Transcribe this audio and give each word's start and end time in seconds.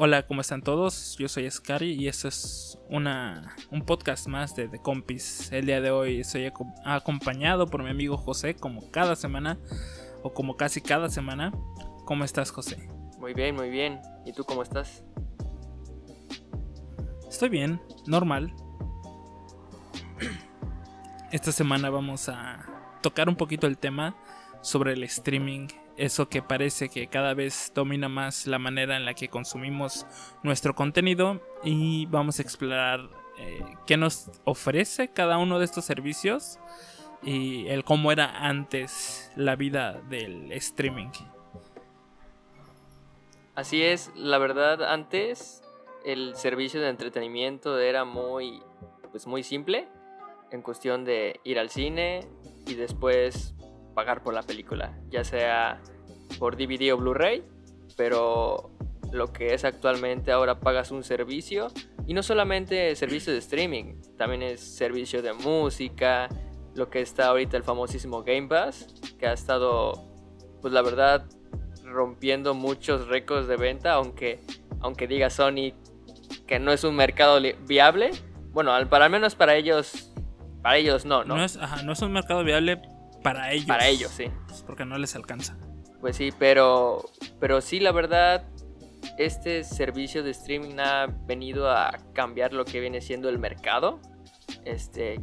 Hola, 0.00 0.24
¿cómo 0.28 0.42
están 0.42 0.62
todos? 0.62 1.16
Yo 1.18 1.28
soy 1.28 1.50
Scary 1.50 1.90
y 1.90 2.06
esto 2.06 2.28
es 2.28 2.78
una, 2.88 3.56
un 3.72 3.82
podcast 3.82 4.28
más 4.28 4.54
de 4.54 4.68
The 4.68 4.78
Compis. 4.78 5.50
El 5.50 5.66
día 5.66 5.80
de 5.80 5.90
hoy 5.90 6.20
estoy 6.20 6.48
acompañado 6.84 7.66
por 7.66 7.82
mi 7.82 7.90
amigo 7.90 8.16
José, 8.16 8.54
como 8.54 8.92
cada 8.92 9.16
semana, 9.16 9.58
o 10.22 10.32
como 10.32 10.56
casi 10.56 10.80
cada 10.80 11.10
semana. 11.10 11.50
¿Cómo 12.04 12.22
estás, 12.22 12.52
José? 12.52 12.88
Muy 13.18 13.34
bien, 13.34 13.56
muy 13.56 13.70
bien. 13.70 14.00
¿Y 14.24 14.32
tú 14.32 14.44
cómo 14.44 14.62
estás? 14.62 15.02
Estoy 17.28 17.48
bien, 17.48 17.80
normal. 18.06 18.54
Esta 21.32 21.50
semana 21.50 21.90
vamos 21.90 22.28
a 22.28 22.64
tocar 23.02 23.28
un 23.28 23.34
poquito 23.34 23.66
el 23.66 23.76
tema 23.76 24.14
sobre 24.60 24.92
el 24.92 25.02
streaming 25.02 25.66
eso 25.98 26.28
que 26.28 26.42
parece 26.42 26.88
que 26.88 27.08
cada 27.08 27.34
vez 27.34 27.72
domina 27.74 28.08
más 28.08 28.46
la 28.46 28.58
manera 28.58 28.96
en 28.96 29.04
la 29.04 29.14
que 29.14 29.28
consumimos 29.28 30.06
nuestro 30.42 30.74
contenido 30.74 31.42
y 31.64 32.06
vamos 32.06 32.38
a 32.38 32.42
explorar 32.42 33.00
eh, 33.38 33.62
qué 33.86 33.96
nos 33.96 34.30
ofrece 34.44 35.08
cada 35.08 35.38
uno 35.38 35.58
de 35.58 35.64
estos 35.64 35.84
servicios 35.84 36.58
y 37.22 37.66
el 37.66 37.84
cómo 37.84 38.12
era 38.12 38.46
antes 38.46 39.30
la 39.36 39.56
vida 39.56 40.00
del 40.08 40.52
streaming. 40.52 41.10
Así 43.54 43.82
es, 43.82 44.12
la 44.14 44.38
verdad 44.38 44.84
antes 44.84 45.62
el 46.04 46.36
servicio 46.36 46.80
de 46.80 46.88
entretenimiento 46.88 47.78
era 47.78 48.04
muy 48.04 48.62
pues 49.10 49.26
muy 49.26 49.42
simple 49.42 49.88
en 50.50 50.62
cuestión 50.62 51.04
de 51.04 51.40
ir 51.44 51.58
al 51.58 51.70
cine 51.70 52.26
y 52.66 52.74
después 52.74 53.54
pagar 53.98 54.22
por 54.22 54.32
la 54.32 54.44
película, 54.44 54.96
ya 55.10 55.24
sea 55.24 55.82
por 56.38 56.56
DVD 56.56 56.94
o 56.94 56.98
Blu-ray, 56.98 57.42
pero 57.96 58.70
lo 59.10 59.32
que 59.32 59.54
es 59.54 59.64
actualmente 59.64 60.30
ahora 60.30 60.60
pagas 60.60 60.92
un 60.92 61.02
servicio 61.02 61.66
y 62.06 62.14
no 62.14 62.22
solamente 62.22 62.94
servicio 62.94 63.32
de 63.32 63.40
streaming, 63.40 64.00
también 64.16 64.42
es 64.42 64.60
servicio 64.60 65.20
de 65.20 65.32
música, 65.32 66.28
lo 66.76 66.90
que 66.90 67.00
está 67.00 67.26
ahorita 67.26 67.56
el 67.56 67.64
famosísimo 67.64 68.22
Game 68.22 68.46
Pass, 68.46 68.86
que 69.18 69.26
ha 69.26 69.32
estado, 69.32 69.94
pues 70.60 70.72
la 70.72 70.82
verdad, 70.82 71.26
rompiendo 71.82 72.54
muchos 72.54 73.08
récords 73.08 73.48
de 73.48 73.56
venta, 73.56 73.94
aunque, 73.94 74.38
aunque 74.78 75.08
diga 75.08 75.28
Sony 75.28 75.72
que 76.46 76.60
no 76.60 76.70
es 76.70 76.84
un 76.84 76.94
mercado 76.94 77.40
viable, 77.66 78.12
bueno, 78.52 78.70
para 78.88 79.06
al 79.06 79.10
menos 79.10 79.34
para 79.34 79.56
ellos, 79.56 80.14
para 80.62 80.76
ellos 80.76 81.04
no, 81.04 81.24
¿no? 81.24 81.36
No 81.36 81.44
es, 81.44 81.58
no 81.82 81.92
es 81.92 82.00
un 82.00 82.12
mercado 82.12 82.44
viable 82.44 82.80
para 83.22 83.52
ellos. 83.52 83.66
Para 83.66 83.88
ellos, 83.88 84.10
sí. 84.10 84.26
Porque 84.66 84.84
no 84.84 84.98
les 84.98 85.14
alcanza. 85.16 85.56
Pues 86.00 86.16
sí, 86.16 86.32
pero, 86.38 87.04
pero 87.40 87.60
sí, 87.60 87.80
la 87.80 87.92
verdad, 87.92 88.44
este 89.18 89.64
servicio 89.64 90.22
de 90.22 90.30
streaming 90.30 90.78
ha 90.78 91.06
venido 91.26 91.70
a 91.70 91.98
cambiar 92.12 92.52
lo 92.52 92.64
que 92.64 92.80
viene 92.80 93.00
siendo 93.00 93.28
el 93.28 93.38
mercado. 93.38 94.00
Este, 94.64 95.20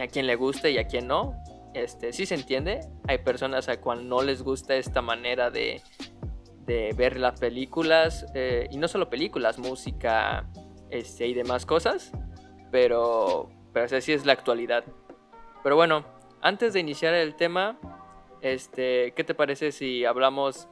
a 0.00 0.06
quien 0.06 0.26
le 0.26 0.36
gusta 0.36 0.68
y 0.68 0.78
a 0.78 0.86
quien 0.86 1.08
no. 1.08 1.34
Este, 1.74 2.12
sí 2.12 2.26
se 2.26 2.34
entiende. 2.34 2.80
Hay 3.08 3.18
personas 3.18 3.68
a 3.68 3.80
cual 3.80 4.08
no 4.08 4.22
les 4.22 4.42
gusta 4.42 4.76
esta 4.76 5.02
manera 5.02 5.50
de, 5.50 5.82
de 6.66 6.92
ver 6.96 7.18
las 7.18 7.40
películas. 7.40 8.26
Eh, 8.34 8.68
y 8.70 8.76
no 8.76 8.88
solo 8.88 9.10
películas, 9.10 9.58
música 9.58 10.48
este, 10.90 11.26
y 11.26 11.34
demás 11.34 11.66
cosas. 11.66 12.12
Pero, 12.70 13.50
pero 13.72 13.96
así 13.96 14.12
es 14.12 14.24
la 14.24 14.34
actualidad. 14.34 14.84
Pero 15.62 15.76
bueno, 15.76 16.04
antes 16.42 16.72
de 16.72 16.80
iniciar 16.80 17.14
el 17.14 17.34
tema, 17.36 17.78
este, 18.40 19.12
¿qué 19.14 19.24
te 19.24 19.34
parece 19.34 19.72
si 19.72 20.04
hablamos 20.04 20.68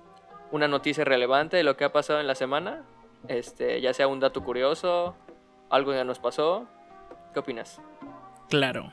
una 0.50 0.68
noticia 0.68 1.04
relevante 1.04 1.56
de 1.56 1.62
lo 1.62 1.76
que 1.76 1.84
ha 1.84 1.92
pasado 1.92 2.20
en 2.20 2.26
la 2.26 2.34
semana? 2.34 2.84
Este, 3.28 3.80
ya 3.80 3.94
sea 3.94 4.08
un 4.08 4.18
dato 4.18 4.42
curioso, 4.42 5.14
algo 5.70 5.92
que 5.92 6.04
nos 6.04 6.18
pasó. 6.18 6.66
¿Qué 7.32 7.38
opinas? 7.38 7.80
Claro. 8.48 8.90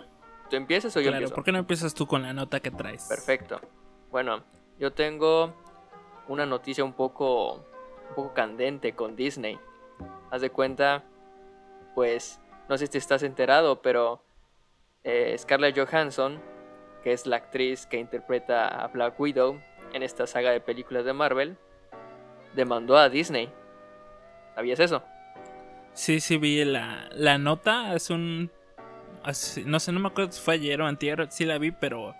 ¿Tú 0.50 0.56
empiezas 0.56 0.96
o 0.96 1.02
yo 1.02 1.10
claro, 1.10 1.30
¿Por 1.30 1.44
qué 1.44 1.52
no 1.52 1.58
empiezas 1.58 1.94
tú 1.94 2.06
con 2.08 2.22
la 2.22 2.32
nota 2.32 2.60
que 2.60 2.72
traes? 2.72 3.08
Perfecto. 3.10 3.60
Bueno, 4.12 4.44
yo 4.80 4.94
tengo 4.94 5.54
una 6.28 6.46
noticia 6.46 6.84
un 6.84 6.94
poco, 6.94 7.56
un 8.10 8.16
poco 8.16 8.34
candente 8.34 8.94
con 8.94 9.16
Disney. 9.16 9.60
Haz 10.30 10.42
de 10.42 10.52
cuenta, 10.52 11.04
pues, 11.96 12.40
no 12.70 12.78
sé 12.78 12.88
si 12.88 12.98
estás 13.00 13.24
enterado, 13.24 13.82
pero 13.82 14.22
eh, 15.04 15.36
Scarlett 15.38 15.78
Johansson 15.78 16.40
que 17.08 17.14
es 17.14 17.26
la 17.26 17.38
actriz 17.38 17.86
que 17.86 17.98
interpreta 18.00 18.68
a 18.68 18.88
Black 18.88 19.18
Widow 19.18 19.62
en 19.94 20.04
esta 20.04 20.28
saga 20.28 20.52
de 20.52 20.60
películas 20.60 21.06
de 21.06 21.14
Marvel, 21.14 21.56
demandó 22.54 22.98
a 22.98 23.08
Disney. 23.08 23.50
¿Sabías 24.56 24.82
eso? 24.82 25.02
Sí, 25.94 26.20
sí, 26.20 26.36
vi 26.36 26.66
la, 26.66 27.08
la 27.14 27.38
nota. 27.38 27.96
Es 27.96 28.10
un. 28.10 28.52
no 29.66 29.80
sé, 29.80 29.92
no 29.94 30.02
me 30.02 30.10
acuerdo 30.10 30.34
si 30.34 30.42
fue 30.42 30.56
ayer 30.56 30.82
o 30.82 30.86
antier. 30.86 31.26
Sí 31.32 31.46
la 31.46 31.58
vi, 31.58 31.72
pero 31.72 32.14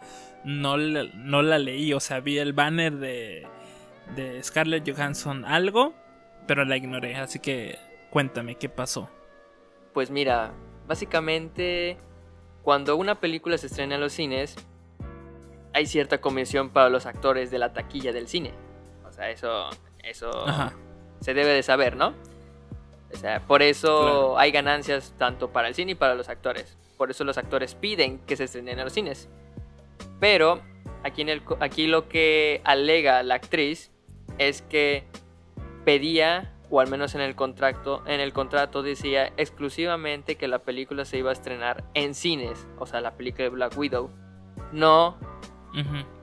no, 0.46 0.78
no 0.78 1.42
la 1.42 1.60
leí. 1.60 1.92
O 1.92 2.00
sea, 2.00 2.22
vi 2.22 2.38
el 2.38 2.54
banner 2.54 2.94
de, 2.94 3.46
de 4.16 4.42
Scarlett 4.42 4.90
Johansson 4.90 5.44
algo, 5.44 5.96
pero 6.48 6.64
la 6.64 6.78
ignoré. 6.78 7.18
Así 7.18 7.40
que 7.40 7.78
cuéntame, 8.10 8.56
¿qué 8.56 8.70
pasó? 8.70 9.10
Pues 9.94 10.12
mira, 10.12 10.54
básicamente, 10.88 11.98
cuando 12.62 12.96
una 12.96 13.20
película 13.20 13.58
se 13.58 13.68
estrena 13.68 13.96
en 13.96 14.02
los 14.02 14.14
cines, 14.14 14.56
hay 15.74 15.86
cierta 15.86 16.20
comisión 16.20 16.70
para 16.70 16.90
los 16.90 17.06
actores 17.06 17.52
de 17.52 17.60
la 17.60 17.74
taquilla 17.74 18.12
del 18.12 18.28
cine. 18.28 18.54
O 19.08 19.12
sea, 19.12 19.30
eso, 19.30 19.70
eso 20.04 20.32
se 21.20 21.34
debe 21.34 21.52
de 21.54 21.64
saber, 21.64 21.96
¿no? 21.96 22.14
O 23.14 23.18
sea, 23.18 23.40
por 23.40 23.62
eso 23.62 24.38
hay 24.38 24.52
ganancias 24.52 25.14
tanto 25.18 25.52
para 25.52 25.68
el 25.68 25.76
cine 25.76 25.94
y 25.94 25.96
para 25.96 26.16
los 26.16 26.30
actores. 26.30 26.78
Por 26.98 27.12
eso 27.12 27.24
los 27.24 27.38
actores 27.38 27.76
piden 27.76 28.20
que 28.20 28.36
se 28.36 28.46
estrenen 28.46 28.80
en 28.80 28.86
los 28.86 28.94
cines. 28.94 29.30
Pero 30.20 30.62
aquí, 31.04 31.22
en 31.22 31.30
el, 31.30 31.42
aquí 31.60 31.88
lo 31.88 32.10
que 32.10 32.62
alega 32.64 33.24
la 33.24 33.36
actriz 33.36 33.92
es 34.38 34.62
que 34.62 35.06
pedía, 35.86 36.54
o 36.70 36.82
al 36.82 36.90
menos 36.90 37.16
en 37.16 37.22
el 37.22 37.36
contrato, 37.36 38.04
en 38.08 38.20
el 38.20 38.34
contrato 38.34 38.84
decía 38.84 39.32
exclusivamente 39.38 40.36
que 40.36 40.48
la 40.48 40.60
película 40.60 41.06
se 41.06 41.18
iba 41.18 41.30
a 41.30 41.34
estrenar 41.34 41.86
en 41.94 42.14
cines, 42.14 42.68
o 42.78 42.86
sea, 42.86 43.00
la 43.00 43.16
película 43.16 43.44
de 43.44 43.50
Black 43.50 43.78
Widow, 43.78 44.10
no 44.74 45.18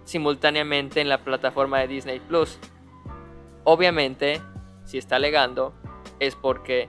simultáneamente 0.05 1.01
en 1.01 1.09
la 1.09 1.19
plataforma 1.19 1.79
de 1.81 1.89
Disney 1.89 2.21
Plus. 2.21 2.59
Obviamente, 3.65 4.41
si 4.85 4.99
está 4.99 5.17
alegando, 5.17 5.75
es 6.21 6.37
porque 6.37 6.89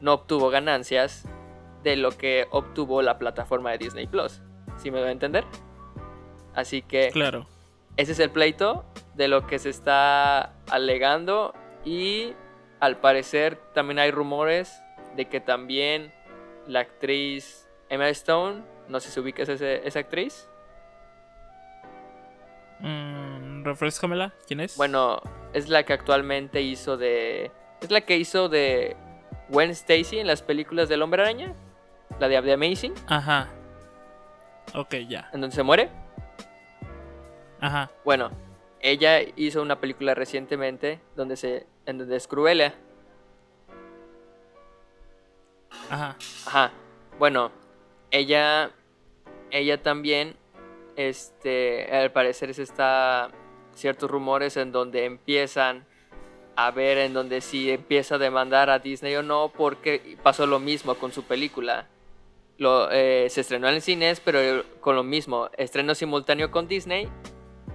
no 0.00 0.14
obtuvo 0.14 0.50
ganancias 0.50 1.26
de 1.82 1.96
lo 1.96 2.10
que 2.10 2.46
obtuvo 2.50 3.02
la 3.02 3.18
plataforma 3.18 3.70
de 3.70 3.78
Disney 3.78 4.06
Plus. 4.06 4.42
¿Sí 4.76 4.90
me 4.90 4.98
voy 4.98 5.08
a 5.08 5.12
entender? 5.12 5.44
Así 6.54 6.82
que. 6.82 7.10
Claro. 7.12 7.46
Ese 7.96 8.12
es 8.12 8.18
el 8.18 8.30
pleito 8.30 8.84
de 9.14 9.28
lo 9.28 9.46
que 9.46 9.58
se 9.58 9.70
está 9.70 10.54
alegando. 10.68 11.54
Y 11.84 12.34
al 12.80 12.98
parecer 12.98 13.56
también 13.72 13.98
hay 13.98 14.10
rumores 14.10 14.82
de 15.16 15.28
que 15.28 15.40
también 15.40 16.12
la 16.66 16.80
actriz 16.80 17.68
Emma 17.88 18.08
Stone, 18.08 18.62
no 18.88 19.00
sé 19.00 19.10
si 19.10 19.20
ubicas 19.20 19.48
esa 19.48 19.98
actriz. 19.98 20.48
Mm, 22.80 23.64
refrescamela, 23.64 24.34
¿quién 24.46 24.60
es? 24.60 24.76
Bueno, 24.76 25.20
es 25.52 25.68
la 25.68 25.84
que 25.84 25.92
actualmente 25.92 26.60
hizo 26.62 26.96
de. 26.96 27.50
Es 27.80 27.90
la 27.90 28.00
que 28.02 28.16
hizo 28.16 28.48
de 28.48 28.96
Gwen 29.48 29.70
Stacy 29.70 30.18
en 30.18 30.26
las 30.26 30.42
películas 30.42 30.88
del 30.88 31.02
Hombre 31.02 31.22
Araña. 31.22 31.54
La 32.20 32.28
de 32.28 32.40
The 32.40 32.52
Amazing. 32.52 32.94
Ajá. 33.08 33.48
Ok, 34.74 34.94
ya. 35.08 35.30
¿En 35.32 35.40
donde 35.40 35.54
se 35.54 35.62
muere? 35.62 35.90
Ajá. 37.60 37.90
Bueno, 38.04 38.30
ella 38.80 39.20
hizo 39.36 39.62
una 39.62 39.80
película 39.80 40.14
recientemente 40.14 41.00
donde 41.14 41.36
se. 41.36 41.66
en 41.86 41.98
donde 41.98 42.16
es 42.16 42.26
Cruella. 42.28 42.74
Ajá. 45.90 46.16
Ajá. 46.46 46.72
Bueno, 47.18 47.50
ella. 48.10 48.70
Ella 49.50 49.80
también 49.80 50.36
este, 50.96 51.94
al 51.94 52.12
parecer 52.12 52.52
se 52.54 52.62
está 52.62 53.30
ciertos 53.74 54.10
rumores 54.10 54.56
en 54.56 54.72
donde 54.72 55.04
empiezan 55.04 55.84
a 56.56 56.70
ver 56.70 56.98
en 56.98 57.12
donde 57.12 57.42
si 57.42 57.70
empieza 57.70 58.14
a 58.14 58.18
demandar 58.18 58.70
a 58.70 58.78
Disney 58.78 59.14
o 59.16 59.22
no, 59.22 59.52
porque 59.54 60.16
pasó 60.22 60.46
lo 60.46 60.58
mismo 60.58 60.94
con 60.94 61.12
su 61.12 61.22
película. 61.22 61.86
Lo, 62.56 62.90
eh, 62.90 63.28
se 63.28 63.42
estrenó 63.42 63.68
en 63.68 63.82
cines, 63.82 64.20
pero 64.20 64.64
con 64.80 64.96
lo 64.96 65.04
mismo, 65.04 65.50
estreno 65.58 65.94
simultáneo 65.94 66.50
con 66.50 66.66
Disney, 66.66 67.08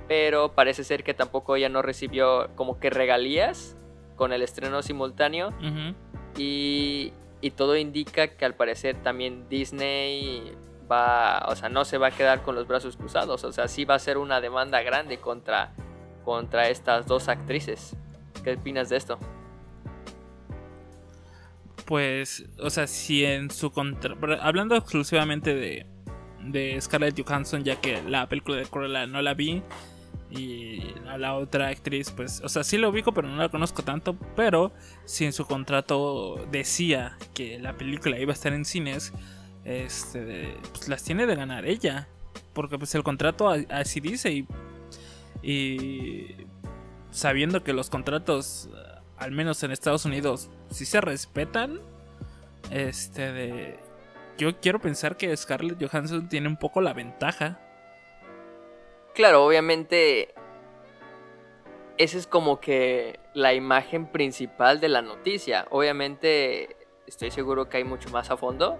pero 0.08 0.54
parece 0.54 0.84
ser 0.84 1.04
que 1.04 1.14
tampoco 1.14 1.56
ella 1.56 1.70
no 1.70 1.84
recibió 1.84 2.50
como 2.56 2.80
que 2.80 2.90
regalías 2.90 3.78
con 4.16 4.34
el 4.34 4.42
estreno 4.42 4.82
simultáneo. 4.82 5.54
y, 6.36 7.14
y 7.42 7.52
todo 7.52 7.78
indica 7.78 8.30
que 8.30 8.46
al 8.46 8.56
parecer 8.56 8.96
también 9.04 9.48
Disney 9.48 10.56
o 11.48 11.56
sea, 11.56 11.70
no 11.70 11.86
se 11.86 11.98
va 11.98 12.08
a 12.08 12.12
quedar 12.12 12.42
con 12.42 12.56
los 12.56 12.68
brazos 12.68 12.98
cruzados, 12.98 13.44
o 13.44 13.52
sea, 13.52 13.68
sí 13.68 13.86
va 13.86 13.96
a 13.96 14.00
ser 14.00 14.18
una 14.18 14.42
demanda 14.42 14.82
grande 14.82 15.18
contra, 15.18 15.74
contra 16.26 16.70
estas 16.70 17.06
dos 17.06 17.28
actrices. 17.30 17.96
¿Qué 18.44 18.54
opinas 18.54 18.90
de 18.90 18.98
esto? 18.98 19.20
pues, 21.92 22.46
o 22.58 22.70
sea, 22.70 22.88
si 22.88 23.26
en 23.26 23.52
su 23.52 23.70
contra... 23.70 24.16
Hablando 24.42 24.78
exclusivamente 24.78 25.54
de, 25.54 25.86
de 26.42 26.80
Scarlett 26.80 27.22
Johansson, 27.22 27.66
ya 27.66 27.82
que 27.82 28.02
la 28.04 28.30
película 28.30 28.56
de 28.56 28.66
Cruella 28.66 29.06
no 29.08 29.22
la 29.22 29.34
vi, 29.34 29.62
y 30.30 30.80
a 31.10 31.18
la 31.18 31.36
otra 31.36 31.68
actriz, 31.68 32.10
pues, 32.12 32.40
o 32.46 32.48
sea, 32.48 32.64
sí 32.64 32.78
lo 32.78 32.92
ubico, 32.92 33.14
pero 33.14 33.28
no 33.28 33.36
la 33.36 33.50
conozco 33.50 33.84
tanto. 33.84 34.16
Pero 34.38 34.72
si 35.04 35.26
en 35.26 35.34
su 35.34 35.46
contrato 35.46 36.38
decía 36.50 37.18
que 37.34 37.60
la 37.60 37.74
película 37.74 38.18
iba 38.18 38.32
a 38.32 38.36
estar 38.36 38.54
en 38.54 38.64
cines, 38.64 39.12
este, 39.66 40.56
pues 40.72 40.88
las 40.88 41.04
tiene 41.04 41.26
de 41.26 41.36
ganar 41.36 41.66
ella. 41.66 42.08
Porque 42.54 42.78
pues 42.78 42.94
el 42.96 43.04
contrato 43.04 43.50
así 43.70 44.00
dice 44.00 44.32
y, 44.32 44.48
y 45.42 46.36
sabiendo 47.12 47.64
que 47.64 47.74
los 47.74 47.90
contratos, 47.90 48.70
al 49.18 49.32
menos 49.32 49.64
en 49.64 49.72
Estados 49.72 50.06
Unidos, 50.06 50.50
si 50.70 50.86
se 50.86 51.02
respetan, 51.02 51.80
este 52.70 53.32
de... 53.32 53.80
Yo 54.38 54.60
quiero 54.60 54.80
pensar 54.80 55.18
que 55.18 55.36
Scarlett 55.36 55.82
Johansson 55.82 56.28
tiene 56.28 56.48
un 56.48 56.58
poco 56.58 56.82
la 56.82 56.94
ventaja 56.94 57.60
Claro, 59.14 59.46
obviamente 59.46 60.34
esa 61.98 62.18
es 62.18 62.28
como 62.28 62.62
que 62.62 63.20
la 63.34 63.54
imagen 63.54 64.08
principal 64.08 64.80
de 64.80 64.88
la 64.88 65.02
noticia. 65.02 65.68
Obviamente 65.70 66.78
estoy 67.08 67.30
seguro 67.30 67.68
que 67.68 67.78
hay 67.78 67.84
mucho 67.84 68.10
más 68.10 68.32
a 68.32 68.38
fondo 68.38 68.80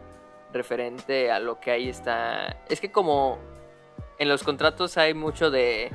referente 0.54 1.32
a 1.32 1.40
lo 1.40 1.60
que 1.60 1.72
ahí 1.72 1.90
está. 1.90 2.58
Es 2.70 2.82
que 2.82 2.92
como 2.92 3.40
en 4.20 4.30
los 4.30 4.44
contratos 4.44 4.98
hay 4.98 5.14
mucho 5.14 5.52
de 5.52 5.92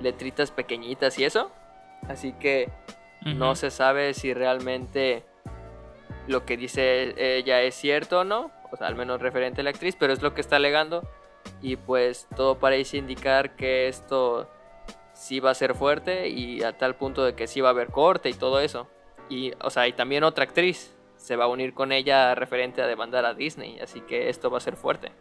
letritas 0.00 0.50
pequeñitas 0.50 1.18
y 1.18 1.24
eso, 1.24 1.50
así 2.08 2.32
que 2.32 2.70
no 3.22 3.54
se 3.54 3.70
sabe 3.70 4.12
si 4.12 4.34
realmente 4.34 5.24
lo 6.26 6.44
que 6.44 6.56
dice 6.56 7.14
ella 7.16 7.62
es 7.62 7.74
cierto 7.74 8.20
o 8.20 8.24
no, 8.24 8.50
o 8.70 8.76
sea, 8.76 8.86
al 8.86 8.96
menos 8.96 9.20
referente 9.22 9.60
a 9.60 9.64
la 9.64 9.70
actriz, 9.70 9.96
pero 9.98 10.12
es 10.12 10.20
lo 10.20 10.34
que 10.34 10.40
está 10.40 10.56
alegando 10.56 11.08
y 11.62 11.76
pues 11.76 12.26
todo 12.36 12.58
parece 12.58 12.98
indicar 12.98 13.56
que 13.56 13.88
esto 13.88 14.48
sí 15.14 15.40
va 15.40 15.50
a 15.50 15.54
ser 15.54 15.74
fuerte 15.74 16.28
y 16.28 16.62
a 16.62 16.76
tal 16.76 16.96
punto 16.96 17.24
de 17.24 17.34
que 17.34 17.46
sí 17.46 17.60
va 17.60 17.68
a 17.68 17.72
haber 17.72 17.88
corte 17.88 18.28
y 18.28 18.34
todo 18.34 18.60
eso. 18.60 18.88
Y, 19.28 19.52
o 19.62 19.70
sea, 19.70 19.88
y 19.88 19.92
también 19.92 20.24
otra 20.24 20.44
actriz 20.44 20.93
se 21.24 21.36
va 21.36 21.44
a 21.44 21.48
unir 21.48 21.72
con 21.72 21.90
ella 21.90 22.34
referente 22.34 22.82
a 22.82 22.86
demandar 22.86 23.24
a 23.24 23.32
Disney, 23.32 23.78
así 23.80 24.02
que 24.02 24.28
esto 24.28 24.50
va 24.50 24.58
a 24.58 24.60
ser 24.60 24.76
fuerte. 24.76 25.12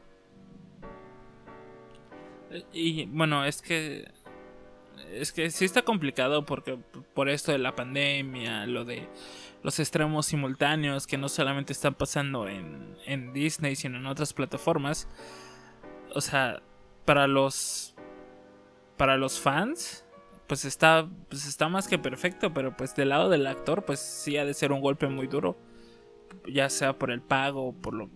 Y 2.74 3.06
bueno, 3.06 3.46
es 3.46 3.62
que 3.62 4.12
es 5.12 5.32
que 5.32 5.50
sí 5.50 5.66
está 5.66 5.84
complicado 5.84 6.46
porque 6.46 6.78
por 7.14 7.30
esto 7.30 7.52
de 7.52 7.58
la 7.58 7.76
pandemia, 7.76 8.66
lo 8.66 8.84
de 8.84 9.08
los 9.64 9.80
extremos 9.80 10.26
simultáneos 10.26 11.08
que 11.08 11.18
no 11.18 11.30
solamente 11.30 11.72
están 11.72 11.94
pasando 11.94 12.48
en, 12.48 12.98
en 13.06 13.32
Disney, 13.32 13.76
sino 13.76 13.98
en 13.98 14.06
otras 14.06 14.34
plataformas 14.34 15.08
o 16.14 16.22
sea, 16.22 16.62
para 17.06 17.28
los 17.28 17.96
para 18.98 19.18
los 19.18 19.40
fans 19.40 20.06
pues 20.48 20.66
está 20.66 21.08
pues 21.30 21.48
está 21.48 21.70
más 21.70 21.88
que 21.88 21.98
perfecto, 21.98 22.54
pero 22.54 22.76
pues 22.76 22.96
del 22.96 23.10
lado 23.10 23.30
del 23.30 23.48
actor 23.48 23.84
pues 23.86 24.00
sí 24.00 24.38
ha 24.38 24.46
de 24.46 24.54
ser 24.54 24.72
un 24.72 24.82
golpe 24.82 25.08
muy 25.08 25.28
duro, 25.28 25.58
ya 26.48 26.70
sea 26.70 26.94
por 26.94 27.12
el 27.12 27.22
pago, 27.22 27.74
por 27.74 27.94
lo 27.94 28.10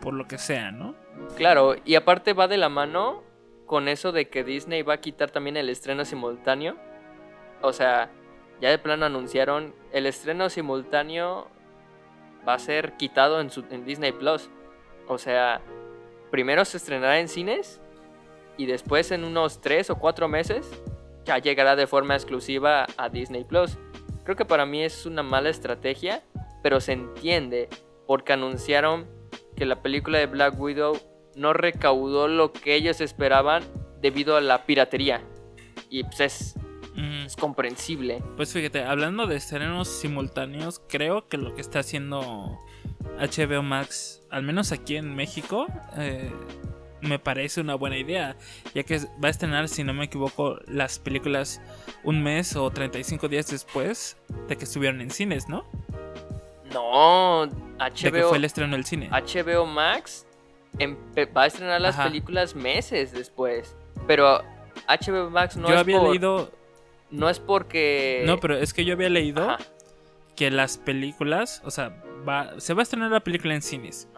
por 0.00 0.14
lo 0.14 0.26
que 0.26 0.38
sea, 0.38 0.72
¿no? 0.72 0.94
Claro, 1.36 1.76
y 1.84 1.94
aparte 1.94 2.32
va 2.32 2.48
de 2.48 2.56
la 2.56 2.68
mano 2.68 3.22
con 3.66 3.86
eso 3.86 4.12
de 4.12 4.28
que 4.28 4.42
Disney 4.42 4.82
va 4.82 4.94
a 4.94 5.00
quitar 5.00 5.30
también 5.30 5.56
el 5.56 5.68
estreno 5.68 6.04
simultáneo. 6.04 6.76
O 7.62 7.72
sea, 7.72 8.10
ya 8.60 8.70
de 8.70 8.78
plano 8.78 9.06
anunciaron 9.06 9.74
el 9.92 10.06
estreno 10.06 10.48
simultáneo 10.48 11.48
va 12.46 12.54
a 12.54 12.58
ser 12.58 12.96
quitado 12.96 13.40
en, 13.40 13.50
en 13.70 13.84
Disney 13.84 14.12
Plus. 14.12 14.50
O 15.06 15.18
sea, 15.18 15.60
primero 16.30 16.64
se 16.64 16.78
estrenará 16.78 17.20
en 17.20 17.28
cines 17.28 17.80
y 18.56 18.66
después 18.66 19.10
en 19.10 19.24
unos 19.24 19.60
3 19.60 19.90
o 19.90 19.98
4 19.98 20.28
meses 20.28 20.70
ya 21.24 21.38
llegará 21.38 21.76
de 21.76 21.86
forma 21.86 22.14
exclusiva 22.14 22.86
a 22.96 23.08
Disney 23.08 23.44
Plus. 23.44 23.78
Creo 24.24 24.36
que 24.36 24.44
para 24.44 24.66
mí 24.66 24.82
es 24.82 25.06
una 25.06 25.22
mala 25.22 25.48
estrategia, 25.48 26.22
pero 26.62 26.80
se 26.80 26.92
entiende 26.92 27.68
porque 28.06 28.32
anunciaron 28.32 29.06
que 29.56 29.66
la 29.66 29.82
película 29.82 30.18
de 30.18 30.26
Black 30.26 30.58
Widow 30.58 30.98
no 31.36 31.52
recaudó 31.52 32.28
lo 32.28 32.52
que 32.52 32.74
ellos 32.74 33.00
esperaban 33.00 33.62
debido 34.00 34.36
a 34.36 34.40
la 34.40 34.66
piratería. 34.66 35.22
Y 35.88 36.04
pues 36.04 36.20
es, 36.20 36.54
es 37.26 37.36
comprensible. 37.36 38.22
Pues 38.36 38.52
fíjate, 38.52 38.84
hablando 38.84 39.26
de 39.26 39.36
estrenos 39.36 39.88
simultáneos, 39.88 40.80
creo 40.88 41.28
que 41.28 41.36
lo 41.36 41.54
que 41.54 41.60
está 41.60 41.80
haciendo 41.80 42.58
HBO 43.18 43.62
Max, 43.62 44.22
al 44.30 44.42
menos 44.42 44.72
aquí 44.72 44.96
en 44.96 45.14
México, 45.14 45.66
eh, 45.96 46.30
me 47.02 47.18
parece 47.18 47.60
una 47.60 47.74
buena 47.74 47.96
idea, 47.98 48.36
ya 48.74 48.82
que 48.82 48.98
va 49.22 49.28
a 49.28 49.30
estrenar, 49.30 49.68
si 49.68 49.84
no 49.84 49.94
me 49.94 50.04
equivoco, 50.04 50.58
las 50.66 50.98
películas 50.98 51.60
un 52.04 52.22
mes 52.22 52.56
o 52.56 52.70
35 52.70 53.28
días 53.28 53.46
después 53.50 54.16
de 54.48 54.56
que 54.56 54.64
estuvieron 54.64 55.00
en 55.00 55.10
cines, 55.10 55.48
¿no? 55.48 55.64
No, 56.72 57.46
HBO. 57.46 58.28
fue 58.28 58.38
el 58.38 58.44
estreno 58.44 58.76
del 58.76 58.84
cine. 58.84 59.08
HBO 59.10 59.66
Max 59.66 60.26
va 61.36 61.42
a 61.42 61.46
estrenar 61.46 61.80
las 61.80 61.96
películas 61.96 62.54
meses 62.54 63.12
después, 63.12 63.76
pero 64.06 64.42
HBO 64.88 65.30
Max 65.30 65.56
no 65.56 65.68
yo 65.68 65.78
había 65.78 66.02
leído. 66.02 66.52
No 67.10 67.28
es 67.28 67.40
porque. 67.40 68.22
No, 68.26 68.38
pero 68.38 68.56
es 68.56 68.72
que 68.72 68.84
yo 68.84 68.94
había 68.94 69.08
leído 69.08 69.56
que 70.36 70.50
las 70.50 70.78
películas, 70.78 71.60
o 71.64 71.70
sea, 71.70 72.02
se 72.58 72.74
va 72.74 72.80
a 72.80 72.82
estrenar 72.82 73.10
la 73.10 73.20
película 73.20 73.54
en 73.54 73.62
cines. 73.62 74.08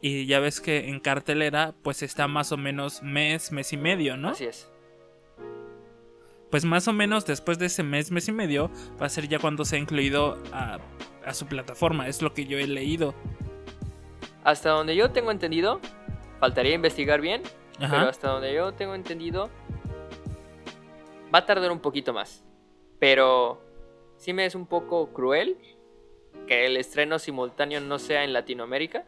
Y 0.00 0.24
ya 0.24 0.40
ves 0.40 0.62
que 0.62 0.88
en 0.88 0.98
cartelera, 0.98 1.74
pues 1.82 2.02
está 2.02 2.26
más 2.26 2.52
o 2.52 2.56
menos 2.56 3.02
mes, 3.02 3.52
mes 3.52 3.74
y 3.74 3.76
medio, 3.76 4.16
¿no? 4.16 4.30
Así 4.30 4.46
es. 4.46 4.70
Pues 6.50 6.64
más 6.64 6.88
o 6.88 6.92
menos 6.92 7.26
después 7.26 7.58
de 7.58 7.66
ese 7.66 7.82
mes, 7.82 8.10
mes 8.10 8.28
y 8.28 8.32
medio, 8.32 8.70
va 9.00 9.06
a 9.06 9.08
ser 9.08 9.28
ya 9.28 9.38
cuando 9.38 9.64
se 9.64 9.76
ha 9.76 9.78
incluido 9.78 10.38
a, 10.52 10.80
su 11.32 11.46
plataforma. 11.46 12.08
Es 12.08 12.22
lo 12.22 12.34
que 12.34 12.44
yo 12.46 12.58
he 12.58 12.66
leído. 12.66 13.14
Hasta 14.42 14.70
donde 14.70 14.96
yo 14.96 15.12
tengo 15.12 15.30
entendido, 15.30 15.80
faltaría 16.40 16.74
investigar 16.74 17.20
bien, 17.20 17.42
pero 17.78 18.08
hasta 18.08 18.28
donde 18.30 18.52
yo 18.52 18.72
tengo 18.72 18.94
entendido, 18.94 19.48
va 21.32 21.40
a 21.40 21.46
tardar 21.46 21.70
un 21.70 21.78
poquito 21.78 22.12
más. 22.12 22.42
Pero 22.98 23.62
sí 24.16 24.32
me 24.32 24.44
es 24.44 24.56
un 24.56 24.66
poco 24.66 25.12
cruel 25.12 25.56
que 26.48 26.66
el 26.66 26.76
estreno 26.76 27.20
simultáneo 27.20 27.80
no 27.80 28.00
sea 28.00 28.24
en 28.24 28.32
Latinoamérica, 28.32 29.04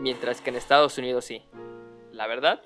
mientras 0.00 0.40
que 0.40 0.48
en 0.50 0.56
Estados 0.56 0.96
Unidos 0.96 1.26
sí. 1.26 1.42
La 2.12 2.26
verdad, 2.26 2.62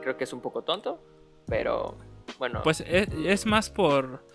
creo 0.00 0.16
que 0.16 0.24
es 0.24 0.32
un 0.32 0.40
poco 0.40 0.62
tonto, 0.62 1.00
pero 1.46 1.96
bueno. 2.42 2.60
Pues 2.64 2.82
es, 2.88 3.46
más 3.46 3.70
por... 3.70 4.26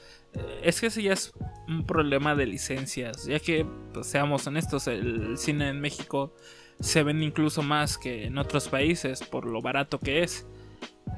Es 0.63 0.79
que 0.79 0.87
ese 0.87 1.03
ya 1.03 1.11
es 1.11 1.33
un 1.67 1.85
problema 1.85 2.35
de 2.35 2.45
licencias, 2.45 3.25
ya 3.25 3.37
que, 3.39 3.65
pues, 3.93 4.07
seamos 4.07 4.47
honestos, 4.47 4.87
el 4.87 5.37
cine 5.37 5.67
en 5.67 5.81
México 5.81 6.33
se 6.79 7.03
vende 7.03 7.25
incluso 7.25 7.63
más 7.63 7.97
que 7.97 8.23
en 8.27 8.37
otros 8.37 8.69
países 8.69 9.21
por 9.23 9.45
lo 9.45 9.61
barato 9.61 9.99
que 9.99 10.23
es. 10.23 10.47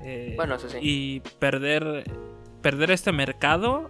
Eh, 0.03 0.33
bueno, 0.35 0.55
eso 0.55 0.67
sí. 0.67 0.79
Y 0.81 1.19
perder, 1.37 2.05
perder 2.63 2.89
este 2.89 3.11
mercado 3.11 3.87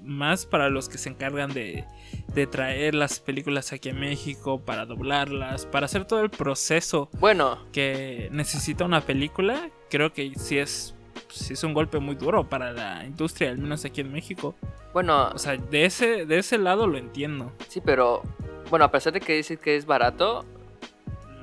más 0.00 0.46
para 0.46 0.70
los 0.70 0.88
que 0.88 0.98
se 0.98 1.08
encargan 1.08 1.52
de, 1.52 1.84
de 2.32 2.46
traer 2.46 2.94
las 2.94 3.18
películas 3.18 3.72
aquí 3.72 3.88
a 3.88 3.94
México, 3.94 4.60
para 4.64 4.86
doblarlas, 4.86 5.66
para 5.66 5.86
hacer 5.86 6.04
todo 6.04 6.20
el 6.20 6.30
proceso 6.30 7.10
bueno. 7.18 7.58
que 7.72 8.28
necesita 8.30 8.84
una 8.84 9.00
película, 9.00 9.68
creo 9.90 10.12
que 10.12 10.32
sí 10.36 10.58
es, 10.58 10.94
sí 11.30 11.54
es 11.54 11.64
un 11.64 11.74
golpe 11.74 11.98
muy 11.98 12.14
duro 12.14 12.48
para 12.48 12.72
la 12.72 13.04
industria, 13.04 13.50
al 13.50 13.58
menos 13.58 13.84
aquí 13.84 14.00
en 14.00 14.12
México. 14.12 14.54
Bueno, 14.92 15.30
o 15.34 15.38
sea, 15.38 15.56
de 15.56 15.84
ese, 15.84 16.26
de 16.26 16.38
ese 16.38 16.58
lado 16.58 16.86
lo 16.86 16.98
entiendo. 16.98 17.52
Sí, 17.68 17.80
pero 17.80 18.22
bueno, 18.70 18.84
a 18.84 18.90
pesar 18.90 19.12
de 19.12 19.20
que 19.20 19.34
dices 19.34 19.58
que 19.58 19.76
es 19.76 19.86
barato, 19.86 20.44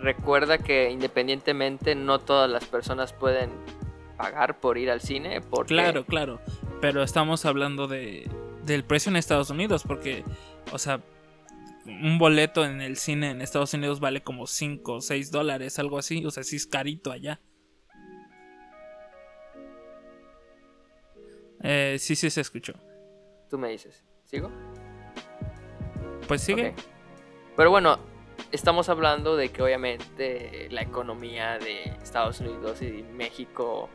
recuerda 0.02 0.58
que 0.58 0.90
independientemente 0.90 1.96
no 1.96 2.20
todas 2.20 2.50
las 2.50 2.66
personas 2.66 3.14
pueden 3.14 3.52
pagar 4.18 4.60
por 4.60 4.78
ir 4.78 4.90
al 4.90 5.02
cine. 5.02 5.42
Porque... 5.42 5.74
Claro, 5.74 6.06
claro. 6.06 6.40
Pero 6.82 7.04
estamos 7.04 7.46
hablando 7.46 7.88
de, 7.88 8.30
del 8.66 8.84
precio 8.84 9.10
en 9.10 9.16
Estados 9.16 9.50
Unidos, 9.50 9.84
porque, 9.88 10.24
o 10.72 10.78
sea, 10.78 11.02
un 11.86 12.18
boleto 12.18 12.66
en 12.66 12.82
el 12.82 12.98
cine 12.98 13.32
en 13.32 13.42
Estados 13.42 13.74
Unidos 13.74 14.00
vale 14.00 14.22
como 14.22 14.46
5 14.46 14.94
o 14.94 15.02
6 15.02 15.32
dólares, 15.32 15.80
algo 15.80 15.98
así, 15.98 16.26
o 16.26 16.32
sea, 16.32 16.44
sí 16.44 16.58
es 16.58 16.68
carito 16.68 17.12
allá. 17.12 17.40
Eh, 21.62 21.98
sí, 22.00 22.16
sí 22.16 22.30
se 22.30 22.42
escuchó. 22.42 22.74
Tú 23.50 23.58
me 23.58 23.70
dices, 23.70 24.04
¿sigo? 24.26 24.52
Pues 26.28 26.42
sigue. 26.42 26.74
Pero 27.56 27.70
bueno, 27.70 28.00
estamos 28.52 28.90
hablando 28.90 29.36
de 29.36 29.50
que 29.50 29.64
obviamente 29.64 30.68
la 30.72 30.82
economía 30.82 31.58
de 31.58 31.84
Estados 32.02 32.40
Unidos 32.40 32.82
y 32.82 33.04
México 33.14 33.90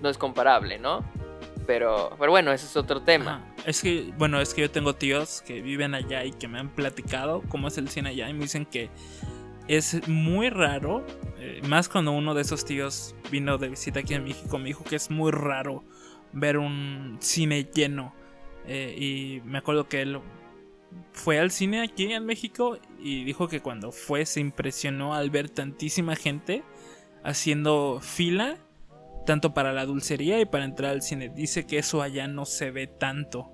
no 0.00 0.08
es 0.08 0.18
comparable, 0.18 0.78
¿no? 0.78 1.04
Pero, 1.66 2.14
pero 2.18 2.30
bueno, 2.30 2.52
ese 2.52 2.66
es 2.66 2.76
otro 2.76 3.02
tema. 3.02 3.54
Es 3.66 3.82
que, 3.82 4.12
bueno, 4.16 4.40
es 4.40 4.54
que 4.54 4.62
yo 4.62 4.70
tengo 4.70 4.94
tíos 4.94 5.42
que 5.42 5.60
viven 5.60 5.94
allá 5.94 6.24
y 6.24 6.32
que 6.32 6.48
me 6.48 6.58
han 6.58 6.70
platicado 6.70 7.42
cómo 7.48 7.68
es 7.68 7.78
el 7.78 7.88
cine 7.88 8.10
allá 8.10 8.28
y 8.28 8.32
me 8.32 8.40
dicen 8.40 8.66
que 8.66 8.90
es 9.68 10.08
muy 10.08 10.50
raro, 10.50 11.06
eh, 11.38 11.60
más 11.68 11.88
cuando 11.88 12.12
uno 12.12 12.34
de 12.34 12.42
esos 12.42 12.64
tíos 12.64 13.14
vino 13.30 13.56
de 13.56 13.68
visita 13.68 14.00
aquí 14.00 14.14
en 14.14 14.24
México, 14.24 14.58
me 14.58 14.66
dijo 14.66 14.82
que 14.82 14.96
es 14.96 15.10
muy 15.10 15.30
raro 15.30 15.84
ver 16.32 16.58
un 16.58 17.18
cine 17.20 17.64
lleno. 17.64 18.14
Eh, 18.66 18.94
y 18.98 19.40
me 19.48 19.58
acuerdo 19.58 19.88
que 19.88 20.02
él 20.02 20.20
fue 21.12 21.38
al 21.38 21.50
cine 21.50 21.82
aquí 21.82 22.12
en 22.12 22.24
México 22.24 22.78
y 22.98 23.24
dijo 23.24 23.48
que 23.48 23.60
cuando 23.60 23.92
fue 23.92 24.26
se 24.26 24.40
impresionó 24.40 25.14
al 25.14 25.30
ver 25.30 25.48
tantísima 25.48 26.16
gente 26.16 26.62
haciendo 27.22 28.00
fila 28.00 28.58
tanto 29.26 29.54
para 29.54 29.72
la 29.72 29.86
dulcería 29.86 30.40
y 30.40 30.44
para 30.44 30.64
entrar 30.64 30.92
al 30.92 31.02
cine. 31.02 31.28
Dice 31.28 31.66
que 31.66 31.78
eso 31.78 32.02
allá 32.02 32.26
no 32.26 32.44
se 32.44 32.70
ve 32.70 32.86
tanto. 32.86 33.52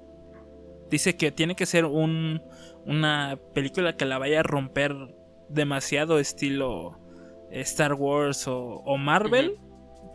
Dice 0.91 1.17
que 1.17 1.33
tiene 1.33 1.57
que 1.57 1.67
ser 1.67 1.85
un, 1.85 2.43
una 2.85 3.39
película 3.55 3.97
que 3.97 4.05
la 4.05 4.19
vaya 4.19 4.41
a 4.41 4.43
romper 4.43 4.95
demasiado 5.49 6.19
estilo 6.19 7.01
Star 7.51 7.95
Wars 7.95 8.47
o, 8.49 8.97
Marvel. 8.97 9.59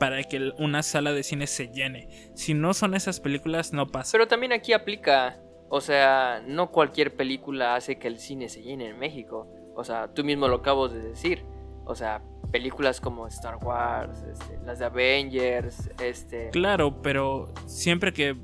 Para 0.01 0.23
que 0.23 0.51
una 0.57 0.81
sala 0.81 1.13
de 1.13 1.21
cine 1.21 1.45
se 1.45 1.67
llene. 1.67 2.07
Si 2.33 2.55
no 2.55 2.73
son 2.73 2.95
esas 2.95 3.19
películas, 3.19 3.71
no 3.71 3.85
pasa. 3.85 4.13
Pero 4.13 4.27
también 4.27 4.51
aquí 4.51 4.73
aplica. 4.73 5.39
O 5.69 5.79
sea, 5.79 6.41
no 6.47 6.71
cualquier 6.71 7.15
película 7.15 7.75
hace 7.75 7.99
que 7.99 8.07
el 8.07 8.17
cine 8.17 8.49
se 8.49 8.63
llene 8.63 8.89
en 8.89 8.97
México. 8.97 9.47
O 9.75 9.83
sea, 9.83 10.11
tú 10.11 10.23
mismo 10.23 10.47
lo 10.47 10.55
acabas 10.55 10.91
de 10.91 11.03
decir. 11.03 11.45
O 11.85 11.93
sea, 11.93 12.23
películas 12.51 12.99
como 12.99 13.27
Star 13.27 13.57
Wars, 13.57 14.23
este, 14.23 14.57
las 14.65 14.79
de 14.79 14.85
Avengers, 14.85 15.91
este... 16.01 16.49
Claro, 16.49 17.03
pero 17.03 17.53
siempre 17.67 18.11
que 18.11 18.35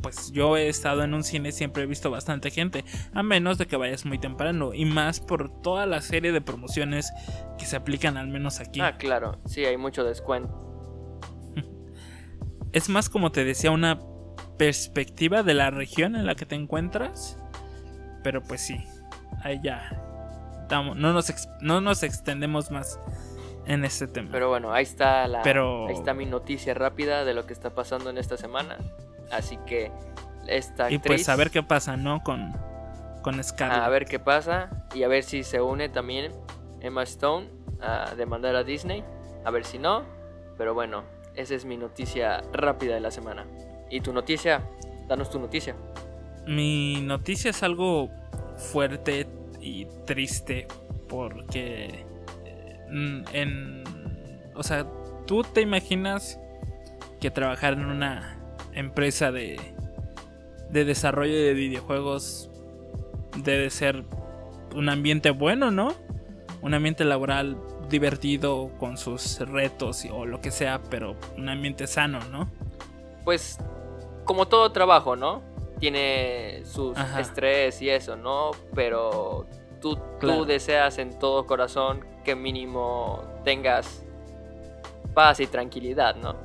pues 0.00 0.32
yo 0.32 0.56
he 0.56 0.68
estado 0.68 1.02
en 1.02 1.12
un 1.12 1.22
cine 1.22 1.52
siempre 1.52 1.82
he 1.82 1.86
visto 1.86 2.10
bastante 2.10 2.50
gente, 2.50 2.82
a 3.12 3.22
menos 3.22 3.58
de 3.58 3.66
que 3.66 3.76
vayas 3.76 4.06
muy 4.06 4.18
temprano 4.18 4.72
y 4.72 4.86
más 4.86 5.20
por 5.20 5.50
toda 5.60 5.84
la 5.84 6.00
serie 6.00 6.32
de 6.32 6.40
promociones 6.40 7.12
que 7.58 7.66
se 7.66 7.76
aplican 7.76 8.16
al 8.16 8.28
menos 8.28 8.58
aquí. 8.58 8.80
Ah, 8.80 8.96
claro, 8.96 9.38
sí, 9.44 9.66
hay 9.66 9.76
mucho 9.76 10.02
descuento. 10.04 10.73
Es 12.74 12.88
más 12.88 13.08
como 13.08 13.30
te 13.30 13.44
decía 13.44 13.70
una 13.70 14.00
perspectiva 14.58 15.44
de 15.44 15.54
la 15.54 15.70
región 15.70 16.16
en 16.16 16.26
la 16.26 16.34
que 16.34 16.44
te 16.44 16.56
encuentras, 16.56 17.38
pero 18.24 18.42
pues 18.42 18.62
sí, 18.62 18.84
ahí 19.44 19.60
ya 19.62 20.02
no 20.70 20.94
nos, 20.94 21.48
no 21.60 21.80
nos 21.80 22.02
extendemos 22.02 22.72
más 22.72 22.98
en 23.66 23.84
este 23.84 24.08
tema. 24.08 24.28
Pero 24.32 24.48
bueno, 24.48 24.72
ahí 24.72 24.82
está 24.82 25.28
la 25.28 25.42
ahí 25.42 25.94
está 25.94 26.14
mi 26.14 26.26
noticia 26.26 26.74
rápida 26.74 27.24
de 27.24 27.32
lo 27.32 27.46
que 27.46 27.52
está 27.52 27.70
pasando 27.70 28.10
en 28.10 28.18
esta 28.18 28.36
semana. 28.36 28.76
Así 29.30 29.56
que 29.66 29.92
esta 30.48 30.86
actriz, 30.86 31.00
Y 31.04 31.06
pues 31.06 31.28
a 31.28 31.36
ver 31.36 31.52
qué 31.52 31.62
pasa, 31.62 31.96
¿no? 31.96 32.24
Con, 32.24 32.52
con 33.22 33.42
Scarlett. 33.42 33.82
A 33.82 33.88
ver 33.88 34.04
qué 34.04 34.18
pasa 34.18 34.68
y 34.96 35.04
a 35.04 35.08
ver 35.08 35.22
si 35.22 35.44
se 35.44 35.60
une 35.60 35.88
también 35.88 36.32
Emma 36.80 37.04
Stone 37.04 37.48
a 37.80 38.16
demandar 38.16 38.56
a 38.56 38.64
Disney. 38.64 39.04
A 39.44 39.52
ver 39.52 39.64
si 39.64 39.78
no. 39.78 40.02
Pero 40.58 40.74
bueno, 40.74 41.04
esa 41.34 41.54
es 41.54 41.64
mi 41.64 41.76
noticia 41.76 42.42
rápida 42.52 42.94
de 42.94 43.00
la 43.00 43.10
semana. 43.10 43.46
¿Y 43.90 44.00
tu 44.00 44.12
noticia? 44.12 44.62
Danos 45.08 45.30
tu 45.30 45.38
noticia. 45.38 45.76
Mi 46.46 47.00
noticia 47.02 47.50
es 47.50 47.62
algo 47.62 48.10
fuerte 48.56 49.26
y 49.60 49.86
triste 50.06 50.66
porque 51.08 52.04
Mm, 52.94 53.24
en... 53.32 53.84
O 54.54 54.62
sea, 54.62 54.86
¿tú 55.26 55.42
te 55.42 55.60
imaginas 55.60 56.38
que 57.20 57.30
trabajar 57.30 57.72
en 57.72 57.86
una 57.86 58.38
empresa 58.72 59.32
de, 59.32 59.58
de 60.70 60.84
desarrollo 60.84 61.34
de 61.34 61.54
videojuegos 61.54 62.50
debe 63.36 63.70
ser 63.70 64.04
un 64.74 64.88
ambiente 64.88 65.30
bueno, 65.30 65.72
¿no? 65.72 65.92
Un 66.62 66.74
ambiente 66.74 67.04
laboral 67.04 67.56
divertido 67.88 68.70
con 68.78 68.96
sus 68.96 69.40
retos 69.40 70.06
o 70.10 70.26
lo 70.26 70.40
que 70.40 70.50
sea, 70.50 70.80
pero 70.90 71.16
un 71.36 71.48
ambiente 71.48 71.86
sano, 71.86 72.20
¿no? 72.30 72.50
Pues 73.24 73.58
como 74.24 74.46
todo 74.48 74.72
trabajo, 74.72 75.16
¿no? 75.16 75.42
Tiene 75.78 76.62
sus 76.64 76.96
estrés 77.18 77.80
y 77.82 77.90
eso, 77.90 78.16
¿no? 78.16 78.52
Pero 78.74 79.46
tú, 79.80 79.98
tú 80.20 80.44
deseas 80.44 80.98
en 80.98 81.18
todo 81.18 81.46
corazón 81.46 82.04
que 82.24 82.34
mínimo 82.34 83.22
tengas 83.44 84.04
paz 85.14 85.40
y 85.40 85.46
tranquilidad, 85.46 86.16
¿no? 86.16 86.36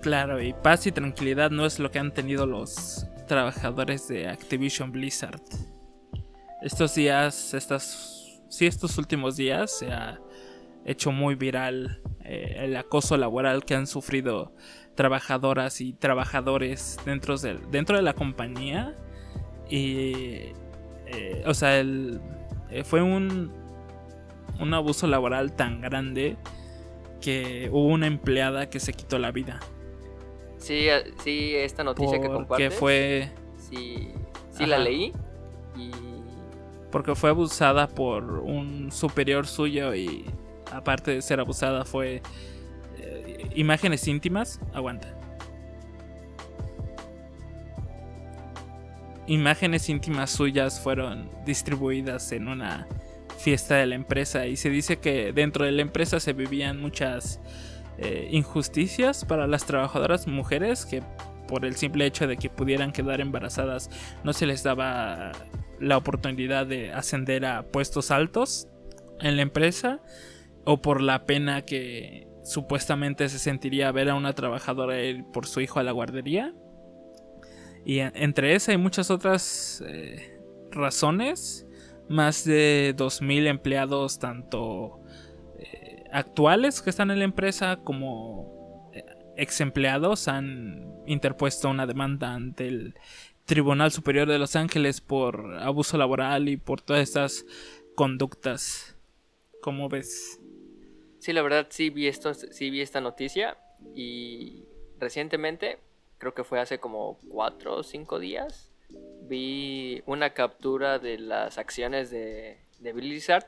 Claro, 0.00 0.40
y 0.40 0.52
paz 0.52 0.86
y 0.86 0.92
tranquilidad 0.92 1.50
no 1.50 1.66
es 1.66 1.80
lo 1.80 1.90
que 1.90 1.98
han 1.98 2.12
tenido 2.12 2.46
los 2.46 3.06
trabajadores 3.26 4.06
de 4.06 4.28
Activision 4.28 4.92
Blizzard. 4.92 5.40
Estos 6.62 6.94
días, 6.94 7.52
estas, 7.54 8.15
sí, 8.48 8.66
estos 8.66 8.98
últimos 8.98 9.36
días 9.36 9.78
se 9.78 9.92
ha 9.92 10.20
hecho 10.84 11.10
muy 11.12 11.34
viral 11.34 12.00
eh, 12.24 12.56
el 12.58 12.76
acoso 12.76 13.16
laboral 13.16 13.64
que 13.64 13.74
han 13.74 13.86
sufrido 13.86 14.52
trabajadoras 14.94 15.80
y 15.80 15.92
trabajadores 15.92 16.98
dentro 17.04 17.36
de, 17.36 17.58
dentro 17.70 17.96
de 17.96 18.02
la 18.02 18.14
compañía. 18.14 18.94
Y, 19.68 20.52
eh, 21.06 21.42
o 21.46 21.54
sea, 21.54 21.78
el, 21.78 22.20
eh, 22.70 22.84
fue 22.84 23.02
un, 23.02 23.52
un 24.60 24.74
abuso 24.74 25.06
laboral 25.06 25.54
tan 25.54 25.80
grande 25.80 26.36
que 27.20 27.68
hubo 27.72 27.86
una 27.86 28.06
empleada 28.06 28.70
que 28.70 28.80
se 28.80 28.92
quitó 28.92 29.18
la 29.18 29.32
vida. 29.32 29.60
Sí, 30.58 30.86
sí, 31.22 31.54
esta 31.54 31.84
noticia 31.84 32.20
que 32.20 32.28
compartes. 32.28 32.68
Que 32.68 32.76
fue. 32.76 33.30
Sí, 33.58 34.08
sí 34.50 34.66
la 34.66 34.78
leí. 34.78 35.12
Y. 35.76 36.15
Porque 36.90 37.14
fue 37.14 37.30
abusada 37.30 37.88
por 37.88 38.24
un 38.40 38.90
superior 38.92 39.46
suyo 39.46 39.94
y 39.94 40.24
aparte 40.72 41.12
de 41.12 41.22
ser 41.22 41.40
abusada 41.40 41.84
fue. 41.84 42.22
Eh, 42.98 43.48
imágenes 43.54 44.06
íntimas. 44.08 44.60
Aguanta. 44.72 45.16
imágenes 49.26 49.88
íntimas 49.88 50.30
suyas 50.30 50.80
fueron 50.80 51.28
distribuidas 51.44 52.32
en 52.32 52.48
una 52.48 52.86
fiesta 53.38 53.76
de 53.76 53.86
la 53.86 53.94
empresa 53.94 54.46
y 54.46 54.56
se 54.56 54.70
dice 54.70 54.98
que 54.98 55.32
dentro 55.32 55.64
de 55.64 55.72
la 55.72 55.82
empresa 55.82 56.20
se 56.20 56.32
vivían 56.32 56.80
muchas 56.80 57.40
eh, 57.98 58.28
injusticias 58.30 59.24
para 59.24 59.46
las 59.46 59.66
trabajadoras 59.66 60.26
mujeres 60.26 60.86
que 60.86 61.02
por 61.48 61.64
el 61.64 61.76
simple 61.76 62.06
hecho 62.06 62.26
de 62.26 62.36
que 62.36 62.50
pudieran 62.50 62.92
quedar 62.92 63.20
embarazadas 63.20 63.90
no 64.24 64.32
se 64.32 64.46
les 64.46 64.62
daba 64.62 65.32
la 65.80 65.96
oportunidad 65.96 66.66
de 66.66 66.92
ascender 66.92 67.44
a 67.44 67.62
puestos 67.62 68.10
altos 68.10 68.68
en 69.20 69.36
la 69.36 69.42
empresa 69.42 70.00
o 70.64 70.82
por 70.82 71.00
la 71.00 71.26
pena 71.26 71.62
que 71.62 72.28
supuestamente 72.44 73.28
se 73.28 73.38
sentiría 73.38 73.90
ver 73.92 74.10
a 74.10 74.14
una 74.14 74.32
trabajadora 74.32 75.02
ir 75.02 75.24
por 75.32 75.46
su 75.46 75.60
hijo 75.60 75.80
a 75.80 75.82
la 75.82 75.92
guardería 75.92 76.54
y 77.86 78.00
entre 78.00 78.56
esas 78.56 78.70
hay 78.70 78.78
muchas 78.78 79.12
otras 79.12 79.82
eh, 79.86 80.40
razones. 80.72 81.68
Más 82.08 82.44
de 82.44 82.94
2.000 82.96 83.46
empleados, 83.46 84.18
tanto 84.18 85.00
eh, 85.60 86.02
actuales 86.12 86.82
que 86.82 86.90
están 86.90 87.12
en 87.12 87.20
la 87.20 87.24
empresa 87.24 87.78
como 87.84 88.90
eh, 88.92 89.04
ex 89.36 89.60
empleados, 89.60 90.26
han 90.26 90.84
interpuesto 91.06 91.70
una 91.70 91.86
demanda 91.86 92.34
ante 92.34 92.66
el 92.66 92.94
Tribunal 93.46 93.92
Superior 93.92 94.28
de 94.28 94.38
Los 94.38 94.56
Ángeles 94.56 95.00
por 95.00 95.56
abuso 95.60 95.96
laboral 95.96 96.48
y 96.48 96.56
por 96.56 96.80
todas 96.80 97.02
estas 97.02 97.46
conductas. 97.94 98.96
¿Cómo 99.62 99.88
ves? 99.88 100.40
Sí, 101.20 101.32
la 101.32 101.42
verdad 101.42 101.66
sí 101.70 101.90
vi 101.90 102.06
esto, 102.06 102.34
sí 102.34 102.70
vi 102.70 102.80
esta 102.80 103.00
noticia 103.00 103.56
y 103.94 104.64
recientemente 104.98 105.78
creo 106.18 106.34
que 106.34 106.44
fue 106.44 106.60
hace 106.60 106.78
como 106.78 107.18
cuatro 107.28 107.76
o 107.76 107.82
cinco 107.82 108.18
días, 108.18 108.70
vi 109.22 110.02
una 110.06 110.30
captura 110.30 110.98
de 110.98 111.18
las 111.18 111.58
acciones 111.58 112.10
de, 112.10 112.58
de 112.80 112.92
Blizzard 112.92 113.46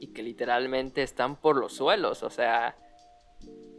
y 0.00 0.08
que 0.08 0.22
literalmente 0.22 1.02
están 1.02 1.36
por 1.36 1.56
los 1.56 1.74
suelos, 1.74 2.22
o 2.22 2.30
sea, 2.30 2.76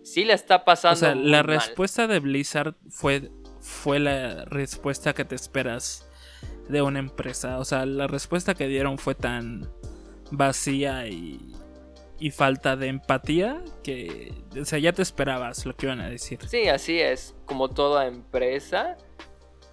sí 0.03 0.23
le 0.23 0.33
está 0.33 0.63
pasando. 0.65 0.93
O 0.93 0.99
sea, 0.99 1.15
la 1.15 1.43
respuesta 1.43 2.07
de 2.07 2.19
Blizzard 2.19 2.75
fue, 2.89 3.29
fue 3.67 3.99
la 3.99 4.45
respuesta 4.45 5.13
que 5.13 5.25
te 5.25 5.35
esperas 5.35 6.07
de 6.69 6.81
una 6.81 6.99
empresa, 6.99 7.59
o 7.59 7.65
sea, 7.65 7.85
la 7.85 8.07
respuesta 8.07 8.55
que 8.55 8.67
dieron 8.67 8.97
fue 8.97 9.15
tan 9.15 9.69
vacía 10.31 11.07
y 11.07 11.53
y 12.19 12.31
falta 12.31 12.75
de 12.75 12.87
empatía 12.87 13.63
que, 13.83 14.33
o 14.59 14.65
sea, 14.65 14.79
ya 14.79 14.91
te 14.91 15.01
esperabas 15.01 15.65
lo 15.65 15.75
que 15.75 15.85
iban 15.85 16.01
a 16.01 16.09
decir. 16.09 16.39
Sí, 16.47 16.67
así 16.67 16.99
es, 16.99 17.35
como 17.45 17.69
toda 17.69 18.07
empresa. 18.07 18.97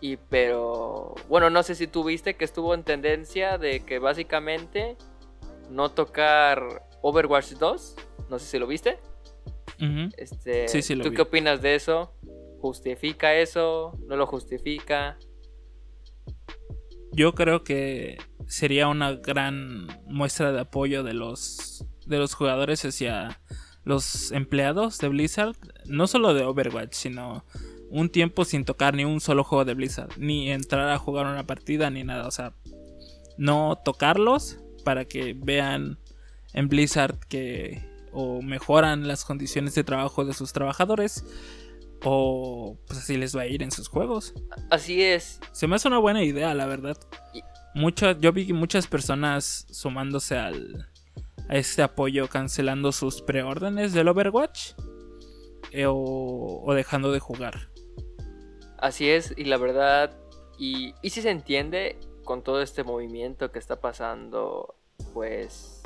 Y 0.00 0.16
pero, 0.16 1.14
bueno, 1.28 1.48
no 1.48 1.62
sé 1.62 1.74
si 1.74 1.86
tú 1.86 2.04
viste 2.04 2.34
que 2.34 2.44
estuvo 2.44 2.74
en 2.74 2.82
tendencia 2.82 3.56
de 3.56 3.80
que 3.80 3.98
básicamente 3.98 4.96
no 5.70 5.90
tocar 5.90 6.86
Overwatch 7.00 7.52
2. 7.52 7.96
No 8.28 8.38
sé 8.38 8.46
si 8.46 8.58
lo 8.58 8.66
viste. 8.66 8.98
este, 10.16 10.68
sí, 10.68 10.82
sí, 10.82 10.94
lo 10.94 11.04
¿Tú 11.04 11.12
qué 11.12 11.22
opinas 11.22 11.62
de 11.62 11.74
eso? 11.74 12.12
¿Justifica 12.64 13.34
eso? 13.34 13.92
¿No 14.08 14.16
lo 14.16 14.26
justifica? 14.26 15.18
Yo 17.12 17.34
creo 17.34 17.62
que 17.62 18.16
sería 18.46 18.88
una 18.88 19.12
gran 19.12 19.86
muestra 20.06 20.50
de 20.50 20.60
apoyo 20.60 21.02
de 21.02 21.12
los 21.12 21.84
de 22.06 22.16
los 22.16 22.32
jugadores 22.32 22.82
hacia 22.86 23.38
los 23.82 24.32
empleados 24.32 24.96
de 24.96 25.08
Blizzard, 25.08 25.56
no 25.84 26.06
solo 26.06 26.32
de 26.32 26.44
Overwatch, 26.44 26.94
sino 26.94 27.44
un 27.90 28.08
tiempo 28.08 28.46
sin 28.46 28.64
tocar 28.64 28.94
ni 28.94 29.04
un 29.04 29.20
solo 29.20 29.44
juego 29.44 29.66
de 29.66 29.74
Blizzard, 29.74 30.16
ni 30.16 30.50
entrar 30.50 30.88
a 30.88 30.98
jugar 30.98 31.26
una 31.26 31.46
partida 31.46 31.90
ni 31.90 32.02
nada, 32.02 32.26
o 32.26 32.30
sea, 32.30 32.54
no 33.36 33.76
tocarlos 33.84 34.58
para 34.86 35.04
que 35.04 35.36
vean 35.36 35.98
en 36.54 36.70
Blizzard 36.70 37.18
que 37.28 37.82
o 38.10 38.40
mejoran 38.40 39.06
las 39.06 39.26
condiciones 39.26 39.74
de 39.74 39.84
trabajo 39.84 40.24
de 40.24 40.32
sus 40.32 40.54
trabajadores 40.54 41.26
o 42.04 42.78
pues 42.86 43.00
así 43.00 43.16
les 43.16 43.36
va 43.36 43.42
a 43.42 43.46
ir 43.46 43.62
en 43.62 43.70
sus 43.70 43.88
juegos. 43.88 44.34
Así 44.70 45.02
es. 45.02 45.40
Se 45.52 45.66
me 45.66 45.76
hace 45.76 45.88
una 45.88 45.98
buena 45.98 46.22
idea, 46.22 46.54
la 46.54 46.66
verdad. 46.66 46.96
Mucho, 47.74 48.12
yo 48.12 48.32
vi 48.32 48.52
muchas 48.52 48.86
personas 48.86 49.66
sumándose 49.70 50.36
al, 50.36 50.88
a 51.48 51.56
este 51.56 51.82
apoyo 51.82 52.28
cancelando 52.28 52.92
sus 52.92 53.22
preórdenes 53.22 53.92
del 53.92 54.08
Overwatch 54.08 54.72
eh, 55.72 55.86
o, 55.88 56.72
dejando 56.74 57.10
de 57.10 57.18
jugar. 57.18 57.68
Así 58.78 59.08
es, 59.08 59.34
y 59.36 59.44
la 59.44 59.56
verdad, 59.56 60.16
y, 60.58 60.94
y 61.02 61.10
si 61.10 61.22
se 61.22 61.30
entiende 61.30 61.98
con 62.22 62.42
todo 62.42 62.60
este 62.62 62.84
movimiento 62.84 63.50
que 63.50 63.58
está 63.58 63.80
pasando, 63.80 64.74
pues, 65.12 65.82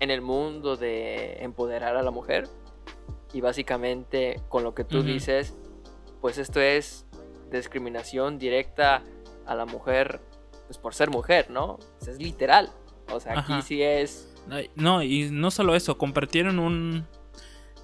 en 0.00 0.10
el 0.10 0.20
mundo 0.20 0.76
de 0.76 1.42
empoderar 1.42 1.96
a 1.96 2.02
la 2.02 2.10
mujer. 2.10 2.48
Y 3.32 3.40
básicamente, 3.40 4.40
con 4.48 4.62
lo 4.64 4.74
que 4.74 4.84
tú 4.84 5.02
dices, 5.02 5.54
pues 6.20 6.38
esto 6.38 6.60
es 6.60 7.06
discriminación 7.50 8.38
directa 8.38 9.02
a 9.46 9.54
la 9.54 9.66
mujer, 9.66 10.20
pues 10.66 10.78
por 10.78 10.94
ser 10.94 11.10
mujer, 11.10 11.50
¿no? 11.50 11.78
Es 12.00 12.18
literal. 12.18 12.70
O 13.12 13.20
sea, 13.20 13.38
aquí 13.38 13.62
sí 13.62 13.82
es 13.82 14.32
no, 14.74 15.02
y 15.02 15.30
no 15.30 15.50
solo 15.50 15.74
eso, 15.74 15.98
compartieron 15.98 16.58
un 16.58 17.06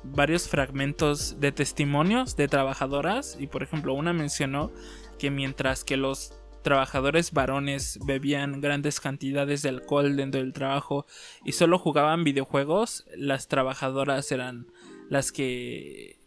varios 0.04 0.48
fragmentos 0.48 1.38
de 1.38 1.52
testimonios 1.52 2.34
de 2.36 2.48
trabajadoras 2.48 3.36
y 3.38 3.46
por 3.46 3.62
ejemplo 3.62 3.94
una 3.94 4.12
mencionó 4.12 4.72
que 5.16 5.30
mientras 5.30 5.84
que 5.84 5.96
los 5.96 6.34
trabajadores 6.62 7.30
varones 7.30 8.00
bebían 8.04 8.60
grandes 8.60 8.98
cantidades 8.98 9.62
de 9.62 9.68
alcohol 9.68 10.16
dentro 10.16 10.40
del 10.40 10.52
trabajo 10.52 11.06
y 11.44 11.52
solo 11.52 11.78
jugaban 11.78 12.24
videojuegos, 12.24 13.04
las 13.16 13.46
trabajadoras 13.46 14.30
eran 14.32 14.66
las 15.08 15.32
que 15.32 16.18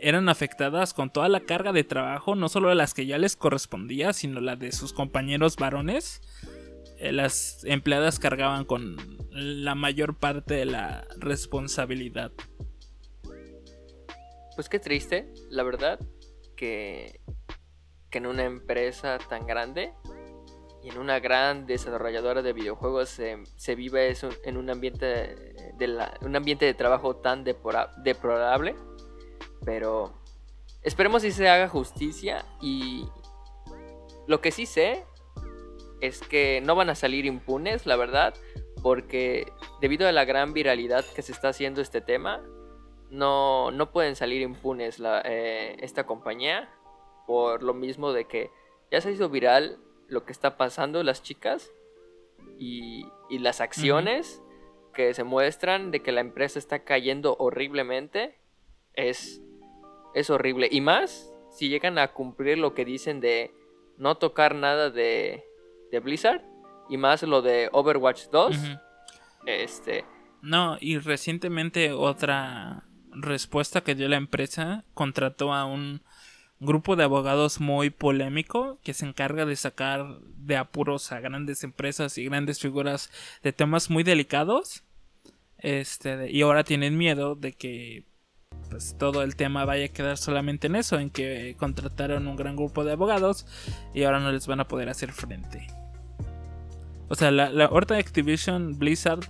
eran 0.00 0.28
afectadas 0.28 0.94
con 0.94 1.12
toda 1.12 1.28
la 1.28 1.40
carga 1.40 1.72
de 1.72 1.84
trabajo, 1.84 2.34
no 2.34 2.48
solo 2.48 2.74
las 2.74 2.94
que 2.94 3.06
ya 3.06 3.18
les 3.18 3.36
correspondía, 3.36 4.12
sino 4.12 4.40
la 4.40 4.56
de 4.56 4.72
sus 4.72 4.92
compañeros 4.92 5.56
varones 5.56 6.20
eh, 7.02 7.10
las 7.10 7.64
empleadas 7.64 8.20
cargaban 8.20 8.64
con 8.64 8.96
la 9.32 9.74
mayor 9.74 10.18
parte 10.18 10.54
de 10.54 10.66
la 10.66 11.04
responsabilidad. 11.16 12.30
Pues 14.54 14.68
qué 14.68 14.78
triste, 14.78 15.32
la 15.50 15.64
verdad, 15.64 15.98
que, 16.54 17.20
que 18.08 18.18
en 18.18 18.26
una 18.26 18.44
empresa 18.44 19.18
tan 19.18 19.48
grande 19.48 19.92
y 20.82 20.88
en 20.90 20.98
una 20.98 21.20
gran 21.20 21.66
desarrolladora 21.66 22.42
de 22.42 22.52
videojuegos 22.52 23.08
se, 23.08 23.74
vive 23.74 24.08
eso 24.08 24.30
en 24.44 24.56
un 24.56 24.68
ambiente 24.68 25.06
de, 25.78 26.08
un 26.22 26.34
ambiente 26.34 26.64
de 26.64 26.74
trabajo 26.74 27.16
tan 27.16 27.44
deplorable. 27.44 28.74
Pero 29.64 30.12
esperemos 30.82 31.22
si 31.22 31.30
se 31.30 31.48
haga 31.48 31.68
justicia 31.68 32.44
y 32.60 33.08
lo 34.26 34.40
que 34.40 34.50
sí 34.50 34.66
sé 34.66 35.04
es 36.00 36.20
que 36.20 36.60
no 36.64 36.74
van 36.74 36.90
a 36.90 36.96
salir 36.96 37.26
impunes, 37.26 37.86
la 37.86 37.94
verdad, 37.94 38.34
porque 38.82 39.52
debido 39.80 40.08
a 40.08 40.12
la 40.12 40.24
gran 40.24 40.52
viralidad 40.52 41.04
que 41.14 41.22
se 41.22 41.30
está 41.30 41.50
haciendo 41.50 41.80
este 41.80 42.00
tema, 42.00 42.42
no, 43.08 43.70
no 43.70 43.92
pueden 43.92 44.16
salir 44.16 44.42
impunes 44.42 45.00
eh, 45.24 45.76
esta 45.80 46.06
compañía 46.06 46.68
por 47.26 47.62
lo 47.62 47.72
mismo 47.72 48.12
de 48.12 48.24
que 48.24 48.50
ya 48.90 49.00
se 49.00 49.12
hizo 49.12 49.28
viral 49.28 49.78
lo 50.12 50.24
que 50.24 50.32
está 50.32 50.56
pasando 50.56 51.02
las 51.02 51.22
chicas 51.22 51.72
y, 52.58 53.06
las 53.30 53.60
acciones 53.60 54.42
que 54.92 55.14
se 55.14 55.24
muestran 55.24 55.90
de 55.90 56.00
que 56.00 56.12
la 56.12 56.20
empresa 56.20 56.58
está 56.58 56.84
cayendo 56.84 57.34
horriblemente 57.38 58.38
es, 58.92 59.40
es 60.14 60.28
horrible. 60.28 60.68
Y 60.70 60.82
más 60.82 61.32
si 61.50 61.70
llegan 61.70 61.98
a 61.98 62.12
cumplir 62.12 62.58
lo 62.58 62.74
que 62.74 62.84
dicen 62.84 63.20
de 63.20 63.52
no 63.96 64.16
tocar 64.16 64.54
nada 64.54 64.90
de, 64.90 65.44
de 65.90 66.00
Blizzard 66.00 66.42
y 66.88 66.98
más 66.98 67.22
lo 67.22 67.40
de 67.40 67.70
Overwatch 67.72 68.28
2. 68.30 68.56
Este. 69.46 70.04
No, 70.42 70.76
y 70.78 70.98
recientemente 70.98 71.92
otra 71.92 72.84
respuesta 73.12 73.80
que 73.80 73.94
dio 73.94 74.08
la 74.08 74.16
empresa 74.16 74.84
contrató 74.94 75.52
a 75.52 75.64
un 75.64 76.02
grupo 76.64 76.96
de 76.96 77.04
abogados 77.04 77.60
muy 77.60 77.90
polémico 77.90 78.78
que 78.82 78.94
se 78.94 79.06
encarga 79.06 79.44
de 79.44 79.56
sacar 79.56 80.20
de 80.36 80.56
apuros 80.56 81.12
a 81.12 81.20
grandes 81.20 81.64
empresas 81.64 82.18
y 82.18 82.24
grandes 82.24 82.60
figuras 82.60 83.10
de 83.42 83.52
temas 83.52 83.90
muy 83.90 84.02
delicados. 84.02 84.84
Este, 85.58 86.30
y 86.30 86.42
ahora 86.42 86.64
tienen 86.64 86.96
miedo 86.96 87.34
de 87.34 87.52
que 87.52 88.04
pues 88.70 88.96
todo 88.98 89.22
el 89.22 89.36
tema 89.36 89.64
vaya 89.64 89.86
a 89.86 89.88
quedar 89.88 90.16
solamente 90.16 90.66
en 90.66 90.76
eso, 90.76 90.98
en 90.98 91.10
que 91.10 91.54
contrataron 91.58 92.26
un 92.26 92.36
gran 92.36 92.56
grupo 92.56 92.84
de 92.84 92.92
abogados 92.92 93.46
y 93.94 94.04
ahora 94.04 94.20
no 94.20 94.32
les 94.32 94.46
van 94.46 94.60
a 94.60 94.68
poder 94.68 94.88
hacer 94.88 95.12
frente. 95.12 95.66
O 97.08 97.14
sea, 97.14 97.30
la, 97.30 97.50
la 97.50 97.68
de 97.68 97.98
Activision 97.98 98.78
Blizzard 98.78 99.20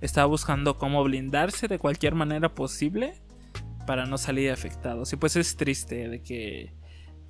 está 0.00 0.24
buscando 0.26 0.78
cómo 0.78 1.02
blindarse 1.02 1.66
de 1.66 1.80
cualquier 1.80 2.14
manera 2.14 2.54
posible 2.54 3.14
para 3.86 4.06
no 4.06 4.18
salir 4.18 4.52
afectados. 4.52 5.12
Y 5.12 5.16
pues 5.16 5.34
es 5.34 5.56
triste 5.56 6.08
de 6.08 6.22
que 6.22 6.72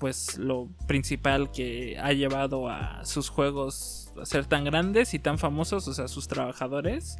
pues 0.02 0.36
lo 0.36 0.68
principal 0.88 1.52
que 1.52 1.96
ha 1.96 2.12
llevado 2.12 2.68
a 2.68 3.04
sus 3.04 3.28
juegos 3.28 4.12
a 4.20 4.26
ser 4.26 4.46
tan 4.46 4.64
grandes 4.64 5.14
y 5.14 5.20
tan 5.20 5.38
famosos, 5.38 5.86
o 5.86 5.94
sea, 5.94 6.08
sus 6.08 6.26
trabajadores, 6.26 7.18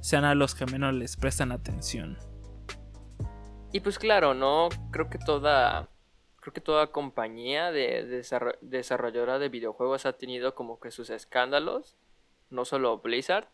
sean 0.00 0.24
a 0.24 0.34
los 0.34 0.56
que 0.56 0.66
menos 0.66 0.92
les 0.94 1.16
prestan 1.16 1.52
atención. 1.52 2.18
Y 3.70 3.78
pues 3.78 4.00
claro, 4.00 4.34
¿no? 4.34 4.68
Creo 4.90 5.08
que 5.08 5.18
toda 5.18 5.88
creo 6.40 6.52
que 6.52 6.60
toda 6.60 6.88
compañía 6.88 7.70
de, 7.70 8.04
de 8.04 8.56
desarrolladora 8.62 9.38
de 9.38 9.48
videojuegos 9.48 10.04
ha 10.04 10.14
tenido 10.14 10.56
como 10.56 10.80
que 10.80 10.90
sus 10.90 11.10
escándalos 11.10 11.94
no 12.50 12.64
solo 12.64 12.98
Blizzard, 12.98 13.46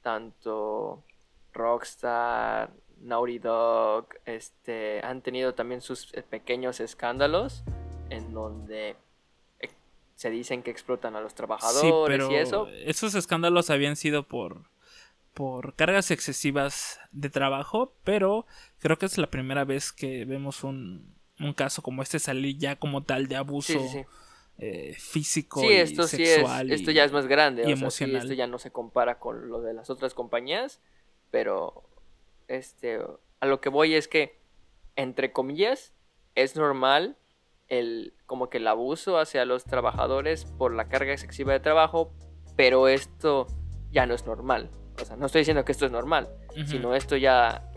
tanto 0.00 1.04
Rockstar, 1.52 2.72
Naughty 2.96 3.40
Dog, 3.40 4.08
este, 4.24 5.04
han 5.04 5.20
tenido 5.20 5.52
también 5.52 5.82
sus 5.82 6.14
eh, 6.14 6.22
pequeños 6.22 6.80
escándalos 6.80 7.62
en 8.10 8.32
donde 8.32 8.96
se 10.14 10.30
dicen 10.30 10.62
que 10.62 10.70
explotan 10.70 11.14
a 11.14 11.20
los 11.20 11.34
trabajadores 11.34 12.22
y 12.30 12.34
eso. 12.34 12.68
Esos 12.68 13.14
escándalos 13.14 13.70
habían 13.70 13.96
sido 13.96 14.22
por 14.26 14.64
por 15.34 15.74
cargas 15.74 16.10
excesivas 16.10 16.98
de 17.12 17.28
trabajo, 17.28 17.92
pero 18.04 18.46
creo 18.78 18.96
que 18.96 19.04
es 19.04 19.18
la 19.18 19.28
primera 19.28 19.66
vez 19.66 19.92
que 19.92 20.24
vemos 20.24 20.64
un, 20.64 21.14
un 21.38 21.52
caso 21.52 21.82
como 21.82 22.02
este 22.02 22.18
salir 22.18 22.56
ya 22.56 22.76
como 22.76 23.02
tal 23.02 23.28
de 23.28 23.36
abuso 23.36 23.78
eh, 24.56 24.94
físico 24.98 25.60
sí, 25.60 25.72
esto 25.72 26.04
y 26.04 26.08
sexual. 26.08 26.68
Sí 26.68 26.72
es, 26.72 26.80
esto 26.80 26.90
ya 26.90 27.04
es 27.04 27.12
más 27.12 27.26
grande. 27.26 27.64
Y 27.66 27.72
emocional. 27.72 28.16
esto 28.16 28.32
ya 28.32 28.46
no 28.46 28.58
se 28.58 28.70
compara 28.70 29.18
con 29.18 29.50
lo 29.50 29.60
de 29.60 29.74
las 29.74 29.90
otras 29.90 30.14
compañías. 30.14 30.80
Pero 31.30 31.84
este 32.48 33.00
a 33.40 33.46
lo 33.46 33.60
que 33.60 33.68
voy 33.68 33.94
es 33.94 34.08
que, 34.08 34.38
entre 34.94 35.32
comillas, 35.32 35.92
es 36.34 36.56
normal 36.56 37.18
el 37.68 38.14
como 38.26 38.48
que 38.48 38.58
el 38.58 38.66
abuso 38.66 39.18
hacia 39.18 39.44
los 39.44 39.64
trabajadores 39.64 40.44
por 40.44 40.74
la 40.74 40.88
carga 40.88 41.12
excesiva 41.12 41.52
de 41.52 41.60
trabajo, 41.60 42.12
pero 42.56 42.88
esto 42.88 43.46
ya 43.90 44.06
no 44.06 44.14
es 44.14 44.26
normal. 44.26 44.70
O 45.00 45.04
sea, 45.04 45.16
no 45.16 45.26
estoy 45.26 45.40
diciendo 45.40 45.64
que 45.64 45.72
esto 45.72 45.86
es 45.86 45.92
normal, 45.92 46.28
sino 46.66 46.94
esto 46.94 47.16
ya, 47.16 47.70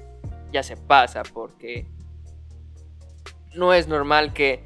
ya 0.51 0.63
se 0.63 0.77
pasa 0.77 1.23
porque 1.33 1.85
no 3.55 3.73
es 3.73 3.87
normal 3.87 4.33
que 4.33 4.63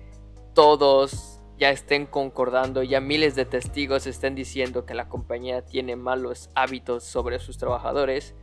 todos 0.53 1.39
ya 1.57 1.69
estén 1.69 2.05
concordando, 2.05 2.83
ya 2.83 2.99
miles 2.99 3.35
de 3.35 3.45
testigos 3.45 4.05
estén 4.05 4.35
diciendo 4.35 4.85
que 4.85 4.93
la 4.93 5.09
compañía 5.09 5.63
tiene 5.63 5.95
malos 5.95 6.49
hábitos 6.55 7.03
sobre 7.03 7.39
sus 7.39 7.57
trabajadores. 7.57 8.35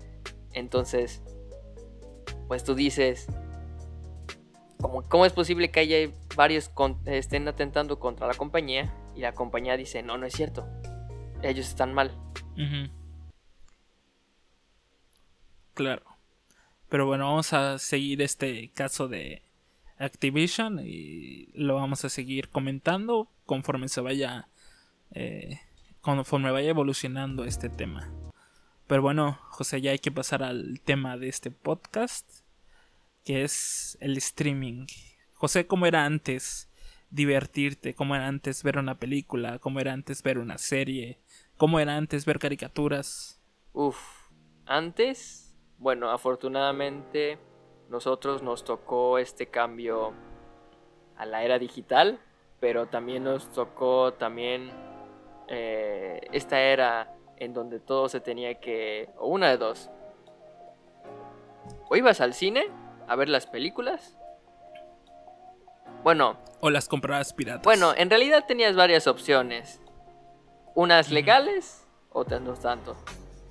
Entonces, 0.53 1.23
pues 2.49 2.65
tú 2.65 2.75
dices, 2.75 3.29
¿cómo, 4.81 5.27
es 5.27 5.33
posible 5.33 5.71
que 5.71 5.81
haya 5.81 6.11
varios 6.37 6.71
estén 7.07 7.49
atentando 7.49 7.99
contra 7.99 8.27
la 8.27 8.35
compañía 8.35 8.93
y 9.15 9.21
la 9.21 9.33
compañía 9.33 9.77
dice, 9.77 10.03
no, 10.03 10.19
no 10.19 10.27
es 10.27 10.35
cierto, 10.35 10.67
ellos 11.43 11.69
están 11.69 11.95
mal? 11.95 12.13
Claro. 15.75 16.03
Pero 16.89 17.07
bueno, 17.07 17.27
vamos 17.27 17.53
a 17.53 17.79
seguir 17.79 18.21
este 18.23 18.71
caso 18.75 19.07
de 19.09 19.43
Activision 19.99 20.81
y 20.85 21.51
lo 21.55 21.77
vamos 21.77 22.05
a 22.05 22.09
seguir 22.09 22.49
comentando 22.49 23.29
conforme 23.47 23.89
se 23.89 24.01
vaya 24.01 24.49
eh, 25.13 25.61
conforme 26.01 26.51
vaya 26.51 26.71
evolucionando 26.71 27.45
este 27.45 27.69
tema. 27.69 28.11
Pero 28.87 29.03
bueno, 29.03 29.39
José, 29.51 29.81
ya 29.81 29.93
hay 29.93 29.99
que 29.99 30.11
pasar 30.11 30.43
al 30.43 30.81
tema 30.81 31.17
de 31.17 31.29
este 31.29 31.51
podcast, 31.51 32.27
es 33.35 33.99
el 34.01 34.17
streaming. 34.17 34.87
José, 35.35 35.67
¿cómo 35.67 35.87
era 35.87 36.05
antes 36.05 36.71
divertirte? 37.11 37.95
¿Cómo 37.95 38.15
era 38.15 38.27
antes 38.27 38.63
ver 38.63 38.79
una 38.79 38.99
película? 38.99 39.59
¿Cómo 39.59 39.81
era 39.81 39.93
antes 39.93 40.23
ver 40.23 40.39
una 40.39 40.59
serie? 40.59 41.21
¿Cómo 41.57 41.81
era 41.81 41.97
antes 41.97 42.25
ver 42.25 42.39
caricaturas? 42.39 43.41
Uf, 43.73 43.99
antes, 44.67 45.57
bueno, 45.79 46.11
afortunadamente 46.11 47.39
nosotros 47.89 48.43
nos 48.43 48.65
tocó 48.65 49.19
este 49.19 49.47
cambio 49.47 50.13
a 51.17 51.27
la 51.27 51.43
era 51.45 51.59
digital, 51.59 52.21
pero 52.61 52.87
también 52.87 53.25
nos 53.25 53.51
tocó 53.53 54.15
también 54.15 54.71
eh, 55.49 56.21
esta 56.33 56.61
era 56.61 57.15
en 57.37 57.53
donde 57.53 57.81
todo 57.81 58.09
se 58.09 58.21
tenía 58.21 58.61
que, 58.61 59.09
o 59.19 59.29
una 59.29 59.49
de 59.49 59.57
dos, 59.57 59.91
o 61.89 61.97
ibas 61.97 62.21
al 62.21 62.35
cine 62.35 62.69
a 63.11 63.17
ver 63.17 63.29
las 63.29 63.45
películas, 63.45 64.17
bueno, 66.05 66.39
o 66.61 66.71
las 66.71 66.87
comprabas 66.87 67.33
piratas. 67.33 67.65
Bueno, 67.65 67.93
en 67.97 68.09
realidad 68.09 68.45
tenías 68.47 68.77
varias 68.77 69.09
opciones, 69.09 69.81
unas 70.77 71.11
legales, 71.11 71.85
otras 72.11 72.41
no 72.41 72.55
tanto, 72.55 72.97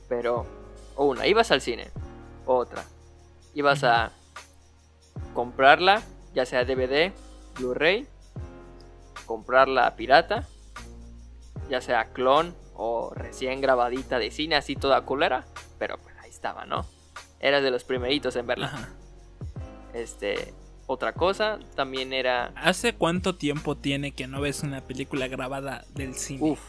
pero 0.08 0.46
o 0.96 1.08
una, 1.08 1.28
ibas 1.28 1.52
al 1.52 1.60
cine, 1.60 1.92
otra, 2.46 2.86
ibas 3.54 3.84
a 3.84 4.14
comprarla, 5.34 6.04
ya 6.34 6.46
sea 6.46 6.64
DVD, 6.64 7.12
Blu-ray, 7.56 8.08
comprarla 9.26 9.94
pirata, 9.98 10.48
ya 11.70 11.82
sea 11.82 12.14
clon 12.14 12.56
o 12.76 13.12
recién 13.14 13.60
grabadita 13.60 14.20
de 14.20 14.32
cine, 14.32 14.56
así 14.56 14.78
toda 14.78 15.02
culera, 15.02 15.44
pero 15.78 15.98
pues 15.98 16.16
ahí 16.20 16.30
estaba, 16.30 16.66
¿no? 16.66 16.86
Eras 17.42 17.62
de 17.62 17.72
los 17.72 17.84
primeritos 17.84 18.38
en 18.38 18.48
verla. 18.48 18.96
Este, 19.94 20.54
otra 20.88 21.14
cosa 21.14 21.60
también 21.76 22.14
era. 22.14 22.48
¿Hace 22.56 22.94
cuánto 22.94 23.36
tiempo 23.36 23.78
tiene 23.78 24.12
que 24.12 24.28
no 24.28 24.42
ves 24.42 24.64
una 24.64 24.82
película 24.82 25.28
grabada 25.28 25.86
del 25.94 26.16
cine? 26.16 26.40
Uf. 26.42 26.60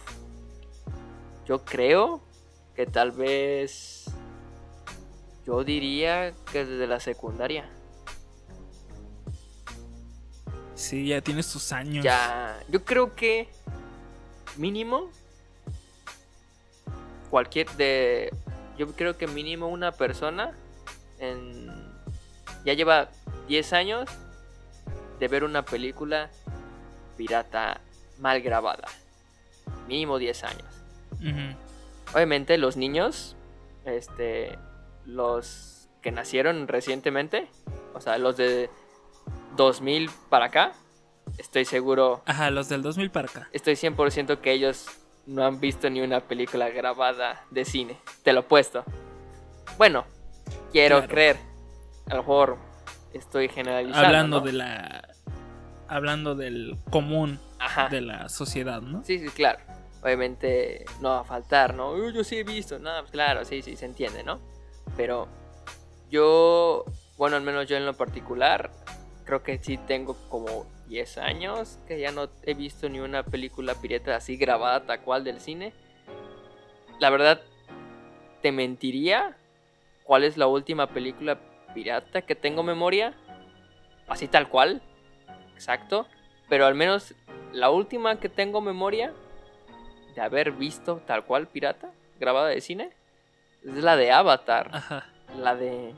Yo 1.47 1.65
creo 1.65 2.21
que 2.75 2.87
tal 2.87 3.13
vez. 3.13 4.07
Yo 5.47 5.65
diría 5.65 6.33
que 6.53 6.65
desde 6.65 6.87
la 6.87 7.01
secundaria. 7.01 7.69
Sí, 10.75 11.09
ya 11.09 11.21
tienes 11.21 11.51
tus 11.51 11.73
años. 11.73 12.05
Ya, 12.05 12.59
yo 12.69 12.85
creo 12.85 13.15
que 13.15 13.49
mínimo 14.57 15.11
cualquier 17.31 17.71
de 17.73 18.33
yo 18.77 18.89
creo 18.95 19.17
que 19.17 19.27
mínimo 19.27 19.69
una 19.69 19.93
persona 19.93 20.53
en 21.19 21.80
ya 22.65 22.75
lleva 22.75 23.09
10 23.49 23.73
años 23.73 24.11
de 25.19 25.29
ver 25.29 25.45
una 25.45 25.65
película 25.65 26.31
pirata 27.17 27.81
mal 28.19 28.41
grabada. 28.41 28.89
Mínimo 29.89 30.19
10 30.19 30.45
años. 30.45 30.65
Obviamente 32.15 32.59
los 32.59 32.77
niños 32.77 33.37
este 33.85 34.59
los 35.07 35.89
que 36.03 36.13
nacieron 36.13 36.69
recientemente, 36.69 37.49
o 37.95 38.01
sea, 38.01 38.17
los 38.19 38.37
de 38.37 38.71
2000 39.57 40.11
para 40.29 40.47
acá, 40.47 40.73
estoy 41.37 41.65
seguro. 41.65 42.23
Ajá, 42.27 42.51
los 42.51 42.69
del 42.69 42.83
2000 42.83 43.11
para 43.11 43.29
acá. 43.29 43.49
Estoy 43.53 43.75
100% 43.75 44.41
que 44.41 44.53
ellos 44.53 44.87
no 45.27 45.45
han 45.45 45.61
visto 45.61 45.91
ni 45.91 46.01
una 46.01 46.21
película 46.21 46.71
grabada 46.71 47.45
de 47.51 47.65
cine. 47.65 47.99
Te 48.23 48.33
lo 48.33 48.41
he 48.41 48.45
puesto. 48.45 48.85
Bueno, 49.77 50.05
quiero 50.73 51.07
creer. 51.07 51.50
A 52.11 52.15
lo 52.15 52.23
mejor 52.23 52.59
estoy 53.13 53.49
generalizando. 53.49 54.07
Hablando 54.07 54.41
de 54.41 54.53
la. 54.53 55.09
Hablando 55.89 56.35
del 56.35 56.77
común 56.91 57.41
de 57.91 58.01
la 58.01 58.29
sociedad, 58.29 58.81
¿no? 58.83 59.03
Sí, 59.05 59.19
sí, 59.19 59.29
claro. 59.29 59.61
Obviamente 60.03 60.85
no 61.01 61.11
va 61.11 61.21
a 61.21 61.25
faltar, 61.25 61.75
¿no? 61.75 62.11
Yo 62.11 62.25
sí 62.25 62.39
he 62.39 62.45
visto, 62.45 62.79
nada, 62.79 63.01
pues 63.01 63.13
claro, 63.13 63.45
sí, 63.45 63.61
sí, 63.63 63.77
se 63.77 63.87
entiende, 63.87 64.23
¿no? 64.23 64.41
Pero 64.97 65.29
yo, 66.11 66.85
bueno, 67.17 67.37
al 67.37 67.43
menos 67.43 67.69
yo 67.69 67.77
en 67.77 67.87
lo 67.87 67.95
particular, 67.95 68.71
creo 69.25 69.43
que 69.43 69.59
sí 69.59 69.79
tengo 69.79 70.17
como 70.29 70.67
10 70.89 71.19
años 71.19 71.79
que 71.87 72.01
ya 72.01 72.13
no 72.13 72.31
he 72.45 72.55
visto 72.55 72.89
ni 72.89 73.01
una 73.01 73.25
película 73.25 73.75
pirata 73.75 74.17
así 74.17 74.37
grabada 74.37 74.87
tal 74.87 75.01
cual 75.03 75.23
del 75.23 75.41
cine. 75.41 75.73
La 76.99 77.11
verdad, 77.11 77.43
te 78.43 78.53
mentiría 78.53 79.37
cuál 80.05 80.25
es 80.25 80.37
la 80.37 80.47
última 80.47 80.87
película 80.89 81.39
pirata 81.75 82.23
que 82.23 82.35
tengo 82.35 82.63
memoria. 82.63 83.15
Así 84.09 84.29
tal 84.29 84.49
cual. 84.49 84.83
Exacto. 85.55 86.07
Pero 86.49 86.67
al 86.67 86.75
menos 86.75 87.15
la 87.53 87.71
última 87.71 88.19
que 88.19 88.29
tengo 88.29 88.61
memoria 88.61 89.13
de 90.15 90.21
haber 90.21 90.53
visto 90.53 91.03
tal 91.07 91.25
cual 91.25 91.47
pirata 91.47 91.91
grabada 92.19 92.49
de 92.49 92.61
cine 92.61 92.91
es 93.65 93.83
la 93.83 93.97
de 93.97 94.13
Avatar. 94.13 94.71
La 95.37 95.55
de 95.55 95.95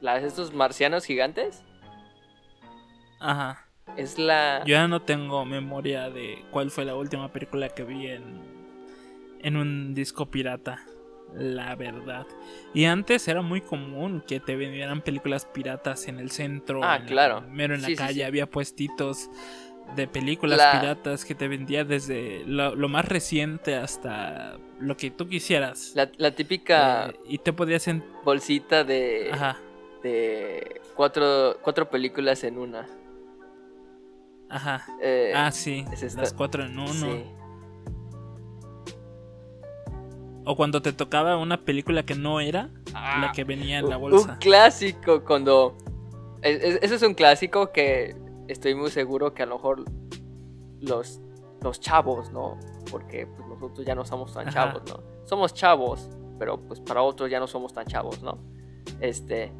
la 0.00 0.20
de 0.20 0.26
estos 0.26 0.52
marcianos 0.52 1.04
gigantes. 1.04 1.62
Ajá. 3.20 3.66
Es 3.96 4.18
la. 4.18 4.60
Yo 4.64 4.74
ya 4.74 4.88
no 4.88 5.02
tengo 5.02 5.44
memoria 5.44 6.10
de 6.10 6.44
cuál 6.50 6.70
fue 6.70 6.84
la 6.84 6.94
última 6.94 7.32
película 7.32 7.68
que 7.68 7.84
vi 7.84 8.08
en, 8.08 8.42
en 9.40 9.56
un 9.56 9.94
disco 9.94 10.26
pirata. 10.26 10.84
La 11.34 11.74
verdad. 11.74 12.26
Y 12.72 12.84
antes 12.84 13.26
era 13.26 13.42
muy 13.42 13.60
común 13.60 14.22
que 14.26 14.38
te 14.40 14.54
vendieran 14.54 15.02
películas 15.02 15.46
piratas 15.46 16.06
en 16.06 16.18
el 16.20 16.30
centro. 16.30 16.80
Ah, 16.84 17.00
claro. 17.04 17.42
mero 17.50 17.74
en 17.74 17.82
la 17.82 17.94
calle 17.96 18.24
había 18.24 18.48
puestitos 18.48 19.30
de 19.96 20.06
películas 20.08 20.60
piratas 20.78 21.24
que 21.24 21.34
te 21.34 21.48
vendía 21.48 21.84
desde 21.84 22.44
lo, 22.46 22.88
más 22.88 23.04
reciente 23.04 23.74
hasta 23.74 24.58
lo 24.78 24.96
que 24.96 25.10
tú 25.10 25.28
quisieras. 25.28 25.94
La, 25.94 26.30
típica. 26.30 27.08
Eh, 27.08 27.20
y 27.28 27.38
te 27.38 27.52
podías 27.52 27.86
en... 27.88 28.04
Bolsita 28.24 28.84
de. 28.84 29.30
Ajá. 29.32 29.58
De 30.02 30.80
cuatro, 30.94 31.58
cuatro 31.62 31.90
películas 31.90 32.44
en 32.44 32.58
una. 32.58 32.86
Ajá. 34.48 34.86
Eh, 35.00 35.32
ah, 35.34 35.50
sí. 35.50 35.84
Las 36.16 36.32
cuatro 36.32 36.64
en 36.64 36.78
uno. 36.78 37.43
O 40.44 40.56
cuando 40.56 40.82
te 40.82 40.92
tocaba 40.92 41.36
una 41.36 41.62
película 41.62 42.04
que 42.04 42.14
no 42.14 42.40
era 42.40 42.68
la 42.92 43.28
ah, 43.28 43.32
que 43.34 43.44
venía 43.44 43.78
en 43.78 43.88
la 43.88 43.96
bolsa. 43.96 44.32
Un 44.32 44.38
clásico 44.38 45.24
cuando. 45.24 45.76
Eso 46.42 46.94
es 46.94 47.02
un 47.02 47.14
clásico 47.14 47.72
que 47.72 48.14
estoy 48.48 48.74
muy 48.74 48.90
seguro 48.90 49.32
que 49.32 49.42
a 49.42 49.46
lo 49.46 49.54
mejor 49.56 49.84
los, 50.80 51.20
los 51.62 51.80
chavos, 51.80 52.30
¿no? 52.30 52.58
Porque 52.90 53.26
pues, 53.26 53.48
nosotros 53.48 53.86
ya 53.86 53.94
no 53.94 54.04
somos 54.04 54.34
tan 54.34 54.50
chavos, 54.50 54.82
¿no? 54.88 55.00
Somos 55.24 55.54
chavos, 55.54 56.10
pero 56.38 56.58
pues 56.60 56.80
para 56.80 57.00
otros 57.00 57.30
ya 57.30 57.40
no 57.40 57.46
somos 57.46 57.72
tan 57.72 57.86
chavos, 57.86 58.22
¿no? 58.22 58.38
Este. 59.00 59.52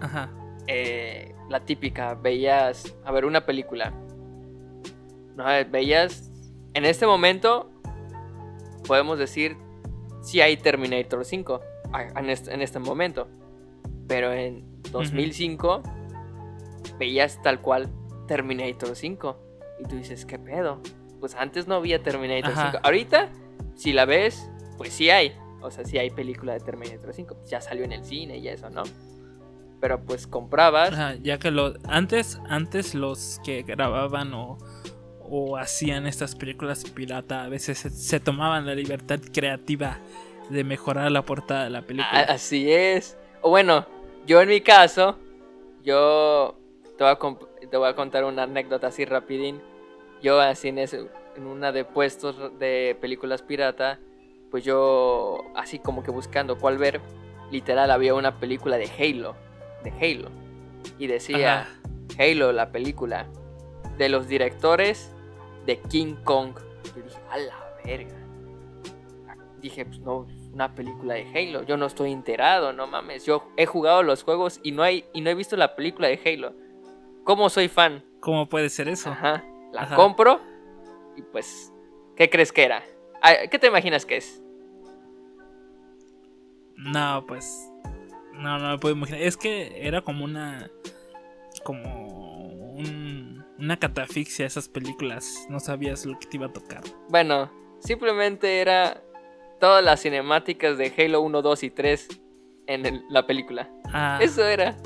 Ajá. 0.00 0.28
Eh, 0.66 1.34
la 1.48 1.60
típica, 1.60 2.14
veías, 2.14 2.96
a 3.04 3.12
ver, 3.12 3.24
una 3.24 3.44
película 3.46 3.92
no, 5.36 5.44
veías. 5.70 6.30
En 6.74 6.84
este 6.84 7.06
momento, 7.06 7.70
podemos 8.86 9.18
decir 9.18 9.56
si 10.22 10.40
hay 10.40 10.56
Terminator 10.56 11.24
5 11.24 11.60
en 12.16 12.60
este, 12.60 12.78
momento. 12.78 13.28
Pero 14.08 14.32
en 14.32 14.64
2005 14.90 15.82
veías 16.98 17.40
tal 17.42 17.60
cual 17.60 17.90
Terminator 18.26 18.96
5. 18.96 19.38
Y 19.80 19.88
tú 19.88 19.96
dices, 19.96 20.24
¿qué 20.24 20.38
pedo? 20.38 20.80
Pues 21.20 21.34
antes 21.34 21.66
no 21.66 21.74
había 21.74 22.02
Terminator 22.02 22.54
5. 22.54 22.78
Ahorita, 22.82 23.28
si 23.74 23.92
la 23.92 24.04
ves, 24.04 24.50
pues 24.78 24.92
sí 24.92 25.10
hay. 25.10 25.36
O 25.60 25.70
sea, 25.70 25.84
sí 25.84 25.98
hay 25.98 26.10
película 26.10 26.54
de 26.54 26.60
Terminator 26.60 27.12
5. 27.12 27.36
Ya 27.46 27.60
salió 27.60 27.84
en 27.84 27.92
el 27.92 28.04
cine 28.04 28.38
y 28.38 28.48
eso, 28.48 28.70
¿no? 28.70 28.82
Pero 29.80 30.00
pues 30.04 30.26
comprabas. 30.26 31.20
ya 31.22 31.38
que 31.38 31.50
lo. 31.50 31.74
Antes, 31.88 32.38
antes 32.48 32.94
los 32.94 33.40
que 33.44 33.62
grababan 33.62 34.32
o 34.34 34.58
o 35.34 35.56
hacían 35.56 36.06
estas 36.06 36.34
películas 36.34 36.84
pirata, 36.84 37.44
a 37.44 37.48
veces 37.48 37.78
se, 37.78 38.20
tomaban 38.20 38.66
la 38.66 38.74
libertad 38.74 39.18
creativa 39.32 39.96
de 40.50 40.62
mejorar 40.62 41.10
la 41.10 41.22
portada 41.22 41.64
de 41.64 41.70
la 41.70 41.80
película. 41.80 42.20
Así 42.20 42.70
es. 42.70 43.16
O 43.40 43.48
bueno, 43.48 43.86
yo 44.26 44.42
en 44.42 44.50
mi 44.50 44.60
caso, 44.60 45.18
yo 45.82 46.58
te 46.98 47.04
voy 47.78 47.88
a, 47.88 47.94
contar 47.94 48.24
una 48.24 48.42
anécdota 48.42 48.88
así 48.88 49.06
rapidín. 49.06 49.62
Yo 50.22 50.38
así 50.38 50.68
en, 50.68 50.78
en 50.78 51.46
una 51.46 51.72
de 51.72 51.86
puestos 51.86 52.58
de 52.58 52.94
películas 53.00 53.40
pirata, 53.40 54.00
pues 54.50 54.64
yo 54.64 55.46
así 55.56 55.78
como 55.78 56.02
que 56.02 56.10
buscando 56.10 56.58
cuál 56.58 56.76
ver, 56.76 57.00
literal 57.50 57.90
había 57.90 58.12
una 58.12 58.38
película 58.38 58.76
de 58.76 58.90
Halo, 58.98 59.34
de 59.82 59.92
Halo. 59.92 60.28
Y 60.98 61.06
decía, 61.06 61.68
Halo, 62.18 62.52
la 62.52 62.70
película, 62.70 63.28
de 63.96 64.10
los 64.10 64.28
directores 64.28 65.11
de 65.66 65.80
King 65.80 66.14
Kong. 66.24 66.54
Yo 66.94 67.02
dije, 67.02 67.18
a 67.30 67.38
la 67.38 67.54
verga. 67.84 68.16
Dije, 69.60 69.84
pues 69.84 70.00
no, 70.00 70.26
una 70.52 70.74
película 70.74 71.14
de 71.14 71.26
Halo. 71.34 71.62
Yo 71.62 71.76
no 71.76 71.86
estoy 71.86 72.12
enterado, 72.12 72.72
no 72.72 72.86
mames. 72.86 73.24
Yo 73.24 73.48
he 73.56 73.66
jugado 73.66 74.02
los 74.02 74.24
juegos 74.24 74.60
y 74.62 74.72
no, 74.72 74.82
hay, 74.82 75.04
y 75.12 75.20
no 75.20 75.30
he 75.30 75.34
visto 75.34 75.56
la 75.56 75.76
película 75.76 76.08
de 76.08 76.20
Halo. 76.24 76.54
¿Cómo 77.24 77.48
soy 77.48 77.68
fan? 77.68 78.04
¿Cómo 78.20 78.48
puede 78.48 78.68
ser 78.68 78.88
eso? 78.88 79.10
Ajá. 79.10 79.44
La 79.72 79.94
compro 79.94 80.40
y 81.16 81.22
pues, 81.22 81.72
¿qué 82.16 82.28
crees 82.28 82.52
que 82.52 82.64
era? 82.64 82.82
Ah, 83.22 83.32
¿Qué 83.50 83.58
te 83.58 83.68
imaginas 83.68 84.04
que 84.04 84.16
es? 84.16 84.42
No, 86.76 87.24
pues. 87.26 87.70
No, 88.34 88.58
no 88.58 88.70
me 88.70 88.78
puedo 88.78 88.94
imaginar. 88.94 89.22
Es 89.22 89.36
que 89.36 89.86
era 89.86 90.02
como 90.02 90.24
una. 90.24 90.70
Como 91.62 92.48
un, 92.74 93.01
una 93.62 93.76
catafixia 93.76 94.44
esas 94.44 94.68
películas. 94.68 95.46
No 95.48 95.60
sabías 95.60 96.04
lo 96.04 96.18
que 96.18 96.26
te 96.26 96.36
iba 96.36 96.46
a 96.46 96.52
tocar. 96.52 96.82
Bueno, 97.08 97.50
simplemente 97.78 98.60
era 98.60 99.02
todas 99.60 99.84
las 99.84 100.02
cinemáticas 100.02 100.76
de 100.76 100.92
Halo 100.98 101.20
1, 101.20 101.42
2 101.42 101.62
y 101.62 101.70
3 101.70 102.08
en 102.66 103.04
la 103.08 103.24
película. 103.26 103.70
Ah, 103.92 104.18
Eso 104.20 104.44
era. 104.44 104.76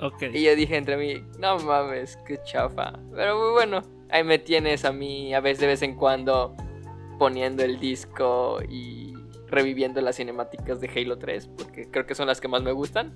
Ok. 0.00 0.24
Y 0.34 0.44
yo 0.44 0.54
dije 0.54 0.76
entre 0.76 0.98
mí, 0.98 1.24
no 1.38 1.58
mames, 1.60 2.18
qué 2.26 2.38
chafa. 2.44 2.92
Pero 3.14 3.38
muy 3.38 3.52
bueno, 3.52 3.80
ahí 4.10 4.22
me 4.22 4.38
tienes 4.38 4.84
a 4.84 4.92
mí 4.92 5.32
a 5.32 5.40
veces 5.40 5.60
de 5.60 5.66
vez 5.68 5.80
en 5.80 5.96
cuando 5.96 6.54
poniendo 7.18 7.64
el 7.64 7.80
disco 7.80 8.58
y 8.68 9.14
reviviendo 9.46 10.02
las 10.02 10.16
cinemáticas 10.16 10.80
de 10.82 10.90
Halo 10.94 11.16
3, 11.18 11.48
porque 11.56 11.90
creo 11.90 12.04
que 12.04 12.14
son 12.14 12.26
las 12.26 12.42
que 12.42 12.48
más 12.48 12.62
me 12.62 12.72
gustan. 12.72 13.14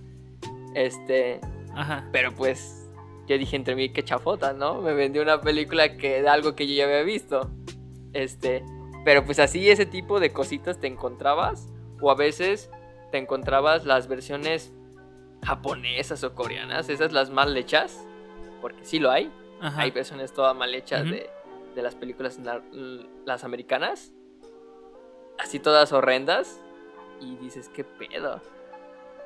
Este. 0.75 1.41
Ajá. 1.75 2.09
Pero 2.11 2.35
pues, 2.35 2.80
yo 3.31 3.39
dije 3.39 3.57
entre 3.57 3.75
mí, 3.75 3.91
qué 3.91 4.03
chafota, 4.03 4.53
¿no? 4.53 4.81
Me 4.81 4.93
vendió 4.93 5.23
una 5.23 5.41
película 5.41 5.97
que 5.97 6.23
de 6.23 6.29
algo 6.29 6.55
que 6.55 6.67
yo 6.67 6.75
ya 6.75 6.85
había 6.85 7.03
visto. 7.03 7.51
Este. 8.13 8.65
Pero 9.05 9.25
pues 9.25 9.39
así 9.39 9.71
ese 9.71 9.87
tipo 9.87 10.21
de 10.21 10.33
cositas 10.33 10.81
te 10.81 10.87
encontrabas. 10.87 11.69
O 12.01 12.11
a 12.11 12.15
veces 12.15 12.71
te 13.13 13.19
encontrabas 13.19 13.85
las 13.85 14.09
versiones 14.09 14.73
japonesas 15.43 16.23
o 16.25 16.35
coreanas, 16.35 16.89
esas 16.89 17.13
las 17.13 17.31
mal 17.31 17.57
hechas. 17.57 18.07
Porque 18.61 18.85
sí 18.85 18.99
lo 18.99 19.11
hay. 19.11 19.31
Hay 19.61 19.91
versiones 19.91 20.33
todas 20.33 20.57
mal 20.57 20.75
hechas 20.75 21.05
de, 21.05 21.29
de 21.75 21.83
las 21.83 21.95
películas 21.95 22.39
las 23.27 23.45
americanas 23.45 24.13
así 25.41 25.59
todas 25.59 25.93
horrendas 25.93 26.61
y 27.21 27.37
dices, 27.37 27.69
¿qué 27.69 27.85
pedo? 27.85 28.41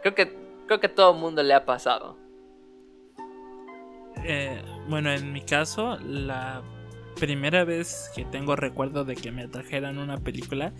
Creo 0.02 0.14
que, 0.14 0.36
creo 0.66 0.80
que 0.80 0.86
a 0.86 0.94
todo 0.94 1.12
el 1.12 1.18
mundo 1.18 1.42
le 1.42 1.54
ha 1.54 1.64
pasado. 1.64 2.16
Eh, 4.22 4.62
bueno, 4.88 5.10
en 5.10 5.32
mi 5.32 5.42
caso, 5.42 5.98
la 5.98 6.62
primera 7.18 7.64
vez 7.64 8.10
que 8.14 8.24
tengo 8.24 8.56
recuerdo 8.56 9.04
de 9.04 9.16
que 9.16 9.30
me 9.30 9.48
trajeran 9.48 9.98
una 9.98 10.18
película 10.18 10.72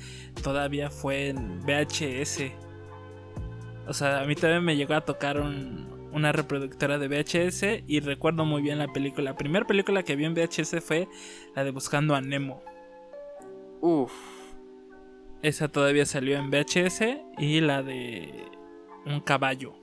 todavía 0.43 0.91
fue 0.91 1.29
en 1.29 1.61
VHS. 1.61 2.53
O 3.87 3.93
sea, 3.93 4.21
a 4.21 4.25
mí 4.25 4.35
también 4.35 4.65
me 4.65 4.77
llegó 4.77 4.95
a 4.95 5.03
tocar 5.03 5.41
una 5.41 6.33
reproductora 6.33 6.99
de 6.99 7.09
VHS 7.09 7.85
y 7.87 8.01
recuerdo 8.01 8.45
muy 8.45 8.63
bien 8.63 8.79
la 8.79 8.89
película. 8.89 9.33
La 9.33 9.37
primera 9.37 9.67
película 9.67 10.03
que 10.03 10.17
vi 10.17 10.25
en 10.25 10.35
VHS 10.35 10.83
fue 10.83 11.09
la 11.55 11.65
de 11.65 11.71
Buscando 11.71 12.15
a 12.15 12.21
Nemo. 12.21 12.63
Uf. 13.81 14.13
Esa 15.43 15.69
todavía 15.69 16.07
salió 16.07 16.39
en 16.39 16.51
VHS. 16.51 17.03
Y 17.37 17.61
la 17.61 17.83
de 17.83 18.47
un 19.05 19.21
caballo. 19.21 19.75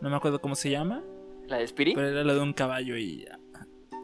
No 0.00 0.10
me 0.10 0.16
acuerdo 0.16 0.40
cómo 0.40 0.56
se 0.56 0.70
llama. 0.70 1.04
¿La 1.48 1.58
de 1.58 1.64
Spirit? 1.64 1.94
Pero 1.94 2.08
era 2.08 2.24
la 2.24 2.34
de 2.34 2.40
un 2.40 2.52
caballo 2.52 2.96
y... 2.96 3.26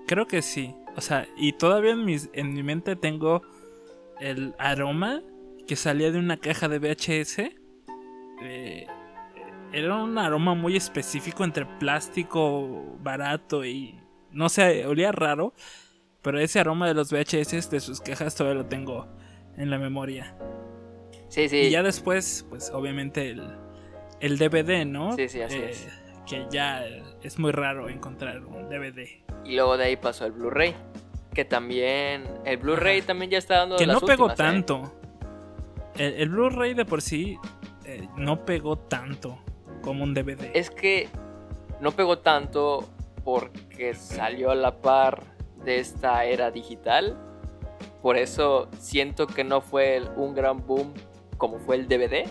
Creo 0.07 0.27
que 0.27 0.43
sí. 0.43 0.75
O 0.97 1.01
sea, 1.01 1.27
y 1.37 1.53
todavía 1.53 1.93
en, 1.93 2.05
mis, 2.05 2.31
en 2.33 2.53
mi 2.53 2.63
mente 2.63 2.97
tengo 2.97 3.43
el 4.21 4.55
aroma 4.59 5.23
que 5.67 5.77
salía 5.77 6.11
de 6.11 6.19
una 6.19 6.39
caja 6.39 6.69
de 6.69 6.79
VHS. 6.79 7.39
Eh, 8.43 8.87
era 9.73 9.97
un 9.97 10.19
aroma 10.19 10.55
muy 10.55 10.77
específico 10.77 11.45
entre 11.45 11.67
plástico 11.67 12.97
barato 13.01 13.65
y... 13.65 14.01
No 14.31 14.49
sé, 14.49 14.87
olía 14.87 15.13
raro. 15.13 15.55
Pero 16.23 16.41
ese 16.41 16.59
aroma 16.59 16.89
de 16.89 16.95
los 16.95 17.13
VHS 17.13 17.71
de 17.71 17.81
sus 17.81 18.01
cajas 18.01 18.35
todavía 18.35 18.63
lo 18.63 18.69
tengo 18.69 19.07
en 19.57 19.69
la 19.71 19.79
memoria. 19.79 20.37
Sí, 21.29 21.49
sí. 21.49 21.57
Y 21.57 21.71
ya 21.71 21.83
después, 21.83 22.47
pues 22.49 22.71
obviamente 22.71 23.31
el, 23.31 23.43
el 24.21 24.39
DVD, 24.39 24.87
¿no? 24.87 25.15
Sí, 25.17 25.29
sí, 25.29 25.43
así 25.43 25.57
eh, 25.57 25.71
es. 25.71 26.04
Que 26.27 26.47
ya 26.51 26.85
es 27.23 27.39
muy 27.39 27.53
raro 27.53 27.89
encontrar 27.89 28.45
un 28.45 28.69
DVD. 28.69 29.07
Y 29.45 29.55
luego 29.55 29.77
de 29.77 29.85
ahí 29.85 29.97
pasó 29.97 30.27
el 30.27 30.33
Blu-ray. 30.33 30.75
Que 31.33 31.45
también. 31.45 32.25
El 32.45 32.59
Blu-ray 32.59 33.03
también 33.03 33.31
ya 33.31 33.39
está 33.39 33.59
dando. 33.59 33.77
Que 33.77 33.87
no 33.87 34.01
pegó 34.01 34.31
¿eh? 34.31 34.35
tanto. 34.37 34.95
El, 35.97 36.29
Blu-ray 36.29 36.75
de 36.75 36.85
por 36.85 37.03
sí 37.03 37.39
eh, 37.85 38.09
no 38.17 38.45
pegó 38.45 38.77
tanto 38.77 39.39
como 39.83 40.03
un 40.03 40.15
DVD. 40.15 40.51
Es 40.55 40.71
que 40.71 41.09
no 41.81 41.93
pegó 41.93 42.19
tanto 42.19 42.89
porque 43.25 43.95
salió 43.95 44.51
a 44.51 44.55
la 44.55 44.81
par 44.81 45.23
de 45.65 45.79
esta 45.79 46.25
era 46.25 46.51
digital. 46.51 47.17
Por 48.03 48.17
eso 48.17 48.69
siento 48.79 49.27
que 49.27 49.45
no 49.45 49.61
fue 49.61 50.03
un 50.17 50.35
gran 50.35 50.67
boom 50.67 50.93
como 51.39 51.59
fue 51.59 51.77
el 51.77 51.89
DVD. 51.89 52.29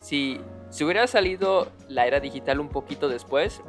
Si, 0.00 0.40
si 0.74 0.82
hubiera 0.82 1.06
salido 1.06 1.68
la 1.86 2.04
era 2.04 2.18
digital 2.18 2.58
un 2.58 2.68
poquito 2.68 3.08
después, 3.08 3.62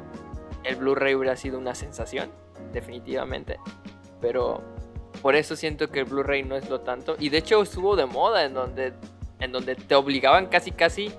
el 0.64 0.74
Blu-ray 0.74 1.14
hubiera 1.14 1.36
sido 1.36 1.56
una 1.56 1.76
sensación, 1.76 2.32
definitivamente. 2.72 3.60
Pero 4.20 4.60
por 5.22 5.36
eso 5.36 5.54
siento 5.54 5.88
que 5.88 6.00
el 6.00 6.06
Blu-ray 6.06 6.42
no 6.42 6.56
es 6.56 6.68
lo 6.68 6.80
tanto. 6.80 7.14
Y 7.20 7.28
de 7.28 7.38
hecho 7.38 7.62
estuvo 7.62 7.94
de 7.94 8.06
moda 8.06 8.42
en 8.42 8.54
donde, 8.54 8.92
en 9.38 9.52
donde 9.52 9.76
te 9.76 9.94
obligaban 9.94 10.46
casi 10.46 10.72
casi 10.72 11.12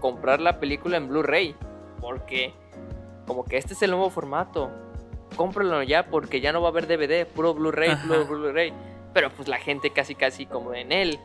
comprar 0.00 0.40
la 0.40 0.58
película 0.58 0.96
en 0.96 1.06
Blu-ray. 1.06 1.54
Porque 2.00 2.52
como 3.24 3.44
que 3.44 3.58
este 3.58 3.74
es 3.74 3.82
el 3.82 3.92
nuevo 3.92 4.10
formato. 4.10 4.72
Cómpralo 5.36 5.84
ya 5.84 6.06
porque 6.10 6.40
ya 6.40 6.50
no 6.50 6.62
va 6.62 6.66
a 6.66 6.70
haber 6.72 6.88
DVD, 6.88 7.24
puro 7.28 7.54
Blu-ray, 7.54 7.94
puro 8.08 8.26
Blu-ray. 8.26 8.72
Pero 9.14 9.30
pues 9.30 9.46
la 9.46 9.58
gente 9.58 9.92
casi 9.92 10.16
casi 10.16 10.46
como 10.46 10.74
en 10.74 10.90
él 10.90 11.20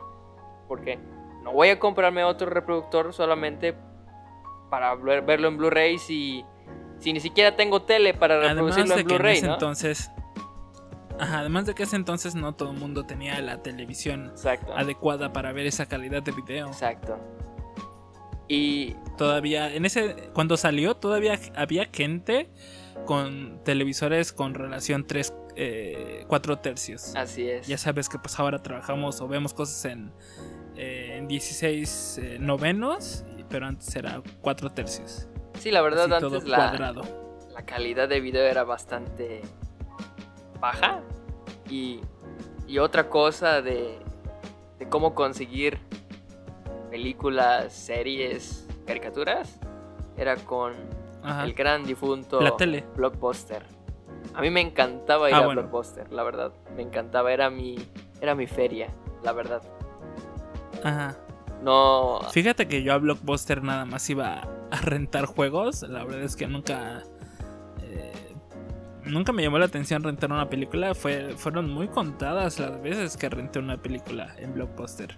porque 0.68 1.00
no 1.42 1.52
voy 1.52 1.70
a 1.70 1.80
comprarme 1.80 2.24
otro 2.24 2.52
reproductor 2.52 3.12
solamente 3.12 3.74
para 4.74 4.96
verlo 4.96 5.50
en 5.50 5.58
Blu-ray 5.58 6.00
si, 6.00 6.44
si 6.98 7.14
ni 7.14 7.20
siquiera 7.20 7.56
tengo 7.56 7.84
tele 7.84 8.16
para 8.16 8.40
reproducirlo 8.40 8.98
en 8.98 9.06
Blu-ray, 9.06 9.44
¿no? 9.44 9.54
Entonces, 9.54 10.10
además 11.20 11.68
de 11.68 11.76
que 11.76 11.84
ese 11.84 11.96
entonces 11.96 12.34
no 12.34 12.56
todo 12.56 12.72
el 12.72 12.80
mundo 12.80 13.06
tenía 13.06 13.40
la 13.42 13.62
televisión 13.62 14.34
adecuada 14.76 15.32
para 15.32 15.52
ver 15.52 15.68
esa 15.68 15.86
calidad 15.86 16.24
de 16.24 16.32
video. 16.32 16.70
Exacto. 16.70 17.20
Y 18.48 18.96
todavía 19.16 19.72
en 19.72 19.86
ese 19.86 20.32
cuando 20.34 20.58
salió 20.58 20.96
todavía 20.96 21.40
había 21.56 21.90
gente 21.94 22.50
con 23.06 23.64
televisores 23.64 24.34
con 24.34 24.56
relación 24.56 25.06
3 25.06 25.34
4 26.28 26.54
eh, 26.54 26.58
tercios. 26.64 27.16
Así 27.16 27.48
es. 27.48 27.68
Ya 27.68 27.78
sabes 27.78 28.10
que 28.10 28.18
pues 28.18 28.40
ahora 28.40 28.64
trabajamos 28.64 29.22
o 29.22 29.28
vemos 29.28 29.54
cosas 29.54 29.86
en 29.86 30.12
eh, 30.76 31.18
en 31.18 31.28
16 31.28 32.18
eh, 32.18 32.38
novenos, 32.40 33.26
pero 33.54 33.68
antes 33.68 33.96
era 33.96 34.20
4 34.42 34.72
tercios. 34.72 35.28
Sí, 35.60 35.70
la 35.70 35.84
verdad, 35.84 36.12
antes 36.12 36.46
la, 36.46 36.92
la 37.54 37.66
calidad 37.68 38.10
de 38.10 38.20
video 38.20 38.42
era 38.42 38.64
bastante 38.64 39.44
baja. 40.60 41.02
Y, 41.70 42.00
y 42.68 42.80
otra 42.80 43.10
cosa 43.10 43.62
de, 43.62 44.00
de 44.80 44.90
cómo 44.90 45.14
conseguir 45.14 45.78
películas, 46.90 47.72
series, 47.72 48.68
caricaturas, 48.88 49.60
era 50.18 50.36
con 50.38 50.74
el 51.44 51.54
gran 51.54 51.84
difunto 51.84 52.42
la 52.42 52.58
tele. 52.58 52.84
Blockbuster. 52.96 53.68
A 54.34 54.42
mí 54.42 54.50
me 54.50 54.62
encantaba 54.62 55.30
ir 55.30 55.36
ah, 55.36 55.44
a 55.44 55.48
Blockbuster, 55.48 56.12
la 56.12 56.24
verdad. 56.24 56.54
Me 56.76 56.82
encantaba, 56.82 57.32
era 57.32 57.52
mi, 57.52 57.76
era 58.20 58.34
mi 58.34 58.48
feria, 58.48 58.88
la 59.22 59.32
verdad. 59.32 59.62
Ajá. 60.84 61.16
No. 61.64 62.20
Fíjate 62.32 62.68
que 62.68 62.84
yo 62.84 62.94
a 62.94 62.98
Blockbuster 62.98 63.64
nada 63.64 63.86
más 63.86 64.10
iba 64.10 64.42
a 64.70 64.82
rentar 64.82 65.26
juegos. 65.26 65.84
La 65.84 66.04
verdad 66.04 66.24
es 66.24 66.36
que 66.36 66.46
nunca. 66.46 67.04
Eh, 67.82 68.36
nunca 69.06 69.32
me 69.32 69.44
llamó 69.44 69.60
la 69.60 69.66
atención 69.66 70.04
rentar 70.04 70.32
una 70.32 70.50
película. 70.50 70.94
Fue, 70.94 71.36
fueron 71.38 71.72
muy 71.72 71.88
contadas 71.88 72.60
las 72.60 72.82
veces 72.82 73.16
que 73.16 73.30
renté 73.30 73.60
una 73.60 73.82
película 73.82 74.36
en 74.40 74.54
Blockbuster. 74.54 75.16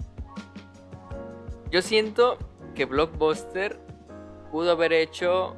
Yo 1.71 1.81
siento 1.81 2.37
que 2.75 2.85
Blockbuster 2.85 3.79
pudo 4.51 4.71
haber 4.71 4.93
hecho 4.93 5.55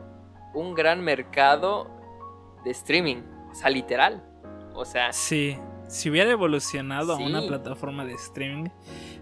un 0.54 0.74
gran 0.74 1.04
mercado 1.04 1.90
de 2.64 2.72
streaming. 2.72 3.24
O 3.52 3.56
sea, 3.56 3.70
literal. 3.70 4.24
O 4.74 4.86
sea. 4.86 5.12
Sí. 5.12 5.58
Si 5.88 6.10
hubiera 6.10 6.32
evolucionado 6.32 7.14
a 7.14 7.18
una 7.18 7.42
plataforma 7.48 8.04
de 8.04 8.14
streaming, 8.14 8.70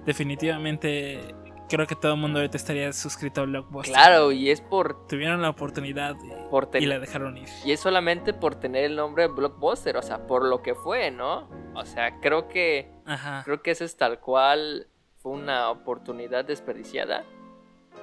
definitivamente 0.03 1.35
creo 1.69 1.87
que 1.87 1.95
todo 1.95 2.13
el 2.13 2.19
mundo 2.19 2.39
ahorita 2.39 2.57
estaría 2.57 2.91
suscrito 2.93 3.41
a 3.41 3.45
Blockbuster. 3.45 3.93
Claro, 3.93 4.31
y 4.31 4.49
es 4.49 4.61
por... 4.61 5.07
Tuvieron 5.07 5.41
la 5.41 5.49
oportunidad 5.49 6.15
y, 6.23 6.49
por 6.49 6.67
ten- 6.67 6.83
y 6.83 6.85
la 6.85 6.99
dejaron 6.99 7.37
ir. 7.37 7.49
Y 7.65 7.71
es 7.71 7.79
solamente 7.79 8.33
por 8.33 8.55
tener 8.55 8.85
el 8.85 8.95
nombre 8.95 9.27
Blockbuster, 9.27 9.97
o 9.97 10.01
sea, 10.01 10.27
por 10.27 10.45
lo 10.45 10.61
que 10.61 10.75
fue, 10.75 11.11
¿no? 11.11 11.49
O 11.75 11.85
sea, 11.85 12.19
creo 12.21 12.47
que 12.47 12.91
Ajá. 13.05 13.41
creo 13.45 13.61
que 13.61 13.71
eso 13.71 13.83
es 13.83 13.97
tal 13.97 14.19
cual 14.19 14.87
fue 15.17 15.31
una 15.33 15.69
oportunidad 15.69 16.45
desperdiciada 16.45 17.23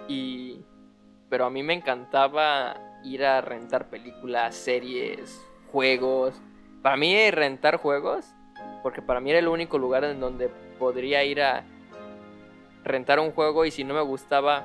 y 0.08 0.60
pero 1.28 1.46
a 1.46 1.50
mí 1.50 1.62
me 1.62 1.72
encantaba 1.72 2.76
ir 3.04 3.24
a 3.24 3.40
rentar 3.40 3.88
películas, 3.88 4.54
series, 4.54 5.40
juegos. 5.70 6.34
Para 6.82 6.96
mí 6.96 7.30
rentar 7.30 7.76
juegos, 7.76 8.26
porque 8.82 9.00
para 9.00 9.20
mí 9.20 9.30
era 9.30 9.38
el 9.38 9.48
único 9.48 9.78
lugar 9.78 10.04
en 10.04 10.20
donde 10.20 10.48
podría 10.78 11.24
ir 11.24 11.40
a 11.40 11.64
rentar 12.84 13.20
un 13.20 13.30
juego 13.32 13.64
y 13.64 13.70
si 13.70 13.84
no 13.84 13.94
me 13.94 14.02
gustaba 14.02 14.64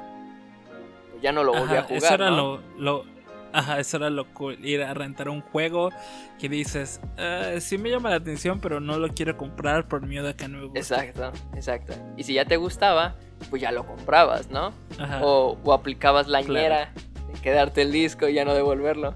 pues 1.12 1.22
ya 1.22 1.32
no 1.32 1.44
lo 1.44 1.54
volví 1.54 1.74
Ajá, 1.74 1.80
a 1.80 1.84
jugar. 1.84 1.98
eso 2.04 2.14
era 2.14 2.30
¿no? 2.30 2.36
lo, 2.38 2.62
lo- 2.78 3.18
Ajá, 3.54 3.80
eso 3.80 3.98
era 3.98 4.10
lo 4.10 4.26
cool. 4.34 4.64
Ir 4.64 4.84
a 4.84 4.94
rentar 4.94 5.30
un 5.30 5.42
juego 5.42 5.90
que 6.38 6.50
dices, 6.50 7.00
"Ah, 7.18 7.54
sí 7.60 7.78
me 7.78 7.90
llama 7.90 8.10
la 8.10 8.18
atención, 8.18 8.60
pero 8.60 8.80
no 8.82 9.00
lo 9.00 9.08
quiero 9.10 9.38
comprar 9.38 9.88
por 9.88 10.06
miedo 10.06 10.28
a 10.28 10.34
que 10.34 10.48
no 10.50 10.58
me 10.60 10.64
guste. 10.66 10.80
Exacto, 10.80 11.32
exacto. 11.56 11.94
Y 12.18 12.24
si 12.24 12.34
ya 12.34 12.46
te 12.46 12.58
gustaba, 12.58 13.16
pues 13.50 13.62
ya 13.62 13.72
lo 13.72 13.86
comprabas, 13.88 14.50
¿no? 14.52 14.74
Ajá. 15.00 15.22
O, 15.26 15.58
o 15.64 15.74
aplicabas 15.74 16.28
la 16.28 16.44
Claro. 16.44 16.54
ñera 16.62 16.92
de 17.34 17.40
quedarte 17.42 17.82
el 17.84 17.92
disco 17.94 18.28
y 18.28 18.34
ya 18.34 18.44
no 18.46 18.54
devolverlo. 18.54 19.16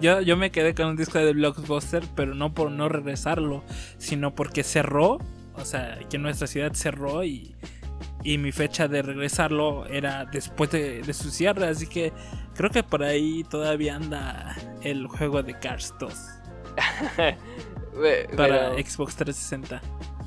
Yo, 0.00 0.20
yo 0.22 0.36
me 0.36 0.50
quedé 0.50 0.74
con 0.74 0.86
un 0.86 0.96
disco 0.96 1.18
de 1.18 1.32
Blockbuster, 1.32 2.04
pero 2.14 2.34
no 2.34 2.54
por 2.54 2.70
no 2.70 2.88
regresarlo, 2.88 3.62
sino 3.98 4.34
porque 4.34 4.62
cerró. 4.62 5.18
O 5.56 5.64
sea, 5.64 5.98
que 6.10 6.18
nuestra 6.18 6.46
ciudad 6.46 6.72
cerró 6.74 7.22
y, 7.24 7.54
y 8.22 8.38
mi 8.38 8.52
fecha 8.52 8.88
de 8.88 9.02
regresarlo 9.02 9.86
era 9.86 10.24
después 10.24 10.70
de, 10.70 11.02
de 11.02 11.12
su 11.14 11.30
cierre. 11.30 11.66
Así 11.68 11.86
que 11.86 12.12
creo 12.54 12.70
que 12.70 12.82
por 12.82 13.02
ahí 13.02 13.44
todavía 13.44 13.96
anda 13.96 14.56
el 14.82 15.06
juego 15.06 15.42
de 15.42 15.58
Cars 15.58 15.94
2 15.98 16.14
Pe- 17.16 18.28
para 18.36 18.70
pero, 18.70 18.78
Xbox 18.78 19.16
360. 19.16 19.80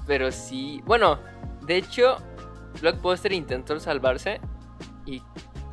pero 0.06 0.32
sí. 0.32 0.82
Bueno, 0.86 1.20
de 1.66 1.78
hecho, 1.78 2.18
Blockbuster 2.82 3.34
intentó 3.34 3.78
salvarse 3.80 4.40
y 5.06 5.22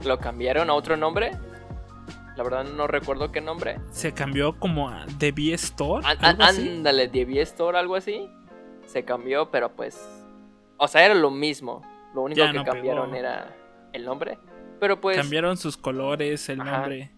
lo 0.04 0.18
cambiaron 0.18 0.68
a 0.70 0.74
otro 0.74 0.96
nombre. 0.96 1.30
La 2.36 2.42
verdad 2.42 2.64
no 2.64 2.88
recuerdo 2.88 3.30
qué 3.30 3.40
nombre. 3.40 3.78
Se 3.92 4.12
cambió 4.12 4.58
como 4.58 4.88
a 4.88 5.06
The 5.18 5.30
B 5.30 5.52
Store. 5.52 6.04
Ándale, 6.04 7.06
DB 7.06 7.38
Store, 7.42 7.78
algo 7.78 7.94
así. 7.94 8.28
Se 8.94 9.04
cambió, 9.04 9.50
pero 9.50 9.70
pues. 9.72 10.00
O 10.78 10.88
sea, 10.88 11.04
era 11.04 11.14
lo 11.14 11.30
mismo. 11.30 11.82
Lo 12.14 12.22
único 12.22 12.38
Ya 12.38 12.52
que 12.52 12.58
no 12.58 12.64
cambiaron 12.64 13.10
pegó. 13.10 13.16
era 13.18 13.54
el 13.92 14.04
nombre. 14.06 14.38
Pero 14.80 15.00
pues. 15.00 15.16
Cambiaron 15.18 15.56
sus 15.56 15.76
colores, 15.76 16.48
el 16.48 16.60
Ajá. 16.62 16.78
nombre. 16.78 17.10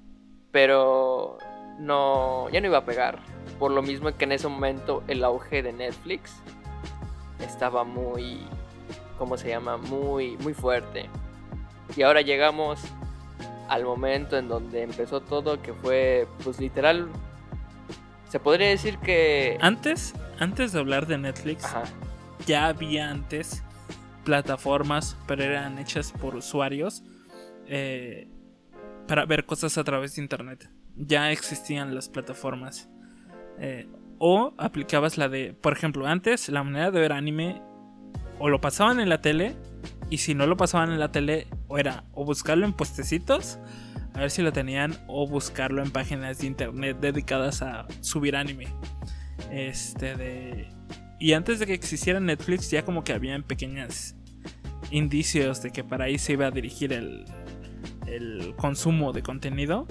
pero 0.50 1.38
no 1.78 2.48
ya 2.50 2.60
no 2.62 2.68
iba 2.68 2.78
a 2.78 2.84
pegar 2.86 3.18
por 3.58 3.70
lo 3.70 3.82
mismo 3.82 4.10
que 4.16 4.24
en 4.24 4.32
ese 4.32 4.48
momento 4.48 5.02
el 5.08 5.22
auge 5.22 5.62
de 5.62 5.74
Netflix 5.74 6.32
estaba 7.40 7.84
muy 7.84 8.38
cómo 9.18 9.36
se 9.36 9.48
llama 9.50 9.76
muy 9.76 10.38
muy 10.38 10.54
fuerte 10.54 11.10
y 11.94 12.00
ahora 12.00 12.22
llegamos 12.22 12.80
al 13.68 13.84
momento 13.84 14.38
en 14.38 14.48
donde 14.48 14.82
empezó 14.84 15.20
todo 15.20 15.60
que 15.60 15.74
fue 15.74 16.26
pues 16.42 16.58
literal 16.58 17.08
se 18.30 18.40
podría 18.40 18.68
decir 18.68 18.96
que 18.98 19.58
Antes, 19.60 20.14
antes 20.38 20.72
de 20.72 20.78
hablar 20.78 21.06
de 21.06 21.18
Netflix, 21.18 21.64
Ajá, 21.64 21.82
ya 22.46 22.68
había 22.68 23.10
antes 23.10 23.62
plataformas, 24.24 25.16
pero 25.26 25.44
eran 25.44 25.78
hechas 25.78 26.12
por 26.12 26.34
usuarios 26.34 27.02
eh, 27.66 28.28
para 29.06 29.24
ver 29.24 29.46
cosas 29.46 29.78
a 29.78 29.84
través 29.84 30.16
de 30.16 30.22
internet. 30.22 30.70
Ya 30.96 31.30
existían 31.30 31.94
las 31.94 32.08
plataformas. 32.08 32.88
Eh, 33.58 33.88
o 34.18 34.54
aplicabas 34.58 35.18
la 35.18 35.28
de, 35.28 35.54
por 35.54 35.72
ejemplo, 35.72 36.06
antes 36.06 36.48
la 36.48 36.62
manera 36.62 36.90
de 36.90 37.00
ver 37.00 37.12
anime 37.12 37.62
o 38.38 38.48
lo 38.48 38.60
pasaban 38.60 39.00
en 39.00 39.08
la 39.08 39.20
tele 39.20 39.56
y 40.10 40.18
si 40.18 40.34
no 40.34 40.46
lo 40.46 40.56
pasaban 40.56 40.90
en 40.90 40.98
la 40.98 41.12
tele 41.12 41.46
o 41.68 41.78
era 41.78 42.04
o 42.12 42.24
buscarlo 42.24 42.66
en 42.66 42.72
puestecitos 42.72 43.58
a 44.14 44.20
ver 44.20 44.30
si 44.30 44.40
lo 44.40 44.52
tenían 44.52 44.96
o 45.06 45.26
buscarlo 45.26 45.82
en 45.82 45.90
páginas 45.90 46.38
de 46.38 46.46
internet 46.46 46.96
dedicadas 47.00 47.60
a 47.60 47.86
subir 48.00 48.34
anime. 48.34 48.66
Este 49.50 50.16
de 50.16 50.68
y 51.18 51.32
antes 51.32 51.58
de 51.58 51.66
que 51.66 51.74
existiera 51.74 52.20
Netflix 52.20 52.70
ya 52.70 52.84
como 52.84 53.02
que 53.02 53.12
habían 53.12 53.42
pequeños 53.42 54.14
indicios 54.90 55.62
de 55.62 55.70
que 55.70 55.82
para 55.82 56.04
ahí 56.04 56.18
se 56.18 56.32
iba 56.32 56.46
a 56.46 56.50
dirigir 56.50 56.92
el, 56.92 57.24
el 58.06 58.54
consumo 58.56 59.12
de 59.12 59.22
contenido. 59.22 59.86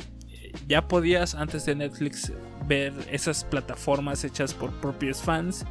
Ya 0.68 0.88
podías 0.88 1.36
antes 1.36 1.66
de 1.66 1.76
Netflix 1.76 2.32
ver 2.68 2.94
esas 3.12 3.44
plataformas 3.44 4.24
hechas 4.24 4.54
por 4.54 4.72
propios 4.80 5.22
fans. 5.22 5.66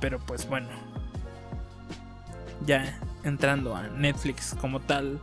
Pero 0.00 0.18
pues 0.18 0.48
bueno. 0.48 0.68
Ya 2.66 2.98
entrando 3.22 3.76
a 3.76 3.88
Netflix 3.88 4.56
como 4.60 4.80
tal. 4.80 5.20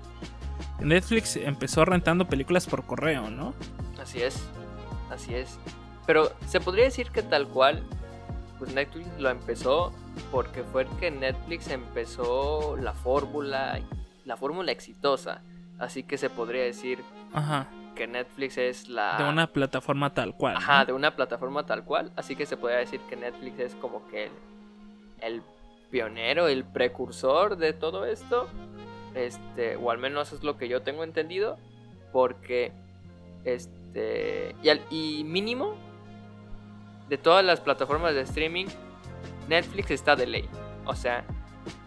Netflix 0.79 1.35
empezó 1.35 1.83
rentando 1.83 2.27
películas 2.27 2.67
por 2.67 2.85
correo, 2.85 3.29
¿no? 3.29 3.53
así 4.03 4.21
es 4.21 4.35
así 5.09 5.33
es 5.33 5.57
pero 6.05 6.31
se 6.47 6.59
podría 6.59 6.85
decir 6.85 7.09
que 7.11 7.21
tal 7.23 7.47
cual 7.47 7.83
pues 8.59 8.73
Netflix 8.73 9.07
lo 9.19 9.29
empezó 9.29 9.91
porque 10.31 10.63
fue 10.63 10.85
que 10.99 11.11
Netflix 11.11 11.67
empezó 11.69 12.77
la 12.77 12.93
fórmula 12.93 13.79
la 14.25 14.37
fórmula 14.37 14.71
exitosa 14.71 15.41
así 15.79 16.03
que 16.03 16.17
se 16.17 16.29
podría 16.29 16.63
decir 16.63 16.99
Ajá. 17.33 17.67
que 17.95 18.07
Netflix 18.07 18.57
es 18.57 18.87
la 18.89 19.17
De 19.17 19.23
una 19.29 19.47
plataforma 19.47 20.13
tal 20.13 20.35
cual. 20.35 20.53
¿no? 20.53 20.59
ajá 20.59 20.85
de 20.85 20.93
una 20.93 21.15
plataforma 21.15 21.65
tal 21.65 21.83
cual 21.83 22.11
así 22.15 22.35
que 22.35 22.45
se 22.45 22.55
podría 22.57 22.77
decir 22.79 23.01
que 23.09 23.15
Netflix 23.15 23.59
es 23.59 23.75
como 23.75 24.07
que 24.07 24.25
el, 24.25 24.31
el 25.21 25.41
pionero 25.89 26.47
el 26.47 26.63
precursor 26.63 27.57
de 27.57 27.73
todo 27.73 28.05
esto 28.05 28.47
este 29.15 29.75
o 29.75 29.91
al 29.91 29.97
menos 29.97 30.31
es 30.31 30.43
lo 30.43 30.57
que 30.57 30.67
yo 30.67 30.81
tengo 30.83 31.03
entendido 31.03 31.57
porque 32.11 32.71
este 33.43 34.55
y, 34.63 34.69
al- 34.69 34.81
y 34.89 35.23
mínimo 35.25 35.75
de 37.09 37.17
todas 37.17 37.43
las 37.43 37.59
plataformas 37.59 38.13
de 38.13 38.21
streaming 38.21 38.65
Netflix 39.47 39.91
está 39.91 40.15
de 40.15 40.25
ley 40.27 40.49
o 40.85 40.95
sea 40.95 41.23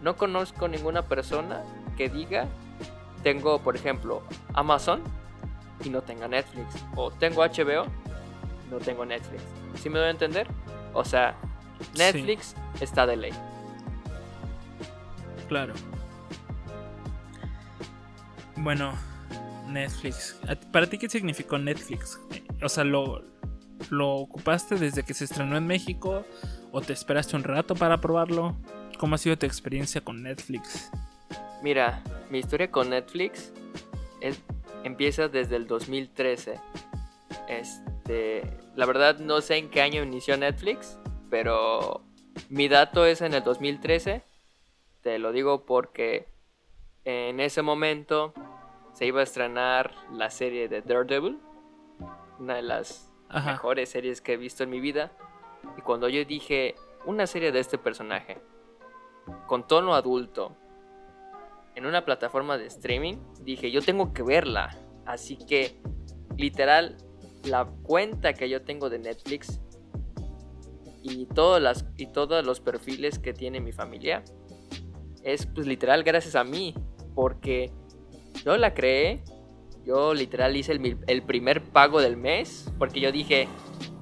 no 0.01 0.15
conozco 0.15 0.67
ninguna 0.67 1.03
persona 1.03 1.63
que 1.97 2.09
diga 2.09 2.47
tengo 3.23 3.59
por 3.61 3.75
ejemplo 3.75 4.21
Amazon 4.53 5.01
y 5.83 5.89
no 5.89 6.01
tenga 6.01 6.27
Netflix 6.27 6.83
o 6.95 7.11
tengo 7.11 7.41
HBO 7.43 7.85
y 8.67 8.71
no 8.71 8.77
tengo 8.79 9.05
Netflix 9.05 9.41
¿sí 9.75 9.89
me 9.89 9.99
doy 9.99 10.07
a 10.07 10.11
entender? 10.11 10.47
o 10.93 11.03
sea 11.05 11.35
Sí. 11.93 11.99
Netflix 11.99 12.55
está 12.81 13.05
de 13.05 13.17
ley 13.17 13.31
Claro. 15.47 15.73
Bueno, 18.57 18.93
Netflix. 19.67 20.37
¿A- 20.49 20.55
¿Para 20.71 20.87
ti 20.87 20.97
qué 20.97 21.07
significó 21.09 21.57
Netflix? 21.57 22.19
O 22.63 22.67
sea, 22.69 22.83
¿lo, 22.83 23.23
¿lo 23.89 24.13
ocupaste 24.13 24.75
desde 24.75 25.03
que 25.03 25.13
se 25.13 25.25
estrenó 25.25 25.57
en 25.57 25.67
México? 25.67 26.25
¿O 26.71 26.81
te 26.81 26.93
esperaste 26.93 27.35
un 27.35 27.43
rato 27.43 27.75
para 27.75 27.99
probarlo? 27.99 28.55
¿Cómo 28.97 29.15
ha 29.15 29.17
sido 29.17 29.37
tu 29.37 29.45
experiencia 29.45 30.01
con 30.01 30.23
Netflix? 30.23 30.91
Mira, 31.63 32.03
mi 32.29 32.39
historia 32.39 32.69
con 32.69 32.89
Netflix 32.89 33.51
empieza 34.83 35.27
desde 35.27 35.55
el 35.55 35.67
2013. 35.67 36.59
Este, 37.47 38.57
la 38.75 38.85
verdad 38.85 39.19
no 39.19 39.41
sé 39.41 39.57
en 39.57 39.69
qué 39.69 39.81
año 39.81 40.03
inició 40.03 40.37
Netflix, 40.37 40.97
pero 41.29 42.01
mi 42.49 42.67
dato 42.67 43.05
es 43.05 43.21
en 43.21 43.33
el 43.33 43.43
2013. 43.43 44.23
Te 45.01 45.19
lo 45.19 45.31
digo 45.31 45.65
porque 45.65 46.27
en 47.05 47.39
ese 47.39 47.61
momento 47.61 48.33
se 48.93 49.05
iba 49.05 49.21
a 49.21 49.23
estrenar 49.23 49.93
la 50.11 50.29
serie 50.29 50.67
de 50.67 50.81
Daredevil, 50.81 51.39
una 52.39 52.55
de 52.55 52.63
las 52.63 53.06
Mejores 53.29 53.89
series 53.89 54.21
que 54.21 54.33
he 54.33 54.37
visto 54.37 54.63
en 54.63 54.69
mi 54.69 54.79
vida. 54.79 55.11
Y 55.77 55.81
cuando 55.81 56.09
yo 56.09 56.23
dije 56.25 56.75
una 57.05 57.27
serie 57.27 57.51
de 57.51 57.59
este 57.59 57.77
personaje 57.77 58.41
con 59.45 59.67
tono 59.67 59.95
adulto 59.95 60.55
en 61.75 61.85
una 61.85 62.05
plataforma 62.05 62.57
de 62.57 62.67
streaming, 62.67 63.17
dije 63.41 63.71
yo 63.71 63.81
tengo 63.81 64.13
que 64.13 64.23
verla. 64.23 64.75
Así 65.05 65.37
que 65.37 65.79
literal 66.37 66.97
la 67.43 67.65
cuenta 67.83 68.33
que 68.33 68.49
yo 68.49 68.61
tengo 68.63 68.89
de 68.89 68.99
Netflix 68.99 69.59
y 71.01 71.25
todas 71.27 71.61
las 71.61 71.85
y 71.97 72.07
todos 72.07 72.45
los 72.45 72.59
perfiles 72.59 73.19
que 73.19 73.33
tiene 73.33 73.61
mi 73.61 73.71
familia 73.71 74.23
es 75.23 75.45
pues 75.45 75.67
literal 75.67 76.03
gracias 76.03 76.35
a 76.35 76.43
mí 76.43 76.73
porque 77.15 77.71
yo 78.43 78.57
la 78.57 78.73
creé 78.73 79.23
yo 79.87 80.13
literal 80.13 80.55
hice 80.55 80.79
el, 81.07 81.23
primer 81.23 81.63
pago 81.63 82.01
del 82.01 82.17
mes 82.17 82.71
porque 82.77 82.99
yo 82.99 83.11
dije 83.11 83.47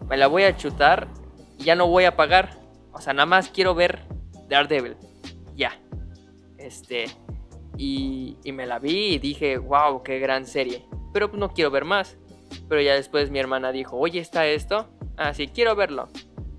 me 0.09 0.17
la 0.17 0.27
voy 0.27 0.43
a 0.43 0.57
chutar 0.57 1.07
y 1.57 1.63
ya 1.63 1.75
no 1.75 1.87
voy 1.87 2.05
a 2.05 2.15
pagar 2.15 2.57
o 2.91 2.99
sea 2.99 3.13
nada 3.13 3.27
más 3.27 3.49
quiero 3.49 3.75
ver 3.75 4.01
Daredevil 4.49 4.97
ya 5.55 5.79
Este, 6.57 7.05
y, 7.77 8.37
y 8.43 8.51
me 8.51 8.65
la 8.65 8.79
vi 8.79 9.15
y 9.15 9.19
dije, 9.19 9.57
wow, 9.57 10.03
qué 10.03 10.19
gran 10.19 10.45
serie. 10.45 10.85
Pero 11.13 11.29
no 11.33 11.49
quiero 11.49 11.71
ver 11.71 11.85
más. 11.85 12.17
Pero 12.67 12.81
ya 12.81 12.93
después 12.93 13.29
mi 13.29 13.39
hermana 13.39 13.71
dijo, 13.71 13.97
oye, 13.97 14.19
¿está 14.19 14.47
esto? 14.47 14.89
Ah, 15.17 15.33
sí, 15.33 15.47
quiero 15.47 15.75
verlo. 15.75 16.07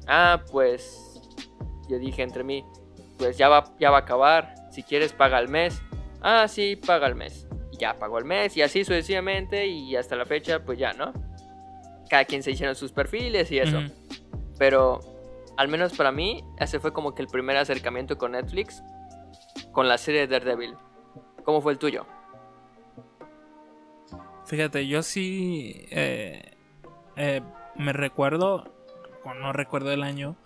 Ah, 0.06 0.44
pues 0.50 1.20
yo 1.88 1.98
dije 1.98 2.22
entre 2.22 2.44
mí, 2.44 2.64
pues 3.18 3.36
ya 3.36 3.48
va, 3.48 3.74
ya 3.78 3.90
va 3.90 3.98
a 3.98 4.00
acabar. 4.00 4.54
Si 4.70 4.82
quieres, 4.82 5.12
paga 5.12 5.38
el 5.38 5.48
mes. 5.48 5.82
Ah, 6.20 6.48
sí, 6.48 6.76
paga 6.76 7.06
el 7.06 7.14
mes. 7.14 7.45
Ya 7.78 7.98
pagó 7.98 8.18
el 8.18 8.24
mes 8.24 8.56
y 8.56 8.62
así 8.62 8.84
sucesivamente 8.84 9.66
y 9.66 9.96
hasta 9.96 10.16
la 10.16 10.24
fecha, 10.24 10.64
pues 10.64 10.78
ya, 10.78 10.92
¿no? 10.92 11.12
Cada 12.08 12.24
quien 12.24 12.42
se 12.42 12.52
hicieron 12.52 12.74
sus 12.76 12.92
perfiles 12.92 13.50
y 13.50 13.58
eso. 13.58 13.78
Ujú. 13.78 13.92
Pero 14.58 15.00
al 15.56 15.68
menos 15.68 15.96
para 15.96 16.12
mí, 16.12 16.44
ese 16.58 16.80
fue 16.80 16.92
como 16.92 17.14
que 17.14 17.22
el 17.22 17.28
primer 17.28 17.56
acercamiento 17.56 18.18
con 18.18 18.32
Netflix 18.32 18.82
con 19.72 19.88
la 19.88 19.98
serie 19.98 20.26
de 20.26 20.38
Daredevil. 20.38 20.74
¿Cómo 21.44 21.60
fue 21.60 21.72
el 21.72 21.78
tuyo? 21.78 22.06
Fíjate, 24.46 24.86
yo 24.86 25.02
sí 25.02 25.86
eh, 25.90 26.56
eh, 27.16 27.42
me 27.74 27.92
recuerdo, 27.92 28.72
o 29.24 29.34
no 29.34 29.52
recuerdo 29.52 29.92
el 29.92 30.02
año, 30.02 30.36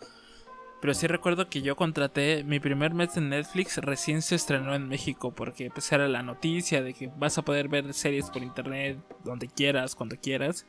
pero 0.81 0.95
sí 0.95 1.07
recuerdo 1.07 1.49
que 1.49 1.61
yo 1.63 1.77
contraté 1.77 2.43
mi 2.45 2.59
primer 2.59 2.95
mes 2.95 3.17
en 3.17 3.29
Netflix 3.29 3.77
recién 3.79 4.23
se 4.23 4.35
estrenó 4.35 4.75
en 4.75 4.89
México 4.89 5.35
porque 5.35 5.71
pues 5.71 5.93
era 5.93 6.09
la 6.09 6.23
noticia 6.23 6.83
de 6.83 6.95
que 6.95 7.11
vas 7.19 7.37
a 7.37 7.43
poder 7.43 7.69
ver 7.69 7.93
series 7.93 8.31
por 8.31 8.43
internet 8.43 8.99
donde 9.23 9.49
quieras, 9.49 9.95
cuando 9.95 10.17
quieras. 10.17 10.67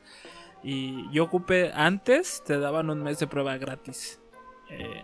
Y 0.62 1.10
yo 1.12 1.24
ocupé 1.24 1.72
antes, 1.74 2.42
te 2.44 2.58
daban 2.58 2.90
un 2.90 3.02
mes 3.02 3.18
de 3.18 3.26
prueba 3.26 3.56
gratis. 3.56 4.20
Eh, 4.70 5.02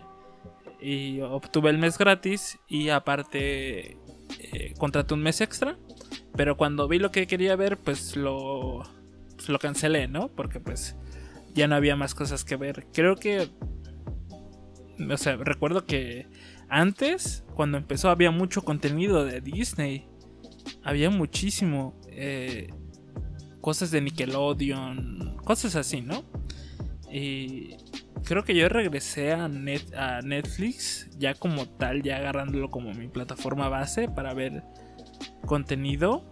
y 0.79 1.21
obtuve 1.21 1.69
el 1.69 1.77
mes 1.77 1.97
gratis 1.97 2.59
y 2.67 2.89
aparte 2.89 3.97
eh, 4.39 4.73
contraté 4.77 5.13
un 5.13 5.23
mes 5.23 5.41
extra. 5.41 5.77
Pero 6.35 6.55
cuando 6.55 6.87
vi 6.87 6.99
lo 6.99 7.11
que 7.11 7.27
quería 7.27 7.55
ver, 7.55 7.77
pues 7.77 8.15
lo, 8.15 8.83
pues 9.35 9.49
lo 9.49 9.59
cancelé, 9.59 10.07
¿no? 10.07 10.29
Porque 10.29 10.59
pues 10.59 10.95
ya 11.53 11.67
no 11.67 11.75
había 11.75 11.95
más 11.95 12.15
cosas 12.15 12.45
que 12.45 12.55
ver. 12.55 12.85
Creo 12.93 13.15
que... 13.15 13.49
O 15.11 15.17
sea, 15.17 15.35
recuerdo 15.37 15.85
que 15.85 16.27
antes, 16.67 17.43
cuando 17.55 17.77
empezó, 17.77 18.09
había 18.09 18.31
mucho 18.31 18.63
contenido 18.63 19.25
de 19.25 19.41
Disney. 19.41 20.07
Había 20.83 21.09
muchísimo. 21.09 21.95
eh, 22.09 22.67
cosas 23.61 23.91
de 23.91 24.01
Nickelodeon. 24.01 25.37
Cosas 25.43 25.75
así, 25.75 26.01
¿no? 26.01 26.23
Y 27.11 27.75
creo 28.23 28.43
que 28.43 28.55
yo 28.55 28.69
regresé 28.69 29.33
a, 29.33 29.47
Net- 29.47 29.93
a 29.95 30.21
Netflix 30.21 31.09
ya 31.17 31.33
como 31.33 31.67
tal, 31.67 32.01
ya 32.03 32.17
agarrándolo 32.17 32.69
como 32.69 32.93
mi 32.93 33.07
plataforma 33.07 33.67
base 33.69 34.07
para 34.07 34.33
ver 34.33 34.63
contenido. 35.45 36.23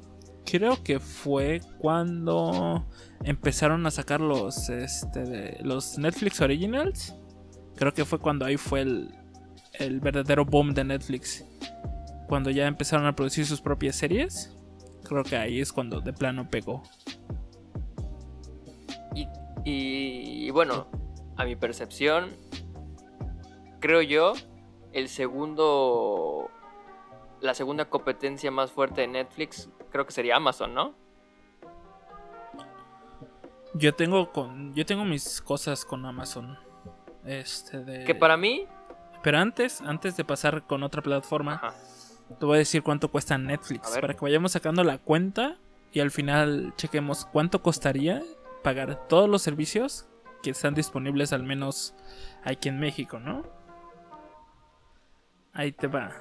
Creo 0.45 0.81
que 0.83 0.99
fue 0.99 1.59
cuando 1.79 2.87
empezaron 3.23 3.85
a 3.85 3.91
sacar 3.91 4.21
los, 4.21 4.69
este, 4.69 5.61
los 5.63 5.97
Netflix 5.97 6.39
Originals. 6.39 7.15
Creo 7.77 7.93
que 7.93 8.03
fue 8.05 8.19
cuando 8.19 8.43
ahí 8.45 8.57
fue 8.57 8.81
el, 8.81 9.15
el 9.73 9.99
verdadero 10.01 10.43
boom 10.43 10.73
de 10.73 10.83
Netflix. 10.83 11.45
Cuando 12.27 12.49
ya 12.49 12.67
empezaron 12.67 13.05
a 13.05 13.15
producir 13.15 13.45
sus 13.45 13.61
propias 13.61 13.95
series. 13.95 14.53
Creo 15.03 15.23
que 15.23 15.37
ahí 15.37 15.61
es 15.61 15.71
cuando 15.71 16.01
de 16.01 16.11
plano 16.11 16.49
pegó. 16.49 16.83
Y, 19.15 19.21
y- 19.63 20.47
y 20.47 20.49
bueno, 20.51 20.87
a 21.37 21.45
mi 21.45 21.55
percepción, 21.55 22.31
creo 23.79 24.01
yo, 24.01 24.33
el 24.91 25.07
segundo. 25.07 26.49
La 27.39 27.53
segunda 27.53 27.85
competencia 27.85 28.49
más 28.49 28.71
fuerte 28.71 29.01
de 29.01 29.07
Netflix 29.07 29.69
creo 29.91 30.05
que 30.07 30.11
sería 30.11 30.35
Amazon, 30.37 30.73
¿no? 30.73 30.95
Yo 33.75 33.93
tengo 33.93 34.31
con. 34.31 34.73
Yo 34.73 34.85
tengo 34.85 35.05
mis 35.05 35.39
cosas 35.41 35.85
con 35.85 36.05
Amazon. 36.05 36.57
Este 37.27 37.83
de. 37.83 38.03
Que 38.03 38.15
para 38.15 38.37
mí. 38.37 38.65
Pero 39.23 39.39
antes, 39.39 39.81
antes 39.81 40.15
de 40.15 40.23
pasar 40.23 40.63
con 40.63 40.83
otra 40.83 41.01
plataforma, 41.01 41.55
Ajá. 41.55 41.73
te 42.39 42.45
voy 42.45 42.55
a 42.55 42.59
decir 42.59 42.83
cuánto 42.83 43.09
cuesta 43.09 43.37
Netflix. 43.37 43.97
Para 43.99 44.13
que 44.13 44.21
vayamos 44.21 44.53
sacando 44.53 44.83
la 44.83 44.99
cuenta 44.99 45.57
y 45.91 45.99
al 45.99 46.11
final 46.11 46.73
chequemos 46.77 47.25
cuánto 47.25 47.61
costaría 47.61 48.23
pagar 48.63 49.07
todos 49.07 49.29
los 49.29 49.41
servicios 49.41 50.07
que 50.43 50.51
están 50.51 50.75
disponibles 50.75 51.33
al 51.33 51.43
menos 51.43 51.93
aquí 52.43 52.69
en 52.69 52.79
México, 52.79 53.19
¿no? 53.19 53.43
Ahí 55.53 55.71
te 55.71 55.87
va. 55.87 56.11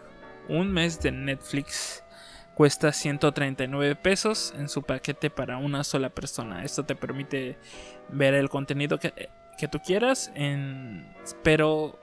Un 0.49 0.73
mes 0.73 1.01
de 1.01 1.13
Netflix 1.13 2.03
cuesta 2.55 2.93
139 2.93 3.97
pesos 3.97 4.55
en 4.57 4.69
su 4.69 4.83
paquete 4.83 5.29
para 5.29 5.59
una 5.59 5.85
sola 5.85 6.09
persona. 6.09 6.65
Esto 6.65 6.85
te 6.85 6.97
permite 6.97 7.59
ver 8.09 8.33
el 8.35 8.49
contenido 8.49 8.99
que, 8.99 9.29
que 9.57 9.69
tú 9.69 9.81
quieras, 9.81 10.31
en, 10.35 11.07
pero 11.43 11.99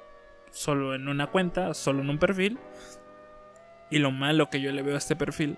solo 0.52 0.96
en 0.96 1.08
una 1.08 1.28
cuenta, 1.28 1.74
solo 1.74 2.02
en 2.02 2.10
un 2.10 2.20
perfil. 2.20 2.60
Y 3.90 4.00
lo 4.00 4.12
malo 4.12 4.50
que 4.50 4.62
yo 4.62 4.72
le 4.72 4.82
veo 4.82 4.96
a 4.96 4.98
este 4.98 5.16
perfil 5.16 5.58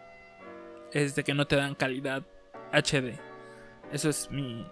es 0.92 1.16
de 1.16 1.24
que 1.24 1.34
no 1.34 1.48
te 1.48 1.56
dan 1.56 1.76
calidad 1.76 2.24
HD. 2.72 3.18
Eso 3.92 4.10
es 4.10 4.30
mi, 4.30 4.66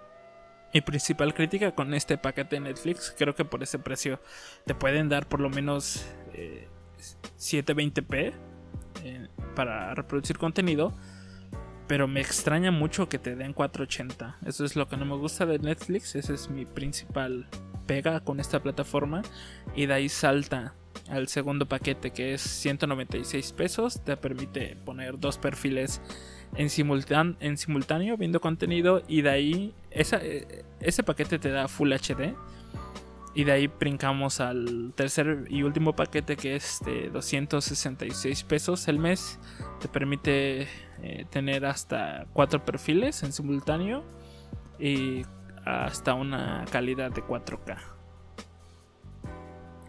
mi 0.73 0.81
principal 0.81 1.33
crítica 1.33 1.73
con 1.73 1.93
este 1.93 2.17
paquete 2.17 2.55
de 2.55 2.61
Netflix. 2.61 3.13
Creo 3.17 3.35
que 3.35 3.45
por 3.45 3.63
ese 3.63 3.79
precio 3.79 4.19
te 4.65 4.75
pueden 4.75 5.07
dar 5.07 5.27
por 5.27 5.39
lo 5.39 5.49
menos 5.49 6.05
eh, 6.33 6.67
720p 7.37 8.33
eh, 9.03 9.27
para 9.55 9.93
reproducir 9.93 10.37
contenido. 10.37 10.93
Pero 11.87 12.07
me 12.07 12.21
extraña 12.21 12.71
mucho 12.71 13.09
que 13.09 13.19
te 13.19 13.35
den 13.35 13.53
480. 13.53 14.37
Eso 14.45 14.63
es 14.65 14.75
lo 14.75 14.87
que 14.87 14.97
no 14.97 15.05
me 15.05 15.15
gusta 15.15 15.45
de 15.45 15.59
Netflix. 15.59 16.15
Ese 16.15 16.33
es 16.33 16.49
mi 16.49 16.65
principal 16.65 17.47
pega 17.85 18.21
con 18.21 18.39
esta 18.39 18.61
plataforma. 18.61 19.21
Y 19.75 19.85
de 19.85 19.93
ahí 19.93 20.09
salta 20.09 20.73
al 21.09 21.27
segundo 21.27 21.67
paquete 21.67 22.11
que 22.11 22.33
es 22.33 22.41
196 22.41 23.51
pesos. 23.51 24.01
Te 24.03 24.15
permite 24.15 24.77
poner 24.85 25.19
dos 25.19 25.37
perfiles 25.37 26.01
en, 26.55 26.67
simultán- 26.69 27.35
en 27.41 27.57
simultáneo 27.57 28.15
viendo 28.15 28.39
contenido. 28.39 29.03
Y 29.07 29.21
de 29.21 29.29
ahí 29.29 29.73
eh, 29.91 30.63
ese 30.79 31.03
paquete 31.03 31.37
te 31.37 31.49
da 31.49 31.67
Full 31.67 31.91
HD. 31.91 32.33
Y 33.35 33.45
de 33.45 33.51
ahí 33.51 33.67
brincamos 33.67 34.39
al 34.39 34.93
tercer 34.95 35.45
y 35.49 35.63
último 35.63 35.95
paquete 35.95 36.37
que 36.37 36.55
es 36.55 36.79
de 36.85 37.09
266 37.09 38.43
pesos 38.43 38.87
el 38.87 38.99
mes. 38.99 39.39
Te 39.81 39.87
permite 39.87 40.67
eh, 41.03 41.25
tener 41.29 41.65
hasta 41.65 42.25
cuatro 42.31 42.63
perfiles 42.63 43.23
en 43.23 43.33
simultáneo 43.33 44.05
y 44.79 45.23
hasta 45.65 46.13
una 46.13 46.63
calidad 46.71 47.11
de 47.11 47.21
4K. 47.21 47.77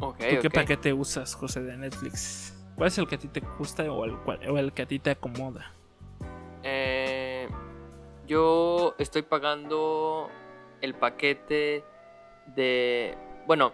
Ok, 0.01 0.19
¿Tú 0.19 0.37
qué 0.43 0.51
paquete 0.51 0.93
usas, 0.93 1.35
José, 1.37 1.63
de 1.63 1.77
Netflix? 1.77 2.53
¿Cuál 2.75 2.89
es 2.89 2.99
el 2.99 3.07
que 3.07 3.15
a 3.15 3.19
ti 3.19 3.29
te 3.29 3.41
gusta 3.59 3.85
o 3.85 4.05
el, 4.05 4.17
o 4.49 4.59
el 4.59 4.73
que 4.73 4.83
a 4.83 4.87
ti 4.87 4.99
te 4.99 5.13
acomoda? 5.13 5.73
Eh, 6.65 7.49
yo 8.27 8.97
estoy 8.99 9.23
pagando 9.23 10.29
el 10.81 10.95
paquete 10.95 11.85
de. 12.57 13.17
Bueno, 13.47 13.73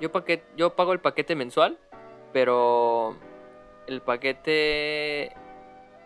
yo, 0.00 0.10
paquet, 0.10 0.42
yo 0.56 0.74
pago 0.74 0.94
el 0.94 1.00
paquete 1.00 1.36
mensual, 1.36 1.78
pero 2.32 3.14
el 3.86 4.00
paquete 4.00 5.36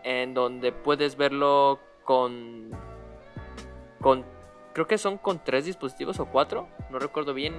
en 0.03 0.33
donde 0.33 0.71
puedes 0.71 1.15
verlo 1.17 1.79
con. 2.03 2.71
con. 4.01 4.25
Creo 4.73 4.87
que 4.87 4.97
son 4.97 5.17
con 5.17 5.43
tres 5.43 5.65
dispositivos 5.65 6.19
o 6.19 6.25
cuatro, 6.27 6.67
no 6.89 6.99
recuerdo 6.99 7.33
bien. 7.33 7.53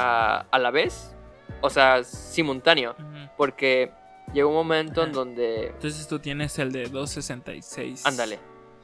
A, 0.00 0.46
a 0.52 0.58
la 0.60 0.70
vez, 0.70 1.12
o 1.60 1.68
sea, 1.70 2.04
simultáneo, 2.04 2.94
porque 3.36 3.90
llegó 4.32 4.50
un 4.50 4.54
momento 4.54 5.02
en 5.02 5.10
donde 5.10 5.66
Entonces 5.70 6.06
tú 6.06 6.20
tienes 6.20 6.56
el 6.60 6.70
de 6.70 6.84
266. 6.84 8.06
Ándale, 8.06 8.38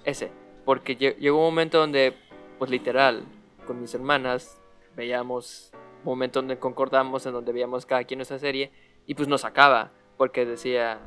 ese. 0.05 0.33
Porque 0.65 0.99
lle- 0.99 1.15
llegó 1.19 1.39
un 1.39 1.45
momento 1.45 1.79
donde, 1.79 2.17
pues 2.59 2.69
literal, 2.69 3.25
con 3.65 3.81
mis 3.81 3.95
hermanas, 3.95 4.61
veíamos 4.97 5.71
un 5.99 6.05
momento 6.07 6.41
donde 6.41 6.59
concordamos, 6.59 7.25
en 7.27 7.33
donde 7.33 7.53
veíamos 7.53 7.87
cada 7.87 8.03
quien 8.03 8.19
nuestra 8.19 8.41
serie, 8.41 8.73
y 9.07 9.15
pues 9.15 9.29
nos 9.29 9.45
acaba, 9.45 9.93
porque 10.17 10.45
decía, 10.45 10.99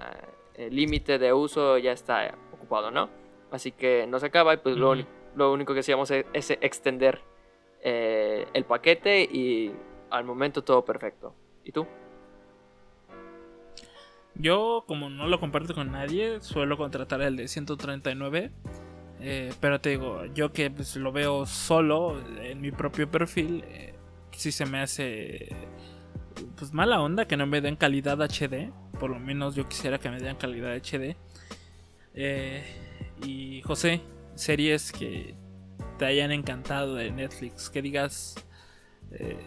el 0.57 0.75
límite 0.75 1.19
de 1.19 1.31
uso 1.33 1.77
ya 1.77 1.91
está 1.91 2.35
ocupado, 2.51 2.91
¿no? 2.91 3.09
Así 3.51 3.71
que 3.71 4.05
nos 4.07 4.23
acaba 4.23 4.53
y 4.53 4.57
pues 4.57 4.75
lo, 4.75 4.95
lo 5.35 5.53
único 5.53 5.73
que 5.73 5.79
hacíamos 5.81 6.11
es, 6.11 6.25
es 6.33 6.51
extender 6.51 7.21
eh, 7.81 8.45
el 8.53 8.65
paquete 8.65 9.21
y 9.23 9.71
al 10.09 10.25
momento 10.25 10.63
todo 10.63 10.83
perfecto. 10.83 11.33
¿Y 11.63 11.71
tú? 11.71 11.85
Yo, 14.35 14.83
como 14.87 15.09
no 15.09 15.27
lo 15.27 15.39
comparto 15.39 15.73
con 15.73 15.91
nadie, 15.91 16.41
suelo 16.41 16.77
contratar 16.77 17.21
el 17.21 17.37
de 17.37 17.47
139. 17.47 18.51
eh, 19.19 19.53
pero 19.59 19.81
te 19.81 19.89
digo, 19.89 20.25
yo 20.25 20.51
que 20.51 20.69
pues, 20.69 20.95
lo 20.95 21.11
veo 21.11 21.45
solo 21.45 22.19
en 22.41 22.61
mi 22.61 22.71
propio 22.71 23.09
perfil, 23.09 23.63
eh, 23.67 23.95
sí 24.31 24.51
se 24.51 24.65
me 24.65 24.79
hace 24.79 25.55
pues 26.55 26.71
mala 26.71 27.01
onda 27.01 27.25
que 27.25 27.35
no 27.35 27.47
me 27.47 27.61
den 27.61 27.75
calidad 27.75 28.21
HD. 28.21 28.71
Por 28.99 29.09
lo 29.09 29.19
menos 29.19 29.55
yo 29.55 29.67
quisiera 29.67 29.99
que 29.99 30.09
me 30.09 30.17
dieran 30.17 30.35
calidad 30.37 30.75
HD. 30.75 31.15
Eh, 32.13 32.63
y 33.23 33.61
José, 33.63 34.01
series 34.35 34.91
que 34.91 35.35
te 35.97 36.05
hayan 36.05 36.31
encantado 36.31 36.95
de 36.95 37.11
Netflix, 37.11 37.69
que 37.69 37.81
digas 37.81 38.35
eh, 39.11 39.37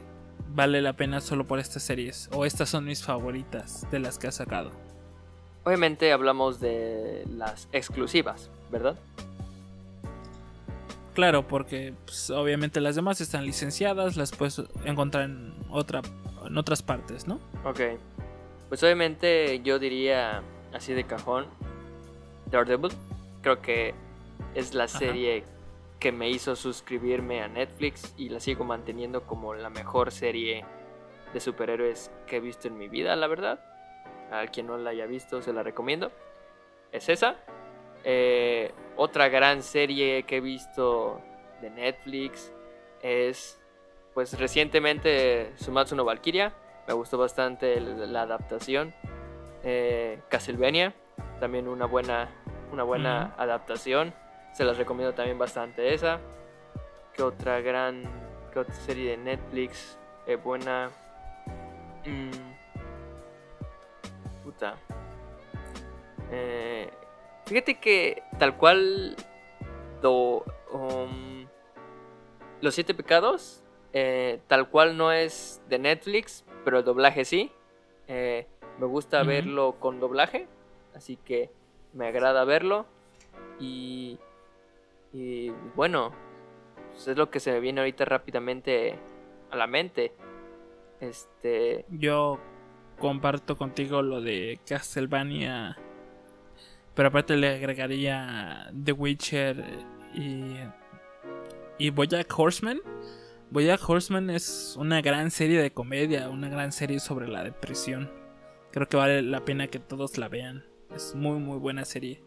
vale 0.55 0.83
la 0.83 0.95
pena 0.95 1.21
solo 1.21 1.47
por 1.47 1.59
estas 1.59 1.83
series 1.83 2.29
o 2.33 2.45
estas 2.45 2.69
son 2.69 2.85
mis 2.85 3.03
favoritas 3.03 3.87
de 3.91 3.99
las 3.99 4.19
que 4.19 4.29
ha 4.29 4.33
sacado. 4.33 4.71
Obviamente 5.65 6.13
hablamos 6.13 6.61
de 6.61 7.25
las 7.29 7.69
exclusivas, 7.73 8.51
¿verdad? 8.71 8.97
Claro, 11.15 11.47
porque 11.47 11.93
pues, 12.07 12.31
obviamente 12.31 12.81
las 12.81 12.97
demás 12.97 13.21
están 13.21 13.45
licenciadas, 13.45 14.17
las 14.17 14.31
puedes 14.31 14.63
encontrar 14.85 15.25
en, 15.25 15.53
otra, 15.69 16.01
en 16.47 16.57
otras 16.57 16.83
partes, 16.83 17.27
¿no? 17.27 17.41
Ok. 17.65 17.81
Pues 18.71 18.85
obviamente 18.85 19.61
yo 19.65 19.81
diría 19.81 20.45
así 20.73 20.95
de 20.95 21.03
cajón 21.03 21.49
Daredevil. 22.47 22.93
Creo 23.43 23.61
que 23.61 23.95
es 24.55 24.75
la 24.75 24.87
serie 24.87 25.43
que 25.99 26.13
me 26.13 26.31
hizo 26.31 26.55
suscribirme 26.55 27.43
a 27.43 27.49
Netflix 27.49 28.15
y 28.17 28.29
la 28.29 28.39
sigo 28.39 28.65
manteniendo 28.65 29.27
como 29.27 29.55
la 29.55 29.71
mejor 29.71 30.13
serie 30.13 30.65
de 31.35 31.41
superhéroes 31.41 32.13
que 32.29 32.37
he 32.37 32.41
visto 32.41 32.69
en 32.69 32.79
mi 32.79 32.89
vida, 32.89 33.17
la 33.17 33.27
verdad. 33.27 33.59
A 34.31 34.47
quien 34.47 34.69
no 34.69 34.79
la 34.79 34.91
haya 34.91 35.07
visto, 35.07 35.43
se 35.43 35.53
la 35.53 35.65
recomiendo. 35.65 36.13
Es 36.93 37.09
esa. 37.09 37.39
Eh, 38.05 38.71
otra 38.97 39.29
gran 39.29 39.65
serie 39.65 40.23
que 40.23 40.37
he 40.37 40.41
visto 40.41 41.21
de 41.61 41.71
Netflix 41.71 42.53
es, 43.03 43.61
pues 44.15 44.39
recientemente, 44.39 45.53
Sumatsu 45.57 45.97
no 45.97 46.05
Valkyria. 46.05 46.55
Me 46.87 46.95
gustó 46.95 47.19
bastante 47.19 47.81
la 47.81 48.23
adaptación. 48.23 48.95
Eh, 49.63 50.21
Castlevania, 50.29 50.95
también 51.39 51.69
una 51.69 51.87
buena, 51.87 52.29
una 52.73 52.83
buena 52.83 53.35
adaptación. 53.37 54.15
Se 54.53 54.65
las 54.65 54.77
recomiendo 54.79 55.15
también 55.15 55.39
bastante 55.39 55.95
esa. 55.95 56.21
¿Qué 57.15 57.23
otra 57.23 57.61
gran 57.61 58.05
qué 58.53 58.59
otra 58.59 58.75
serie 58.75 59.13
de 59.13 59.17
Netflix 59.17 59.99
es 60.27 60.43
buena? 60.43 60.91
Mm. 62.05 62.31
Puta. 64.43 64.77
Eh, 66.31 66.91
fíjate 67.47 67.79
que 67.79 68.23
tal 68.39 68.57
cual 68.57 69.17
um, 70.03 71.47
Los 72.61 72.75
Siete 72.75 72.95
Pecados, 72.95 73.63
eh, 73.93 74.41
tal 74.47 74.69
cual 74.69 74.97
no 74.97 75.13
es 75.13 75.63
de 75.69 75.79
Netflix, 75.79 76.45
pero 76.65 76.79
el 76.79 76.85
doblaje 76.85 77.25
sí. 77.25 77.53
Eh, 78.09 78.47
me 78.79 78.87
gusta 78.87 79.23
verlo 79.23 79.77
con 79.79 80.01
doblaje, 80.01 80.49
así 80.95 81.17
que 81.17 81.51
me 81.93 82.07
agrada 82.07 82.45
verlo. 82.45 82.87
Y 83.59 84.19
y 85.13 85.51
bueno, 85.75 86.13
pues 86.93 87.09
es 87.09 87.17
lo 87.17 87.31
que 87.31 87.41
se 87.41 87.53
me 87.53 87.61
viene 87.61 87.81
ahorita 87.81 88.05
rápidamente 88.05 88.99
a 89.51 89.57
la 89.57 89.67
mente. 89.67 90.13
Este. 91.01 91.85
Yo 91.89 92.39
comparto 92.99 93.57
contigo 93.57 94.03
lo 94.03 94.21
de 94.21 94.61
Castlevania. 94.67 95.77
Pero 96.95 97.09
aparte 97.09 97.37
le 97.37 97.49
agregaría 97.49 98.71
The 98.85 98.93
Witcher 98.93 99.65
y. 100.15 100.57
Y 101.79 101.91
Bojack 101.91 102.39
Horseman. 102.39 102.81
Bojack 103.53 103.89
Horseman 103.89 104.31
es 104.31 104.77
una 104.79 105.03
gran 105.03 105.33
serie 105.33 105.61
de 105.61 105.73
comedia, 105.73 106.29
una 106.29 106.49
gran 106.49 106.71
serie 106.71 107.01
sobre 107.01 107.27
la 107.27 107.43
depresión. 107.43 108.09
Creo 108.71 108.89
que 108.89 108.97
vale 108.97 109.23
la 109.23 109.45
pena 109.45 109.67
que 109.67 109.81
todos 109.81 110.19
la 110.19 110.29
vean. 110.29 110.65
Es 110.95 111.17
muy 111.17 111.41
muy 111.41 111.59
buena 111.59 111.85
serie. 111.85 112.23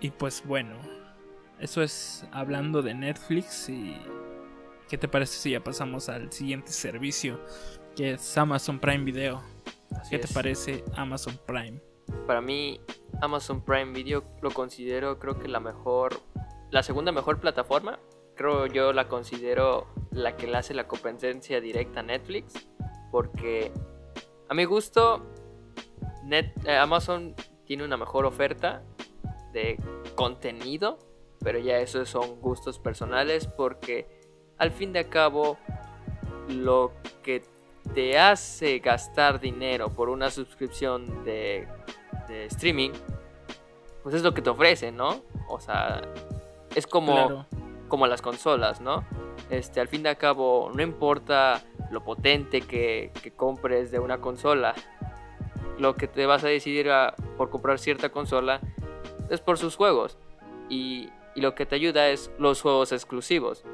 Y 0.00 0.10
pues 0.10 0.42
bueno, 0.44 0.74
eso 1.60 1.82
es 1.82 2.26
hablando 2.32 2.82
de 2.82 2.94
Netflix 2.94 3.68
y 3.68 3.96
¿qué 4.88 4.98
te 4.98 5.06
parece 5.06 5.38
si 5.38 5.50
ya 5.52 5.62
pasamos 5.62 6.08
al 6.08 6.32
siguiente 6.32 6.72
servicio 6.72 7.40
que 7.94 8.14
es 8.14 8.38
Amazon 8.38 8.80
Prime 8.80 9.04
Video? 9.04 9.40
¿Qué 10.10 10.18
te 10.18 10.26
parece 10.34 10.84
Amazon 10.96 11.38
Prime? 11.46 11.80
Para 12.26 12.40
mí 12.40 12.80
Amazon 13.20 13.64
Prime 13.64 13.92
Video 13.92 14.24
lo 14.42 14.50
considero 14.50 15.20
creo 15.20 15.38
que 15.38 15.46
la 15.46 15.60
mejor, 15.60 16.20
la 16.70 16.82
segunda 16.82 17.12
mejor 17.12 17.40
plataforma. 17.40 17.98
Creo 18.34 18.66
yo 18.66 18.92
la 18.92 19.08
considero 19.08 19.86
la 20.10 20.36
que 20.36 20.46
le 20.46 20.56
hace 20.56 20.74
la 20.74 20.86
competencia 20.86 21.60
directa 21.60 22.00
a 22.00 22.02
Netflix 22.04 22.68
porque 23.10 23.72
a 24.48 24.54
mi 24.54 24.64
gusto 24.64 25.26
eh, 26.30 26.76
Amazon 26.76 27.34
tiene 27.64 27.84
una 27.84 27.96
mejor 27.96 28.26
oferta 28.26 28.82
de 29.52 29.78
contenido, 30.14 30.98
pero 31.40 31.58
ya 31.58 31.78
eso 31.78 32.04
son 32.06 32.40
gustos 32.40 32.78
personales 32.78 33.46
porque 33.46 34.06
al 34.58 34.70
fin 34.70 34.92
de 34.92 35.08
cabo 35.08 35.58
lo 36.48 36.92
que 37.22 37.42
te 37.94 38.18
hace 38.18 38.78
gastar 38.80 39.40
dinero 39.40 39.90
por 39.90 40.08
una 40.08 40.30
suscripción 40.30 41.24
de, 41.24 41.66
streaming, 42.28 42.90
pues 44.02 44.14
es 44.14 44.22
lo 44.22 44.34
que 44.34 44.42
te 44.42 44.50
ofrece, 44.50 44.92
¿no? 44.92 45.22
O 45.48 45.60
sea, 45.60 46.02
es 46.78 46.86
como, 46.86 47.46
como 47.88 48.06
las 48.06 48.22
consolas, 48.22 48.80
¿no? 48.80 49.04
Este, 49.50 49.80
al 49.80 49.88
fin 49.88 50.02
de 50.02 50.14
cabo, 50.16 50.70
no 50.74 50.82
importa 50.82 51.62
lo 51.90 52.04
potente 52.04 52.60
que, 52.60 53.12
que 53.22 53.30
compres 53.32 53.90
de 53.90 53.98
una 53.98 54.18
consola, 54.18 54.74
lo 55.78 55.94
que 55.94 56.08
te 56.08 56.26
vas 56.26 56.44
a 56.44 56.48
decidir 56.48 56.88
por 57.36 57.50
comprar 57.50 57.78
cierta 57.78 58.10
consola 58.10 58.60
es 59.30 59.40
por 59.40 59.58
sus 59.58 59.76
juegos. 59.76 60.18
Y, 60.68 61.10
lo 61.36 61.54
que 61.54 61.66
te 61.66 61.76
ayuda 61.76 62.08
es 62.08 62.32
los 62.36 62.60
juegos 62.62 62.90
exclusivos. 62.90 63.64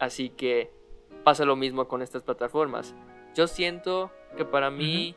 Así 0.00 0.30
que 0.30 0.72
pasa 1.22 1.44
lo 1.44 1.54
mismo 1.54 1.86
con 1.86 2.02
estas 2.02 2.24
plataformas. 2.24 2.96
Yo 3.36 3.46
siento 3.46 4.10
que 4.36 4.44
para 4.44 4.72
mí 4.72 5.14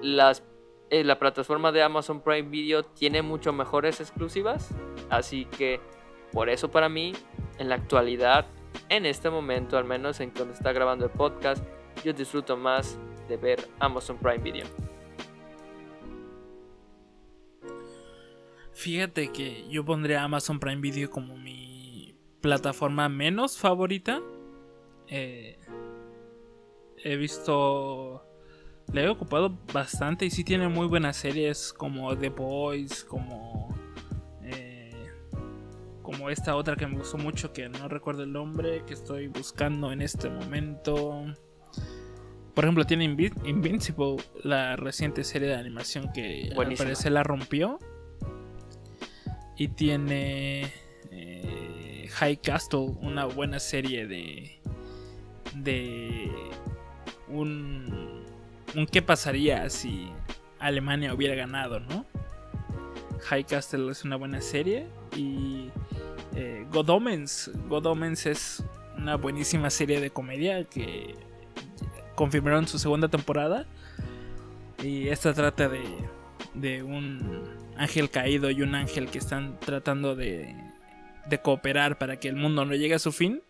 las, 0.00 0.42
eh, 0.88 1.04
la 1.04 1.18
plataforma 1.18 1.72
de 1.72 1.82
Amazon 1.82 2.22
Prime 2.22 2.48
Video 2.48 2.84
tiene 2.84 3.20
mucho 3.20 3.52
mejores 3.52 4.00
exclusivas. 4.00 4.70
Así 5.10 5.44
que 5.44 5.80
por 6.32 6.48
eso 6.48 6.70
para 6.70 6.88
mí, 6.88 7.12
en 7.58 7.68
la 7.68 7.76
actualidad, 7.76 8.46
en 8.88 9.06
este 9.06 9.30
momento, 9.30 9.76
al 9.76 9.84
menos 9.84 10.20
en 10.20 10.30
cuando 10.30 10.54
está 10.54 10.72
grabando 10.72 11.04
el 11.04 11.10
podcast, 11.10 11.64
yo 12.04 12.12
disfruto 12.12 12.56
más 12.56 12.98
de 13.28 13.36
ver 13.36 13.68
Amazon 13.78 14.18
Prime 14.18 14.38
Video. 14.38 14.66
Fíjate 18.72 19.30
que 19.30 19.68
yo 19.68 19.84
pondría 19.84 20.22
Amazon 20.22 20.58
Prime 20.58 20.80
Video 20.80 21.10
como 21.10 21.36
mi 21.36 22.14
plataforma 22.40 23.10
menos 23.10 23.58
favorita. 23.58 24.22
Eh, 25.06 25.58
he 26.96 27.16
visto. 27.16 28.24
Le 28.92 29.04
he 29.04 29.08
ocupado 29.08 29.56
bastante 29.72 30.24
y 30.24 30.30
sí 30.30 30.44
tiene 30.44 30.68
muy 30.68 30.86
buenas 30.86 31.18
series 31.18 31.74
como 31.74 32.16
The 32.16 32.30
Boys, 32.30 33.04
como. 33.04 33.59
Como 36.20 36.28
esta 36.28 36.54
otra 36.54 36.76
que 36.76 36.86
me 36.86 36.98
gustó 36.98 37.16
mucho, 37.16 37.54
que 37.54 37.70
no 37.70 37.88
recuerdo 37.88 38.24
el 38.24 38.32
nombre, 38.34 38.84
que 38.86 38.92
estoy 38.92 39.28
buscando 39.28 39.90
en 39.90 40.02
este 40.02 40.28
momento. 40.28 41.24
Por 42.52 42.64
ejemplo, 42.64 42.84
tiene 42.84 43.04
Invincible, 43.04 44.16
la 44.44 44.76
reciente 44.76 45.24
serie 45.24 45.48
de 45.48 45.54
animación 45.54 46.12
que 46.12 46.52
al 46.54 46.74
parecer 46.74 47.12
la 47.12 47.22
rompió. 47.22 47.78
Y 49.56 49.68
tiene 49.68 50.70
eh, 51.10 52.06
High 52.10 52.42
Castle, 52.42 52.96
una 53.00 53.24
buena 53.24 53.58
serie 53.58 54.06
de. 54.06 54.60
de. 55.54 56.30
un. 57.28 58.26
un 58.76 58.86
qué 58.88 59.00
pasaría 59.00 59.70
si 59.70 60.12
Alemania 60.58 61.14
hubiera 61.14 61.34
ganado, 61.34 61.80
¿no? 61.80 62.04
High 63.22 63.44
Castle 63.44 63.90
es 63.90 64.04
una 64.04 64.16
buena 64.16 64.42
serie. 64.42 64.86
Y. 65.16 65.70
Eh, 66.34 66.66
God 66.70 66.90
Omens. 66.90 67.50
God 67.68 67.86
Omens 67.86 68.26
es 68.26 68.64
una 68.96 69.16
buenísima 69.16 69.70
serie 69.70 70.00
de 70.00 70.10
comedia 70.10 70.64
que 70.64 71.14
confirmaron 72.14 72.66
su 72.68 72.78
segunda 72.78 73.08
temporada. 73.08 73.66
Y 74.82 75.08
esta 75.08 75.34
trata 75.34 75.68
de, 75.68 75.82
de 76.54 76.82
un 76.82 77.58
ángel 77.76 78.10
caído 78.10 78.50
y 78.50 78.62
un 78.62 78.74
ángel 78.74 79.08
que 79.10 79.18
están 79.18 79.58
tratando 79.60 80.16
de, 80.16 80.54
de 81.26 81.40
cooperar 81.40 81.98
para 81.98 82.18
que 82.18 82.28
el 82.28 82.36
mundo 82.36 82.64
no 82.64 82.74
llegue 82.74 82.94
a 82.94 82.98
su 82.98 83.12
fin, 83.12 83.42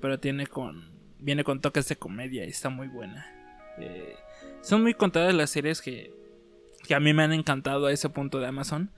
pero 0.00 0.18
tiene 0.18 0.46
con 0.46 0.92
viene 1.22 1.44
con 1.44 1.60
toques 1.60 1.88
de 1.88 1.96
comedia 1.96 2.44
y 2.44 2.48
está 2.48 2.68
muy 2.68 2.88
buena. 2.88 3.26
Eh, 3.78 4.16
son 4.60 4.82
muy 4.82 4.94
contadas 4.94 5.34
las 5.34 5.50
series 5.50 5.80
que, 5.80 6.12
que 6.86 6.94
a 6.94 7.00
mí 7.00 7.14
me 7.14 7.22
han 7.22 7.32
encantado 7.32 7.86
a 7.86 7.92
ese 7.92 8.08
punto 8.08 8.40
de 8.40 8.48
Amazon, 8.48 8.90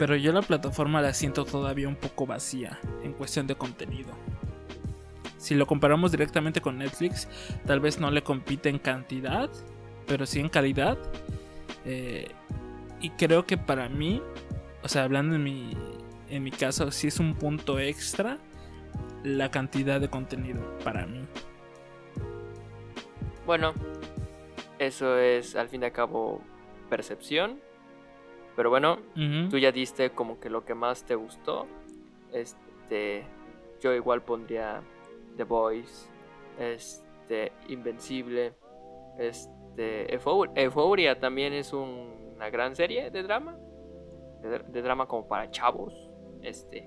pero 0.00 0.16
yo 0.16 0.32
la 0.32 0.40
plataforma 0.40 1.02
la 1.02 1.12
siento 1.12 1.44
todavía 1.44 1.86
un 1.86 1.94
poco 1.94 2.24
vacía 2.24 2.80
en 3.02 3.12
cuestión 3.12 3.46
de 3.46 3.54
contenido. 3.54 4.08
si 5.36 5.54
lo 5.54 5.66
comparamos 5.66 6.10
directamente 6.10 6.62
con 6.62 6.78
Netflix, 6.78 7.28
tal 7.66 7.80
vez 7.80 8.00
no 8.00 8.10
le 8.10 8.22
compite 8.22 8.70
en 8.70 8.78
cantidad, 8.78 9.50
pero 10.06 10.24
sí 10.24 10.40
en 10.40 10.48
calidad. 10.48 10.96
Eh, 11.84 12.28
y 13.02 13.10
creo 13.10 13.44
que 13.44 13.58
para 13.58 13.90
mí, 13.90 14.22
o 14.82 14.88
sea, 14.88 15.04
hablando 15.04 15.36
en 15.36 15.44
mi, 15.44 15.76
en 16.30 16.44
mi 16.44 16.50
caso, 16.50 16.90
sí 16.90 17.08
es 17.08 17.20
un 17.20 17.34
punto 17.34 17.78
extra 17.78 18.38
la 19.22 19.50
cantidad 19.50 20.00
de 20.00 20.08
contenido 20.08 20.78
para 20.82 21.04
mí. 21.04 21.26
Bueno, 23.44 23.74
eso 24.78 25.18
es 25.18 25.56
al 25.56 25.68
fin 25.68 25.82
y 25.82 25.84
al 25.84 25.92
cabo 25.92 26.40
percepción. 26.88 27.60
Pero 28.60 28.68
bueno, 28.68 28.98
tú 29.48 29.56
ya 29.56 29.72
diste 29.72 30.10
como 30.10 30.38
que 30.38 30.50
lo 30.50 30.66
que 30.66 30.74
más 30.74 31.06
te 31.06 31.14
gustó. 31.14 31.66
Este, 32.30 33.24
yo 33.80 33.94
igual 33.94 34.20
pondría 34.20 34.82
The 35.38 35.44
Voice, 35.44 36.10
este, 36.58 37.52
Invencible, 37.68 38.52
este, 39.16 40.14
Euphoria 40.14 41.18
también 41.18 41.54
es 41.54 41.72
una 41.72 42.50
gran 42.50 42.76
serie 42.76 43.10
de 43.10 43.22
drama, 43.22 43.56
de, 44.42 44.82
drama 44.82 45.08
como 45.08 45.26
para 45.26 45.50
chavos, 45.50 45.94
este, 46.42 46.86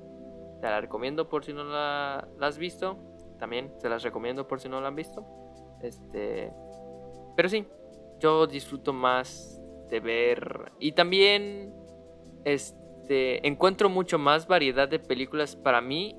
te 0.62 0.68
la 0.68 0.80
recomiendo 0.80 1.28
por 1.28 1.44
si 1.44 1.54
no 1.54 1.64
la, 1.64 2.28
has 2.40 2.60
visto, 2.60 3.00
también 3.40 3.74
se 3.80 3.90
las 3.90 4.04
recomiendo 4.04 4.48
por 4.48 4.60
si 4.60 4.70
no 4.70 4.80
la 4.80 4.90
han 4.90 4.96
visto, 4.96 5.26
este, 5.82 6.54
pero 7.36 7.50
sí, 7.50 7.66
yo 8.20 8.46
disfruto 8.46 8.94
más 8.94 9.60
de 9.90 10.00
ver 10.00 10.72
y 10.80 10.94
también, 10.94 11.74
este, 12.46 13.46
encuentro 13.48 13.90
mucho 13.90 14.18
más 14.18 14.48
variedad 14.48 14.88
de 14.88 15.00
películas 15.00 15.56
para 15.56 15.82
mí, 15.82 16.16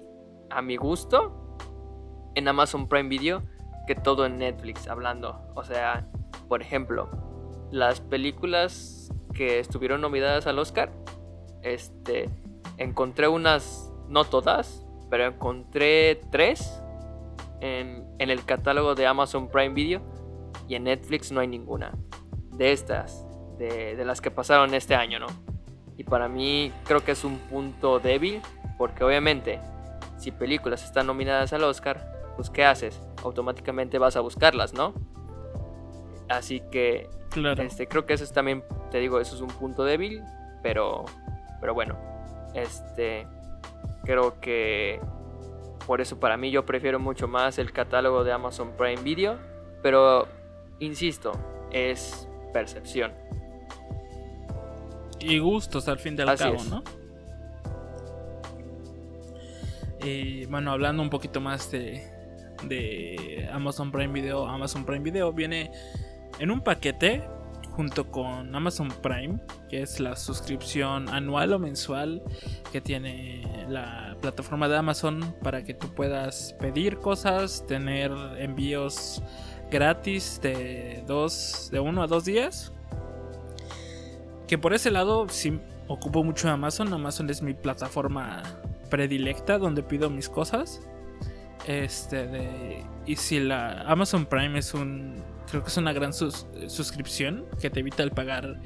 a 0.50 0.62
mi 0.62 0.76
gusto, 0.76 1.58
en 2.34 2.48
Amazon 2.48 2.88
Prime 2.88 3.08
Video 3.08 3.42
que 3.86 3.94
todo 3.94 4.26
en 4.26 4.38
Netflix 4.38 4.88
hablando. 4.88 5.40
O 5.54 5.64
sea, 5.64 6.06
por 6.48 6.62
ejemplo, 6.62 7.10
las 7.70 8.00
películas 8.00 9.12
que 9.34 9.58
estuvieron 9.58 10.00
nominadas 10.00 10.46
al 10.46 10.58
Oscar, 10.58 10.92
este, 11.62 12.30
encontré 12.78 13.28
unas, 13.28 13.92
no 14.08 14.24
todas, 14.24 14.86
pero 15.10 15.26
encontré 15.26 16.20
tres 16.30 16.80
en, 17.60 18.04
el 18.18 18.44
catálogo 18.44 18.94
de 18.94 19.06
Amazon 19.06 19.48
Prime 19.48 19.74
Video 19.74 20.00
y 20.66 20.76
en 20.76 20.84
Netflix 20.84 21.30
no 21.30 21.40
hay 21.40 21.48
ninguna 21.48 21.92
de 22.52 22.72
estas, 22.72 23.23
de, 23.58 23.96
de 23.96 24.04
las 24.04 24.20
que 24.20 24.30
pasaron 24.30 24.74
este 24.74 24.94
año, 24.94 25.18
¿no? 25.18 25.26
Y 25.96 26.04
para 26.04 26.28
mí 26.28 26.72
creo 26.84 27.04
que 27.04 27.12
es 27.12 27.24
un 27.24 27.38
punto 27.38 28.00
débil, 28.00 28.40
porque 28.78 29.04
obviamente 29.04 29.60
si 30.18 30.30
películas 30.30 30.84
están 30.84 31.06
nominadas 31.06 31.52
al 31.52 31.64
Oscar, 31.64 32.32
pues 32.36 32.50
¿qué 32.50 32.64
haces? 32.64 33.00
Automáticamente 33.22 33.98
vas 33.98 34.16
a 34.16 34.20
buscarlas, 34.20 34.72
¿no? 34.72 34.94
Así 36.28 36.62
que 36.70 37.08
claro. 37.30 37.62
este, 37.62 37.86
creo 37.86 38.06
que 38.06 38.14
eso 38.14 38.24
es 38.24 38.32
también, 38.32 38.64
te 38.90 38.98
digo, 38.98 39.20
eso 39.20 39.34
es 39.34 39.40
un 39.40 39.48
punto 39.48 39.84
débil, 39.84 40.22
pero, 40.62 41.04
pero 41.60 41.74
bueno, 41.74 41.96
este, 42.54 43.26
creo 44.04 44.40
que 44.40 45.00
por 45.86 46.00
eso 46.00 46.18
para 46.18 46.36
mí 46.36 46.50
yo 46.50 46.64
prefiero 46.64 46.98
mucho 46.98 47.28
más 47.28 47.58
el 47.58 47.72
catálogo 47.72 48.24
de 48.24 48.32
Amazon 48.32 48.72
Prime 48.76 49.02
Video, 49.02 49.38
pero 49.82 50.26
insisto, 50.78 51.32
es 51.70 52.28
percepción. 52.52 53.12
Y 55.24 55.38
gustos 55.38 55.88
al 55.88 55.98
fin 55.98 56.16
del 56.16 56.34
cabo, 56.36 56.62
¿no? 56.64 56.82
Y 60.02 60.44
bueno, 60.46 60.70
hablando 60.70 61.02
un 61.02 61.08
poquito 61.08 61.40
más 61.40 61.70
de, 61.70 62.06
de 62.64 63.48
Amazon 63.50 63.90
Prime 63.90 64.12
Video, 64.12 64.46
Amazon 64.46 64.84
Prime 64.84 65.02
Video 65.02 65.32
viene 65.32 65.70
en 66.38 66.50
un 66.50 66.60
paquete 66.60 67.22
junto 67.70 68.10
con 68.10 68.54
Amazon 68.54 68.88
Prime, 69.02 69.40
que 69.68 69.82
es 69.82 69.98
la 70.00 70.14
suscripción 70.14 71.08
anual 71.08 71.52
o 71.54 71.58
mensual 71.58 72.22
que 72.70 72.80
tiene 72.80 73.66
la 73.68 74.16
plataforma 74.20 74.68
de 74.68 74.76
Amazon 74.76 75.34
para 75.42 75.64
que 75.64 75.74
tú 75.74 75.92
puedas 75.94 76.54
pedir 76.60 76.98
cosas, 76.98 77.66
tener 77.66 78.12
envíos 78.38 79.22
gratis 79.70 80.38
de 80.42 81.02
dos, 81.06 81.68
de 81.72 81.80
uno 81.80 82.02
a 82.02 82.06
dos 82.06 82.24
días. 82.24 82.73
Que 84.46 84.58
por 84.58 84.74
ese 84.74 84.90
lado 84.90 85.28
sí 85.28 85.58
ocupo 85.88 86.24
mucho 86.24 86.48
Amazon. 86.48 86.92
Amazon 86.92 87.30
es 87.30 87.42
mi 87.42 87.54
plataforma 87.54 88.42
predilecta 88.90 89.58
donde 89.58 89.82
pido 89.82 90.10
mis 90.10 90.28
cosas. 90.28 90.80
Este 91.66 92.26
de. 92.26 92.84
Y 93.06 93.16
si 93.16 93.40
la 93.40 93.82
Amazon 93.82 94.26
Prime 94.26 94.58
es 94.58 94.74
un. 94.74 95.22
Creo 95.50 95.62
que 95.62 95.68
es 95.68 95.76
una 95.76 95.92
gran 95.92 96.12
suscripción 96.12 97.44
que 97.60 97.70
te 97.70 97.80
evita 97.80 98.02
el 98.02 98.10
pagar 98.10 98.60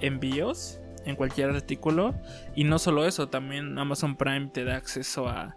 envíos 0.00 0.80
en 1.04 1.16
cualquier 1.16 1.50
artículo. 1.50 2.14
Y 2.54 2.64
no 2.64 2.78
solo 2.78 3.06
eso, 3.06 3.28
también 3.28 3.78
Amazon 3.78 4.16
Prime 4.16 4.50
te 4.52 4.64
da 4.64 4.76
acceso 4.76 5.28
a, 5.28 5.56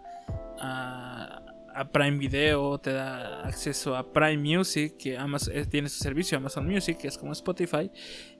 a, 0.58 1.42
a 1.74 1.88
Prime 1.90 2.18
Video, 2.18 2.78
te 2.78 2.92
da 2.92 3.42
acceso 3.42 3.96
a 3.96 4.12
Prime 4.12 4.38
Music, 4.38 4.96
que 4.96 5.18
Amazon, 5.18 5.56
eh, 5.56 5.66
tiene 5.66 5.88
su 5.88 5.98
servicio 5.98 6.38
Amazon 6.38 6.66
Music, 6.66 6.98
que 6.98 7.08
es 7.08 7.18
como 7.18 7.32
Spotify, 7.32 7.90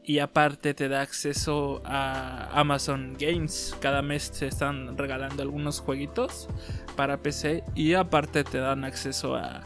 y 0.05 0.19
aparte 0.19 0.75
te 0.75 0.89
da 0.89 1.03
acceso 1.03 1.83
a 1.85 2.49
Amazon 2.59 3.17
Games. 3.19 3.77
Cada 3.81 4.03
mes 4.03 4.31
te 4.33 4.47
están 4.47 4.97
regalando 4.97 5.43
algunos 5.43 5.81
jueguitos 5.81 6.49
para 6.97 7.23
PC 7.23 7.65
y 7.75 7.95
aparte 7.95 8.45
te 8.45 8.59
dan 8.59 8.85
acceso 8.85 9.37
a, 9.37 9.63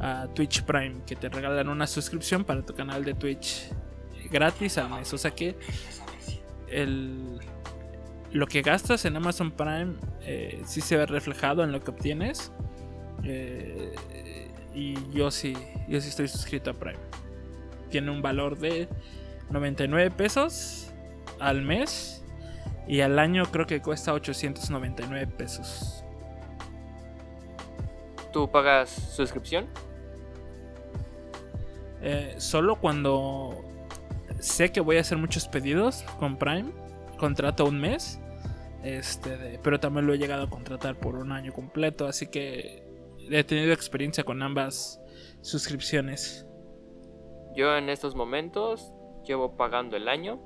a 0.00 0.28
Twitch 0.34 0.62
Prime, 0.62 1.02
que 1.06 1.16
te 1.16 1.28
regalan 1.28 1.68
una 1.68 1.86
suscripción 1.86 2.44
para 2.44 2.62
tu 2.64 2.74
canal 2.74 3.04
de 3.04 3.14
Twitch 3.14 3.70
gratis 4.30 4.78
al 4.78 4.90
mes. 4.90 5.12
O 5.12 5.18
sea 5.18 5.30
que 5.30 5.56
el, 6.68 7.38
lo 8.32 8.46
que 8.46 8.62
gastas 8.62 9.04
en 9.04 9.16
Amazon 9.16 9.52
Prime 9.52 9.94
eh, 10.22 10.62
sí 10.64 10.80
se 10.80 10.96
ve 10.96 11.06
reflejado 11.06 11.62
en 11.62 11.72
lo 11.72 11.82
que 11.82 11.90
obtienes. 11.90 12.52
Eh, 13.24 13.94
y 14.74 14.94
yo 15.12 15.30
sí, 15.30 15.54
yo 15.88 16.00
sí 16.00 16.08
estoy 16.08 16.28
suscrito 16.28 16.70
a 16.70 16.74
Prime. 16.74 16.98
Tiene 17.90 18.10
un 18.10 18.22
valor 18.22 18.58
de 18.58 18.88
99 19.52 20.10
pesos 20.10 20.92
al 21.38 21.62
mes. 21.62 22.24
Y 22.86 23.00
al 23.00 23.18
año 23.18 23.44
creo 23.52 23.66
que 23.66 23.80
cuesta 23.80 24.12
899 24.12 25.26
pesos. 25.28 26.04
¿Tú 28.32 28.50
pagas 28.50 28.90
suscripción? 28.90 29.68
Eh, 32.00 32.34
solo 32.38 32.76
cuando 32.76 33.64
sé 34.40 34.72
que 34.72 34.80
voy 34.80 34.96
a 34.96 35.00
hacer 35.02 35.18
muchos 35.18 35.46
pedidos 35.46 36.04
con 36.18 36.36
Prime. 36.38 36.72
Contrato 37.18 37.64
un 37.64 37.80
mes. 37.80 38.18
Este, 38.82 39.60
pero 39.62 39.78
también 39.78 40.06
lo 40.06 40.14
he 40.14 40.18
llegado 40.18 40.44
a 40.44 40.50
contratar 40.50 40.96
por 40.96 41.14
un 41.14 41.30
año 41.30 41.52
completo. 41.52 42.06
Así 42.06 42.26
que 42.26 42.82
he 43.30 43.44
tenido 43.44 43.72
experiencia 43.72 44.24
con 44.24 44.42
ambas 44.42 45.00
suscripciones. 45.40 46.46
Yo 47.54 47.76
en 47.76 47.88
estos 47.90 48.16
momentos 48.16 48.92
llevo 49.24 49.56
pagando 49.56 49.96
el 49.96 50.08
año 50.08 50.40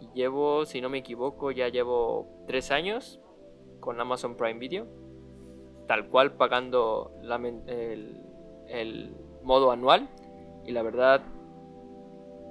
y 0.00 0.08
llevo, 0.14 0.64
si 0.64 0.80
no 0.80 0.88
me 0.88 0.98
equivoco, 0.98 1.50
ya 1.50 1.68
llevo 1.68 2.44
tres 2.46 2.70
años 2.70 3.20
con 3.80 4.00
Amazon 4.00 4.36
Prime 4.36 4.58
Video, 4.58 4.86
tal 5.86 6.08
cual 6.08 6.36
pagando 6.36 7.12
el, 7.66 9.16
modo 9.42 9.70
anual 9.70 10.08
y 10.66 10.72
la 10.72 10.82
verdad 10.82 11.22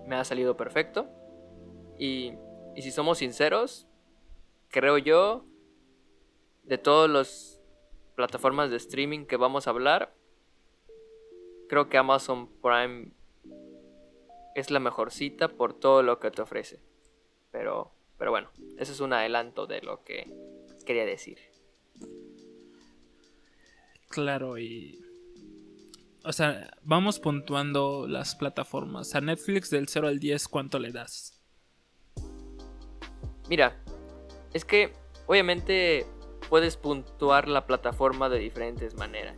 me 0.05 0.15
ha 0.15 0.23
salido 0.23 0.57
perfecto. 0.57 1.07
Y, 1.97 2.33
y 2.75 2.81
si 2.81 2.91
somos 2.91 3.19
sinceros, 3.19 3.87
creo 4.69 4.97
yo, 4.97 5.45
de 6.63 6.77
todos 6.77 7.09
los 7.09 7.59
plataformas 8.15 8.69
de 8.69 8.77
streaming 8.77 9.25
que 9.25 9.37
vamos 9.37 9.67
a 9.67 9.71
hablar, 9.71 10.13
creo 11.67 11.89
que 11.89 11.97
Amazon 11.97 12.49
Prime 12.61 13.11
es 14.59 14.71
la 14.71 14.79
mejor 14.79 15.11
cita 15.11 15.47
por 15.47 15.73
todo 15.73 16.03
lo 16.03 16.19
que 16.19 16.31
te 16.31 16.41
ofrece. 16.41 16.79
Pero, 17.51 17.91
pero 18.17 18.31
bueno, 18.31 18.49
eso 18.77 18.91
es 18.91 18.99
un 18.99 19.13
adelanto 19.13 19.65
de 19.65 19.81
lo 19.81 20.03
que 20.03 20.31
quería 20.85 21.05
decir. 21.05 21.39
Claro, 24.09 24.57
y... 24.57 24.99
O 26.23 26.33
sea, 26.33 26.69
vamos 26.83 27.19
puntuando 27.19 28.05
las 28.07 28.35
plataformas. 28.35 29.15
A 29.15 29.21
Netflix 29.21 29.69
del 29.69 29.87
0 29.87 30.07
al 30.07 30.19
10, 30.19 30.47
¿cuánto 30.47 30.77
le 30.77 30.91
das? 30.91 31.41
Mira, 33.49 33.81
es 34.53 34.65
que 34.65 34.93
obviamente 35.27 36.05
puedes 36.49 36.75
puntuar 36.77 37.47
la 37.47 37.65
plataforma 37.65 38.29
de 38.29 38.39
diferentes 38.39 38.95
maneras. 38.95 39.37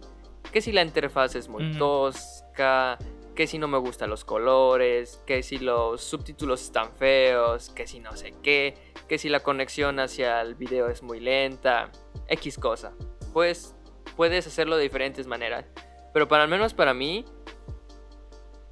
Que 0.51 0.61
si 0.61 0.71
la 0.71 0.81
interfaz 0.81 1.35
es 1.35 1.47
muy 1.47 1.77
tosca, 1.77 2.97
que 3.35 3.47
si 3.47 3.57
no 3.57 3.67
me 3.67 3.77
gustan 3.77 4.09
los 4.09 4.25
colores, 4.25 5.23
que 5.25 5.43
si 5.43 5.57
los 5.57 6.01
subtítulos 6.01 6.61
están 6.61 6.93
feos, 6.95 7.69
que 7.69 7.87
si 7.87 7.99
no 7.99 8.15
sé 8.15 8.33
qué, 8.43 8.75
que 9.07 9.17
si 9.17 9.29
la 9.29 9.41
conexión 9.41 9.99
hacia 9.99 10.41
el 10.41 10.55
video 10.55 10.89
es 10.89 11.03
muy 11.03 11.19
lenta, 11.19 11.91
X 12.27 12.57
cosa. 12.57 12.93
Pues 13.33 13.75
puedes 14.15 14.47
hacerlo 14.47 14.77
de 14.77 14.83
diferentes 14.83 15.27
maneras. 15.27 15.65
Pero 16.13 16.27
para 16.27 16.43
al 16.43 16.49
menos 16.49 16.73
para 16.73 16.93
mí, 16.93 17.25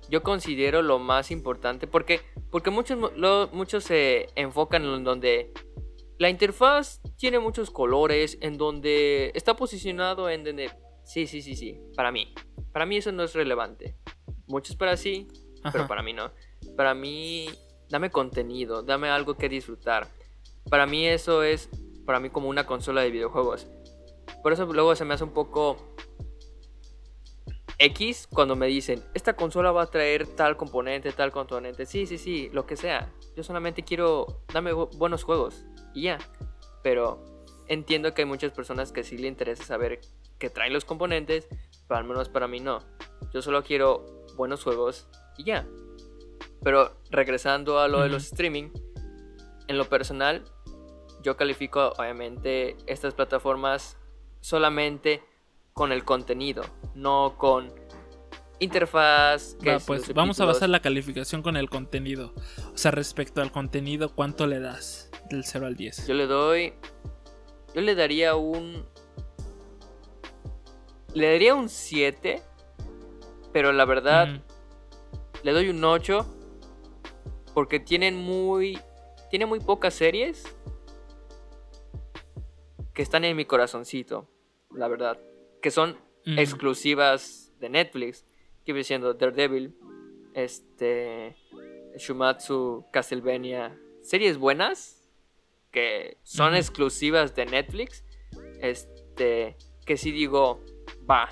yo 0.10 0.24
considero 0.24 0.82
lo 0.82 0.99
más 0.99 1.32
importante 1.32 1.88
porque, 1.88 2.22
porque 2.51 2.70
muchos, 2.70 2.97
muchos 3.53 3.84
se 3.84 4.28
enfocan 4.36 4.84
en 4.84 5.03
donde 5.03 5.53
la 6.18 6.30
interfaz 6.30 7.01
tiene 7.18 7.39
muchos 7.39 7.72
colores, 7.72 8.38
en 8.41 8.57
donde 8.57 9.32
está 9.36 9.55
posicionado 9.55 10.30
en 10.30 10.43
donde... 10.43 10.70
Sí, 11.05 11.26
sí, 11.26 11.41
sí, 11.41 11.55
sí, 11.55 11.80
para 11.95 12.12
mí. 12.12 12.34
Para 12.72 12.86
mí 12.86 12.97
eso 12.97 13.11
no 13.11 13.24
es 13.24 13.34
relevante. 13.34 13.95
Muchos 14.47 14.76
para 14.76 14.97
sí, 14.97 15.28
pero 15.72 15.88
para 15.88 16.03
mí 16.03 16.13
no. 16.13 16.32
Para 16.76 16.93
mí, 16.93 17.49
dame 17.89 18.09
contenido, 18.09 18.84
dame 18.84 19.09
algo 19.09 19.36
que 19.36 19.49
disfrutar. 19.49 20.07
Para 20.70 20.86
mí 20.86 21.07
eso 21.07 21.43
es, 21.43 21.70
para 22.05 22.20
mí 22.20 22.30
como 22.30 22.49
una 22.49 22.65
consola 22.65 23.01
de 23.01 23.11
videojuegos. 23.11 23.67
Por 24.41 24.53
eso 24.53 24.65
luego 24.65 24.95
se 24.95 25.05
me 25.05 25.13
hace 25.13 25.24
un 25.24 25.34
poco 25.34 25.78
X 27.80 28.28
cuando 28.32 28.55
me 28.55 28.67
dicen, 28.67 29.03
esta 29.13 29.36
consola 29.36 29.72
va 29.72 29.84
a 29.84 29.88
traer 29.88 30.28
tal 30.28 30.57
componente, 30.57 31.11
tal 31.11 31.32
componente. 31.32 31.86
Sí, 31.86 32.05
sí, 32.05 32.17
sí, 32.17 32.49
lo 32.51 32.65
que 32.65 32.76
sea. 32.76 33.11
Yo 33.36 33.43
solamente 33.43 33.84
quiero, 33.84 34.43
dame 34.53 34.74
buenos 34.74 35.24
juegos 35.24 35.63
y 35.93 36.03
ya. 36.03 36.20
Pero 36.84 37.26
entiendo 37.67 38.13
que 38.13 38.24
hay 38.24 38.28
muchas 38.28 38.51
personas 38.51 38.91
que 38.91 39.03
sí 39.03 39.17
le 39.17 39.28
interesa 39.28 39.63
saber 39.63 40.01
que 40.38 40.49
traen 40.49 40.74
los 40.74 40.86
componentes, 40.86 41.47
pero 41.89 41.99
al 41.99 42.05
menos 42.05 42.29
para 42.29 42.47
mí 42.47 42.61
no. 42.61 42.79
Yo 43.33 43.41
solo 43.41 43.63
quiero 43.63 44.05
buenos 44.37 44.63
juegos 44.63 45.09
y 45.37 45.43
ya. 45.43 45.67
Pero 46.63 46.95
regresando 47.09 47.79
a 47.79 47.87
lo 47.87 48.01
de 48.01 48.09
los 48.09 48.25
streaming, 48.25 48.69
en 49.67 49.77
lo 49.77 49.85
personal, 49.89 50.45
yo 51.23 51.35
califico 51.35 51.93
obviamente 51.97 52.77
estas 52.85 53.13
plataformas 53.13 53.97
solamente 54.39 55.23
con 55.73 55.91
el 55.91 56.05
contenido, 56.05 56.63
no 56.93 57.35
con 57.37 57.73
interfaz. 58.59 59.57
pues 59.85 60.13
vamos 60.13 60.39
a 60.39 60.45
basar 60.45 60.69
la 60.69 60.81
calificación 60.81 61.41
con 61.41 61.57
el 61.57 61.69
contenido. 61.69 62.33
O 62.73 62.77
sea, 62.77 62.91
respecto 62.91 63.41
al 63.41 63.51
contenido, 63.51 64.13
¿cuánto 64.13 64.45
le 64.47 64.59
das 64.59 65.09
del 65.29 65.43
0 65.43 65.65
al 65.65 65.75
10? 65.75 66.07
Yo 66.07 66.13
le 66.13 66.27
doy. 66.27 66.73
Yo 67.73 67.81
le 67.81 67.95
daría 67.95 68.35
un. 68.35 68.85
Le 71.14 71.32
daría 71.32 71.55
un 71.55 71.70
7. 71.70 72.41
Pero 73.51 73.72
la 73.72 73.86
verdad. 73.86 74.41
Le 75.43 75.51
doy 75.51 75.70
un 75.70 75.84
8. 75.84 76.26
Porque 77.53 77.80
tienen 77.80 78.16
muy. 78.16 78.80
Tiene 79.30 79.45
muy 79.45 79.60
pocas 79.60 79.93
series. 79.93 80.43
Que 82.93 83.01
están 83.01 83.24
en 83.26 83.36
mi 83.36 83.45
corazoncito. 83.45 84.28
La 84.74 84.88
verdad. 84.88 85.20
Que 85.62 85.72
son 85.72 85.97
exclusivas 86.26 87.51
de 87.60 87.70
Netflix 87.70 88.26
que 88.70 88.74
viene 88.74 88.84
siendo 88.84 89.16
Daredevil, 89.16 89.76
este, 90.36 91.36
Shumatsu, 91.97 92.86
Castlevania, 92.91 93.76
series 94.03 94.38
buenas 94.38 95.07
que 95.72 96.18
son 96.22 96.55
exclusivas 96.55 97.36
de 97.36 97.47
Netflix, 97.47 98.03
este, 98.62 99.55
que 99.88 99.97
sí 99.97 100.12
digo, 100.12 100.64
va, 101.10 101.30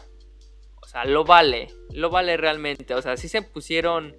o 0.81 0.87
sea, 0.87 1.05
lo 1.05 1.23
vale, 1.23 1.67
lo 1.91 2.09
vale 2.09 2.37
realmente, 2.37 2.93
o 2.95 3.01
sea, 3.01 3.17
sí 3.17 3.27
se 3.27 3.41
pusieron 3.41 4.15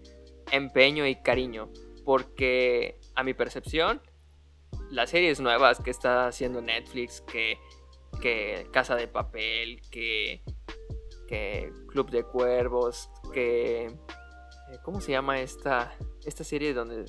empeño 0.51 1.07
y 1.07 1.17
cariño, 1.17 1.71
porque 2.05 2.99
a 3.15 3.23
mi 3.23 3.35
percepción, 3.35 4.01
las 4.91 5.11
series 5.11 5.41
nuevas 5.41 5.81
que 5.81 5.91
está 5.91 6.27
haciendo 6.27 6.61
Netflix, 6.61 7.21
que, 7.23 7.59
que 8.21 8.69
Casa 8.73 8.97
de 8.97 9.09
Papel, 9.09 9.81
que 9.91 10.43
que 11.29 11.73
Club 11.87 12.11
de 12.11 12.25
Cuervos, 12.25 13.11
que... 13.33 13.85
Eh, 13.87 14.79
¿Cómo 14.83 15.01
se 15.01 15.13
llama 15.13 15.41
esta, 15.41 15.95
esta 16.25 16.43
serie 16.43 16.75
donde 16.75 17.05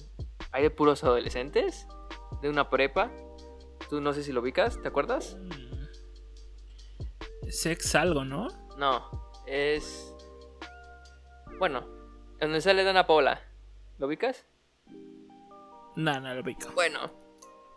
hay 0.52 0.64
de 0.64 0.70
puros 0.70 1.04
adolescentes? 1.04 1.88
De 2.42 2.50
una 2.50 2.70
prepa. 2.70 3.12
Tú 3.90 4.00
no 4.02 4.14
sé 4.14 4.24
si 4.24 4.32
lo 4.32 4.42
ubicas, 4.42 4.80
¿te 4.82 4.88
acuerdas? 4.88 5.38
Sex 7.50 7.96
algo, 7.96 8.26
¿no? 8.26 8.48
No, 8.78 9.32
es... 9.46 10.14
Bueno, 11.58 11.86
donde 12.40 12.62
sale 12.62 12.84
Dana 12.84 13.06
Paula. 13.06 13.42
¿Lo 13.98 14.08
ubicas? 14.08 14.46
No, 15.96 16.20
no 16.20 16.34
lo 16.34 16.42
ubico. 16.42 16.72
Bueno, 16.74 17.12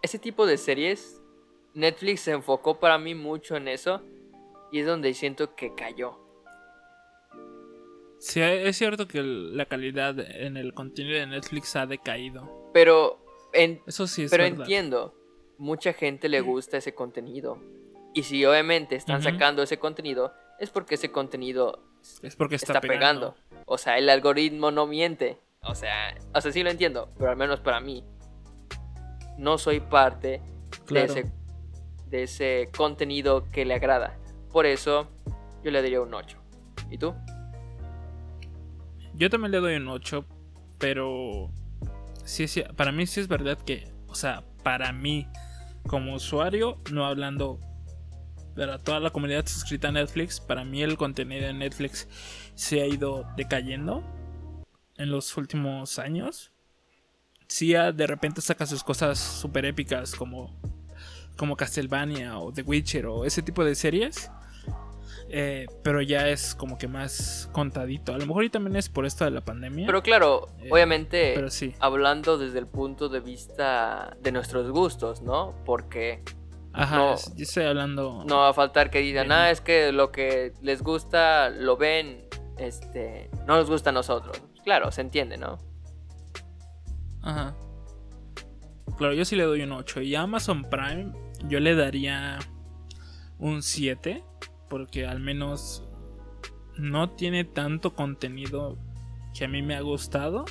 ese 0.02 0.18
tipo 0.18 0.46
de 0.46 0.56
series, 0.56 1.20
Netflix 1.74 2.20
se 2.20 2.32
enfocó 2.32 2.78
para 2.78 2.98
mí 2.98 3.14
mucho 3.14 3.56
en 3.56 3.66
eso 3.68 4.02
y 4.70 4.80
es 4.80 4.86
donde 4.86 5.12
siento 5.14 5.54
que 5.56 5.74
cayó. 5.74 6.18
Sí, 8.18 8.40
es 8.40 8.76
cierto 8.76 9.08
que 9.08 9.20
la 9.20 9.66
calidad 9.66 10.18
en 10.20 10.56
el 10.56 10.74
contenido 10.74 11.18
de 11.18 11.26
Netflix 11.26 11.74
ha 11.74 11.86
decaído. 11.86 12.70
Pero, 12.72 13.18
Eso 13.52 14.06
sí 14.06 14.26
pero 14.30 14.44
entiendo, 14.44 15.12
mucha 15.58 15.92
gente 15.92 16.28
le 16.28 16.40
gusta 16.40 16.76
ese 16.76 16.94
contenido. 16.94 17.58
Y 18.14 18.24
si 18.24 18.44
obviamente 18.44 18.96
están 18.96 19.22
sacando 19.22 19.62
ese 19.62 19.78
contenido, 19.78 20.34
es 20.58 20.70
porque 20.70 20.96
ese 20.96 21.10
contenido 21.10 21.82
es 22.22 22.36
porque 22.36 22.56
está, 22.56 22.80
pegando. 22.80 23.34
O 23.66 23.78
sea, 23.78 23.98
el 23.98 24.08
algoritmo 24.08 24.70
no 24.70 24.86
miente. 24.86 25.38
O 25.62 25.74
sea, 25.74 26.14
o 26.34 26.40
sea, 26.40 26.52
sí 26.52 26.62
lo 26.62 26.70
entiendo, 26.70 27.10
pero 27.16 27.30
al 27.30 27.36
menos 27.36 27.60
para 27.60 27.80
mí, 27.80 28.04
no 29.38 29.58
soy 29.58 29.80
parte 29.80 30.42
de, 30.88 31.04
ese, 31.04 31.32
de 32.08 32.24
ese 32.24 32.68
contenido 32.76 33.48
que 33.50 33.64
le 33.64 33.74
agrada. 33.74 34.18
Por 34.50 34.66
eso, 34.66 35.08
yo 35.62 35.70
le 35.70 35.80
daría 35.80 36.00
un 36.00 36.12
8. 36.12 36.36
¿Y 36.90 36.98
tú? 36.98 37.14
Yo 39.14 39.30
también 39.30 39.52
le 39.52 39.60
doy 39.60 39.76
un 39.76 39.88
8, 39.88 40.24
pero 40.78 41.50
sí, 42.24 42.48
sí, 42.48 42.64
para 42.76 42.92
mí 42.92 43.06
sí 43.06 43.20
es 43.20 43.28
verdad 43.28 43.56
que, 43.58 43.92
o 44.08 44.14
sea, 44.14 44.42
para 44.64 44.92
mí 44.92 45.28
como 45.86 46.14
usuario, 46.14 46.78
no 46.90 47.06
hablando 47.06 47.60
para 48.56 48.78
toda 48.78 49.00
la 49.00 49.10
comunidad 49.10 49.46
suscrita 49.46 49.88
a 49.88 49.92
Netflix, 49.92 50.40
para 50.40 50.64
mí 50.64 50.82
el 50.82 50.96
contenido 50.96 51.46
de 51.46 51.52
Netflix 51.52 52.08
se 52.54 52.82
ha 52.82 52.86
ido 52.86 53.26
decayendo 53.36 54.02
en 54.96 55.10
los 55.10 55.36
últimos 55.36 55.98
años. 55.98 56.52
Sí, 57.48 57.72
de 57.72 58.06
repente 58.06 58.40
saca 58.40 58.66
sus 58.66 58.82
cosas 58.82 59.18
súper 59.18 59.66
épicas 59.66 60.14
como, 60.14 60.58
como 61.36 61.56
Castlevania 61.56 62.38
o 62.38 62.52
The 62.52 62.62
Witcher 62.62 63.06
o 63.06 63.24
ese 63.24 63.42
tipo 63.42 63.64
de 63.64 63.74
series. 63.74 64.30
Eh, 65.34 65.66
pero 65.82 66.02
ya 66.02 66.28
es 66.28 66.54
como 66.54 66.76
que 66.76 66.88
más 66.88 67.48
contadito. 67.52 68.14
A 68.14 68.18
lo 68.18 68.26
mejor 68.26 68.44
y 68.44 68.50
también 68.50 68.76
es 68.76 68.90
por 68.90 69.06
esto 69.06 69.24
de 69.24 69.30
la 69.30 69.40
pandemia. 69.40 69.86
Pero 69.86 70.02
claro, 70.02 70.48
eh, 70.60 70.68
obviamente, 70.70 71.34
hablando 71.78 72.36
desde 72.36 72.58
el 72.58 72.66
punto 72.66 73.08
de 73.08 73.20
vista 73.20 74.14
de 74.20 74.30
nuestros 74.30 74.70
gustos, 74.70 75.22
¿no? 75.22 75.54
Porque... 75.64 76.22
Ajá, 76.72 76.96
no, 76.96 77.16
yo 77.16 77.42
estoy 77.42 77.64
hablando... 77.64 78.24
No 78.26 78.38
va 78.38 78.48
a 78.48 78.54
faltar 78.54 78.90
que 78.90 79.00
digan, 79.00 79.30
ah, 79.30 79.50
es 79.50 79.60
que 79.60 79.92
lo 79.92 80.10
que 80.10 80.54
les 80.62 80.82
gusta 80.82 81.50
lo 81.50 81.76
ven, 81.76 82.26
este, 82.58 83.30
no 83.46 83.56
nos 83.56 83.68
gusta 83.68 83.90
a 83.90 83.92
nosotros. 83.92 84.42
Claro, 84.64 84.90
se 84.90 85.02
entiende, 85.02 85.36
¿no? 85.36 85.58
Ajá. 87.22 87.54
Claro, 88.96 89.14
yo 89.14 89.24
sí 89.24 89.36
le 89.36 89.44
doy 89.44 89.62
un 89.62 89.72
8. 89.72 90.02
Y 90.02 90.14
a 90.14 90.22
Amazon 90.22 90.64
Prime 90.68 91.12
yo 91.48 91.60
le 91.60 91.74
daría 91.74 92.38
un 93.38 93.62
7 93.62 94.24
porque 94.68 95.06
al 95.06 95.20
menos 95.20 95.84
no 96.76 97.10
tiene 97.10 97.44
tanto 97.44 97.94
contenido 97.94 98.78
que 99.34 99.44
a 99.44 99.48
mí 99.48 99.62
me 99.62 99.74
ha 99.74 99.80
gustado. 99.80 100.44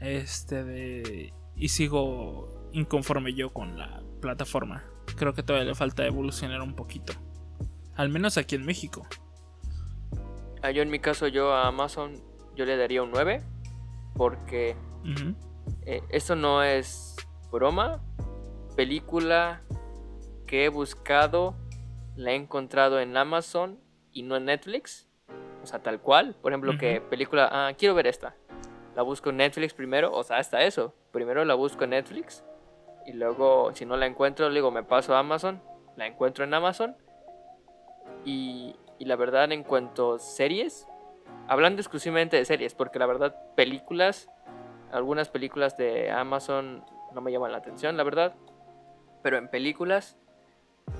Este 0.00 0.64
de 0.64 1.32
y 1.56 1.68
sigo 1.68 2.70
inconforme 2.72 3.34
yo 3.34 3.52
con 3.52 3.78
la 3.78 4.02
plataforma. 4.20 4.84
Creo 5.18 5.34
que 5.34 5.42
todavía 5.42 5.68
le 5.68 5.74
falta 5.74 6.06
evolucionar 6.06 6.62
un 6.62 6.74
poquito. 6.74 7.12
Al 7.96 8.08
menos 8.08 8.38
aquí 8.38 8.54
en 8.54 8.64
México. 8.64 9.04
Ah, 10.62 10.70
yo 10.70 10.82
en 10.82 10.90
mi 10.90 11.00
caso 11.00 11.26
yo 11.26 11.52
a 11.52 11.66
Amazon 11.66 12.14
yo 12.54 12.64
le 12.64 12.76
daría 12.76 13.02
un 13.02 13.10
9 13.10 13.42
porque 14.14 14.76
eh, 15.86 16.02
esto 16.10 16.36
no 16.36 16.62
es 16.62 17.16
broma. 17.50 18.00
Película 18.76 19.62
que 20.46 20.64
he 20.64 20.68
buscado 20.68 21.56
la 22.14 22.32
he 22.32 22.34
encontrado 22.36 23.00
en 23.00 23.16
Amazon 23.16 23.80
y 24.12 24.22
no 24.22 24.36
en 24.36 24.44
Netflix. 24.44 25.08
O 25.64 25.66
sea, 25.66 25.82
tal 25.82 26.00
cual. 26.00 26.36
Por 26.40 26.52
ejemplo, 26.52 26.78
que 26.78 27.00
película, 27.00 27.48
ah, 27.50 27.72
quiero 27.76 27.96
ver 27.96 28.06
esta. 28.06 28.36
La 28.94 29.02
busco 29.02 29.30
en 29.30 29.38
Netflix 29.38 29.74
primero, 29.74 30.12
o 30.12 30.22
sea, 30.22 30.38
hasta 30.38 30.62
eso. 30.62 30.94
Primero 31.10 31.44
la 31.44 31.54
busco 31.54 31.84
en 31.84 31.90
Netflix 31.90 32.44
y 33.08 33.14
luego, 33.14 33.72
si 33.74 33.86
no 33.86 33.96
la 33.96 34.04
encuentro, 34.04 34.50
le 34.50 34.56
digo, 34.56 34.70
me 34.70 34.82
paso 34.82 35.14
a 35.14 35.20
Amazon. 35.20 35.62
La 35.96 36.06
encuentro 36.06 36.44
en 36.44 36.52
Amazon. 36.52 36.94
Y, 38.26 38.76
la 38.98 39.16
verdad, 39.16 39.50
en 39.50 39.62
cuanto 39.62 40.18
series, 40.18 40.86
hablando 41.46 41.80
exclusivamente 41.80 42.36
de 42.36 42.44
series, 42.44 42.74
porque 42.74 42.98
la 42.98 43.06
verdad, 43.06 43.34
películas, 43.54 44.28
algunas 44.92 45.30
películas 45.30 45.78
de 45.78 46.10
Amazon 46.10 46.84
no 47.14 47.22
me 47.22 47.32
llaman 47.32 47.50
la 47.50 47.58
atención, 47.58 47.96
la 47.96 48.02
verdad. 48.02 48.34
Pero 49.22 49.38
en 49.38 49.48
películas, 49.48 50.18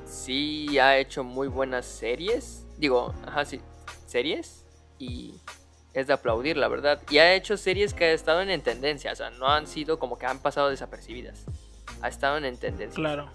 sí 0.06 0.78
ha 0.78 0.96
hecho 0.96 1.24
muy 1.24 1.48
buenas 1.48 1.84
series. 1.84 2.66
Digo, 2.78 3.12
ajá, 3.26 3.44
sí. 3.44 3.61
series 4.06 4.64
y 4.96 5.34
es 5.92 6.06
de 6.06 6.14
aplaudir, 6.14 6.56
la 6.56 6.68
verdad. 6.68 7.02
Y 7.11 7.18
ha 7.18 7.34
hecho 7.34 7.59
series 7.59 7.92
que 7.92 8.06
han 8.06 8.12
estado 8.12 8.40
en 8.40 8.62
tendencia, 8.62 9.12
o 9.12 9.16
sea, 9.16 9.28
no 9.28 9.48
han 9.48 9.66
sido 9.66 9.98
como 9.98 10.16
que 10.16 10.24
han 10.24 10.38
pasado 10.38 10.70
desapercibidas. 10.70 11.44
Ha 12.03 12.09
estado 12.09 12.38
en 12.38 12.57
tendencia. 12.57 12.94
Claro. 12.94 13.30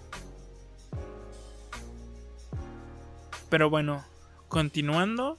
Pero 3.50 3.70
bueno, 3.70 4.04
continuando 4.48 5.38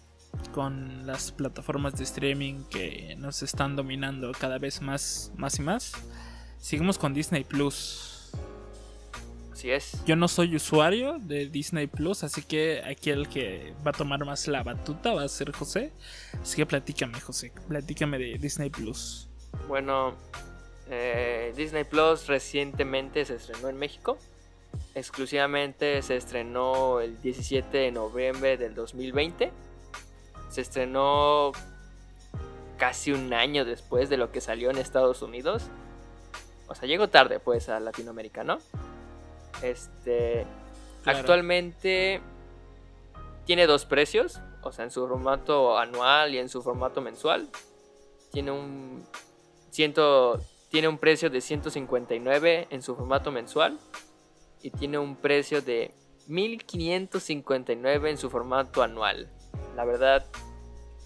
con 0.53 1.07
las 1.07 1.33
plataformas 1.33 1.97
de 1.97 2.05
streaming 2.05 2.65
que 2.71 3.17
nos 3.19 3.43
están 3.43 3.77
dominando 3.77 4.33
cada 4.39 4.59
vez 4.59 4.81
más, 4.81 5.33
más 5.37 5.59
y 5.59 5.63
más, 5.63 5.93
seguimos 6.59 6.99
con 6.99 7.15
Disney 7.15 7.45
Plus. 7.45 8.31
Así 9.53 9.71
es. 9.71 10.05
Yo 10.05 10.17
no 10.17 10.29
soy 10.29 10.55
usuario 10.57 11.19
de 11.19 11.49
Disney 11.49 11.87
Plus, 11.87 12.23
así 12.25 12.43
que 12.43 12.83
aquí 12.85 13.11
el 13.11 13.29
que 13.29 13.75
va 13.87 13.91
a 13.91 13.95
tomar 13.95 14.25
más 14.25 14.47
la 14.47 14.63
batuta 14.63 15.13
va 15.15 15.25
a 15.25 15.29
ser 15.29 15.53
José. 15.53 15.93
Así 16.41 16.57
que 16.57 16.67
platícame, 16.67 17.21
José, 17.21 17.53
platícame 17.69 18.19
de 18.19 18.39
Disney 18.39 18.71
Plus. 18.71 19.29
Bueno, 19.67 20.15
eh, 20.91 21.53
Disney 21.57 21.85
Plus 21.85 22.27
recientemente 22.27 23.25
se 23.25 23.37
estrenó 23.37 23.69
en 23.69 23.77
México. 23.77 24.19
Exclusivamente 24.95 26.03
se 26.03 26.17
estrenó 26.17 27.01
el 27.01 27.21
17 27.21 27.77
de 27.77 27.91
noviembre 27.91 28.57
del 28.57 28.75
2020. 28.75 29.53
Se 30.51 30.61
estrenó 30.61 31.53
casi 32.77 33.13
un 33.13 33.33
año 33.33 33.65
después 33.65 34.09
de 34.09 34.17
lo 34.17 34.31
que 34.31 34.41
salió 34.41 34.71
en 34.71 34.79
Estados 34.79 35.23
Unidos. 35.23 35.65
O 36.69 36.75
sea, 36.75 36.89
llegó 36.89 37.09
tarde 37.09 37.41
pues 37.41 37.69
a 37.69 37.81
Latinoamérica, 37.81 38.45
¿no? 38.45 38.59
Este. 39.63 40.47
Actualmente 41.05 42.21
tiene 43.47 43.67
dos 43.67 43.85
precios. 43.85 44.41
O 44.63 44.73
sea, 44.73 44.85
en 44.85 44.91
su 44.91 45.07
formato 45.07 45.79
anual 45.79 46.35
y 46.35 46.39
en 46.39 46.49
su 46.49 46.63
formato 46.63 47.01
mensual. 47.01 47.49
Tiene 48.33 48.51
un. 48.51 49.05
Ciento, 49.71 50.41
tiene 50.75 50.89
un 50.89 50.99
precio 50.99 51.31
de 51.31 51.41
159 51.41 52.67
en 52.69 52.83
su 52.83 52.97
formato 52.97 53.31
mensual. 53.31 53.79
Y 54.61 54.71
tiene 54.71 54.99
un 54.99 55.15
precio 55.15 55.63
de 55.63 55.95
1559 56.27 58.11
en 58.11 58.19
su 58.19 58.29
formato 58.29 58.83
anual. 58.83 59.31
La 59.77 59.85
verdad. 59.85 60.27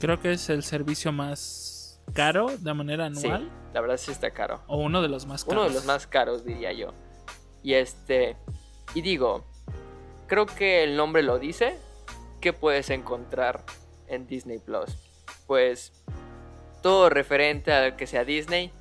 Creo 0.00 0.18
que 0.20 0.32
es 0.32 0.48
el 0.48 0.62
servicio 0.62 1.12
más 1.12 2.00
caro 2.14 2.46
de 2.46 2.72
manera 2.72 3.04
anual. 3.04 3.42
Sí, 3.42 3.72
la 3.74 3.82
verdad 3.82 3.98
sí 3.98 4.10
está 4.10 4.30
caro. 4.30 4.62
O 4.68 4.78
uno 4.78 5.02
de 5.02 5.08
los 5.08 5.26
más 5.26 5.44
caros. 5.44 5.60
Uno 5.60 5.68
de 5.68 5.74
los 5.74 5.84
más 5.84 6.06
caros, 6.06 6.46
diría 6.46 6.72
yo. 6.72 6.94
Y 7.62 7.74
este. 7.74 8.38
Y 8.94 9.02
digo, 9.02 9.44
creo 10.28 10.46
que 10.46 10.82
el 10.82 10.96
nombre 10.96 11.22
lo 11.22 11.38
dice. 11.38 11.78
¿Qué 12.40 12.54
puedes 12.54 12.88
encontrar 12.88 13.66
en 14.06 14.26
Disney 14.26 14.60
Plus? 14.60 14.96
Pues 15.46 15.92
todo 16.80 17.10
referente 17.10 17.70
a 17.74 17.98
que 17.98 18.06
sea 18.06 18.24
Disney 18.24 18.72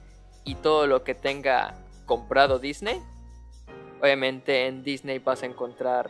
y 0.47 0.55
todo 0.55 0.87
lo 0.87 1.03
que 1.03 1.13
tenga 1.13 1.75
comprado 2.07 2.57
Disney. 2.57 2.99
Obviamente 4.01 4.65
en 4.65 4.83
Disney 4.83 5.19
vas 5.19 5.43
a 5.43 5.45
encontrar 5.45 6.09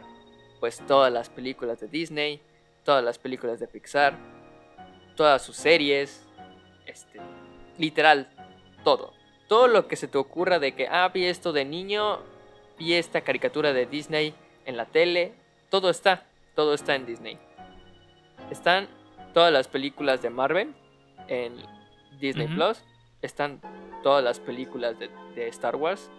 pues 0.62 0.82
todas 0.88 1.12
las 1.12 1.30
películas 1.30 1.82
de 1.82 1.88
Disney, 1.90 2.42
todas 2.86 3.04
las 3.04 3.20
películas 3.20 3.60
de 3.60 3.68
Pixar, 3.68 4.18
todas 5.16 5.42
sus 5.42 5.58
series, 5.58 6.26
este, 6.86 7.20
literal, 7.78 8.30
todo. 8.86 9.14
Todo 9.50 9.68
lo 9.68 9.88
que 9.90 9.98
se 9.98 10.08
te 10.08 10.18
ocurra 10.18 10.60
de 10.60 10.74
que, 10.74 10.88
ah, 10.88 11.10
vi 11.14 11.26
esto 11.26 11.52
de 11.52 11.66
niño, 11.66 12.20
y 12.80 12.94
esta 12.94 13.22
caricatura 13.22 13.74
de 13.74 13.86
Disney 13.86 14.34
en 14.66 14.78
la 14.78 14.86
tele. 14.86 15.34
Todo 15.70 15.90
está, 15.90 16.26
todo 16.56 16.74
está 16.74 16.96
en 16.96 17.06
Disney. 17.06 17.38
Están 18.52 18.88
todas 19.34 19.52
las 19.52 19.68
películas 19.68 20.22
de 20.22 20.30
Marvel 20.30 20.74
en 21.28 21.56
Disney 22.20 22.48
Plus. 22.48 22.84
Están 23.22 23.62
todas 24.04 24.24
las 24.24 24.40
películas 24.40 24.96
de, 25.00 25.48
Star 25.48 25.76
Wars. 25.76 26.10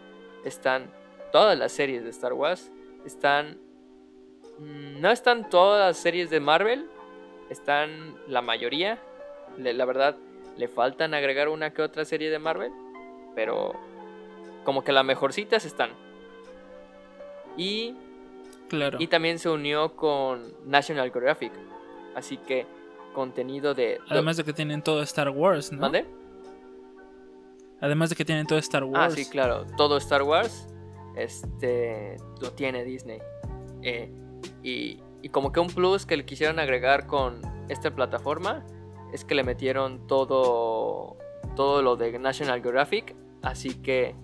Están 0.44 0.90
todas 1.32 1.58
las 1.58 1.72
series 1.72 2.04
de 2.04 2.10
Star 2.10 2.32
Wars. 2.32 2.70
Están... 3.04 3.58
Mm, 4.58 5.00
no 5.00 5.10
están 5.10 5.48
todas 5.48 5.88
las 5.88 5.96
series 5.96 6.30
de 6.30 6.40
Marvel. 6.40 6.86
Están 7.50 8.16
la 8.26 8.42
mayoría. 8.42 8.98
la 9.56 9.84
verdad, 9.84 10.16
le 10.56 10.68
faltan 10.68 11.14
agregar 11.14 11.48
una 11.48 11.72
que 11.72 11.82
otra 11.82 12.04
serie 12.04 12.30
de 12.30 12.38
Marvel. 12.38 12.72
Pero 13.34 13.74
como 14.64 14.82
que 14.82 14.92
las 14.92 15.04
mejorcitas 15.04 15.64
están. 15.64 15.90
Y, 17.56 17.94
claro. 18.68 18.98
y 19.00 19.06
también 19.06 19.38
se 19.38 19.48
unió 19.48 19.96
con 19.96 20.52
National 20.64 21.10
Geographic. 21.12 21.52
Así 22.14 22.36
que 22.36 22.66
contenido 23.14 23.74
de... 23.74 24.00
Además 24.08 24.36
de 24.36 24.44
que 24.44 24.52
tienen 24.52 24.82
todo 24.82 25.02
Star 25.02 25.30
Wars, 25.30 25.72
¿no? 25.72 25.80
¿Mande? 25.80 26.06
Además 27.80 28.10
de 28.10 28.16
que 28.16 28.24
tienen 28.24 28.46
todo 28.46 28.58
Star 28.58 28.84
Wars. 28.84 29.12
Ah, 29.12 29.16
sí, 29.16 29.28
claro. 29.28 29.64
Todo 29.76 29.98
Star 29.98 30.22
Wars 30.22 30.66
este, 31.16 32.16
lo 32.40 32.52
tiene 32.52 32.84
Disney. 32.84 33.20
Eh, 33.82 34.12
y, 34.62 35.00
y 35.22 35.28
como 35.28 35.52
que 35.52 35.60
un 35.60 35.68
plus 35.68 36.06
que 36.06 36.16
le 36.16 36.24
quisieron 36.24 36.58
agregar 36.58 37.06
con 37.06 37.40
esta 37.68 37.94
plataforma 37.94 38.64
es 39.12 39.24
que 39.24 39.34
le 39.34 39.44
metieron 39.44 40.06
todo, 40.06 41.16
todo 41.56 41.82
lo 41.82 41.96
de 41.96 42.18
National 42.18 42.62
Geographic. 42.62 43.14
Así 43.42 43.74
que 43.74 44.16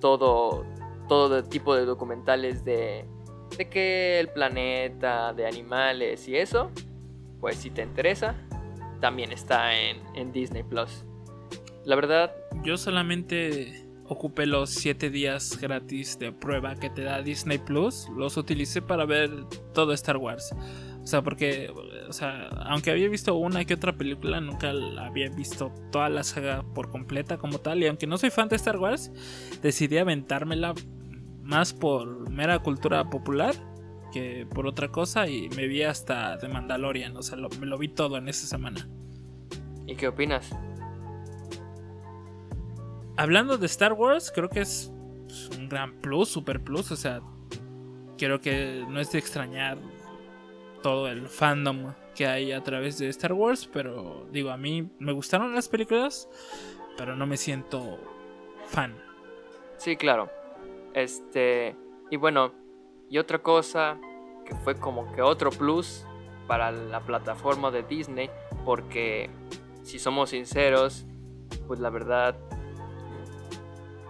todo, 0.00 0.64
todo 1.08 1.42
tipo 1.42 1.74
de 1.74 1.84
documentales 1.84 2.64
de, 2.64 3.04
de 3.56 3.68
que 3.68 4.20
el 4.20 4.28
planeta, 4.28 5.32
de 5.32 5.46
animales 5.46 6.28
y 6.28 6.36
eso, 6.36 6.70
pues 7.40 7.56
si 7.56 7.70
te 7.70 7.82
interesa, 7.82 8.36
también 9.00 9.32
está 9.32 9.74
en, 9.76 10.00
en 10.14 10.32
Disney 10.32 10.62
Plus. 10.62 11.05
La 11.86 11.96
verdad... 11.96 12.32
Yo 12.64 12.76
solamente 12.76 13.86
ocupé 14.06 14.46
los 14.46 14.70
7 14.70 15.10
días 15.10 15.56
gratis 15.60 16.18
de 16.18 16.32
prueba 16.32 16.74
que 16.74 16.90
te 16.90 17.02
da 17.02 17.22
Disney 17.22 17.58
Plus. 17.58 18.08
Los 18.16 18.36
utilicé 18.36 18.82
para 18.82 19.04
ver 19.04 19.30
todo 19.72 19.92
Star 19.92 20.16
Wars. 20.16 20.52
O 21.00 21.06
sea, 21.06 21.22
porque, 21.22 21.70
o 22.08 22.12
sea, 22.12 22.48
aunque 22.66 22.90
había 22.90 23.08
visto 23.08 23.36
una 23.36 23.64
que 23.64 23.74
otra 23.74 23.96
película, 23.96 24.40
nunca 24.40 24.72
había 24.98 25.28
visto 25.28 25.72
toda 25.92 26.08
la 26.08 26.24
saga 26.24 26.64
por 26.74 26.90
completa 26.90 27.38
como 27.38 27.58
tal. 27.58 27.80
Y 27.82 27.86
aunque 27.86 28.08
no 28.08 28.18
soy 28.18 28.30
fan 28.30 28.48
de 28.48 28.56
Star 28.56 28.78
Wars, 28.78 29.12
decidí 29.62 29.98
aventármela 29.98 30.74
más 31.42 31.72
por 31.72 32.28
mera 32.30 32.58
cultura 32.58 33.08
popular 33.08 33.54
que 34.12 34.46
por 34.52 34.66
otra 34.66 34.88
cosa 34.88 35.28
y 35.28 35.48
me 35.50 35.68
vi 35.68 35.82
hasta 35.82 36.36
de 36.38 36.48
Mandalorian, 36.48 37.16
o 37.16 37.22
sea, 37.22 37.38
me 37.60 37.66
lo 37.66 37.78
vi 37.78 37.88
todo 37.88 38.16
en 38.16 38.28
esa 38.28 38.46
semana. 38.46 38.88
¿Y 39.86 39.94
qué 39.94 40.08
opinas? 40.08 40.50
Hablando 43.16 43.56
de 43.56 43.66
Star 43.66 43.92
Wars, 43.94 44.30
creo 44.34 44.48
que 44.48 44.60
es 44.60 44.92
pues, 45.24 45.50
un 45.58 45.68
gran 45.68 46.00
plus, 46.00 46.28
super 46.28 46.62
plus, 46.62 46.90
o 46.92 46.96
sea, 46.96 47.20
creo 48.18 48.40
que 48.40 48.84
no 48.88 49.00
es 49.00 49.10
de 49.12 49.18
extrañar 49.18 49.78
todo 50.82 51.08
el 51.08 51.28
fandom 51.28 51.94
que 52.14 52.26
hay 52.26 52.52
a 52.52 52.62
través 52.62 52.98
de 52.98 53.08
Star 53.08 53.32
Wars, 53.32 53.68
pero 53.72 54.26
digo, 54.32 54.50
a 54.50 54.56
mí 54.56 54.90
me 54.98 55.12
gustaron 55.12 55.54
las 55.54 55.68
películas, 55.68 56.28
pero 56.96 57.16
no 57.16 57.26
me 57.26 57.36
siento 57.36 57.98
fan. 58.68 58.94
Sí, 59.76 59.96
claro. 59.96 60.30
Este, 60.94 61.76
y 62.10 62.16
bueno, 62.16 62.52
y 63.08 63.18
otra 63.18 63.38
cosa 63.42 63.98
que 64.44 64.54
fue 64.54 64.76
como 64.76 65.12
que 65.12 65.22
otro 65.22 65.50
plus 65.50 66.04
para 66.46 66.70
la 66.70 67.00
plataforma 67.00 67.70
de 67.70 67.82
Disney, 67.82 68.30
porque 68.64 69.28
si 69.82 69.98
somos 69.98 70.30
sinceros, 70.30 71.04
pues 71.66 71.80
la 71.80 71.90
verdad, 71.90 72.36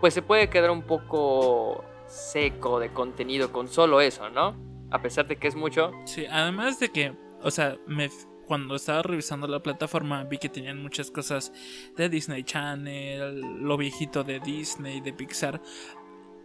pues 0.07 0.15
se 0.15 0.23
puede 0.23 0.49
quedar 0.49 0.71
un 0.71 0.83
poco 0.83 1.85
seco 2.07 2.79
de 2.79 2.93
contenido 2.93 3.51
con 3.51 3.67
solo 3.67 4.01
eso, 4.01 4.31
¿no? 4.31 4.55
A 4.93 5.03
pesar 5.03 5.27
de 5.27 5.35
que 5.35 5.49
es 5.49 5.57
mucho. 5.57 5.91
Sí, 6.05 6.27
además 6.31 6.79
de 6.79 6.91
que, 6.91 7.13
o 7.43 7.51
sea, 7.51 7.77
me, 7.89 8.09
cuando 8.47 8.77
estaba 8.77 9.03
revisando 9.03 9.49
la 9.49 9.65
plataforma 9.65 10.23
vi 10.23 10.39
que 10.39 10.49
tenían 10.49 10.81
muchas 10.81 11.11
cosas 11.11 11.53
de 11.97 12.09
Disney 12.09 12.45
Channel, 12.45 13.41
lo 13.41 13.77
viejito 13.77 14.23
de 14.23 14.39
Disney, 14.39 15.01
de 15.01 15.13
Pixar, 15.13 15.61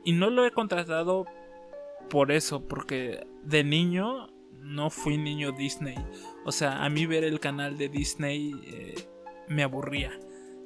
y 0.04 0.14
no 0.14 0.32
lo 0.32 0.44
he 0.44 0.50
contratado 0.50 1.28
por 2.10 2.32
eso, 2.32 2.68
porque 2.68 3.28
de 3.44 3.64
niño 3.64 4.26
no 4.54 4.90
fui 4.90 5.20
niño 5.20 5.52
Disney. 5.52 6.04
O 6.46 6.52
sea, 6.52 6.84
a 6.84 6.90
mí 6.90 7.06
ver 7.06 7.24
el 7.24 7.40
canal 7.40 7.78
de 7.78 7.90
Disney 7.90 8.56
eh, 8.66 8.96
me 9.50 9.62
aburría. 9.62 10.20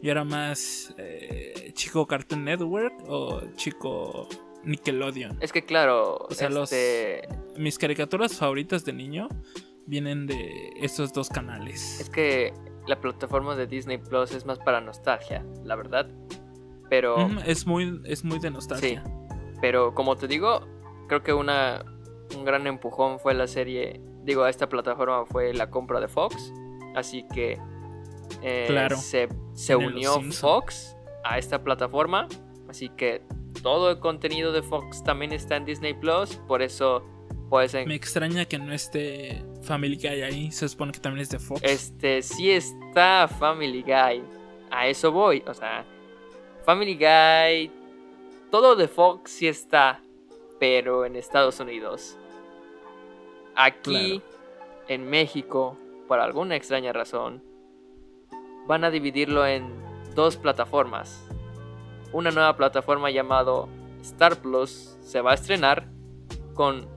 Yo 0.05 0.11
era 0.11 0.23
más 0.23 0.93
eh, 0.99 1.71
chico 1.73 2.05
Cartoon 2.05 2.43
Network 2.43 2.93
o 3.07 3.41
chico 3.55 4.27
Nickelodeon. 4.63 5.39
Es 5.41 5.51
que 5.51 5.65
claro, 5.65 6.27
o 6.29 6.31
sea, 6.31 6.49
este 6.49 7.27
mis 7.57 7.79
caricaturas 7.79 8.37
favoritas 8.37 8.85
de 8.85 8.93
niño 8.93 9.27
vienen 9.87 10.27
de 10.27 10.69
estos 10.79 11.11
dos 11.11 11.27
canales. 11.29 11.99
Es 11.99 12.11
que 12.11 12.53
la 12.85 13.01
plataforma 13.01 13.55
de 13.55 13.65
Disney 13.65 13.97
Plus 13.97 14.31
es 14.31 14.45
más 14.45 14.59
para 14.59 14.79
nostalgia, 14.79 15.43
la 15.63 15.75
verdad. 15.75 16.07
Pero 16.87 17.27
es 17.43 17.65
muy 17.65 17.99
es 18.05 18.23
muy 18.23 18.37
de 18.37 18.51
nostalgia. 18.51 19.03
Sí. 19.03 19.11
Pero 19.59 19.95
como 19.95 20.17
te 20.17 20.27
digo, 20.27 20.67
creo 21.07 21.23
que 21.23 21.33
una, 21.33 21.83
un 22.37 22.45
gran 22.45 22.67
empujón 22.67 23.19
fue 23.19 23.33
la 23.33 23.47
serie, 23.47 23.99
digo, 24.23 24.43
a 24.43 24.51
esta 24.51 24.69
plataforma 24.69 25.25
fue 25.25 25.51
la 25.55 25.71
compra 25.71 25.99
de 25.99 26.07
Fox 26.09 26.53
Así 26.95 27.25
que 27.33 27.59
eh, 28.41 28.65
Claro. 28.67 28.97
se, 28.97 29.27
unió. 29.75 30.21
Fox 30.31 30.95
a 31.23 31.37
esta 31.37 31.63
plataforma. 31.63 32.27
Así 32.69 32.89
que 32.89 33.21
todo 33.61 33.91
el 33.91 33.99
contenido 33.99 34.51
de 34.51 34.61
Fox 34.61 35.03
también 35.03 35.31
está 35.31 35.55
en 35.55 35.65
Disney 35.65 35.93
Plus. 35.93 36.35
Por 36.47 36.61
eso 36.61 37.03
puedes 37.49 37.73
en- 37.73 37.87
Me 37.87 37.95
extraña 37.95 38.45
que 38.45 38.57
no 38.59 38.73
esté 38.73 39.43
Family 39.61 39.95
Guy 39.95 40.21
ahí. 40.21 40.51
Se 40.51 40.67
supone 40.67 40.91
que 40.91 40.99
también 40.99 41.21
es 41.21 41.29
de 41.29 41.39
Fox. 41.39 41.61
Este, 41.63 42.21
sí 42.21 42.51
está 42.51 43.27
Family 43.27 43.81
Guy. 43.81 44.23
A 44.71 44.87
eso 44.87 45.11
voy. 45.11 45.43
O 45.47 45.53
sea, 45.53 45.85
Family 46.65 46.95
Guy. 46.95 47.71
Todo 48.51 48.75
de 48.75 48.87
Fox 48.87 49.31
sí 49.31 49.47
está. 49.47 50.01
Pero 50.59 51.05
en 51.05 51.15
Estados 51.15 51.59
Unidos. 51.59 52.17
Aquí, 53.55 54.21
en 54.87 55.09
México, 55.09 55.77
por 56.07 56.19
alguna 56.19 56.55
extraña 56.55 56.91
razón, 56.91 57.41
van 58.67 58.83
a 58.83 58.91
dividirlo 58.91 59.45
en 59.45 59.73
dos 60.15 60.37
plataformas. 60.37 61.27
Una 62.11 62.31
nueva 62.31 62.55
plataforma 62.55 63.11
llamado 63.11 63.67
Star 64.01 64.37
Plus 64.37 64.97
se 65.01 65.21
va 65.21 65.31
a 65.31 65.35
estrenar 65.35 65.87
con 66.53 66.87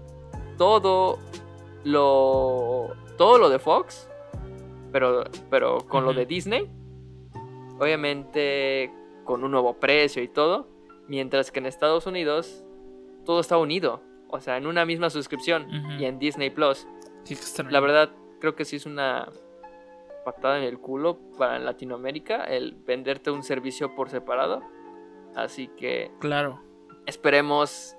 todo 0.56 1.18
lo 1.84 2.94
todo 3.16 3.38
lo 3.38 3.48
de 3.48 3.58
Fox, 3.58 4.08
pero 4.92 5.24
pero 5.50 5.78
con 5.88 6.04
lo 6.04 6.12
de 6.12 6.26
Disney. 6.26 6.70
Obviamente 7.78 8.92
con 9.24 9.44
un 9.44 9.50
nuevo 9.50 9.74
precio 9.74 10.22
y 10.22 10.28
todo, 10.28 10.68
mientras 11.06 11.50
que 11.50 11.58
en 11.58 11.66
Estados 11.66 12.06
Unidos 12.06 12.64
todo 13.24 13.40
está 13.40 13.58
unido, 13.58 14.00
o 14.30 14.40
sea, 14.40 14.56
en 14.56 14.66
una 14.66 14.84
misma 14.84 15.10
suscripción 15.10 15.68
y 15.98 16.06
en 16.06 16.18
Disney 16.18 16.50
Plus. 16.50 16.86
La 17.68 17.80
verdad, 17.80 18.10
creo 18.40 18.54
que 18.54 18.64
sí 18.64 18.76
es 18.76 18.86
una 18.86 19.28
patada 20.33 20.59
en 20.59 20.64
el 20.64 20.79
culo 20.79 21.18
para 21.39 21.59
Latinoamérica 21.59 22.45
el 22.45 22.74
venderte 22.74 23.31
un 23.31 23.43
servicio 23.43 23.95
por 23.95 24.11
separado. 24.11 24.62
Así 25.35 25.68
que 25.68 26.11
Claro. 26.20 26.61
esperemos 27.07 27.97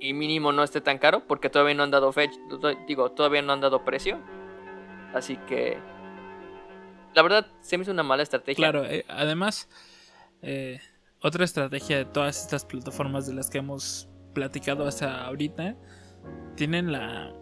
y 0.00 0.12
mínimo 0.12 0.52
no 0.52 0.62
esté 0.62 0.80
tan 0.80 0.98
caro 0.98 1.26
porque 1.26 1.48
todavía 1.48 1.74
no 1.74 1.82
han 1.84 1.90
dado 1.90 2.12
fecha, 2.12 2.38
digo, 2.86 3.12
todavía 3.12 3.40
no 3.42 3.52
han 3.52 3.60
dado 3.60 3.84
precio. 3.84 4.18
Así 5.14 5.36
que 5.48 5.78
la 7.14 7.22
verdad 7.22 7.46
se 7.60 7.78
me 7.78 7.82
hizo 7.82 7.92
una 7.92 8.02
mala 8.02 8.22
estrategia. 8.22 8.70
Claro, 8.70 8.84
eh, 8.84 9.04
además, 9.08 9.68
eh, 10.42 10.80
otra 11.22 11.44
estrategia 11.44 11.96
de 11.96 12.04
todas 12.04 12.42
estas 12.42 12.66
plataformas 12.66 13.26
de 13.26 13.32
las 13.34 13.48
que 13.48 13.58
hemos 13.58 14.08
platicado 14.34 14.86
hasta 14.86 15.24
ahorita, 15.24 15.76
tienen 16.56 16.92
la, 16.92 17.32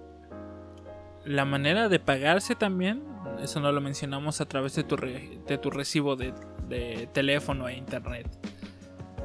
la 1.24 1.44
manera 1.44 1.88
de 1.88 1.98
pagarse 1.98 2.54
también, 2.54 3.02
eso 3.40 3.60
no 3.60 3.70
lo 3.72 3.80
mencionamos 3.80 4.40
a 4.40 4.46
través 4.46 4.74
de 4.74 4.84
tu, 4.84 4.96
re- 4.96 5.38
de 5.46 5.58
tu 5.58 5.70
recibo 5.70 6.16
de, 6.16 6.32
de 6.68 7.08
teléfono 7.12 7.68
e 7.68 7.76
internet. 7.76 8.26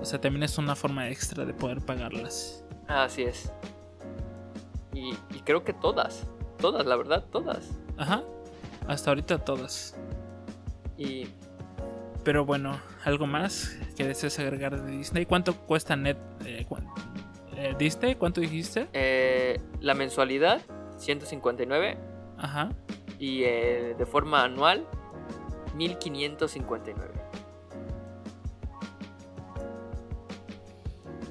O 0.02 0.06
sea, 0.06 0.20
también 0.22 0.44
es 0.44 0.58
una 0.58 0.76
forma 0.76 1.10
extra 1.10 1.46
de 1.46 1.54
poder 1.54 1.82
pagarlas. 1.82 2.64
Así 2.88 3.24
es. 3.24 3.52
Y, 4.94 5.10
y 5.36 5.40
creo 5.46 5.64
que 5.64 5.74
todas, 5.74 6.26
todas, 6.60 6.86
la 6.86 6.96
verdad, 6.96 7.26
todas. 7.32 7.70
Ajá, 7.98 8.24
hasta 8.88 9.12
ahorita 9.12 9.40
todas. 9.40 9.96
Y 10.98 11.28
Pero 12.24 12.46
bueno, 12.46 12.80
algo 13.06 13.28
más 13.28 13.78
que 13.96 14.06
desees 14.08 14.40
agregar 14.40 14.82
de 14.82 14.92
Disney. 14.92 15.26
¿Cuánto 15.26 15.56
cuesta 15.56 15.96
net 15.96 16.18
eh, 16.46 16.66
cuán- 16.68 16.88
eh, 17.56 17.76
Disney? 17.78 18.16
¿Cuánto 18.16 18.42
dijiste? 18.42 18.88
eh, 18.94 19.60
la 19.82 19.94
mensualidad, 19.94 20.62
159. 20.98 21.98
Ajá. 22.38 22.70
Y 23.20 23.44
eh, 23.44 23.96
de 23.98 24.06
forma 24.06 24.44
anual 24.44 24.88
1559 25.76 27.14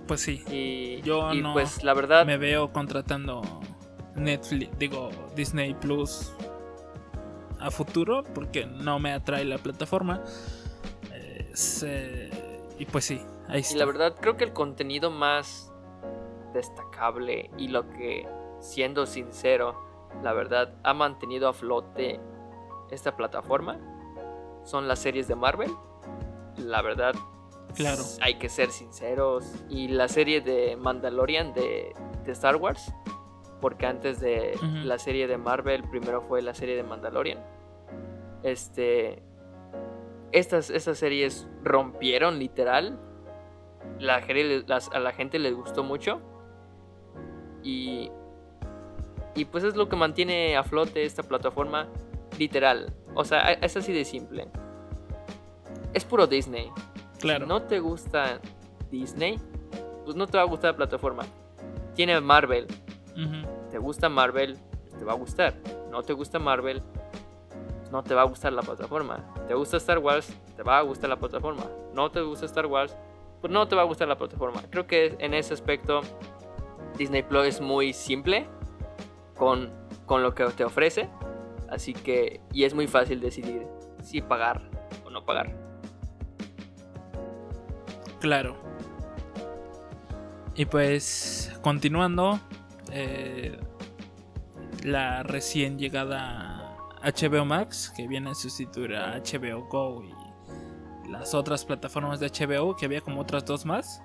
Pues 0.06 0.20
sí. 0.22 0.42
y, 0.50 1.02
Yo 1.02 1.32
y 1.34 1.42
no 1.42 1.52
pues 1.52 1.82
la 1.84 1.92
verdad 1.94 2.24
Me 2.24 2.38
veo 2.38 2.72
contratando 2.72 3.42
Netflix, 4.16 4.70
digo 4.78 5.10
Disney 5.36 5.74
Plus 5.74 6.32
a 7.60 7.70
futuro 7.70 8.22
porque 8.34 8.66
no 8.66 8.98
me 9.00 9.12
atrae 9.12 9.44
la 9.44 9.58
plataforma. 9.58 10.22
Eh, 11.12 11.50
se- 11.54 12.30
y 12.78 12.84
pues 12.86 13.04
sí, 13.04 13.20
ahí 13.48 13.58
y 13.58 13.60
está. 13.62 13.78
la 13.78 13.84
verdad 13.84 14.14
creo 14.20 14.36
que 14.36 14.44
el 14.44 14.52
contenido 14.52 15.10
más 15.10 15.72
destacable 16.54 17.50
y 17.58 17.68
lo 17.68 17.88
que 17.90 18.26
siendo 18.60 19.06
sincero 19.06 19.76
la 20.22 20.32
verdad 20.32 20.74
ha 20.82 20.94
mantenido 20.94 21.48
a 21.48 21.52
flote 21.52 22.20
esta 22.90 23.16
plataforma. 23.16 23.78
Son 24.64 24.88
las 24.88 24.98
series 24.98 25.28
de 25.28 25.34
Marvel. 25.36 25.70
La 26.58 26.82
verdad 26.82 27.14
Claro. 27.74 28.02
hay 28.20 28.34
que 28.38 28.48
ser 28.48 28.70
sinceros. 28.70 29.52
Y 29.68 29.88
la 29.88 30.08
serie 30.08 30.40
de 30.40 30.76
Mandalorian 30.76 31.52
de, 31.54 31.94
de 32.24 32.32
Star 32.32 32.56
Wars 32.56 32.92
porque 33.60 33.86
antes 33.86 34.20
de 34.20 34.56
la 34.84 34.98
serie 34.98 35.26
de 35.26 35.36
Marvel 35.36 35.82
primero 35.88 36.22
fue 36.22 36.42
la 36.42 36.54
serie 36.54 36.76
de 36.76 36.82
Mandalorian. 36.84 37.38
Este 38.42 39.22
estas, 40.32 40.70
estas 40.70 40.98
series 40.98 41.48
rompieron 41.64 42.38
literal. 42.38 42.98
La, 43.98 44.20
las- 44.66 44.90
a 44.92 44.98
la 45.00 45.12
gente 45.12 45.38
les 45.38 45.54
gustó 45.54 45.82
mucho. 45.82 46.20
Y 47.62 48.10
y 49.38 49.44
pues 49.44 49.64
es 49.64 49.76
lo 49.76 49.88
que 49.88 49.96
mantiene 49.96 50.56
a 50.56 50.62
flote 50.62 51.04
esta 51.04 51.22
plataforma 51.22 51.88
literal 52.38 52.92
o 53.14 53.24
sea 53.24 53.52
es 53.52 53.76
así 53.76 53.92
de 53.92 54.04
simple 54.04 54.48
es 55.94 56.04
puro 56.04 56.26
Disney 56.26 56.70
claro. 57.18 57.44
si 57.44 57.48
no 57.48 57.62
te 57.62 57.80
gusta 57.80 58.40
Disney, 58.90 59.38
pues 60.04 60.16
no 60.16 60.26
te 60.26 60.36
va 60.36 60.44
a 60.44 60.46
gustar 60.46 60.72
la 60.72 60.76
plataforma. 60.76 61.24
Tiene 61.94 62.20
Marvel. 62.20 62.66
Te 63.70 63.78
gusta 63.78 64.08
Marvel, 64.08 64.56
te 64.96 65.04
va 65.04 65.12
a 65.12 65.16
gustar. 65.16 65.54
No 65.90 66.02
te 66.02 66.12
gusta 66.12 66.38
Marvel, 66.38 66.82
no 67.90 68.02
te 68.02 68.14
va 68.14 68.22
a 68.22 68.24
gustar 68.24 68.52
la 68.52 68.62
plataforma. 68.62 69.24
Te 69.48 69.54
gusta 69.54 69.76
Star 69.78 69.98
Wars, 69.98 70.32
te 70.56 70.62
va 70.62 70.78
a 70.78 70.82
gustar 70.82 71.10
la 71.10 71.16
plataforma. 71.16 71.64
No 71.94 72.10
te 72.10 72.20
gusta 72.20 72.46
Star 72.46 72.66
Wars, 72.66 72.96
pues 73.40 73.52
no 73.52 73.66
te 73.66 73.74
va 73.74 73.82
a 73.82 73.84
gustar 73.84 74.06
la 74.06 74.16
plataforma. 74.16 74.62
Creo 74.70 74.86
que 74.86 75.16
en 75.18 75.34
ese 75.34 75.52
aspecto 75.52 76.02
Disney 76.96 77.22
Plus 77.22 77.46
es 77.46 77.60
muy 77.60 77.92
simple 77.92 78.46
con, 79.38 79.70
con 80.04 80.22
lo 80.22 80.34
que 80.34 80.44
te 80.46 80.64
ofrece. 80.64 81.08
Así 81.70 81.92
que, 81.92 82.40
y 82.52 82.64
es 82.64 82.74
muy 82.74 82.86
fácil 82.86 83.20
decidir 83.20 83.66
si 84.02 84.20
pagar 84.20 84.70
o 85.04 85.10
no 85.10 85.24
pagar. 85.24 85.54
Claro. 88.20 88.56
Y 90.54 90.64
pues, 90.64 91.52
continuando, 91.62 92.40
eh, 92.90 93.58
la 94.82 95.22
recién 95.22 95.78
llegada 95.78 96.76
HBO 97.02 97.44
Max, 97.44 97.92
que 97.96 98.08
viene 98.08 98.30
a 98.30 98.34
sustituir 98.34 98.96
a 98.96 99.18
HBO 99.18 99.68
Go 99.68 100.02
y 100.02 101.08
las 101.10 101.34
otras 101.34 101.64
plataformas 101.64 102.20
de 102.20 102.28
HBO, 102.28 102.76
que 102.76 102.86
había 102.86 103.00
como 103.00 103.20
otras 103.20 103.44
dos 103.44 103.64
más. 103.64 104.02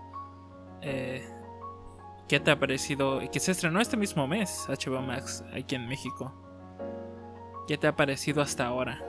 Eh, 0.82 1.28
¿Qué 2.28 2.40
te 2.40 2.52
ha 2.52 2.60
parecido? 2.60 3.20
Que 3.32 3.40
se 3.40 3.52
estrenó 3.52 3.82
este 3.82 3.98
mismo 3.98 4.28
mes 4.28 4.66
HBO 4.68 5.02
Max 5.02 5.44
aquí 5.54 5.76
en 5.76 5.88
México. 5.88 6.34
¿Qué 7.68 7.78
te 7.78 7.88
ha 7.88 7.96
parecido 7.96 8.42
hasta 8.42 8.66
ahora? 8.66 9.04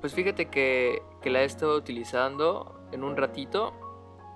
Pues 0.00 0.14
fíjate 0.14 0.46
que, 0.46 1.02
que 1.22 1.30
la 1.30 1.42
he 1.42 1.44
estado 1.44 1.76
utilizando 1.76 2.80
en 2.92 3.04
un 3.04 3.16
ratito. 3.16 3.72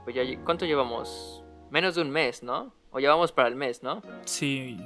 Pues 0.04 0.16
ya, 0.16 0.22
¿cuánto 0.44 0.66
llevamos? 0.66 1.44
Menos 1.70 1.94
de 1.94 2.02
un 2.02 2.10
mes, 2.10 2.42
¿no? 2.42 2.72
O 2.90 2.98
llevamos 2.98 3.32
para 3.32 3.48
el 3.48 3.56
mes, 3.56 3.82
¿no? 3.82 4.02
Sí, 4.24 4.76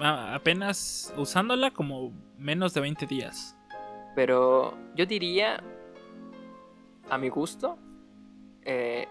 apenas 0.00 1.12
usándola 1.16 1.70
como 1.70 2.12
menos 2.38 2.74
de 2.74 2.80
20 2.80 3.06
días. 3.06 3.56
Pero 4.14 4.76
yo 4.94 5.06
diría, 5.06 5.62
a 7.10 7.18
mi 7.18 7.28
gusto, 7.28 7.78
eh, 8.62 9.08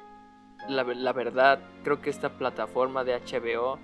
la, 0.67 0.83
la 0.83 1.13
verdad, 1.13 1.59
creo 1.83 2.01
que 2.01 2.09
esta 2.09 2.29
plataforma 2.37 3.03
de 3.03 3.19
HBO 3.19 3.79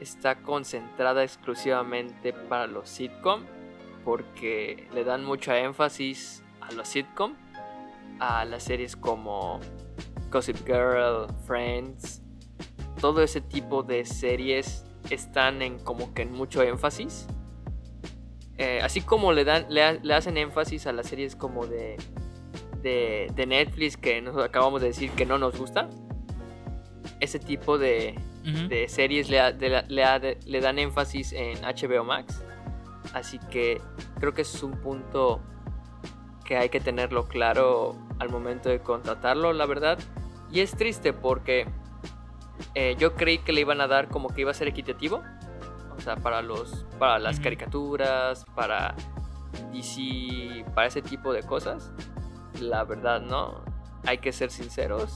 está 0.00 0.36
concentrada 0.36 1.24
exclusivamente 1.24 2.32
para 2.32 2.66
los 2.66 2.88
sitcom, 2.88 3.42
porque 4.04 4.88
le 4.94 5.04
dan 5.04 5.24
mucho 5.24 5.52
énfasis 5.52 6.42
a 6.60 6.72
los 6.72 6.88
sitcom, 6.88 7.34
a 8.20 8.44
las 8.44 8.64
series 8.64 8.96
como 8.96 9.60
Gossip 10.30 10.56
Girl, 10.66 11.26
Friends, 11.46 12.22
todo 13.00 13.22
ese 13.22 13.40
tipo 13.40 13.82
de 13.82 14.04
series 14.04 14.84
están 15.10 15.62
en 15.62 15.78
como 15.78 16.12
que 16.14 16.22
en 16.22 16.32
mucho 16.32 16.62
énfasis. 16.62 17.26
Eh, 18.56 18.80
así 18.82 19.00
como 19.02 19.32
le 19.32 19.44
dan 19.44 19.66
le, 19.68 20.00
le 20.00 20.14
hacen 20.14 20.36
énfasis 20.36 20.86
a 20.88 20.92
las 20.92 21.06
series 21.06 21.36
como 21.36 21.66
de, 21.66 21.96
de 22.82 23.30
de 23.34 23.46
Netflix 23.46 23.96
que 23.96 24.20
nos 24.20 24.36
acabamos 24.42 24.80
de 24.80 24.88
decir 24.88 25.10
que 25.12 25.26
no 25.26 25.38
nos 25.38 25.56
gusta 25.58 25.88
ese 27.20 27.38
tipo 27.38 27.78
de, 27.78 28.14
Ujú. 28.42 28.68
de 28.68 28.88
series 28.88 29.28
le, 29.30 29.52
de 29.52 29.82
le 29.88 30.38
le 30.44 30.60
dan 30.60 30.78
énfasis 30.78 31.32
en 31.32 31.58
HBO 31.62 32.04
Max 32.04 32.42
Así 33.12 33.38
que 33.50 33.80
creo 34.20 34.34
que 34.34 34.42
es 34.42 34.62
un 34.62 34.72
punto 34.72 35.40
que 36.44 36.56
hay 36.56 36.68
que 36.68 36.80
tenerlo 36.80 37.26
claro 37.26 37.94
al 38.18 38.30
momento 38.30 38.68
de 38.68 38.80
contratarlo, 38.80 39.52
la 39.52 39.66
verdad. 39.66 39.98
Y 40.50 40.60
es 40.60 40.72
triste 40.72 41.12
porque 41.12 41.66
eh, 42.74 42.96
yo 42.98 43.14
creí 43.14 43.38
que 43.38 43.52
le 43.52 43.60
iban 43.60 43.80
a 43.80 43.86
dar 43.86 44.08
como 44.08 44.28
que 44.28 44.42
iba 44.42 44.50
a 44.50 44.54
ser 44.54 44.68
equitativo. 44.68 45.22
O 45.96 46.00
sea, 46.00 46.16
para 46.16 46.42
los. 46.42 46.86
para 46.98 47.18
las 47.18 47.40
caricaturas, 47.40 48.44
para 48.54 48.94
DC, 49.72 50.64
para 50.74 50.86
ese 50.86 51.02
tipo 51.02 51.32
de 51.32 51.42
cosas. 51.42 51.92
La 52.60 52.84
verdad, 52.84 53.20
no. 53.20 53.62
Hay 54.04 54.18
que 54.18 54.32
ser 54.32 54.50
sinceros. 54.50 55.14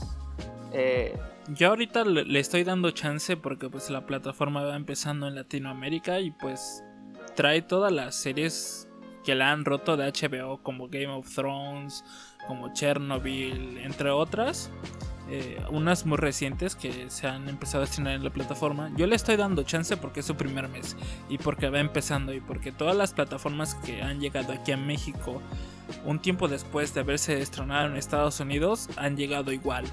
Eh, 0.71 1.17
yo 1.49 1.69
ahorita 1.69 2.03
le, 2.05 2.39
estoy 2.39 2.63
dando 2.63 2.91
chance 2.91 3.35
porque 3.37 3.69
pues 3.69 3.89
la 3.89 4.05
plataforma 4.05 4.63
va 4.63 4.75
empezando 4.75 5.27
en 5.27 5.35
Latinoamérica 5.35 6.19
y 6.19 6.31
pues 6.31 6.83
trae 7.35 7.61
todas 7.61 7.91
las 7.91 8.15
series 8.15 8.87
que 9.23 9.35
la 9.35 9.51
han 9.51 9.65
roto 9.65 9.97
de 9.97 10.11
HBO 10.11 10.61
como 10.61 10.87
Game 10.87 11.07
of 11.07 11.33
Thrones, 11.33 12.03
como 12.47 12.73
Chernobyl, 12.73 13.77
entre 13.77 14.09
otras. 14.09 14.71
Eh, 15.29 15.63
unas 15.69 16.05
muy 16.05 16.17
recientes 16.17 16.75
que 16.75 17.09
se 17.09 17.27
han 17.27 17.47
empezado 17.47 17.81
a 17.81 17.85
estrenar 17.85 18.13
en 18.13 18.23
la 18.25 18.29
plataforma. 18.29 18.91
Yo 18.97 19.07
le 19.07 19.15
estoy 19.15 19.37
dando 19.37 19.63
chance 19.63 19.95
porque 19.95 20.19
es 20.19 20.25
su 20.25 20.35
primer 20.35 20.67
mes 20.67 20.97
y 21.29 21.37
porque 21.37 21.69
va 21.69 21.79
empezando 21.79 22.33
y 22.33 22.41
porque 22.41 22.73
todas 22.73 22.95
las 22.95 23.13
plataformas 23.13 23.75
que 23.75 24.01
han 24.01 24.19
llegado 24.19 24.51
aquí 24.51 24.73
a 24.73 24.77
México 24.77 25.41
un 26.05 26.19
tiempo 26.19 26.47
después 26.47 26.93
de 26.93 27.01
haberse 27.01 27.39
estrenado 27.39 27.87
en 27.87 27.97
Estados 27.97 28.39
Unidos 28.39 28.89
han 28.97 29.15
llegado 29.15 29.51
igual. 29.51 29.85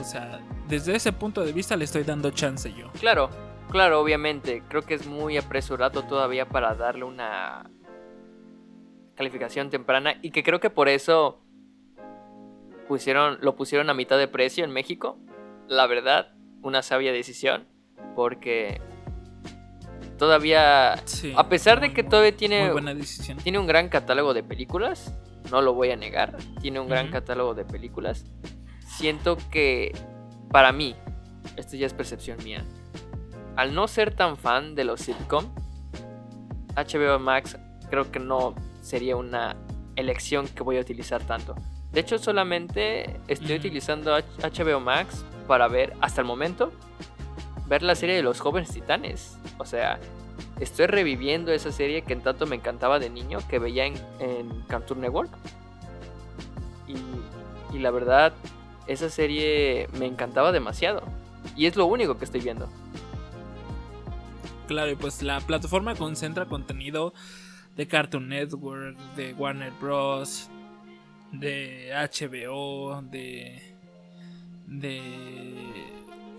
O 0.00 0.04
sea, 0.04 0.40
desde 0.68 0.94
ese 0.94 1.12
punto 1.12 1.44
de 1.44 1.52
vista 1.52 1.76
le 1.76 1.84
estoy 1.84 2.04
dando 2.04 2.30
chance 2.30 2.72
yo. 2.72 2.90
Claro, 3.00 3.30
claro, 3.70 4.00
obviamente. 4.00 4.62
Creo 4.68 4.82
que 4.82 4.94
es 4.94 5.06
muy 5.06 5.36
apresurado 5.36 6.02
todavía 6.04 6.48
para 6.48 6.74
darle 6.74 7.04
una 7.04 7.68
calificación 9.16 9.70
temprana 9.70 10.14
y 10.22 10.30
que 10.30 10.44
creo 10.44 10.60
que 10.60 10.70
por 10.70 10.88
eso 10.88 11.40
pusieron, 12.88 13.38
lo 13.40 13.54
pusieron 13.54 13.90
a 13.90 13.94
mitad 13.94 14.18
de 14.18 14.26
precio 14.26 14.64
en 14.64 14.72
México. 14.72 15.18
La 15.68 15.86
verdad, 15.86 16.32
una 16.62 16.82
sabia 16.82 17.12
decisión. 17.12 17.68
Porque 18.16 18.80
todavía, 20.18 20.94
a 21.36 21.48
pesar 21.48 21.80
de 21.80 21.92
que 21.92 22.02
todavía 22.02 22.36
tiene, 22.36 22.72
tiene 23.44 23.58
un 23.58 23.66
gran 23.66 23.88
catálogo 23.88 24.34
de 24.34 24.42
películas, 24.42 25.14
no 25.50 25.62
lo 25.62 25.74
voy 25.74 25.90
a 25.90 25.96
negar, 25.96 26.36
tiene 26.60 26.80
un 26.80 26.88
gran 26.88 27.10
catálogo 27.10 27.54
de 27.54 27.64
películas. 27.64 28.24
Siento 28.86 29.38
que 29.50 29.92
para 30.50 30.72
mí, 30.72 30.96
esto 31.56 31.76
ya 31.76 31.86
es 31.86 31.94
percepción 31.94 32.38
mía, 32.42 32.64
al 33.56 33.74
no 33.74 33.86
ser 33.88 34.14
tan 34.14 34.36
fan 34.36 34.74
de 34.74 34.84
los 34.84 35.00
sitcom, 35.00 35.54
HBO 36.76 37.18
Max 37.18 37.56
creo 37.90 38.10
que 38.10 38.18
no 38.18 38.54
sería 38.82 39.16
una 39.16 39.56
elección 39.96 40.46
que 40.48 40.62
voy 40.62 40.78
a 40.78 40.80
utilizar 40.80 41.22
tanto. 41.22 41.54
De 41.98 42.02
hecho, 42.02 42.16
solamente 42.20 43.18
estoy 43.26 43.56
utilizando 43.56 44.16
HBO 44.16 44.78
Max 44.78 45.24
para 45.48 45.66
ver, 45.66 45.94
hasta 46.00 46.20
el 46.20 46.28
momento, 46.28 46.72
ver 47.66 47.82
la 47.82 47.96
serie 47.96 48.14
de 48.14 48.22
los 48.22 48.38
jóvenes 48.38 48.70
titanes. 48.70 49.36
O 49.58 49.64
sea, 49.64 49.98
estoy 50.60 50.86
reviviendo 50.86 51.50
esa 51.50 51.72
serie 51.72 52.02
que 52.02 52.12
en 52.12 52.22
tanto 52.22 52.46
me 52.46 52.54
encantaba 52.54 53.00
de 53.00 53.10
niño, 53.10 53.40
que 53.48 53.58
veía 53.58 53.86
en, 53.86 53.94
en 54.20 54.62
Cartoon 54.68 55.00
Network. 55.00 55.30
Y, 56.86 57.76
y 57.76 57.80
la 57.80 57.90
verdad, 57.90 58.32
esa 58.86 59.10
serie 59.10 59.88
me 59.98 60.06
encantaba 60.06 60.52
demasiado. 60.52 61.02
Y 61.56 61.66
es 61.66 61.74
lo 61.74 61.86
único 61.86 62.16
que 62.16 62.26
estoy 62.26 62.42
viendo. 62.42 62.68
Claro, 64.68 64.92
y 64.92 64.94
pues 64.94 65.20
la 65.20 65.40
plataforma 65.40 65.96
concentra 65.96 66.46
contenido 66.46 67.12
de 67.74 67.88
Cartoon 67.88 68.28
Network, 68.28 68.96
de 69.16 69.34
Warner 69.34 69.72
Bros., 69.80 70.48
de 71.32 71.90
HBO, 71.92 73.02
de. 73.02 73.62
de. 74.66 75.02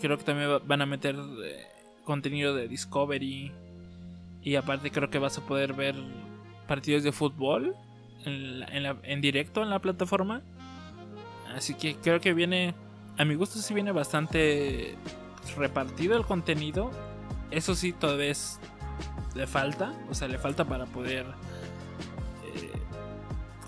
Creo 0.01 0.17
que 0.17 0.23
también 0.23 0.59
van 0.65 0.81
a 0.81 0.85
meter 0.85 1.15
eh, 1.43 1.65
contenido 2.03 2.55
de 2.55 2.67
Discovery. 2.67 3.51
Y 4.41 4.55
aparte, 4.55 4.91
creo 4.91 5.09
que 5.09 5.19
vas 5.19 5.37
a 5.37 5.45
poder 5.45 5.73
ver 5.73 5.95
partidos 6.67 7.03
de 7.03 7.11
fútbol 7.11 7.75
en, 8.25 8.63
en 9.03 9.21
directo 9.21 9.61
en 9.63 9.69
la 9.69 9.79
plataforma. 9.79 10.41
Así 11.55 11.73
que 11.73 11.95
creo 11.95 12.21
que 12.21 12.33
viene. 12.33 12.73
A 13.17 13.25
mi 13.25 13.35
gusto, 13.35 13.59
sí 13.59 13.73
viene 13.73 13.91
bastante 13.91 14.95
repartido 15.57 16.15
el 16.15 16.25
contenido. 16.25 16.91
Eso 17.51 17.75
sí, 17.75 17.91
todavía 17.91 18.29
es 18.29 18.59
le 19.35 19.47
falta, 19.47 19.93
o 20.09 20.13
sea, 20.13 20.27
le 20.27 20.37
falta 20.37 20.65
para 20.65 20.85
poder 20.85 21.25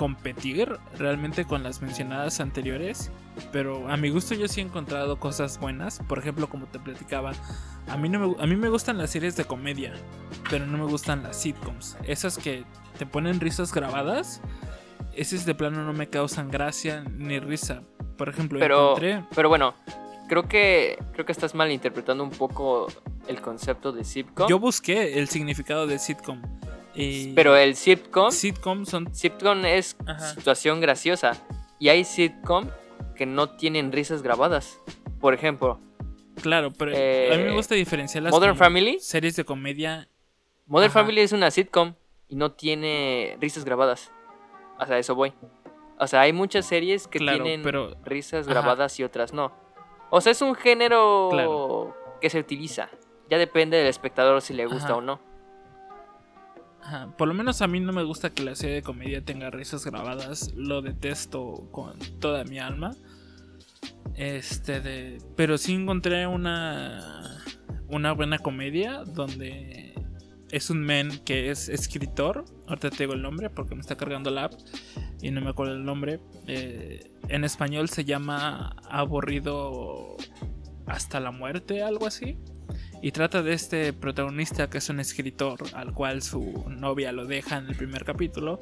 competir 0.01 0.79
realmente 0.97 1.45
con 1.45 1.61
las 1.61 1.83
mencionadas 1.83 2.39
anteriores. 2.39 3.11
Pero 3.51 3.87
a 3.87 3.97
mi 3.97 4.09
gusto 4.09 4.33
yo 4.33 4.47
sí 4.47 4.59
he 4.59 4.63
encontrado 4.63 5.19
cosas 5.19 5.59
buenas. 5.59 6.01
Por 6.07 6.17
ejemplo, 6.17 6.49
como 6.49 6.65
te 6.65 6.79
platicaba, 6.79 7.33
a 7.87 7.97
mí, 7.97 8.09
no 8.09 8.17
me, 8.17 8.43
a 8.43 8.47
mí 8.47 8.55
me 8.55 8.67
gustan 8.69 8.97
las 8.97 9.11
series 9.11 9.35
de 9.35 9.45
comedia, 9.45 9.93
pero 10.49 10.65
no 10.65 10.79
me 10.79 10.85
gustan 10.85 11.21
las 11.21 11.39
sitcoms. 11.39 11.97
Esas 12.03 12.39
que 12.39 12.63
te 12.97 13.05
ponen 13.05 13.39
risas 13.39 13.71
grabadas, 13.71 14.41
esas 15.13 15.45
de 15.45 15.53
plano 15.53 15.83
no 15.83 15.93
me 15.93 16.09
causan 16.09 16.49
gracia 16.49 17.03
ni 17.15 17.37
risa. 17.37 17.83
Por 18.17 18.27
ejemplo, 18.27 18.57
pero, 18.57 18.95
pero 19.35 19.49
bueno, 19.49 19.75
creo 20.27 20.47
que 20.47 20.97
creo 21.13 21.27
que 21.27 21.31
estás 21.31 21.53
malinterpretando 21.53 22.23
un 22.23 22.31
poco 22.31 22.87
el 23.27 23.39
concepto 23.39 23.91
de 23.91 24.03
sitcom. 24.03 24.49
Yo 24.49 24.57
busqué 24.57 25.19
el 25.19 25.27
significado 25.27 25.85
de 25.85 25.99
sitcom. 25.99 26.41
Pero 26.93 27.55
el 27.55 27.75
sitcom. 27.75 28.31
Sitcom 28.31 28.85
son. 28.85 29.13
Sitcom 29.13 29.65
es 29.65 29.95
situación 30.35 30.81
graciosa. 30.81 31.33
Y 31.79 31.89
hay 31.89 32.03
sitcom 32.03 32.67
que 33.15 33.25
no 33.25 33.49
tienen 33.49 33.91
risas 33.91 34.21
grabadas. 34.21 34.77
Por 35.19 35.33
ejemplo. 35.33 35.79
Claro, 36.41 36.71
pero 36.71 36.91
a 36.91 37.37
mí 37.37 37.43
me 37.43 37.53
gusta 37.53 37.75
diferenciar 37.75 38.23
las 38.23 38.31
Modern 38.31 38.55
Family. 38.55 38.99
series 38.99 39.35
de 39.35 39.43
comedia. 39.43 40.07
Modern 40.65 40.91
Family 40.91 41.21
es 41.21 41.33
una 41.33 41.51
sitcom 41.51 41.93
y 42.27 42.35
no 42.35 42.53
tiene 42.53 43.37
risas 43.39 43.65
grabadas. 43.65 44.11
O 44.79 44.85
sea, 44.85 44.97
eso 44.97 45.13
voy. 45.13 45.33
O 45.99 46.07
sea, 46.07 46.21
hay 46.21 46.33
muchas 46.33 46.65
series 46.65 47.07
que 47.07 47.19
tienen 47.19 47.63
risas 48.03 48.47
grabadas 48.47 48.99
y 48.99 49.03
otras 49.03 49.33
no. 49.33 49.53
O 50.09 50.19
sea, 50.21 50.31
es 50.31 50.41
un 50.41 50.55
género 50.55 51.95
que 52.19 52.29
se 52.29 52.39
utiliza. 52.39 52.89
Ya 53.29 53.37
depende 53.37 53.77
del 53.77 53.87
espectador 53.87 54.41
si 54.41 54.53
le 54.53 54.65
gusta 54.65 54.95
o 54.95 55.01
no. 55.01 55.19
Por 57.17 57.27
lo 57.27 57.33
menos 57.33 57.61
a 57.61 57.67
mí 57.67 57.79
no 57.79 57.93
me 57.93 58.03
gusta 58.03 58.31
que 58.31 58.43
la 58.43 58.55
serie 58.55 58.75
de 58.75 58.81
comedia 58.81 59.23
tenga 59.23 59.49
risas 59.49 59.85
grabadas. 59.85 60.53
Lo 60.55 60.81
detesto 60.81 61.69
con 61.71 61.97
toda 62.19 62.43
mi 62.43 62.59
alma. 62.59 62.95
Este 64.15 64.81
de. 64.81 65.17
Pero 65.35 65.57
sí 65.57 65.73
encontré 65.73 66.27
una. 66.27 67.43
Una 67.87 68.13
buena 68.13 68.39
comedia. 68.39 69.03
Donde 69.03 69.93
es 70.49 70.69
un 70.69 70.81
men 70.81 71.19
que 71.23 71.49
es 71.49 71.69
escritor. 71.69 72.45
Ahorita 72.67 72.89
te 72.89 73.03
digo 73.03 73.13
el 73.13 73.21
nombre 73.21 73.49
porque 73.49 73.75
me 73.75 73.81
está 73.81 73.95
cargando 73.95 74.31
la 74.31 74.45
app. 74.45 74.53
Y 75.21 75.31
no 75.31 75.41
me 75.41 75.49
acuerdo 75.49 75.73
el 75.73 75.85
nombre. 75.85 76.19
Eh, 76.47 77.11
en 77.29 77.43
español 77.43 77.89
se 77.89 78.03
llama 78.03 78.75
Aburrido 78.89 80.17
hasta 80.85 81.19
la 81.19 81.31
muerte, 81.31 81.83
algo 81.83 82.05
así. 82.05 82.37
Y 83.01 83.11
trata 83.11 83.41
de 83.41 83.53
este 83.53 83.93
protagonista 83.93 84.69
que 84.69 84.77
es 84.77 84.89
un 84.89 84.99
escritor 84.99 85.59
al 85.73 85.93
cual 85.93 86.21
su 86.21 86.65
novia 86.69 87.11
lo 87.11 87.25
deja 87.25 87.57
en 87.57 87.67
el 87.67 87.75
primer 87.75 88.05
capítulo. 88.05 88.61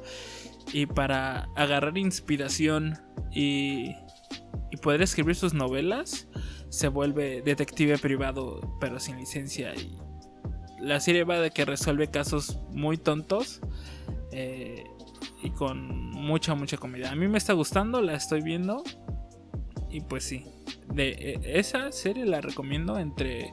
Y 0.72 0.86
para 0.86 1.48
agarrar 1.56 1.98
inspiración 1.98 2.98
y, 3.32 3.94
y 4.70 4.76
poder 4.80 5.02
escribir 5.02 5.34
sus 5.34 5.52
novelas, 5.52 6.28
se 6.70 6.88
vuelve 6.88 7.42
detective 7.42 7.98
privado 7.98 8.78
pero 8.80 8.98
sin 8.98 9.18
licencia. 9.18 9.74
Y 9.74 9.98
la 10.80 11.00
serie 11.00 11.24
va 11.24 11.38
de 11.38 11.50
que 11.50 11.64
resuelve 11.64 12.10
casos 12.10 12.60
muy 12.70 12.96
tontos. 12.96 13.60
Eh, 14.32 14.84
y 15.42 15.50
con 15.50 16.10
mucha, 16.10 16.54
mucha 16.54 16.76
comida. 16.76 17.10
A 17.10 17.14
mí 17.14 17.28
me 17.28 17.38
está 17.38 17.52
gustando, 17.52 18.00
la 18.00 18.14
estoy 18.14 18.42
viendo. 18.42 18.82
Y 19.90 20.00
pues 20.02 20.24
sí, 20.24 20.44
de 20.92 21.08
e, 21.10 21.58
esa 21.58 21.90
serie 21.92 22.24
la 22.26 22.40
recomiendo 22.40 22.98
entre, 22.98 23.52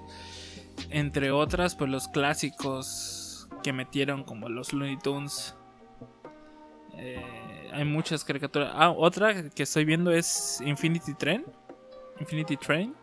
entre 0.90 1.32
otras, 1.32 1.76
pues 1.76 1.90
los 1.90 2.08
clásicos 2.08 3.48
que 3.64 3.74
metieron 3.74 4.24
como 4.24 4.50
los 4.50 4.74
Looney 4.74 4.98
Tunes. 4.98 5.56
Eh, 6.96 7.70
hay 7.74 7.86
muchas 7.86 8.24
caricaturas. 8.24 8.72
Ah, 8.74 8.92
otra 8.92 9.50
que 9.50 9.64
estoy 9.64 9.86
viendo 9.86 10.12
es 10.12 10.62
Infinity 10.62 11.14
Train. 11.14 11.46
Infinity 12.20 12.58
Train. 12.58 12.96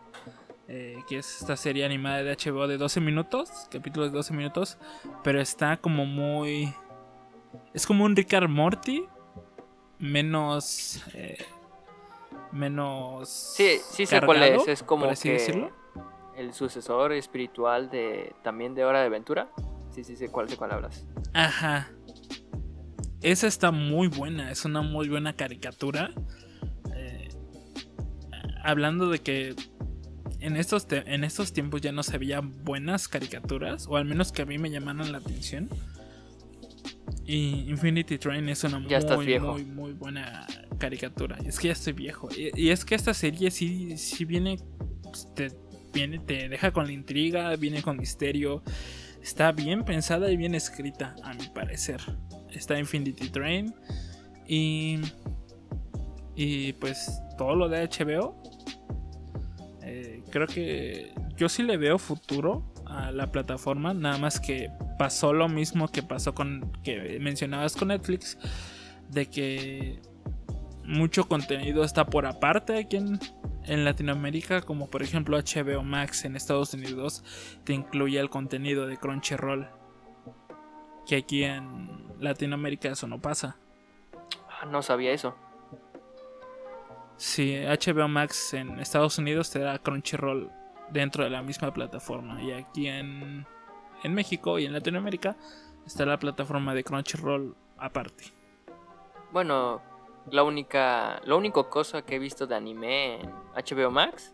Eh, 0.67 0.97
que 1.07 1.19
es 1.19 1.41
esta 1.41 1.55
serie 1.55 1.85
animada 1.85 2.23
de 2.23 2.35
HBO 2.35 2.67
de 2.67 2.79
12 2.79 2.99
minutos, 2.99 3.51
capítulos 3.69 4.11
de 4.11 4.17
12 4.17 4.33
minutos, 4.33 4.79
pero 5.23 5.39
está 5.39 5.77
como 5.77 6.07
muy 6.07 6.73
es 7.73 7.85
como 7.85 8.05
un 8.05 8.15
Rick 8.15 8.33
Morty. 8.47 9.05
Menos. 9.99 11.03
Eh, 11.13 11.37
menos. 12.51 13.29
Sí, 13.29 13.79
sí 13.91 14.05
sé 14.05 14.21
cuál 14.21 14.43
es. 14.43 14.67
Es 14.67 14.83
como 14.83 15.07
que 15.09 15.69
el 16.37 16.53
sucesor 16.53 17.13
espiritual 17.13 17.89
de. 17.89 18.33
También 18.43 18.75
de 18.75 18.85
Hora 18.85 18.99
de 18.99 19.07
Aventura. 19.07 19.49
Sí, 19.91 20.03
sí 20.03 20.15
sé 20.15 20.29
cuál, 20.29 20.47
de 20.47 20.57
cuál 20.57 20.71
hablas. 20.71 21.05
Ajá. 21.33 21.89
esa 23.21 23.47
está 23.47 23.71
muy 23.71 24.07
buena, 24.07 24.51
es 24.51 24.65
una 24.65 24.81
muy 24.81 25.07
buena 25.07 25.33
caricatura. 25.33 26.11
Eh, 26.93 27.29
hablando 28.63 29.09
de 29.09 29.19
que 29.19 29.55
en 30.39 30.57
estos, 30.57 30.85
en 30.89 31.23
estos 31.23 31.53
tiempos 31.53 31.81
ya 31.81 31.91
no 31.91 32.03
se 32.03 32.17
veían 32.17 32.63
buenas 32.63 33.07
caricaturas, 33.07 33.87
o 33.87 33.97
al 33.97 34.05
menos 34.05 34.31
que 34.31 34.41
a 34.41 34.45
mí 34.45 34.57
me 34.57 34.69
llamaron 34.69 35.11
la 35.11 35.19
atención. 35.19 35.69
Y 37.25 37.69
Infinity 37.69 38.19
Train 38.19 38.47
es 38.49 38.63
una 38.63 38.79
muy, 38.79 39.39
muy, 39.39 39.65
muy 39.65 39.93
buena 39.93 40.45
caricatura. 40.77 41.37
Es 41.43 41.57
que 41.59 41.69
ya 41.69 41.73
estoy 41.73 41.93
viejo. 41.93 42.29
Y, 42.35 42.69
es 42.69 42.85
que 42.85 42.93
esta 42.93 43.13
serie 43.13 43.49
sí, 43.49 43.97
sí 43.97 44.25
viene, 44.25 44.57
pues, 45.01 45.27
te, 45.33 45.51
viene, 45.95 46.19
te 46.19 46.49
deja 46.49 46.71
con 46.71 46.85
la 46.85 46.91
intriga, 46.91 47.55
viene 47.55 47.81
con 47.81 47.97
misterio. 47.97 48.61
Está 49.23 49.51
bien 49.51 49.83
pensada 49.83 50.29
y 50.29 50.37
bien 50.37 50.53
escrita, 50.53 51.15
a 51.23 51.33
mi 51.33 51.47
parecer. 51.47 51.99
Está 52.51 52.77
Infinity 52.77 53.29
Train. 53.29 53.73
Y. 54.47 54.99
Y 56.35 56.73
pues 56.73 57.21
todo 57.37 57.55
lo 57.55 57.69
de 57.69 57.87
HBO 57.87 58.35
eh, 59.87 60.23
creo 60.31 60.47
que 60.47 61.13
yo 61.37 61.47
sí 61.47 61.61
le 61.61 61.77
veo 61.77 61.99
futuro 61.99 62.73
a 62.87 63.11
la 63.11 63.31
plataforma, 63.31 63.93
nada 63.93 64.17
más 64.17 64.39
que 64.39 64.71
pasó 64.97 65.31
lo 65.31 65.47
mismo 65.47 65.87
que 65.89 66.01
pasó 66.01 66.33
con 66.33 66.71
que 66.83 67.19
mencionabas 67.21 67.75
con 67.75 67.89
Netflix, 67.89 68.37
de 69.09 69.27
que 69.27 70.01
mucho 70.85 71.27
contenido 71.27 71.83
está 71.83 72.05
por 72.05 72.25
aparte 72.25 72.77
aquí 72.77 72.97
en, 72.97 73.19
en 73.63 73.85
Latinoamérica, 73.85 74.61
como 74.61 74.89
por 74.89 75.01
ejemplo 75.01 75.37
HBO 75.37 75.83
Max 75.83 76.25
en 76.25 76.35
Estados 76.35 76.73
Unidos 76.73 77.23
te 77.63 77.73
incluye 77.73 78.19
el 78.19 78.29
contenido 78.29 78.87
de 78.87 78.97
Crunchyroll, 78.97 79.67
que 81.07 81.17
aquí 81.17 81.43
en 81.43 81.89
Latinoamérica 82.19 82.89
eso 82.89 83.07
no 83.07 83.19
pasa. 83.19 83.57
Ah, 84.49 84.65
no 84.65 84.81
sabía 84.81 85.11
eso. 85.11 85.35
Si 87.17 87.55
HBO 87.55 88.07
Max 88.07 88.53
en 88.53 88.79
Estados 88.79 89.17
Unidos 89.17 89.49
te 89.49 89.59
da 89.59 89.79
Crunchyroll 89.79 90.51
dentro 90.91 91.23
de 91.23 91.29
la 91.29 91.41
misma 91.41 91.73
plataforma. 91.73 92.41
Y 92.41 92.51
aquí 92.51 92.87
en, 92.87 93.45
en 94.03 94.13
México 94.13 94.59
y 94.59 94.65
en 94.65 94.73
Latinoamérica 94.73 95.37
está 95.85 96.05
la 96.05 96.19
plataforma 96.19 96.73
de 96.73 96.83
Crunchyroll 96.83 97.55
aparte. 97.77 98.25
Bueno, 99.31 99.81
la 100.31 100.43
única, 100.43 101.21
la 101.23 101.35
única 101.35 101.63
cosa 101.63 102.01
que 102.03 102.15
he 102.15 102.19
visto 102.19 102.47
de 102.47 102.55
anime 102.55 103.21
en 103.21 103.31
HBO 103.53 103.91
Max 103.91 104.33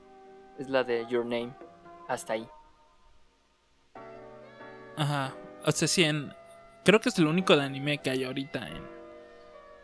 es 0.58 0.70
la 0.70 0.84
de 0.84 1.06
Your 1.08 1.26
Name. 1.26 1.54
Hasta 2.08 2.34
ahí. 2.34 2.48
Ajá. 4.98 5.34
O 5.66 5.72
sea, 5.72 5.88
sí, 5.88 6.04
en, 6.04 6.34
creo 6.84 7.00
que 7.00 7.10
es 7.10 7.18
el 7.20 7.28
único 7.28 7.56
de 7.56 7.64
anime 7.64 8.00
que 8.00 8.10
hay 8.10 8.24
ahorita 8.24 8.68
en, 8.68 8.88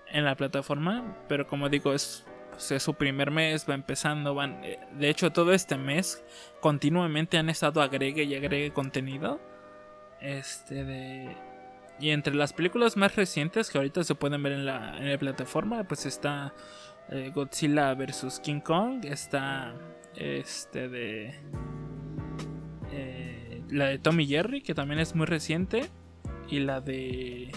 en 0.07 0.25
la 0.25 0.35
plataforma. 0.35 1.17
Pero 1.27 1.47
como 1.47 1.69
digo, 1.69 1.93
es 1.93 2.25
es 2.71 2.83
su 2.83 2.95
primer 2.95 3.31
mes, 3.31 3.69
va 3.69 3.75
empezando, 3.75 4.33
van... 4.33 4.63
Eh, 4.63 4.79
de 4.93 5.09
hecho, 5.09 5.31
todo 5.31 5.53
este 5.53 5.77
mes 5.77 6.23
continuamente 6.59 7.37
han 7.37 7.49
estado 7.49 7.81
agregue 7.81 8.23
y 8.23 8.35
agregue 8.35 8.71
contenido. 8.71 9.39
Este 10.19 10.83
de... 10.83 11.37
Y 11.99 12.11
entre 12.11 12.35
las 12.35 12.53
películas 12.53 12.95
más 12.95 13.15
recientes 13.15 13.69
que 13.69 13.77
ahorita 13.77 14.03
se 14.03 14.15
pueden 14.15 14.43
ver 14.43 14.53
en 14.53 14.65
la, 14.65 14.97
en 14.97 15.09
la 15.09 15.17
plataforma, 15.17 15.83
pues 15.83 16.05
está 16.05 16.53
eh, 17.09 17.31
Godzilla 17.33 17.93
vs. 17.95 18.39
King 18.43 18.59
Kong, 18.59 19.05
está 19.05 19.73
este 20.15 20.89
de... 20.89 21.33
Eh, 22.91 23.61
la 23.69 23.85
de 23.85 23.99
Tommy 23.99 24.27
Jerry, 24.27 24.61
que 24.61 24.73
también 24.75 24.99
es 24.99 25.15
muy 25.15 25.25
reciente, 25.25 25.89
y 26.49 26.59
la 26.59 26.81
de... 26.81 27.51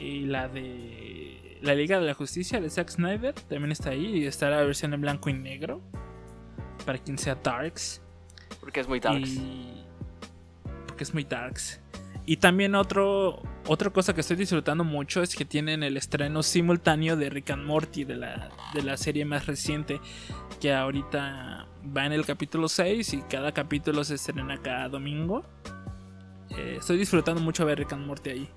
Y 0.00 0.26
la 0.26 0.48
de 0.48 1.58
la 1.62 1.74
Liga 1.74 1.98
de 1.98 2.06
la 2.06 2.14
Justicia 2.14 2.60
de 2.60 2.68
Zack 2.68 2.90
Snyder 2.90 3.32
también 3.32 3.72
está 3.72 3.90
ahí 3.90 4.18
y 4.18 4.26
está 4.26 4.50
la 4.50 4.62
versión 4.62 4.92
en 4.92 5.00
blanco 5.00 5.30
y 5.30 5.32
negro 5.32 5.80
para 6.84 6.98
quien 6.98 7.18
sea 7.18 7.34
Darks. 7.34 8.02
Porque 8.60 8.80
es 8.80 8.88
muy 8.88 9.00
Darks. 9.00 9.40
Porque 10.86 11.04
es 11.04 11.14
muy 11.14 11.24
Darks. 11.24 11.80
Y 12.28 12.38
también 12.38 12.74
otro, 12.74 13.40
otra 13.68 13.90
cosa 13.90 14.12
que 14.12 14.20
estoy 14.20 14.36
disfrutando 14.36 14.82
mucho 14.82 15.22
es 15.22 15.36
que 15.36 15.44
tienen 15.44 15.84
el 15.84 15.96
estreno 15.96 16.42
simultáneo 16.42 17.16
de 17.16 17.30
Rick 17.30 17.50
and 17.50 17.64
Morty, 17.64 18.02
de 18.02 18.16
la, 18.16 18.50
de 18.74 18.82
la 18.82 18.96
serie 18.96 19.24
más 19.24 19.46
reciente, 19.46 20.00
que 20.60 20.74
ahorita 20.74 21.68
va 21.96 22.04
en 22.04 22.12
el 22.12 22.26
capítulo 22.26 22.68
6 22.68 23.14
y 23.14 23.22
cada 23.22 23.52
capítulo 23.52 24.02
se 24.02 24.16
estrena 24.16 24.60
cada 24.60 24.88
domingo. 24.88 25.44
Eh, 26.50 26.78
estoy 26.80 26.98
disfrutando 26.98 27.40
mucho 27.40 27.64
ver 27.64 27.78
Rick 27.78 27.92
and 27.92 28.04
Morty 28.04 28.30
ahí. 28.30 28.50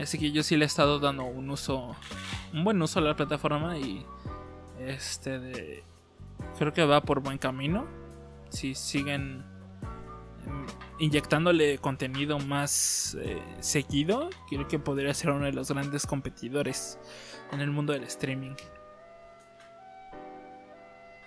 Así 0.00 0.18
que 0.18 0.32
yo 0.32 0.42
sí 0.42 0.56
le 0.56 0.64
he 0.64 0.66
estado 0.66 0.98
dando 0.98 1.24
un 1.24 1.48
uso, 1.50 1.94
un 2.52 2.64
buen 2.64 2.82
uso 2.82 2.98
a 2.98 3.02
la 3.02 3.14
plataforma 3.14 3.78
y 3.78 4.04
este 4.80 5.84
creo 6.58 6.72
que 6.72 6.84
va 6.84 7.00
por 7.00 7.20
buen 7.20 7.38
camino. 7.38 7.86
Si 8.50 8.74
siguen 8.74 9.44
inyectándole 10.98 11.78
contenido 11.78 12.38
más 12.38 13.16
eh, 13.20 13.42
seguido, 13.60 14.30
creo 14.48 14.66
que 14.66 14.78
podría 14.78 15.12
ser 15.14 15.30
uno 15.30 15.44
de 15.44 15.52
los 15.52 15.70
grandes 15.70 16.06
competidores 16.06 16.98
en 17.52 17.60
el 17.60 17.70
mundo 17.70 17.92
del 17.92 18.04
streaming. 18.04 18.54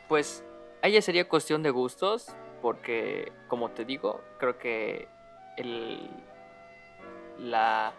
Pues 0.07 0.43
ahí 0.81 0.99
sería 1.01 1.27
cuestión 1.27 1.61
de 1.61 1.69
gustos, 1.69 2.27
porque 2.61 3.31
como 3.47 3.69
te 3.71 3.85
digo, 3.85 4.21
creo 4.39 4.57
que 4.57 5.07
el 5.57 6.09
la 7.37 7.93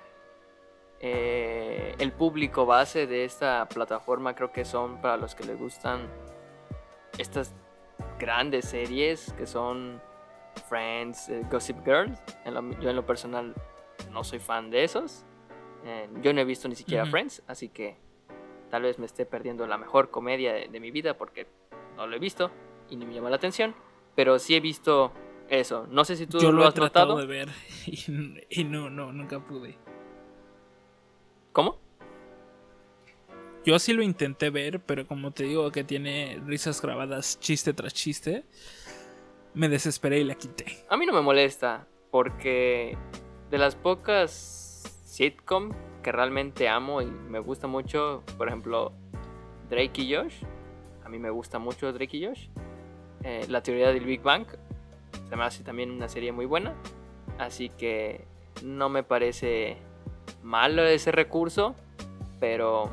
eh, 1.01 1.95
el 1.99 2.13
público 2.13 2.67
base 2.67 3.07
de 3.07 3.25
esta 3.25 3.67
plataforma 3.69 4.35
creo 4.35 4.53
que 4.53 4.67
son 4.67 5.01
para 5.01 5.17
los 5.17 5.35
que 5.35 5.45
les 5.45 5.59
gustan 5.59 6.03
estas 7.17 7.55
grandes 8.19 8.67
series 8.67 9.33
que 9.39 9.47
son 9.47 10.03
Friends, 10.68 11.28
eh, 11.28 11.43
Gossip 11.51 11.85
Girl. 11.85 12.12
yo 12.81 12.90
en 12.90 12.97
lo 12.97 13.06
personal 13.06 13.55
no 14.12 14.24
soy 14.24 14.39
fan 14.39 14.70
de 14.70 14.85
esos. 14.85 15.24
Eh, 15.85 16.09
yo 16.22 16.32
no 16.32 16.40
he 16.40 16.44
visto 16.44 16.68
ni 16.68 16.74
siquiera 16.74 17.06
Friends, 17.06 17.43
así 17.47 17.68
que 17.68 17.97
tal 18.70 18.82
vez 18.82 18.98
me 18.98 19.06
esté 19.06 19.27
perdiendo 19.27 19.66
la 19.66 19.78
mejor 19.78 20.10
comedia 20.10 20.52
de, 20.52 20.81
mi 20.81 20.90
vida 20.90 21.16
porque 21.16 21.47
no 21.97 22.06
lo 22.06 22.16
he 22.16 22.18
visto 22.18 22.51
y 22.89 22.97
ni 22.97 23.06
me 23.06 23.14
llama 23.14 23.31
la 23.31 23.36
atención. 23.36 23.74
Pero 24.14 24.39
sí 24.39 24.55
he 24.55 24.60
visto 24.60 25.12
eso. 25.48 25.86
No 25.90 26.05
sé 26.05 26.16
si 26.16 26.27
tú 26.27 26.39
lo, 26.52 26.66
has 26.66 26.74
tratado 26.74 27.16
de 27.16 27.27
ver 27.27 27.48
y, 27.86 28.64
no, 28.64 28.90
no, 28.90 29.12
nunca 29.12 29.40
pude. 29.40 29.77
¿Cómo? 31.52 31.78
Yo 33.64 33.78
sí 33.78 33.93
lo 33.93 34.02
intenté 34.02 34.48
ver, 34.48 34.81
pero 34.81 35.06
como 35.06 35.32
te 35.32 35.44
digo 35.44 35.70
que 35.70 35.85
tiene 35.85 36.40
risas 36.47 36.81
grabadas 36.81 37.39
chiste 37.40 37.74
tras 37.74 37.93
chiste, 37.93 38.44
me 39.55 39.68
desesperé 39.68 40.20
y 40.20 40.24
la 40.24 40.35
quité. 40.35 40.85
A 40.89 40.97
mí 40.97 41.06
no 41.06 41.12
me 41.12 41.20
molesta, 41.20 41.86
porque 42.10 42.97
de 43.51 43.59
las 43.59 43.74
pocas 43.74 45.02
sitcom 45.05 45.70
que 46.02 46.12
realmente 46.12 46.68
amo 46.68 47.02
y 47.02 47.06
me 47.06 47.40
gusta 47.40 47.66
mucho, 47.66 48.22
por 48.39 48.48
ejemplo, 48.48 48.93
Drake 49.68 50.02
y 50.02 50.14
Josh, 50.14 50.44
a 51.05 51.09
mí 51.09 51.18
me 51.18 51.31
gusta 51.31 51.59
mucho 51.59 51.93
Drake 51.93 52.16
y 52.16 52.27
Josh. 52.27 52.48
Eh, 53.22 53.47
la 53.48 53.62
teoría 53.62 53.93
del 53.93 54.05
Big 54.05 54.22
Bang 54.22 54.47
se 55.28 55.36
me 55.36 55.44
hace 55.44 55.62
también 55.62 55.90
una 55.90 56.09
serie 56.09 56.32
muy 56.32 56.47
buena, 56.47 56.74
así 57.39 57.68
que 57.68 58.24
no 58.62 58.89
me 58.89 59.02
parece 59.02 59.77
malo 60.43 60.85
ese 60.85 61.12
recurso, 61.12 61.74
pero 62.39 62.90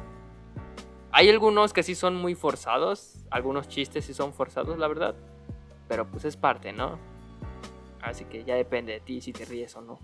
hay 1.11 1.29
algunos 1.29 1.73
que 1.73 1.83
sí 1.83 1.95
son 1.95 2.15
muy 2.15 2.35
forzados, 2.35 3.25
algunos 3.29 3.67
chistes 3.67 4.05
sí 4.05 4.13
son 4.13 4.33
forzados, 4.33 4.77
la 4.77 4.87
verdad, 4.87 5.15
pero 5.87 6.07
pues 6.07 6.25
es 6.25 6.37
parte, 6.37 6.73
¿no? 6.73 6.97
Así 8.01 8.25
que 8.25 8.43
ya 8.43 8.55
depende 8.55 8.93
de 8.93 8.99
ti 8.99 9.21
si 9.21 9.33
te 9.33 9.45
ríes 9.45 9.75
o 9.75 9.81
no. 9.81 9.99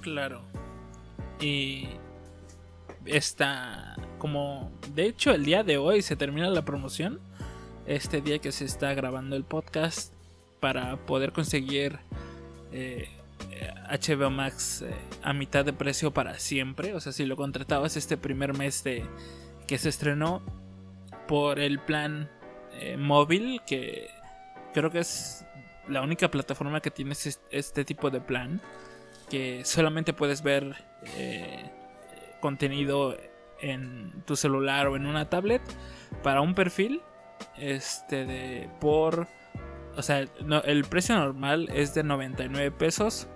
Claro. 0.00 0.40
Y 1.40 1.88
está 3.04 3.96
como 4.18 4.70
de 4.94 5.06
hecho 5.06 5.32
el 5.32 5.44
día 5.44 5.62
de 5.62 5.78
hoy 5.78 6.02
se 6.02 6.16
termina 6.16 6.50
la 6.50 6.64
promoción 6.64 7.20
este 7.86 8.20
día 8.20 8.38
que 8.38 8.52
se 8.52 8.64
está 8.64 8.92
grabando 8.92 9.36
el 9.36 9.44
podcast 9.44 10.12
para 10.60 10.96
poder 10.96 11.32
conseguir 11.32 11.98
eh, 12.72 13.08
HBO 13.90 14.30
Max 14.30 14.82
eh, 14.82 14.92
a 15.22 15.32
mitad 15.32 15.64
de 15.64 15.72
precio 15.72 16.12
para 16.12 16.38
siempre. 16.38 16.94
O 16.94 17.00
sea, 17.00 17.12
si 17.12 17.24
lo 17.24 17.36
contratabas 17.36 17.96
este 17.96 18.16
primer 18.16 18.56
mes 18.56 18.84
de 18.84 19.04
que 19.66 19.78
se 19.78 19.88
estrenó 19.88 20.42
por 21.26 21.58
el 21.58 21.78
plan 21.78 22.30
eh, 22.80 22.96
móvil, 22.96 23.62
que 23.66 24.10
creo 24.72 24.90
que 24.90 25.00
es 25.00 25.44
la 25.88 26.02
única 26.02 26.30
plataforma 26.30 26.80
que 26.80 26.90
tiene 26.90 27.14
este 27.50 27.84
tipo 27.84 28.10
de 28.10 28.20
plan, 28.20 28.60
que 29.30 29.64
solamente 29.64 30.12
puedes 30.12 30.42
ver 30.42 30.74
eh, 31.16 31.70
contenido 32.40 33.16
en 33.60 34.22
tu 34.24 34.36
celular 34.36 34.86
o 34.88 34.96
en 34.96 35.06
una 35.06 35.28
tablet 35.28 35.62
para 36.22 36.40
un 36.40 36.54
perfil 36.54 37.02
este 37.56 38.24
de 38.24 38.70
por 38.80 39.26
o 39.96 40.02
sea 40.02 40.24
el 40.64 40.84
precio 40.84 41.16
normal 41.16 41.68
es 41.72 41.94
de 41.94 42.04
99 42.04 42.70
pesos 42.70 43.28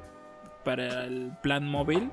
para 0.64 1.04
el 1.04 1.32
plan 1.42 1.66
móvil. 1.66 2.10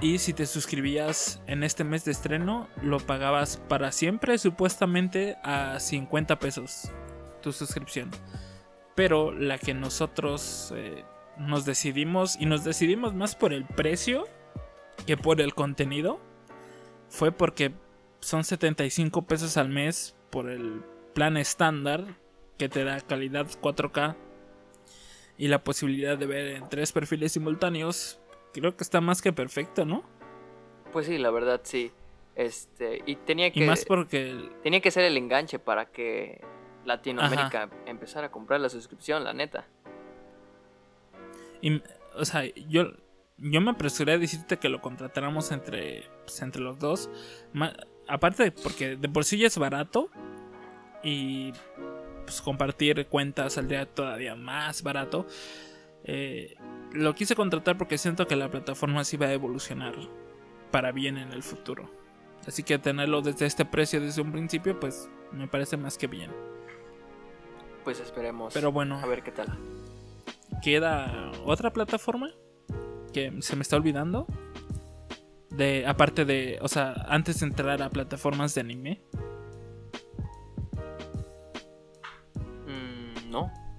Y 0.00 0.18
si 0.18 0.34
te 0.34 0.44
suscribías 0.44 1.40
en 1.46 1.62
este 1.62 1.82
mes 1.82 2.04
de 2.04 2.12
estreno, 2.12 2.68
lo 2.82 2.98
pagabas 2.98 3.56
para 3.56 3.92
siempre, 3.92 4.36
supuestamente 4.36 5.36
a 5.42 5.80
50 5.80 6.38
pesos 6.38 6.92
tu 7.40 7.52
suscripción. 7.52 8.10
Pero 8.94 9.32
la 9.32 9.56
que 9.58 9.72
nosotros 9.72 10.72
eh, 10.76 11.04
nos 11.38 11.64
decidimos, 11.64 12.36
y 12.38 12.44
nos 12.44 12.62
decidimos 12.62 13.14
más 13.14 13.34
por 13.36 13.54
el 13.54 13.64
precio 13.64 14.28
que 15.06 15.16
por 15.16 15.40
el 15.40 15.54
contenido, 15.54 16.20
fue 17.08 17.32
porque 17.32 17.72
son 18.20 18.44
75 18.44 19.22
pesos 19.22 19.56
al 19.56 19.70
mes 19.70 20.14
por 20.30 20.50
el 20.50 20.82
plan 21.14 21.38
estándar 21.38 22.04
que 22.58 22.68
te 22.68 22.84
da 22.84 23.00
calidad 23.00 23.46
4K 23.62 24.16
y 25.38 25.48
la 25.48 25.64
posibilidad 25.64 26.18
de 26.18 26.26
ver 26.26 26.48
en 26.48 26.68
tres 26.68 26.92
perfiles 26.92 27.32
simultáneos 27.32 28.20
creo 28.60 28.76
que 28.76 28.84
está 28.84 29.00
más 29.00 29.22
que 29.22 29.32
perfecto, 29.32 29.84
¿no? 29.84 30.04
Pues 30.92 31.06
sí, 31.06 31.18
la 31.18 31.30
verdad 31.30 31.60
sí. 31.64 31.92
Este, 32.34 33.02
y 33.06 33.16
tenía 33.16 33.50
que 33.50 33.64
y 33.64 33.66
más 33.66 33.84
porque 33.84 34.50
tenía 34.62 34.80
que 34.80 34.90
ser 34.90 35.04
el 35.04 35.16
enganche 35.16 35.58
para 35.58 35.86
que 35.86 36.42
Latinoamérica 36.84 37.70
empezara 37.86 38.26
a 38.26 38.30
comprar 38.30 38.60
la 38.60 38.68
suscripción, 38.68 39.24
la 39.24 39.32
neta. 39.32 39.66
Y, 41.62 41.82
o 42.14 42.24
sea, 42.24 42.44
yo 42.68 42.92
yo 43.38 43.60
me 43.60 43.70
apresuré 43.70 44.14
a 44.14 44.18
decirte 44.18 44.58
que 44.58 44.68
lo 44.68 44.80
contratáramos 44.80 45.50
entre 45.52 46.04
pues, 46.24 46.40
entre 46.42 46.62
los 46.62 46.78
dos. 46.78 47.10
aparte 48.08 48.50
porque 48.52 48.96
de 48.96 49.08
por 49.08 49.24
sí 49.24 49.38
ya 49.38 49.46
es 49.46 49.58
barato 49.58 50.10
y 51.02 51.52
pues 52.24 52.40
compartir 52.40 53.06
cuentas 53.06 53.54
saldría 53.54 53.86
todavía 53.86 54.34
más 54.34 54.82
barato. 54.82 55.26
Eh, 56.06 56.54
lo 56.92 57.14
quise 57.14 57.34
contratar 57.34 57.76
porque 57.76 57.98
siento 57.98 58.26
que 58.26 58.36
la 58.36 58.50
plataforma 58.50 59.04
sí 59.04 59.16
va 59.16 59.26
a 59.26 59.32
evolucionar 59.32 59.94
para 60.70 60.92
bien 60.92 61.18
en 61.18 61.32
el 61.32 61.42
futuro. 61.42 61.90
Así 62.46 62.62
que 62.62 62.78
tenerlo 62.78 63.22
desde 63.22 63.46
este 63.46 63.64
precio 63.64 64.00
desde 64.00 64.22
un 64.22 64.30
principio, 64.30 64.78
pues 64.78 65.10
me 65.32 65.48
parece 65.48 65.76
más 65.76 65.98
que 65.98 66.06
bien. 66.06 66.30
Pues 67.82 68.00
esperemos. 68.00 68.54
Pero 68.54 68.70
bueno. 68.70 69.00
A 69.00 69.06
ver 69.06 69.22
qué 69.22 69.32
tal. 69.32 69.48
Queda 70.62 71.32
otra 71.44 71.72
plataforma 71.72 72.30
que 73.12 73.32
se 73.40 73.56
me 73.56 73.62
está 73.62 73.76
olvidando. 73.76 74.26
De, 75.50 75.86
aparte 75.86 76.24
de, 76.24 76.58
o 76.60 76.68
sea, 76.68 76.92
antes 77.08 77.40
de 77.40 77.46
entrar 77.46 77.82
a 77.82 77.90
plataformas 77.90 78.54
de 78.54 78.60
anime. 78.60 79.02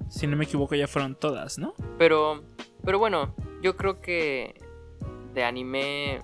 Si 0.10 0.28
no 0.28 0.38
me 0.38 0.46
equivoco 0.46 0.76
ya 0.76 0.88
fueron 0.88 1.16
todas, 1.16 1.58
¿no? 1.58 1.74
Pero 1.98 2.44
pero 2.88 3.00
bueno, 3.00 3.36
yo 3.62 3.76
creo 3.76 4.00
que 4.00 4.62
de 5.34 5.44
anime 5.44 6.22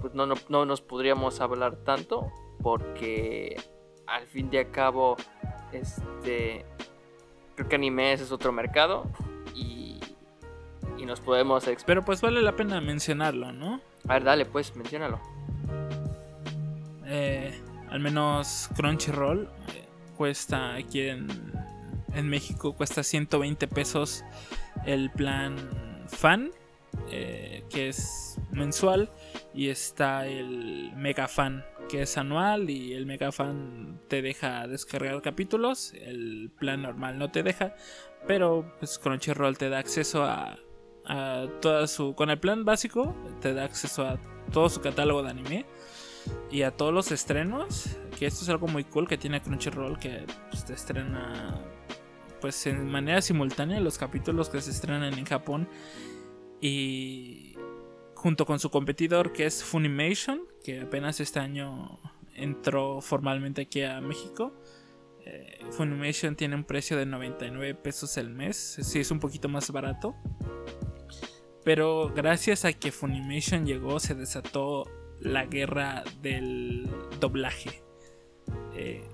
pues 0.00 0.14
no, 0.14 0.26
no, 0.26 0.66
nos 0.66 0.80
podríamos 0.80 1.40
hablar 1.40 1.76
tanto 1.76 2.30
porque 2.62 3.56
al 4.06 4.26
fin 4.26 4.50
de 4.50 4.70
cabo 4.70 5.16
este 5.72 6.64
creo 7.54 7.68
que 7.68 7.74
anime 7.76 8.12
es 8.12 8.30
otro 8.30 8.52
mercado 8.52 9.06
y, 9.54 10.00
y 10.98 11.06
nos 11.06 11.20
podemos 11.20 11.66
pero 11.86 12.04
pues 12.04 12.20
vale 12.20 12.42
la 12.42 12.56
pena 12.56 12.80
mencionarlo 12.80 13.52
no 13.52 13.80
a 14.08 14.14
ver 14.14 14.24
dale 14.24 14.46
pues 14.46 14.76
menciónalo 14.76 15.20
eh, 17.06 17.58
al 17.88 18.00
menos 18.00 18.68
Crunchyroll 18.76 19.48
eh, 19.74 19.84
cuesta 20.16 20.74
aquí 20.74 21.08
en, 21.08 21.26
en 22.14 22.28
México 22.28 22.74
cuesta 22.74 23.02
120 23.02 23.66
pesos 23.68 24.24
el 24.86 25.10
plan 25.10 25.56
fan, 26.08 26.50
eh, 27.10 27.64
que 27.70 27.88
es 27.88 28.38
mensual, 28.50 29.10
y 29.54 29.68
está 29.68 30.26
el 30.26 30.92
mega 30.96 31.28
fan, 31.28 31.64
que 31.88 32.02
es 32.02 32.16
anual, 32.18 32.70
y 32.70 32.92
el 32.94 33.06
mega 33.06 33.32
fan 33.32 34.00
te 34.08 34.22
deja 34.22 34.66
descargar 34.66 35.20
capítulos, 35.22 35.92
el 35.94 36.50
plan 36.58 36.82
normal 36.82 37.18
no 37.18 37.30
te 37.30 37.42
deja, 37.42 37.74
pero 38.26 38.74
pues 38.78 38.98
Crunchyroll 38.98 39.56
te 39.56 39.68
da 39.68 39.78
acceso 39.78 40.24
a, 40.24 40.58
a 41.06 41.46
toda 41.60 41.86
su... 41.86 42.14
Con 42.14 42.30
el 42.30 42.38
plan 42.38 42.64
básico 42.64 43.14
te 43.40 43.54
da 43.54 43.64
acceso 43.64 44.06
a 44.06 44.18
todo 44.52 44.68
su 44.68 44.80
catálogo 44.80 45.22
de 45.22 45.30
anime 45.30 45.66
y 46.50 46.62
a 46.62 46.70
todos 46.70 46.92
los 46.92 47.12
estrenos. 47.12 47.96
Que 48.18 48.26
esto 48.26 48.44
es 48.44 48.48
algo 48.50 48.68
muy 48.68 48.84
cool 48.84 49.08
que 49.08 49.16
tiene 49.16 49.40
Crunchyroll 49.40 49.98
que 49.98 50.26
pues, 50.50 50.64
te 50.64 50.74
estrena 50.74 51.60
pues 52.40 52.66
en 52.66 52.90
manera 52.90 53.22
simultánea 53.22 53.80
los 53.80 53.98
capítulos 53.98 54.48
que 54.48 54.60
se 54.60 54.70
estrenan 54.70 55.14
en 55.18 55.24
Japón 55.24 55.68
y 56.60 57.56
junto 58.14 58.44
con 58.44 58.58
su 58.58 58.70
competidor 58.70 59.32
que 59.32 59.46
es 59.46 59.64
Funimation, 59.64 60.42
que 60.62 60.80
apenas 60.80 61.20
este 61.20 61.40
año 61.40 62.00
entró 62.34 63.00
formalmente 63.00 63.62
aquí 63.62 63.82
a 63.82 64.00
México. 64.00 64.52
Eh, 65.24 65.60
Funimation 65.70 66.36
tiene 66.36 66.54
un 66.56 66.64
precio 66.64 66.96
de 66.96 67.06
99 67.06 67.74
pesos 67.76 68.16
el 68.16 68.30
mes, 68.30 68.78
sí 68.82 69.00
es 69.00 69.10
un 69.10 69.20
poquito 69.20 69.48
más 69.48 69.70
barato. 69.70 70.14
Pero 71.64 72.10
gracias 72.14 72.64
a 72.64 72.72
que 72.72 72.90
Funimation 72.90 73.66
llegó 73.66 74.00
se 74.00 74.14
desató 74.14 74.84
la 75.20 75.44
guerra 75.44 76.04
del 76.22 76.88
doblaje. 77.20 77.82
Eh, 78.74 79.06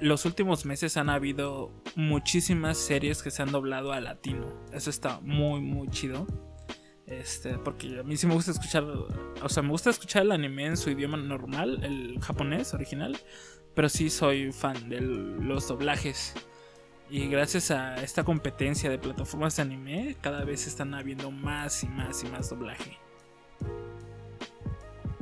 los 0.00 0.24
últimos 0.24 0.64
meses 0.64 0.96
han 0.96 1.08
habido 1.08 1.72
muchísimas 1.94 2.78
series 2.78 3.22
que 3.22 3.30
se 3.30 3.42
han 3.42 3.52
doblado 3.52 3.92
a 3.92 4.00
latino. 4.00 4.52
Eso 4.72 4.90
está 4.90 5.20
muy, 5.20 5.60
muy 5.60 5.88
chido. 5.88 6.26
Este, 7.06 7.56
porque 7.58 8.00
a 8.00 8.02
mí 8.02 8.16
sí 8.16 8.26
me 8.26 8.34
gusta 8.34 8.50
escuchar, 8.50 8.82
o 8.84 9.48
sea, 9.48 9.62
me 9.62 9.70
gusta 9.70 9.90
escuchar 9.90 10.22
el 10.22 10.32
anime 10.32 10.66
en 10.66 10.76
su 10.76 10.90
idioma 10.90 11.16
normal, 11.16 11.84
el 11.84 12.18
japonés 12.20 12.74
original, 12.74 13.16
pero 13.74 13.88
sí 13.88 14.10
soy 14.10 14.50
fan 14.50 14.88
de 14.88 15.00
los 15.00 15.68
doblajes. 15.68 16.34
Y 17.08 17.28
gracias 17.28 17.70
a 17.70 18.02
esta 18.02 18.24
competencia 18.24 18.90
de 18.90 18.98
plataformas 18.98 19.54
de 19.56 19.62
anime, 19.62 20.16
cada 20.20 20.44
vez 20.44 20.66
están 20.66 20.94
habiendo 20.94 21.30
más 21.30 21.84
y 21.84 21.86
más 21.86 22.24
y 22.24 22.26
más 22.26 22.50
doblaje. 22.50 22.98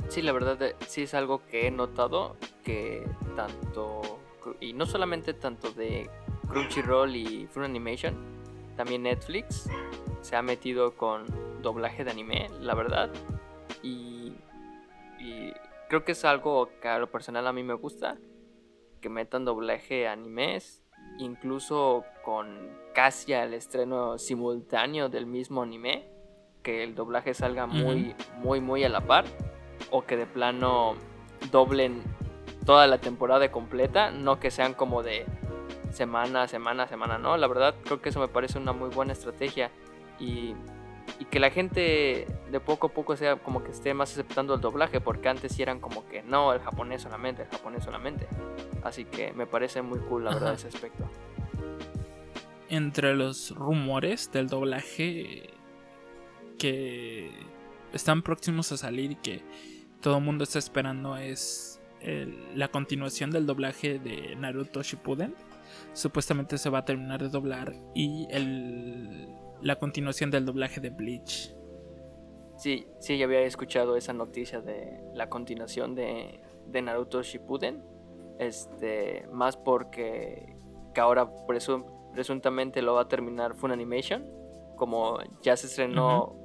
Sí, 0.09 0.23
la 0.23 0.31
verdad 0.31 0.61
eh, 0.63 0.75
sí 0.87 1.03
es 1.03 1.13
algo 1.13 1.45
que 1.45 1.67
he 1.67 1.71
notado 1.71 2.37
que 2.63 3.07
tanto 3.35 4.14
y 4.59 4.73
no 4.73 4.85
solamente 4.85 5.33
tanto 5.33 5.71
de 5.71 6.09
Crunchyroll 6.47 7.15
y 7.15 7.47
Funimation, 7.47 8.15
también 8.75 9.03
Netflix 9.03 9.69
se 10.21 10.35
ha 10.35 10.41
metido 10.41 10.95
con 10.95 11.25
doblaje 11.61 12.03
de 12.03 12.11
anime, 12.11 12.47
la 12.59 12.75
verdad. 12.75 13.09
Y, 13.83 14.33
creo 15.87 16.03
que 16.03 16.13
es 16.13 16.25
algo 16.25 16.69
que 16.81 16.87
a 16.87 16.97
lo 16.97 17.11
personal 17.11 17.45
a 17.47 17.53
mí 17.53 17.63
me 17.63 17.75
gusta, 17.75 18.17
que 19.01 19.09
metan 19.09 19.45
doblaje 19.45 20.07
animes, 20.07 20.81
incluso 21.19 22.03
con 22.23 22.71
casi 22.93 23.33
al 23.33 23.53
estreno 23.53 24.17
simultáneo 24.17 25.09
del 25.09 25.27
mismo 25.27 25.61
anime, 25.61 26.07
que 26.63 26.83
el 26.83 26.95
doblaje 26.95 27.33
salga 27.35 27.67
muy, 27.67 28.15
muy, 28.37 28.61
muy 28.61 28.83
a 28.83 28.89
la 28.89 29.01
par, 29.01 29.25
o 29.91 30.03
que 30.05 30.17
de 30.17 30.25
plano 30.25 30.95
doblen 31.51 32.01
toda 32.65 32.87
la 32.87 32.97
temporada 32.97 33.51
completa, 33.51 34.11
no 34.11 34.39
que 34.39 34.51
sean 34.51 34.73
como 34.73 35.03
de 35.03 35.25
semana, 35.91 36.47
semana, 36.47 36.87
semana, 36.87 37.17
no, 37.17 37.37
la 37.37 37.47
verdad 37.47 37.75
creo 37.83 38.01
que 38.01 38.09
eso 38.09 38.19
me 38.19 38.27
parece 38.27 38.57
una 38.57 38.73
muy 38.73 38.89
buena 38.89 39.13
estrategia 39.13 39.71
y, 40.19 40.55
que 41.29 41.39
la 41.39 41.49
gente 41.49 42.27
de 42.51 42.59
poco 42.59 42.87
a 42.87 42.89
poco 42.89 43.15
sea 43.15 43.35
como 43.35 43.63
que 43.63 43.71
esté 43.71 43.93
más 43.93 44.11
aceptando 44.11 44.55
el 44.55 44.61
doblaje, 44.61 44.99
porque 45.01 45.29
antes 45.29 45.53
sí 45.53 45.61
eran 45.61 45.79
como 45.79 46.07
que 46.07 46.23
no, 46.23 46.53
el 46.53 46.59
japonés 46.59 47.01
solamente, 47.03 47.43
el 47.43 47.49
japonés 47.49 47.83
solamente. 47.83 48.27
Así 48.83 49.05
que 49.05 49.31
me 49.33 49.45
parece 49.45 49.81
muy 49.81 49.99
cool 49.99 50.25
la 50.25 50.33
verdad 50.33 50.53
ese 50.53 50.67
aspecto. 50.67 51.03
Entre 52.69 53.13
los 53.13 53.51
rumores 53.51 54.31
del 54.31 54.47
doblaje 54.47 55.49
que 56.57 57.31
están 57.93 58.21
próximos 58.21 58.71
a 58.71 58.77
salir 58.77 59.11
y 59.11 59.15
que 59.15 59.43
todo 60.01 60.17
el 60.17 60.23
mundo 60.23 60.43
está 60.43 60.59
esperando 60.59 61.17
es 61.17 61.81
la 62.53 62.67
continuación 62.67 63.31
del 63.31 63.45
doblaje 63.45 63.99
de 63.99 64.35
Naruto 64.35 64.81
Shippuden. 64.81 65.35
Supuestamente 65.93 66.57
se 66.57 66.69
va 66.69 66.79
a 66.79 66.85
terminar 66.85 67.21
de 67.21 67.29
doblar 67.29 67.73
y 67.93 68.27
el, 68.29 69.29
la 69.61 69.77
continuación 69.77 70.29
del 70.31 70.45
doblaje 70.45 70.81
de 70.81 70.89
Bleach. 70.89 71.55
Sí, 72.57 72.87
sí, 72.99 73.17
ya 73.17 73.25
había 73.25 73.41
escuchado 73.41 73.97
esa 73.97 74.13
noticia 74.13 74.61
de 74.61 75.01
la 75.13 75.29
continuación 75.29 75.95
de, 75.95 76.41
de 76.67 76.81
Naruto 76.81 77.21
Shippuden. 77.21 77.83
Este, 78.39 79.25
más 79.31 79.55
porque 79.55 80.55
que 80.93 81.01
ahora 81.01 81.29
presuntamente 82.13 82.81
lo 82.81 82.93
va 82.93 83.01
a 83.01 83.07
terminar 83.07 83.55
Funimation. 83.55 84.25
Como 84.75 85.19
ya 85.41 85.57
se 85.57 85.67
estrenó 85.67 86.35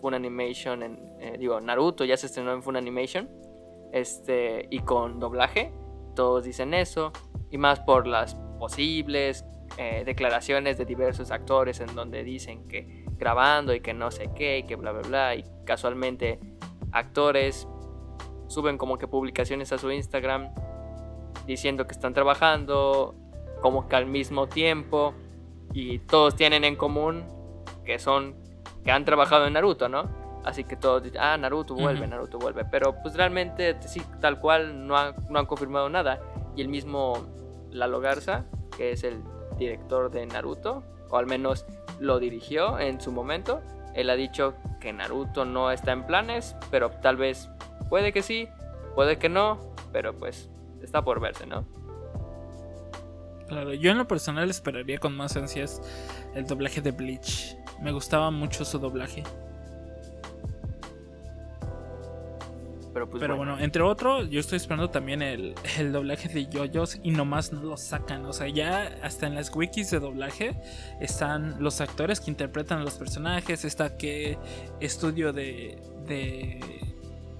Funimation 0.00 0.82
en. 0.82 1.16
Eh, 1.20 1.36
digo, 1.38 1.60
Naruto 1.60 2.04
ya 2.04 2.16
se 2.16 2.26
estrenó 2.26 2.52
en 2.52 2.62
Funimation 2.62 3.47
este, 3.92 4.66
y 4.70 4.80
con 4.80 5.20
doblaje. 5.20 5.72
Todos 6.14 6.44
dicen 6.44 6.74
eso. 6.74 7.12
Y 7.50 7.58
más 7.58 7.80
por 7.80 8.06
las 8.06 8.34
posibles 8.58 9.44
eh, 9.76 10.02
declaraciones 10.04 10.76
de 10.78 10.84
diversos 10.84 11.30
actores 11.30 11.80
en 11.80 11.94
donde 11.94 12.24
dicen 12.24 12.66
que 12.66 13.04
grabando 13.16 13.74
y 13.74 13.80
que 13.80 13.94
no 13.94 14.10
sé 14.10 14.30
qué 14.34 14.58
y 14.58 14.62
que 14.64 14.76
bla 14.76 14.92
bla 14.92 15.02
bla 15.02 15.34
y 15.36 15.44
casualmente 15.64 16.40
actores 16.90 17.68
suben 18.48 18.78
como 18.78 18.98
que 18.98 19.06
publicaciones 19.06 19.72
a 19.72 19.78
su 19.78 19.90
Instagram 19.90 20.52
diciendo 21.46 21.86
que 21.86 21.92
están 21.92 22.14
trabajando 22.14 23.14
como 23.60 23.88
que 23.88 23.96
al 23.96 24.06
mismo 24.06 24.48
tiempo 24.48 25.14
y 25.72 25.98
todos 26.00 26.34
tienen 26.34 26.64
en 26.64 26.74
común 26.74 27.24
que 27.84 27.98
son 27.98 28.34
que 28.84 28.90
han 28.90 29.04
trabajado 29.04 29.46
en 29.46 29.52
Naruto, 29.52 29.88
¿no? 29.88 30.08
Así 30.48 30.64
que 30.64 30.76
todos 30.76 31.02
dicen, 31.02 31.20
ah, 31.20 31.36
Naruto 31.36 31.74
vuelve, 31.74 32.06
Naruto 32.06 32.38
vuelve. 32.38 32.64
Pero 32.64 32.94
pues 33.02 33.14
realmente 33.14 33.76
sí, 33.86 34.00
tal 34.18 34.40
cual 34.40 34.86
no, 34.86 35.12
no 35.28 35.38
han 35.38 35.44
confirmado 35.44 35.90
nada. 35.90 36.20
Y 36.56 36.62
el 36.62 36.68
mismo 36.68 37.26
Lalo 37.70 38.00
Garza, 38.00 38.46
que 38.74 38.92
es 38.92 39.04
el 39.04 39.22
director 39.58 40.10
de 40.10 40.24
Naruto, 40.24 40.84
o 41.10 41.18
al 41.18 41.26
menos 41.26 41.66
lo 42.00 42.18
dirigió 42.18 42.78
en 42.78 42.98
su 42.98 43.12
momento, 43.12 43.60
él 43.94 44.08
ha 44.08 44.16
dicho 44.16 44.54
que 44.80 44.90
Naruto 44.90 45.44
no 45.44 45.70
está 45.70 45.92
en 45.92 46.06
planes, 46.06 46.56
pero 46.70 46.88
tal 47.02 47.18
vez 47.18 47.50
puede 47.90 48.14
que 48.14 48.22
sí, 48.22 48.48
puede 48.94 49.18
que 49.18 49.28
no, 49.28 49.74
pero 49.92 50.16
pues 50.16 50.48
está 50.82 51.02
por 51.02 51.20
verse, 51.20 51.44
¿no? 51.44 51.66
Claro, 53.48 53.74
yo 53.74 53.90
en 53.90 53.98
lo 53.98 54.08
personal 54.08 54.48
esperaría 54.48 54.96
con 54.96 55.14
más 55.14 55.36
ansias 55.36 55.82
el 56.34 56.46
doblaje 56.46 56.80
de 56.80 56.92
Bleach. 56.92 57.54
Me 57.82 57.92
gustaba 57.92 58.30
mucho 58.30 58.64
su 58.64 58.78
doblaje. 58.78 59.24
Pero, 62.92 63.08
pues 63.08 63.26
bueno. 63.26 63.58
entre 63.58 63.82
otro, 63.82 64.22
yo 64.22 64.40
estoy 64.40 64.56
esperando 64.56 64.90
también 64.90 65.22
el, 65.22 65.54
doblaje 65.92 66.28
de 66.28 66.46
JoJo's 66.46 67.00
y 67.02 67.10
nomás 67.10 67.52
no 67.52 67.62
lo 67.62 67.76
sacan. 67.76 68.24
O 68.26 68.32
sea, 68.32 68.48
ya 68.48 68.98
hasta 69.02 69.26
en 69.26 69.34
las 69.34 69.54
wikis 69.54 69.90
de 69.90 70.00
doblaje 70.00 70.60
están 71.00 71.56
los 71.62 71.80
actores 71.80 72.20
que 72.20 72.30
interpretan 72.30 72.78
a 72.80 72.84
los 72.84 72.94
personajes, 72.94 73.64
está 73.64 73.96
qué 73.96 74.38
estudio 74.80 75.32
de, 75.32 75.78
de, 76.06 76.60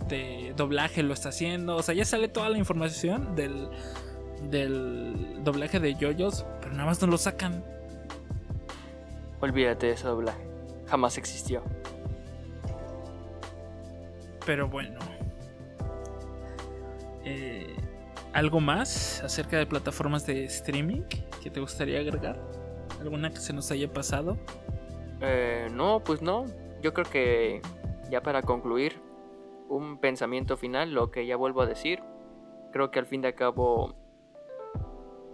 de 0.09 0.55
doblaje 0.57 1.03
lo 1.03 1.15
está 1.15 1.31
haciendo. 1.31 1.77
O 1.77 1.83
sea, 1.83 1.95
ya 1.95 2.05
sale 2.05 2.29
toda 2.29 2.49
la 2.51 2.59
información 2.59 3.35
del, 3.35 3.69
del 4.51 5.43
doblaje 5.45 5.81
de 5.81 5.95
JoJo's, 5.95 6.45
pero 6.61 6.73
nada 6.73 6.87
más 6.87 7.01
no 7.01 7.09
lo 7.09 7.19
sacan. 7.19 7.65
Olvídate 9.41 9.87
de 9.87 9.93
ese 9.93 10.07
doblaje. 10.07 10.49
Jamás 10.87 11.17
existió. 11.17 11.63
Pero 14.45 14.69
bueno. 14.69 15.18
Eh, 17.29 17.77
¿Algo 18.33 18.61
más 18.61 19.23
acerca 19.23 19.59
de 19.59 19.67
plataformas 19.67 20.27
de 20.27 20.45
streaming 20.45 21.03
que 21.43 21.51
te 21.51 21.61
gustaría 21.61 22.01
agregar? 22.01 22.41
¿Alguna 23.01 23.31
que 23.31 23.37
se 23.37 23.53
nos 23.53 23.71
haya 23.71 23.93
pasado? 23.93 24.39
Eh, 25.21 25.67
no, 25.75 26.03
pues 26.03 26.23
no. 26.23 26.47
Yo 26.83 26.95
creo 26.95 27.05
que 27.11 27.61
ya 28.11 28.23
para 28.23 28.43
concluir, 28.43 29.01
un 29.69 29.99
pensamiento 29.99 30.57
final, 30.57 30.93
lo 30.93 31.11
que 31.11 31.27
ya 31.27 31.37
vuelvo 31.37 31.61
a 31.61 31.67
decir. 31.67 32.03
Creo 32.73 32.91
que 32.91 32.99
al 32.99 33.07
fin 33.07 33.21
de 33.21 33.35
cabo 33.35 33.95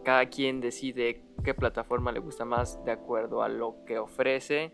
cada 0.05 0.27
quien 0.27 0.61
decide 0.61 1.23
qué 1.45 1.55
plataforma 1.55 2.11
le 2.11 2.19
gusta 2.19 2.45
más 2.45 2.85
de 2.85 2.91
acuerdo 2.91 3.43
a 3.43 3.49
lo 3.49 3.85
que 3.87 3.99
ofrece, 3.99 4.73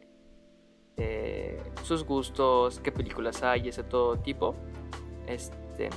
eh, 0.96 1.62
sus 1.82 2.04
gustos, 2.04 2.80
qué 2.80 2.90
películas 2.92 3.42
hay, 3.42 3.68
ese 3.68 3.84
todo 3.84 4.16
tipo. 4.18 4.54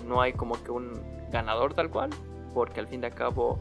No 0.05 0.21
hay 0.21 0.33
como 0.33 0.61
que 0.63 0.71
un 0.71 0.93
ganador 1.31 1.73
tal 1.73 1.89
cual, 1.89 2.11
porque 2.53 2.79
al 2.79 2.87
fin 2.87 3.01
de 3.01 3.11
cabo 3.11 3.59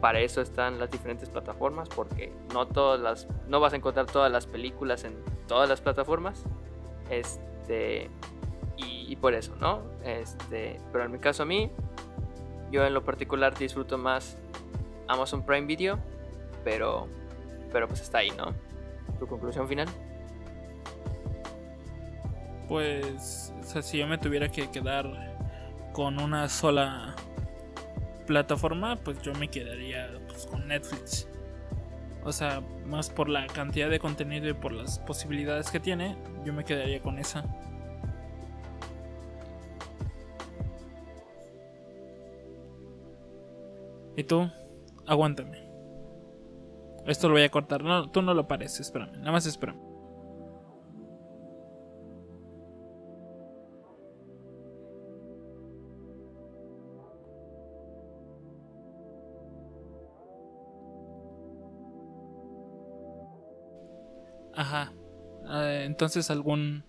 para 0.00 0.20
eso 0.20 0.40
están 0.40 0.78
las 0.78 0.90
diferentes 0.90 1.28
plataformas, 1.28 1.88
porque 1.88 2.32
no 2.52 2.66
todas 2.66 3.00
las, 3.00 3.26
no 3.48 3.60
vas 3.60 3.72
a 3.72 3.76
encontrar 3.76 4.06
todas 4.06 4.30
las 4.30 4.46
películas 4.46 5.04
en 5.04 5.14
todas 5.46 5.68
las 5.68 5.80
plataformas, 5.80 6.44
este, 7.10 8.10
y, 8.76 9.16
por 9.16 9.34
eso, 9.34 9.56
¿no? 9.60 9.80
Este, 10.04 10.80
pero 10.92 11.04
en 11.04 11.12
mi 11.12 11.18
caso 11.18 11.42
a 11.42 11.46
mí, 11.46 11.70
yo 12.70 12.84
en 12.84 12.94
lo 12.94 13.02
particular 13.02 13.56
disfruto 13.56 13.98
más 13.98 14.36
Amazon 15.08 15.44
Prime 15.44 15.66
Video, 15.66 15.98
pero, 16.62 17.08
pero 17.72 17.88
pues 17.88 18.00
está 18.00 18.18
ahí, 18.18 18.30
¿no? 18.30 18.54
¿Tu 19.18 19.26
conclusión 19.26 19.66
final? 19.66 19.88
Pues, 22.68 23.52
si 23.80 23.98
yo 23.98 24.06
me 24.06 24.18
tuviera 24.18 24.48
que 24.48 24.70
quedar 24.70 25.37
con 25.98 26.20
una 26.20 26.48
sola 26.48 27.16
plataforma, 28.24 28.94
pues 28.94 29.20
yo 29.20 29.34
me 29.34 29.48
quedaría 29.48 30.08
pues, 30.28 30.46
con 30.46 30.68
Netflix. 30.68 31.28
O 32.22 32.30
sea, 32.30 32.60
más 32.86 33.10
por 33.10 33.28
la 33.28 33.48
cantidad 33.48 33.90
de 33.90 33.98
contenido 33.98 34.48
y 34.48 34.52
por 34.52 34.70
las 34.70 35.00
posibilidades 35.00 35.72
que 35.72 35.80
tiene, 35.80 36.16
yo 36.44 36.52
me 36.52 36.64
quedaría 36.64 37.02
con 37.02 37.18
esa. 37.18 37.44
¿Y 44.16 44.22
tú? 44.22 44.48
Aguántame. 45.04 45.68
Esto 47.06 47.26
lo 47.26 47.34
voy 47.34 47.42
a 47.42 47.50
cortar. 47.50 47.82
Tú 48.12 48.22
no 48.22 48.34
lo 48.34 48.46
pares, 48.46 48.78
espérame. 48.78 49.18
Nada 49.18 49.32
más 49.32 49.46
espérame. 49.46 49.87
Entonces 65.98 66.30
algún 66.30 66.84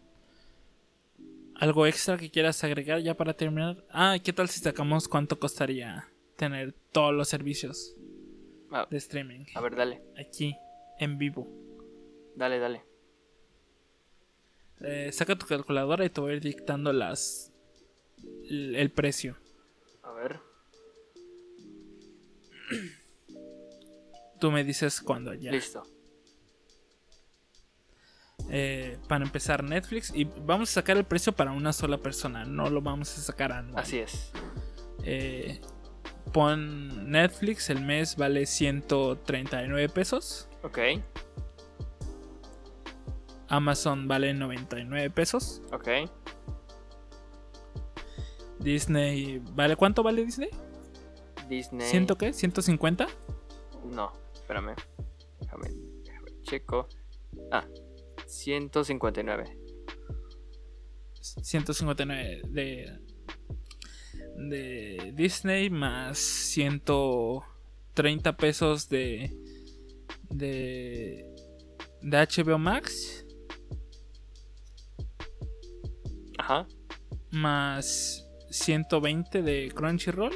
algo 1.55 1.87
extra 1.87 2.15
que 2.15 2.29
quieras 2.29 2.63
agregar 2.63 2.99
ya 3.01 3.17
para 3.17 3.33
terminar. 3.33 3.83
Ah, 3.89 4.17
¿qué 4.23 4.31
tal 4.31 4.47
si 4.49 4.59
sacamos 4.59 5.07
cuánto 5.07 5.39
costaría 5.39 6.07
tener 6.35 6.75
todos 6.91 7.15
los 7.15 7.27
servicios? 7.27 7.95
Ah, 8.69 8.87
de 8.87 8.97
streaming. 8.97 9.45
A 9.55 9.61
ver, 9.61 9.75
dale. 9.75 10.03
Aquí, 10.15 10.55
en 10.99 11.17
vivo. 11.17 11.47
Dale, 12.35 12.59
dale. 12.59 12.83
Eh, 14.81 15.09
saca 15.11 15.35
tu 15.35 15.47
calculadora 15.47 16.05
y 16.05 16.09
te 16.11 16.21
voy 16.21 16.33
a 16.33 16.35
ir 16.35 16.41
dictando 16.41 16.93
las. 16.93 17.51
El, 18.47 18.91
precio. 18.91 19.37
A 20.03 20.11
ver. 20.11 20.39
Tú 24.39 24.51
me 24.51 24.63
dices 24.63 25.01
cuándo 25.01 25.33
ya. 25.33 25.51
Listo. 25.51 25.83
Eh, 28.51 28.97
para 29.07 29.23
empezar 29.23 29.63
Netflix 29.63 30.11
y 30.13 30.23
vamos 30.23 30.71
a 30.71 30.73
sacar 30.73 30.97
el 30.97 31.03
precio 31.03 31.33
para 31.33 31.51
una 31.51 31.71
sola 31.71 31.99
persona, 31.99 32.45
no 32.45 32.69
lo 32.69 32.81
vamos 32.81 33.15
a 33.17 33.21
sacar 33.21 33.51
anual. 33.51 33.83
Así 33.83 33.99
es. 33.99 34.31
Eh, 35.03 35.61
pon 36.33 37.11
Netflix, 37.11 37.69
el 37.69 37.81
mes 37.81 38.15
vale 38.15 38.45
139 38.47 39.89
pesos. 39.89 40.47
Ok. 40.63 40.79
Amazon 43.49 44.07
vale 44.07 44.33
99 44.33 45.09
pesos. 45.11 45.61
Ok. 45.71 45.87
Disney, 48.59 49.41
¿vale 49.53 49.75
cuánto 49.75 50.03
vale 50.03 50.25
Disney? 50.25 50.49
Disney. 51.47 51.87
¿Ciento 51.87 52.17
qué? 52.17 52.31
¿150? 52.31 53.07
No, 53.85 54.11
espérame. 54.33 54.75
Déjame, 55.39 55.69
déjame 56.03 56.41
checo. 56.41 56.89
Ah, 57.51 57.65
159. 58.29 59.57
159 61.19 62.41
de 62.49 62.99
de 64.37 65.11
Disney 65.15 65.69
más 65.69 66.17
130 66.17 68.37
pesos 68.37 68.87
de 68.87 69.35
de 70.29 71.25
de 72.01 72.17
HBO 72.17 72.57
Max. 72.57 73.25
Ajá. 76.37 76.65
Más 77.31 78.25
120 78.49 79.41
de 79.41 79.71
Crunchyroll. 79.75 80.33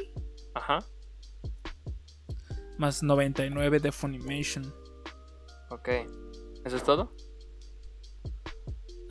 Ajá. 0.53 0.79
Más 2.77 3.01
99 3.01 3.79
de 3.79 3.91
Funimation. 3.91 4.65
Ok. 5.69 5.89
¿Eso 6.65 6.75
es 6.75 6.83
todo? 6.83 7.15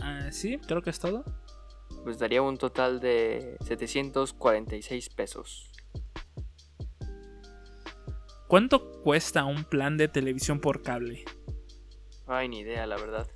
Ah, 0.03 0.31
sí, 0.31 0.59
creo 0.67 0.83
que 0.83 0.91
es 0.91 0.99
todo 0.99 1.25
pues 2.03 2.19
daría 2.19 2.43
un 2.43 2.59
total 2.59 3.01
de 3.01 3.57
746 3.65 5.09
pesos. 5.11 5.71
¿Cuánto 8.49 9.01
cuesta 9.03 9.45
un 9.45 9.65
plan 9.65 9.97
de 9.97 10.09
televisión 10.09 10.61
por 10.61 10.83
cable? 10.83 11.25
Ay, 12.27 12.49
ni 12.49 12.61
idea, 12.61 12.87
la 12.87 12.97
verdad. 12.97 13.27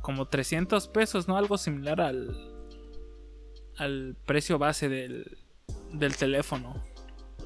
Como 0.00 0.28
300 0.28 0.88
pesos, 0.88 1.26
¿no? 1.26 1.36
Algo 1.36 1.58
similar 1.58 2.00
al, 2.00 2.36
al 3.76 4.16
precio 4.26 4.58
base 4.58 4.88
del, 4.88 5.38
del 5.92 6.16
teléfono. 6.16 6.84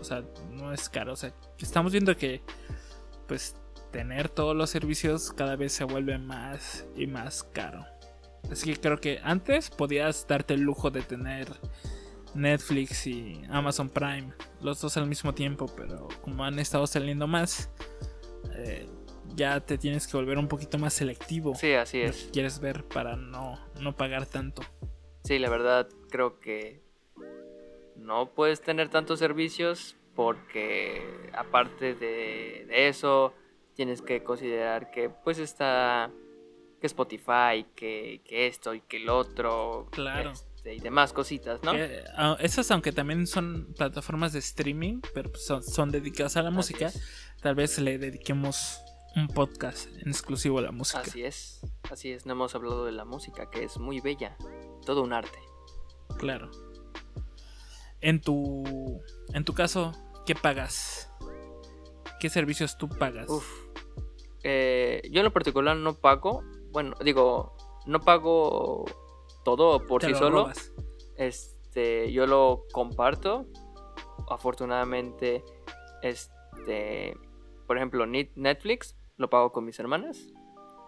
O 0.01 0.05
sea, 0.05 0.23
no 0.51 0.73
es 0.73 0.89
caro. 0.89 1.15
O 1.15 1.17
sea, 1.17 1.35
estamos 1.59 1.93
viendo 1.93 2.15
que, 2.17 2.43
pues, 3.27 3.57
tener 3.93 4.29
todos 4.29 4.57
los 4.57 4.71
servicios 4.71 5.33
cada 5.33 5.55
vez 5.55 5.73
se 5.73 5.85
vuelve 5.85 6.19
más 6.19 6.87
y 6.97 7.07
más 7.07 7.45
caro. 7.45 7.85
Así 8.51 8.73
que 8.73 8.81
creo 8.81 8.99
que 9.01 9.21
antes 9.23 9.71
podías 9.71 10.27
darte 10.27 10.55
el 10.55 10.63
lujo 10.63 10.91
de 10.91 11.03
tener 11.03 11.47
Netflix 12.35 13.07
y 13.07 13.43
Amazon 13.51 13.89
Prime, 13.89 14.33
los 14.61 14.81
dos 14.81 14.97
al 14.97 15.07
mismo 15.07 15.35
tiempo, 15.35 15.67
pero 15.77 16.09
como 16.23 16.45
han 16.45 16.59
estado 16.59 16.87
saliendo 16.87 17.27
más, 17.27 17.71
eh, 18.55 18.89
ya 19.37 19.61
te 19.61 19.79
tienes 19.79 20.07
que 20.09 20.17
volver 20.17 20.39
un 20.39 20.49
poquito 20.49 20.79
más 20.79 20.95
selectivo. 20.95 21.55
Sí, 21.55 21.75
así 21.75 22.01
es. 22.01 22.25
que 22.25 22.31
quieres 22.33 22.59
ver 22.59 22.85
para 22.85 23.17
no, 23.17 23.59
no 23.81 23.97
pagar 23.97 24.27
tanto. 24.27 24.63
Sí, 25.25 25.39
la 25.39 25.51
verdad 25.51 25.89
creo 26.11 26.41
que 26.41 26.83
no 27.97 28.31
puedes 28.35 28.61
tener 28.61 28.89
tantos 28.89 29.21
servicios 29.21 29.97
porque 30.15 31.31
aparte 31.33 31.95
de, 31.95 32.67
de 32.67 32.89
eso 32.89 33.35
tienes 33.75 34.03
que 34.03 34.23
considerar 34.23 34.91
que 34.91 35.11
pues 35.11 35.39
está 35.39 36.11
que 36.81 36.87
Spotify, 36.89 37.65
que, 37.77 38.21
que 38.25 38.49
esto 38.49 38.75
y 38.75 38.81
que 38.81 38.97
el 38.99 39.09
otro. 39.09 39.89
Claro. 39.93 40.33
este, 40.33 40.75
y 40.75 40.81
demás 40.81 41.13
cositas, 41.13 41.63
¿no? 41.63 41.75
Eh, 41.75 42.05
ah, 42.17 42.37
esas, 42.41 42.71
aunque 42.73 42.93
también 42.93 43.27
son 43.27 43.73
plataformas 43.77 44.33
de 44.33 44.41
streaming, 44.41 45.01
pero 45.15 45.31
pues 45.31 45.47
son, 45.47 45.63
son 45.63 45.91
dedicadas 45.91 46.37
a 46.37 46.43
la 46.43 46.49
Así 46.49 46.57
música, 46.57 46.87
es. 46.87 47.01
tal 47.41 47.55
vez 47.55 47.79
le 47.79 47.99
dediquemos 47.99 48.81
un 49.15 49.29
podcast 49.29 49.89
en 50.01 50.09
exclusivo 50.09 50.59
a 50.59 50.63
la 50.63 50.73
música. 50.73 51.01
Así 51.01 51.23
es, 51.23 51.61
así 51.91 52.11
es, 52.11 52.27
no 52.27 52.33
hemos 52.33 52.55
hablado 52.55 52.85
de 52.85 52.93
la 52.93 53.05
música, 53.05 53.49
que 53.49 53.63
es 53.63 53.79
muy 53.79 54.01
bella, 54.01 54.37
todo 54.85 55.03
un 55.03 55.13
arte. 55.13 55.39
Claro. 56.19 56.51
En 58.01 58.21
tu, 58.21 59.01
en 59.35 59.45
tu 59.45 59.55
caso, 59.55 59.93
¿qué 60.27 60.35
pagas? 60.35 61.11
¿Qué 62.19 62.29
servicios 62.29 62.77
tú 62.77 62.89
pagas? 62.89 63.29
Uf. 63.29 63.62
Eh, 64.45 65.03
yo 65.11 65.21
en 65.21 65.25
lo 65.25 65.33
particular 65.33 65.77
no 65.77 65.95
pago, 65.95 66.43
bueno, 66.73 66.95
digo, 67.05 67.57
no 67.87 68.01
pago 68.01 68.85
todo 69.45 69.87
por 69.87 70.01
Te 70.01 70.09
sí 70.09 70.13
lo 70.13 70.19
solo. 70.19 70.37
robas. 70.45 70.73
Este, 71.17 72.13
yo 72.13 72.27
lo 72.27 72.65
comparto. 72.73 73.47
Afortunadamente, 74.29 75.45
este, 76.03 77.17
por 77.67 77.77
ejemplo, 77.77 78.07
Net- 78.07 78.33
Netflix 78.35 78.97
lo 79.17 79.29
pago 79.31 79.53
con 79.53 79.65
mis 79.65 79.79
hermanas. 79.79 80.29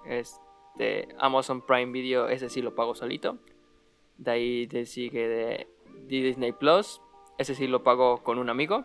Este, 0.07 1.09
Amazon 1.19 1.63
Prime 1.65 1.93
Video, 1.93 2.29
ese 2.29 2.49
sí 2.49 2.63
lo 2.63 2.75
pago 2.75 2.95
solito. 2.95 3.39
De 4.19 4.31
ahí 4.31 4.67
te 4.67 4.87
sigue 4.87 5.29
de 5.29 5.69
Disney 6.07 6.53
Plus, 6.53 7.01
ese 7.39 7.55
sí 7.55 7.67
lo 7.67 7.83
pago 7.83 8.23
con 8.23 8.39
un 8.39 8.49
amigo. 8.49 8.85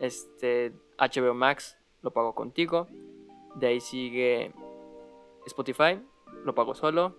Este, 0.00 0.72
HBO 0.98 1.34
Max 1.34 1.76
lo 2.02 2.10
pago 2.12 2.34
contigo. 2.34 2.88
De 3.54 3.66
ahí 3.68 3.80
sigue 3.80 4.52
Spotify, 5.46 6.00
lo 6.44 6.54
pago 6.54 6.74
solo. 6.74 7.16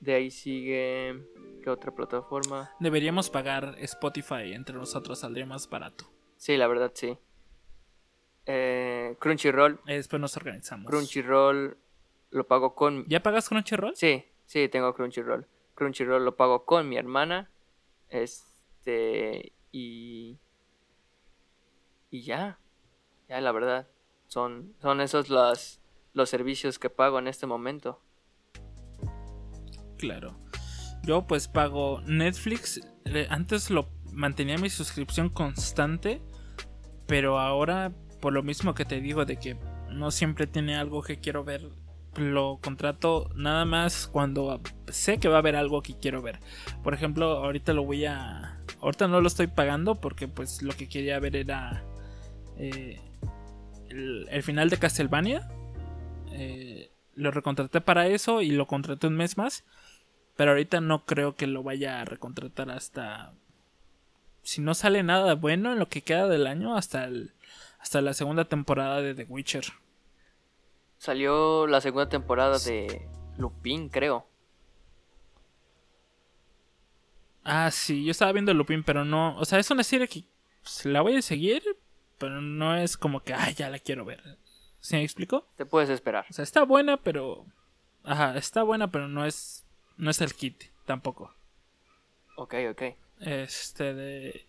De 0.00 0.14
ahí 0.14 0.30
sigue. 0.30 1.26
¿Qué 1.62 1.70
otra 1.70 1.94
plataforma? 1.94 2.72
Deberíamos 2.80 3.30
pagar 3.30 3.76
Spotify 3.78 4.52
entre 4.52 4.74
nosotros, 4.74 5.20
saldría 5.20 5.46
más 5.46 5.68
barato. 5.70 6.10
Sí, 6.36 6.56
la 6.56 6.66
verdad 6.66 6.90
sí. 6.92 7.16
Eh, 8.46 9.16
Crunchyroll. 9.20 9.80
Eh, 9.86 9.94
después 9.94 10.20
nos 10.20 10.36
organizamos. 10.36 10.90
Crunchyroll 10.90 11.78
lo 12.30 12.46
pago 12.48 12.74
con. 12.74 13.06
¿Ya 13.06 13.22
pagas 13.22 13.48
Crunchyroll? 13.48 13.94
Sí, 13.94 14.24
sí, 14.46 14.68
tengo 14.68 14.92
Crunchyroll. 14.94 15.46
Crunchyroll 15.74 16.24
lo 16.24 16.36
pago 16.36 16.64
con 16.64 16.88
mi 16.88 16.96
hermana. 16.96 17.50
Este. 18.08 19.52
Y. 19.70 20.40
Y 22.10 22.22
ya. 22.22 22.58
Ya, 23.28 23.40
la 23.40 23.52
verdad. 23.52 23.88
Son, 24.32 24.72
son 24.80 25.02
esos 25.02 25.28
los, 25.28 25.78
los 26.14 26.30
servicios 26.30 26.78
que 26.78 26.88
pago 26.88 27.18
en 27.18 27.28
este 27.28 27.46
momento. 27.46 28.00
Claro. 29.98 30.38
Yo 31.02 31.26
pues 31.26 31.48
pago 31.48 32.00
Netflix. 32.06 32.80
eh, 33.04 33.26
Antes 33.28 33.68
lo 33.68 33.90
mantenía 34.10 34.56
mi 34.56 34.70
suscripción 34.70 35.28
constante. 35.28 36.22
Pero 37.06 37.38
ahora, 37.38 37.92
por 38.22 38.32
lo 38.32 38.42
mismo 38.42 38.72
que 38.72 38.86
te 38.86 39.02
digo 39.02 39.26
de 39.26 39.36
que 39.36 39.58
no 39.90 40.10
siempre 40.10 40.46
tiene 40.46 40.76
algo 40.76 41.02
que 41.02 41.20
quiero 41.20 41.44
ver, 41.44 41.68
lo 42.16 42.58
contrato 42.62 43.28
nada 43.34 43.66
más 43.66 44.06
cuando 44.06 44.62
sé 44.88 45.18
que 45.18 45.28
va 45.28 45.36
a 45.36 45.40
haber 45.40 45.56
algo 45.56 45.82
que 45.82 45.98
quiero 45.98 46.22
ver. 46.22 46.40
Por 46.82 46.94
ejemplo, 46.94 47.26
ahorita 47.44 47.74
lo 47.74 47.84
voy 47.84 48.06
a... 48.06 48.58
Ahorita 48.80 49.08
no 49.08 49.20
lo 49.20 49.28
estoy 49.28 49.48
pagando 49.48 50.00
porque 50.00 50.26
pues 50.26 50.62
lo 50.62 50.72
que 50.72 50.88
quería 50.88 51.20
ver 51.20 51.36
era 51.36 51.84
eh, 52.56 52.98
el, 53.92 54.26
el 54.30 54.42
final 54.42 54.70
de 54.70 54.78
Castlevania. 54.78 55.48
Eh, 56.32 56.90
lo 57.14 57.30
recontraté 57.30 57.80
para 57.80 58.06
eso 58.06 58.40
y 58.40 58.50
lo 58.50 58.66
contraté 58.66 59.06
un 59.06 59.16
mes 59.16 59.36
más. 59.36 59.64
Pero 60.36 60.52
ahorita 60.52 60.80
no 60.80 61.04
creo 61.04 61.34
que 61.34 61.46
lo 61.46 61.62
vaya 61.62 62.00
a 62.00 62.04
recontratar 62.04 62.70
hasta. 62.70 63.34
Si 64.42 64.60
no 64.60 64.74
sale 64.74 65.02
nada 65.02 65.34
bueno 65.34 65.72
en 65.72 65.78
lo 65.78 65.88
que 65.88 66.02
queda 66.02 66.26
del 66.26 66.46
año, 66.46 66.76
hasta 66.76 67.04
el, 67.04 67.32
hasta 67.78 68.00
la 68.00 68.14
segunda 68.14 68.46
temporada 68.46 69.00
de 69.02 69.14
The 69.14 69.24
Witcher. 69.24 69.64
Salió 70.98 71.66
la 71.66 71.80
segunda 71.80 72.08
temporada 72.08 72.58
de 72.58 73.06
Lupin, 73.36 73.88
creo. 73.88 74.26
Ah, 77.44 77.70
sí, 77.70 78.04
yo 78.04 78.12
estaba 78.12 78.32
viendo 78.32 78.54
Lupin, 78.54 78.84
pero 78.84 79.04
no. 79.04 79.36
O 79.36 79.44
sea, 79.44 79.58
es 79.58 79.70
una 79.70 79.82
serie 79.82 80.08
que 80.08 80.24
pues, 80.62 80.86
la 80.86 81.02
voy 81.02 81.16
a 81.16 81.22
seguir, 81.22 81.62
pero 82.22 82.40
no 82.40 82.76
es 82.76 82.96
como 82.96 83.24
que, 83.24 83.34
ay, 83.34 83.52
ya 83.54 83.68
la 83.68 83.80
quiero 83.80 84.04
ver. 84.04 84.38
¿Sí 84.78 84.94
me 84.94 85.02
explico? 85.02 85.44
Te 85.56 85.66
puedes 85.66 85.90
esperar. 85.90 86.24
O 86.30 86.32
sea, 86.32 86.44
está 86.44 86.62
buena, 86.62 86.98
pero. 86.98 87.44
Ajá, 88.04 88.38
está 88.38 88.62
buena, 88.62 88.92
pero 88.92 89.08
no 89.08 89.26
es. 89.26 89.64
No 89.96 90.08
es 90.08 90.20
el 90.20 90.32
kit, 90.32 90.66
tampoco. 90.86 91.34
Ok, 92.36 92.54
ok. 92.70 92.82
Este 93.18 93.92
de 93.92 94.46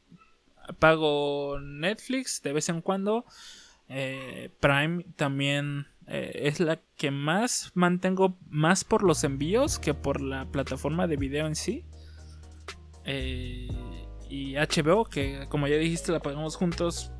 pago 0.77 1.59
Netflix 1.59 2.43
de 2.43 2.53
vez 2.53 2.69
en 2.69 2.81
cuando. 2.81 3.25
Eh, 3.89 4.51
Prime 4.59 5.03
también 5.15 5.87
eh, 6.05 6.41
es 6.43 6.59
la 6.59 6.79
que 6.95 7.09
más 7.09 7.71
mantengo 7.73 8.37
más 8.51 8.83
por 8.83 9.01
los 9.01 9.23
envíos 9.23 9.79
que 9.79 9.95
por 9.95 10.21
la 10.21 10.45
plataforma 10.45 11.07
de 11.07 11.17
video 11.17 11.47
en 11.47 11.55
sí. 11.55 11.83
Eh, 13.03 13.67
y 14.29 14.55
HBO, 14.55 15.05
que 15.05 15.47
como 15.49 15.67
ya 15.67 15.77
dijiste 15.77 16.11
la 16.11 16.19
pagamos 16.19 16.55
juntos 16.55 17.11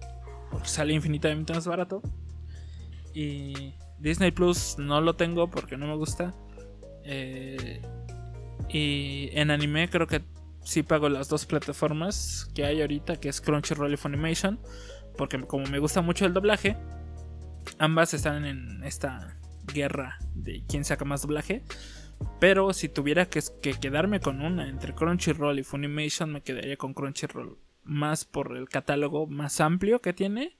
sale 0.64 0.94
infinitamente 0.94 1.54
más 1.54 1.68
barato. 1.68 2.02
Y 3.14 3.74
Disney 4.00 4.32
Plus 4.32 4.78
no 4.78 5.02
lo 5.02 5.16
tengo 5.16 5.50
porque 5.50 5.78
no 5.78 5.88
me 5.88 5.96
gusta. 5.96 6.34
Eh, 7.06 7.82
y 8.70 9.30
en 9.34 9.52
anime 9.52 9.90
creo 9.90 10.08
que 10.08 10.22
sí 10.64 10.84
pago 10.84 11.10
las 11.10 11.30
dos 11.30 11.46
plataformas 11.46 12.50
que 12.56 12.66
hay 12.66 12.82
ahorita, 12.82 13.18
que 13.18 13.30
es 13.30 13.42
Crunchyroll 13.42 13.94
y 13.94 13.98
Funimation, 13.98 14.60
porque 15.18 15.40
como 15.42 15.66
me 15.68 15.80
gusta 15.80 16.02
mucho 16.02 16.26
el 16.26 16.34
doblaje, 16.34 16.78
ambas 17.78 18.14
están 18.14 18.46
en 18.46 18.84
esta 18.84 19.38
guerra 19.74 20.18
de 20.34 20.64
quién 20.68 20.84
saca 20.86 21.06
más 21.06 21.22
doblaje. 21.22 21.64
Pero 22.40 22.74
si 22.74 22.88
tuviera 22.88 23.26
que, 23.26 23.42
que 23.62 23.74
quedarme 23.74 24.20
con 24.20 24.42
una 24.42 24.70
entre 24.70 24.94
Crunchyroll 24.94 25.60
y 25.60 25.64
Funimation, 25.64 26.32
me 26.32 26.42
quedaría 26.42 26.78
con 26.78 26.94
Crunchyroll. 26.94 27.58
Más 27.84 28.26
por 28.26 28.56
el 28.56 28.70
catálogo 28.70 29.28
más 29.28 29.60
amplio 29.62 30.02
que 30.02 30.14
tiene. 30.14 30.56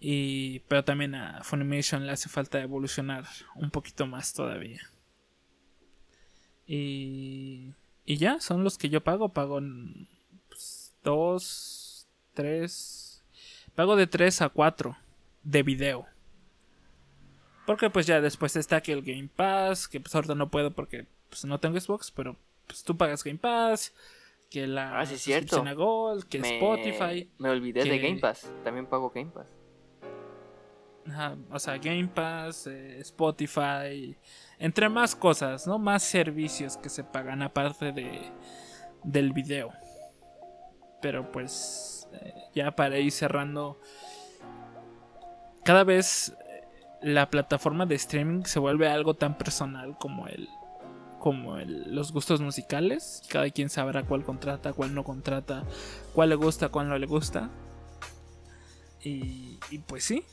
Y, 0.00 0.60
pero 0.60 0.84
también 0.84 1.14
a 1.14 1.42
Funimation 1.44 2.06
le 2.06 2.12
hace 2.12 2.28
falta 2.28 2.60
evolucionar 2.60 3.26
un 3.54 3.70
poquito 3.70 4.06
más 4.06 4.32
todavía. 4.32 4.80
Y, 6.66 7.74
y 8.04 8.16
ya, 8.16 8.40
son 8.40 8.64
los 8.64 8.78
que 8.78 8.88
yo 8.88 9.02
pago. 9.02 9.30
Pago 9.30 9.60
pues, 10.48 10.94
dos, 11.02 12.08
tres. 12.32 13.22
Pago 13.74 13.96
de 13.96 14.06
tres 14.06 14.40
a 14.42 14.48
cuatro 14.48 14.96
de 15.42 15.62
video. 15.62 16.06
Porque 17.66 17.90
pues 17.90 18.06
ya 18.06 18.20
después 18.20 18.56
está 18.56 18.80
que 18.80 18.92
el 18.92 19.02
Game 19.02 19.28
Pass, 19.34 19.86
que 19.86 20.00
pues 20.00 20.14
ahorita 20.14 20.34
no 20.34 20.50
puedo 20.50 20.72
porque 20.72 21.06
pues 21.28 21.44
no 21.44 21.60
tengo 21.60 21.78
Xbox, 21.78 22.10
pero 22.10 22.36
pues 22.66 22.82
tú 22.82 22.96
pagas 22.96 23.22
Game 23.22 23.38
Pass, 23.38 23.92
que 24.50 24.66
la 24.66 25.00
Ah, 25.00 25.06
sí, 25.06 25.16
suscripción 25.16 25.68
a 25.68 25.74
Gold, 25.74 26.24
que 26.24 26.40
me, 26.40 26.54
Spotify, 26.58 27.30
Me 27.38 27.48
olvidé 27.50 27.84
de 27.84 27.98
Game 27.98 28.18
Pass. 28.18 28.52
También 28.64 28.86
pago 28.86 29.10
Game 29.10 29.30
Pass. 29.30 29.48
ajá, 31.06 31.36
o 31.50 31.58
sea, 31.58 31.78
Game 31.78 32.08
Pass, 32.08 32.66
eh, 32.66 32.98
Spotify, 33.00 34.16
entre 34.58 34.88
más 34.88 35.14
cosas, 35.16 35.66
¿no? 35.66 35.78
Más 35.78 36.02
servicios 36.02 36.76
que 36.76 36.88
se 36.88 37.04
pagan 37.04 37.42
aparte 37.42 37.92
de 37.92 38.20
del 39.04 39.32
video. 39.32 39.70
Pero 41.00 41.30
pues 41.32 42.08
eh, 42.12 42.34
ya 42.54 42.74
para 42.76 42.98
ir 42.98 43.10
cerrando 43.12 43.80
cada 45.64 45.84
vez 45.84 46.36
eh, 46.48 46.64
la 47.02 47.30
plataforma 47.30 47.86
de 47.86 47.94
streaming 47.94 48.42
se 48.44 48.58
vuelve 48.58 48.88
algo 48.88 49.14
tan 49.14 49.38
personal 49.38 49.96
como 49.98 50.26
el 50.26 50.48
como 51.20 51.58
el- 51.58 51.94
los 51.94 52.12
gustos 52.12 52.40
musicales 52.40 53.22
cada 53.30 53.48
quien 53.50 53.68
sabrá 53.70 54.02
cuál 54.02 54.24
contrata 54.24 54.72
cuál 54.72 54.94
no 54.94 55.04
contrata 55.04 55.62
cuál 56.14 56.30
le 56.30 56.34
gusta 56.34 56.68
cuál 56.70 56.88
no 56.88 56.98
le 56.98 57.06
gusta 57.06 57.48
y, 59.02 59.60
y 59.70 59.78
pues 59.78 60.02
sí 60.04 60.24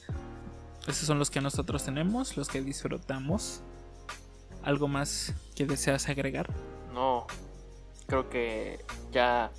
esos 0.88 1.05
son 1.05 1.19
los 1.19 1.30
que 1.30 1.41
nosotros 1.41 1.84
tenemos, 1.84 2.38
los 2.38 2.47
que 2.47 2.61
disfrutamos. 2.61 3.59
¿Algo 4.64 4.88
más 4.88 5.34
que 5.53 5.65
deseas 5.65 6.07
agregar? 6.07 6.49
No, 6.93 7.27
creo 8.07 8.30
que 8.30 8.85
ya 9.11 9.51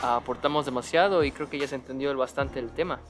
aportamos 0.00 0.64
demasiado 0.64 1.24
y 1.24 1.32
creo 1.32 1.50
que 1.50 1.58
ya 1.58 1.66
se 1.66 1.74
entendió 1.74 2.16
bastante 2.16 2.60
el 2.60 2.70
tema. 2.70 3.00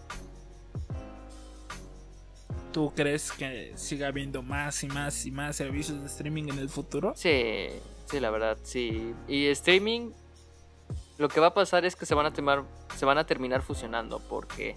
¿Tú 2.73 2.93
crees 2.95 3.33
que 3.33 3.73
siga 3.77 4.09
habiendo 4.09 4.43
más 4.43 4.83
y 4.85 4.89
más 4.89 5.25
y 5.27 5.31
más 5.31 5.57
servicios 5.57 6.01
de 6.01 6.07
streaming 6.07 6.45
en 6.49 6.59
el 6.59 6.69
futuro? 6.69 7.13
Sí, 7.17 7.67
sí, 8.07 8.21
la 8.21 8.31
verdad, 8.31 8.59
sí. 8.63 9.15
Y 9.27 9.47
streaming, 9.47 10.11
lo 11.17 11.29
que 11.29 11.41
va 11.41 11.49
a 11.49 11.55
pasar 11.55 11.85
es 11.85 11.97
que 11.97 12.05
se 12.05 12.15
van 12.15 12.27
a, 12.27 12.33
temar, 12.33 12.65
se 12.95 13.07
van 13.07 13.19
a 13.19 13.27
terminar 13.27 13.63
fusionando 13.63 14.21
porque, 14.29 14.77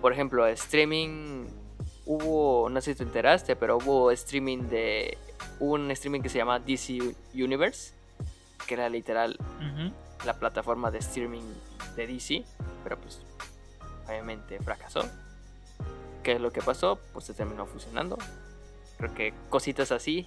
por 0.00 0.12
ejemplo, 0.12 0.46
streaming 0.46 1.46
hubo, 2.06 2.70
no 2.70 2.80
sé 2.80 2.92
si 2.92 2.98
te 2.98 3.04
enteraste, 3.04 3.56
pero 3.56 3.76
hubo 3.78 4.10
streaming 4.12 4.68
de, 4.68 5.18
un 5.60 5.90
streaming 5.90 6.20
que 6.20 6.28
se 6.28 6.38
llama 6.38 6.58
DC 6.58 6.98
Universe, 7.34 7.94
que 8.66 8.74
era 8.74 8.88
literal 8.88 9.36
la 10.24 10.34
plataforma 10.34 10.90
de 10.90 10.98
streaming 10.98 11.42
de 11.96 12.06
DC, 12.06 12.44
pero 12.82 12.98
pues 12.98 13.20
obviamente 14.06 14.58
fracasó. 14.60 15.02
¿Qué 16.28 16.34
es 16.34 16.42
lo 16.42 16.52
que 16.52 16.60
pasó? 16.60 16.98
Pues 17.14 17.24
se 17.24 17.32
terminó 17.32 17.64
fusionando. 17.64 18.18
Creo 18.98 19.14
que 19.14 19.32
cositas 19.48 19.92
así 19.92 20.26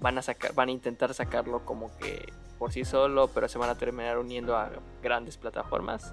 van 0.00 0.18
a 0.18 0.22
sacar, 0.22 0.54
van 0.54 0.70
a 0.70 0.72
intentar 0.72 1.14
sacarlo 1.14 1.64
como 1.64 1.96
que 1.98 2.32
por 2.58 2.72
sí 2.72 2.84
solo, 2.84 3.28
pero 3.28 3.48
se 3.48 3.56
van 3.56 3.70
a 3.70 3.76
terminar 3.76 4.18
uniendo 4.18 4.56
a 4.56 4.72
grandes 5.00 5.36
plataformas. 5.36 6.12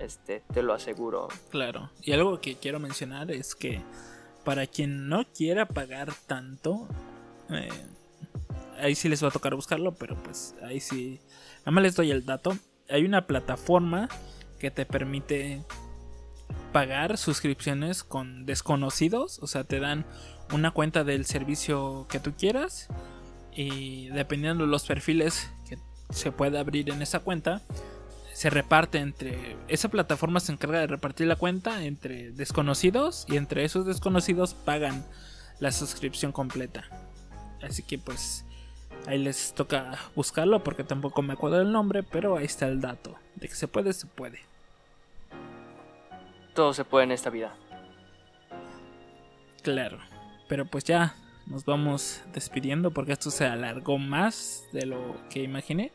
Este, 0.00 0.42
te 0.52 0.64
lo 0.64 0.74
aseguro. 0.74 1.28
Claro. 1.50 1.92
Y 2.02 2.10
algo 2.10 2.40
que 2.40 2.56
quiero 2.56 2.80
mencionar 2.80 3.30
es 3.30 3.54
que 3.54 3.82
para 4.44 4.66
quien 4.66 5.08
no 5.08 5.24
quiera 5.32 5.66
pagar 5.66 6.12
tanto, 6.26 6.88
eh, 7.50 7.68
ahí 8.80 8.96
sí 8.96 9.08
les 9.08 9.22
va 9.22 9.28
a 9.28 9.30
tocar 9.30 9.54
buscarlo, 9.54 9.94
pero 9.94 10.20
pues 10.24 10.56
ahí 10.64 10.80
sí. 10.80 11.20
Nada 11.60 11.70
más 11.70 11.84
les 11.84 11.94
doy 11.94 12.10
el 12.10 12.26
dato. 12.26 12.58
Hay 12.90 13.04
una 13.04 13.28
plataforma 13.28 14.08
que 14.58 14.72
te 14.72 14.86
permite 14.86 15.62
pagar 16.72 17.18
suscripciones 17.18 18.04
con 18.04 18.46
desconocidos, 18.46 19.38
o 19.40 19.46
sea, 19.46 19.64
te 19.64 19.80
dan 19.80 20.04
una 20.52 20.70
cuenta 20.70 21.04
del 21.04 21.24
servicio 21.24 22.06
que 22.08 22.20
tú 22.20 22.32
quieras 22.36 22.88
y 23.52 24.08
dependiendo 24.08 24.64
de 24.64 24.70
los 24.70 24.86
perfiles 24.86 25.50
que 25.68 25.78
se 26.10 26.32
puede 26.32 26.58
abrir 26.58 26.90
en 26.90 27.02
esa 27.02 27.20
cuenta, 27.20 27.62
se 28.32 28.50
reparte 28.50 28.98
entre 28.98 29.56
esa 29.66 29.88
plataforma 29.88 30.40
se 30.40 30.52
encarga 30.52 30.80
de 30.80 30.86
repartir 30.86 31.26
la 31.26 31.36
cuenta 31.36 31.84
entre 31.84 32.30
desconocidos 32.30 33.26
y 33.28 33.36
entre 33.36 33.64
esos 33.64 33.84
desconocidos 33.84 34.54
pagan 34.54 35.04
la 35.58 35.72
suscripción 35.72 36.32
completa. 36.32 36.84
Así 37.62 37.82
que 37.82 37.98
pues 37.98 38.44
ahí 39.06 39.18
les 39.18 39.54
toca 39.54 39.98
buscarlo 40.14 40.62
porque 40.62 40.84
tampoco 40.84 41.20
me 41.22 41.32
acuerdo 41.32 41.58
del 41.58 41.72
nombre, 41.72 42.04
pero 42.04 42.36
ahí 42.36 42.44
está 42.44 42.68
el 42.68 42.80
dato 42.80 43.16
de 43.34 43.48
que 43.48 43.54
se 43.54 43.66
puede, 43.66 43.92
se 43.92 44.06
puede 44.06 44.47
todo 46.58 46.74
se 46.74 46.84
puede 46.84 47.04
en 47.04 47.12
esta 47.12 47.30
vida. 47.30 47.54
Claro, 49.62 49.98
pero 50.48 50.66
pues 50.66 50.82
ya 50.82 51.14
nos 51.46 51.64
vamos 51.64 52.20
despidiendo 52.32 52.90
porque 52.90 53.12
esto 53.12 53.30
se 53.30 53.44
alargó 53.44 53.96
más 53.96 54.66
de 54.72 54.84
lo 54.84 55.14
que 55.30 55.44
imaginé. 55.44 55.92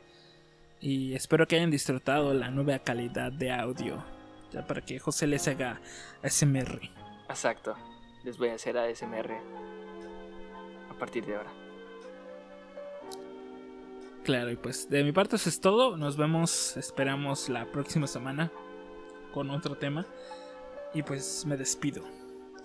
Y 0.80 1.16
espero 1.16 1.48
que 1.50 1.58
hayan 1.58 1.70
disfrutado 1.70 2.34
la 2.34 2.50
nueva 2.50 2.80
calidad 2.80 3.30
de 3.30 3.52
audio. 3.52 4.06
Ya 4.54 4.66
para 4.66 4.80
que 4.80 5.00
José 5.00 5.28
les 5.28 5.50
haga 5.50 5.82
ASMR. 6.24 6.80
Exacto. 7.28 7.76
Les 8.24 8.38
voy 8.38 8.48
a 8.48 8.54
hacer 8.54 8.78
ASMR 8.78 9.34
a 10.90 10.94
partir 10.98 11.26
de 11.26 11.36
ahora. 11.36 11.52
Claro, 14.24 14.50
y 14.50 14.56
pues 14.56 14.90
de 14.90 15.04
mi 15.04 15.12
parte 15.12 15.36
eso 15.36 15.50
es 15.50 15.60
todo. 15.60 15.98
Nos 15.98 16.16
vemos, 16.16 16.78
esperamos 16.78 17.50
la 17.50 17.66
próxima 17.66 18.08
semana 18.08 18.50
con 19.34 19.50
otro 19.50 19.76
tema. 19.76 20.06
Y 20.94 21.04
pues 21.04 21.46
me 21.46 21.58
despido. 21.58 22.04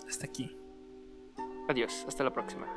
Hasta 0.07 0.25
aquí. 0.25 0.55
Adiós, 1.67 2.05
hasta 2.07 2.23
la 2.23 2.33
próxima. 2.33 2.67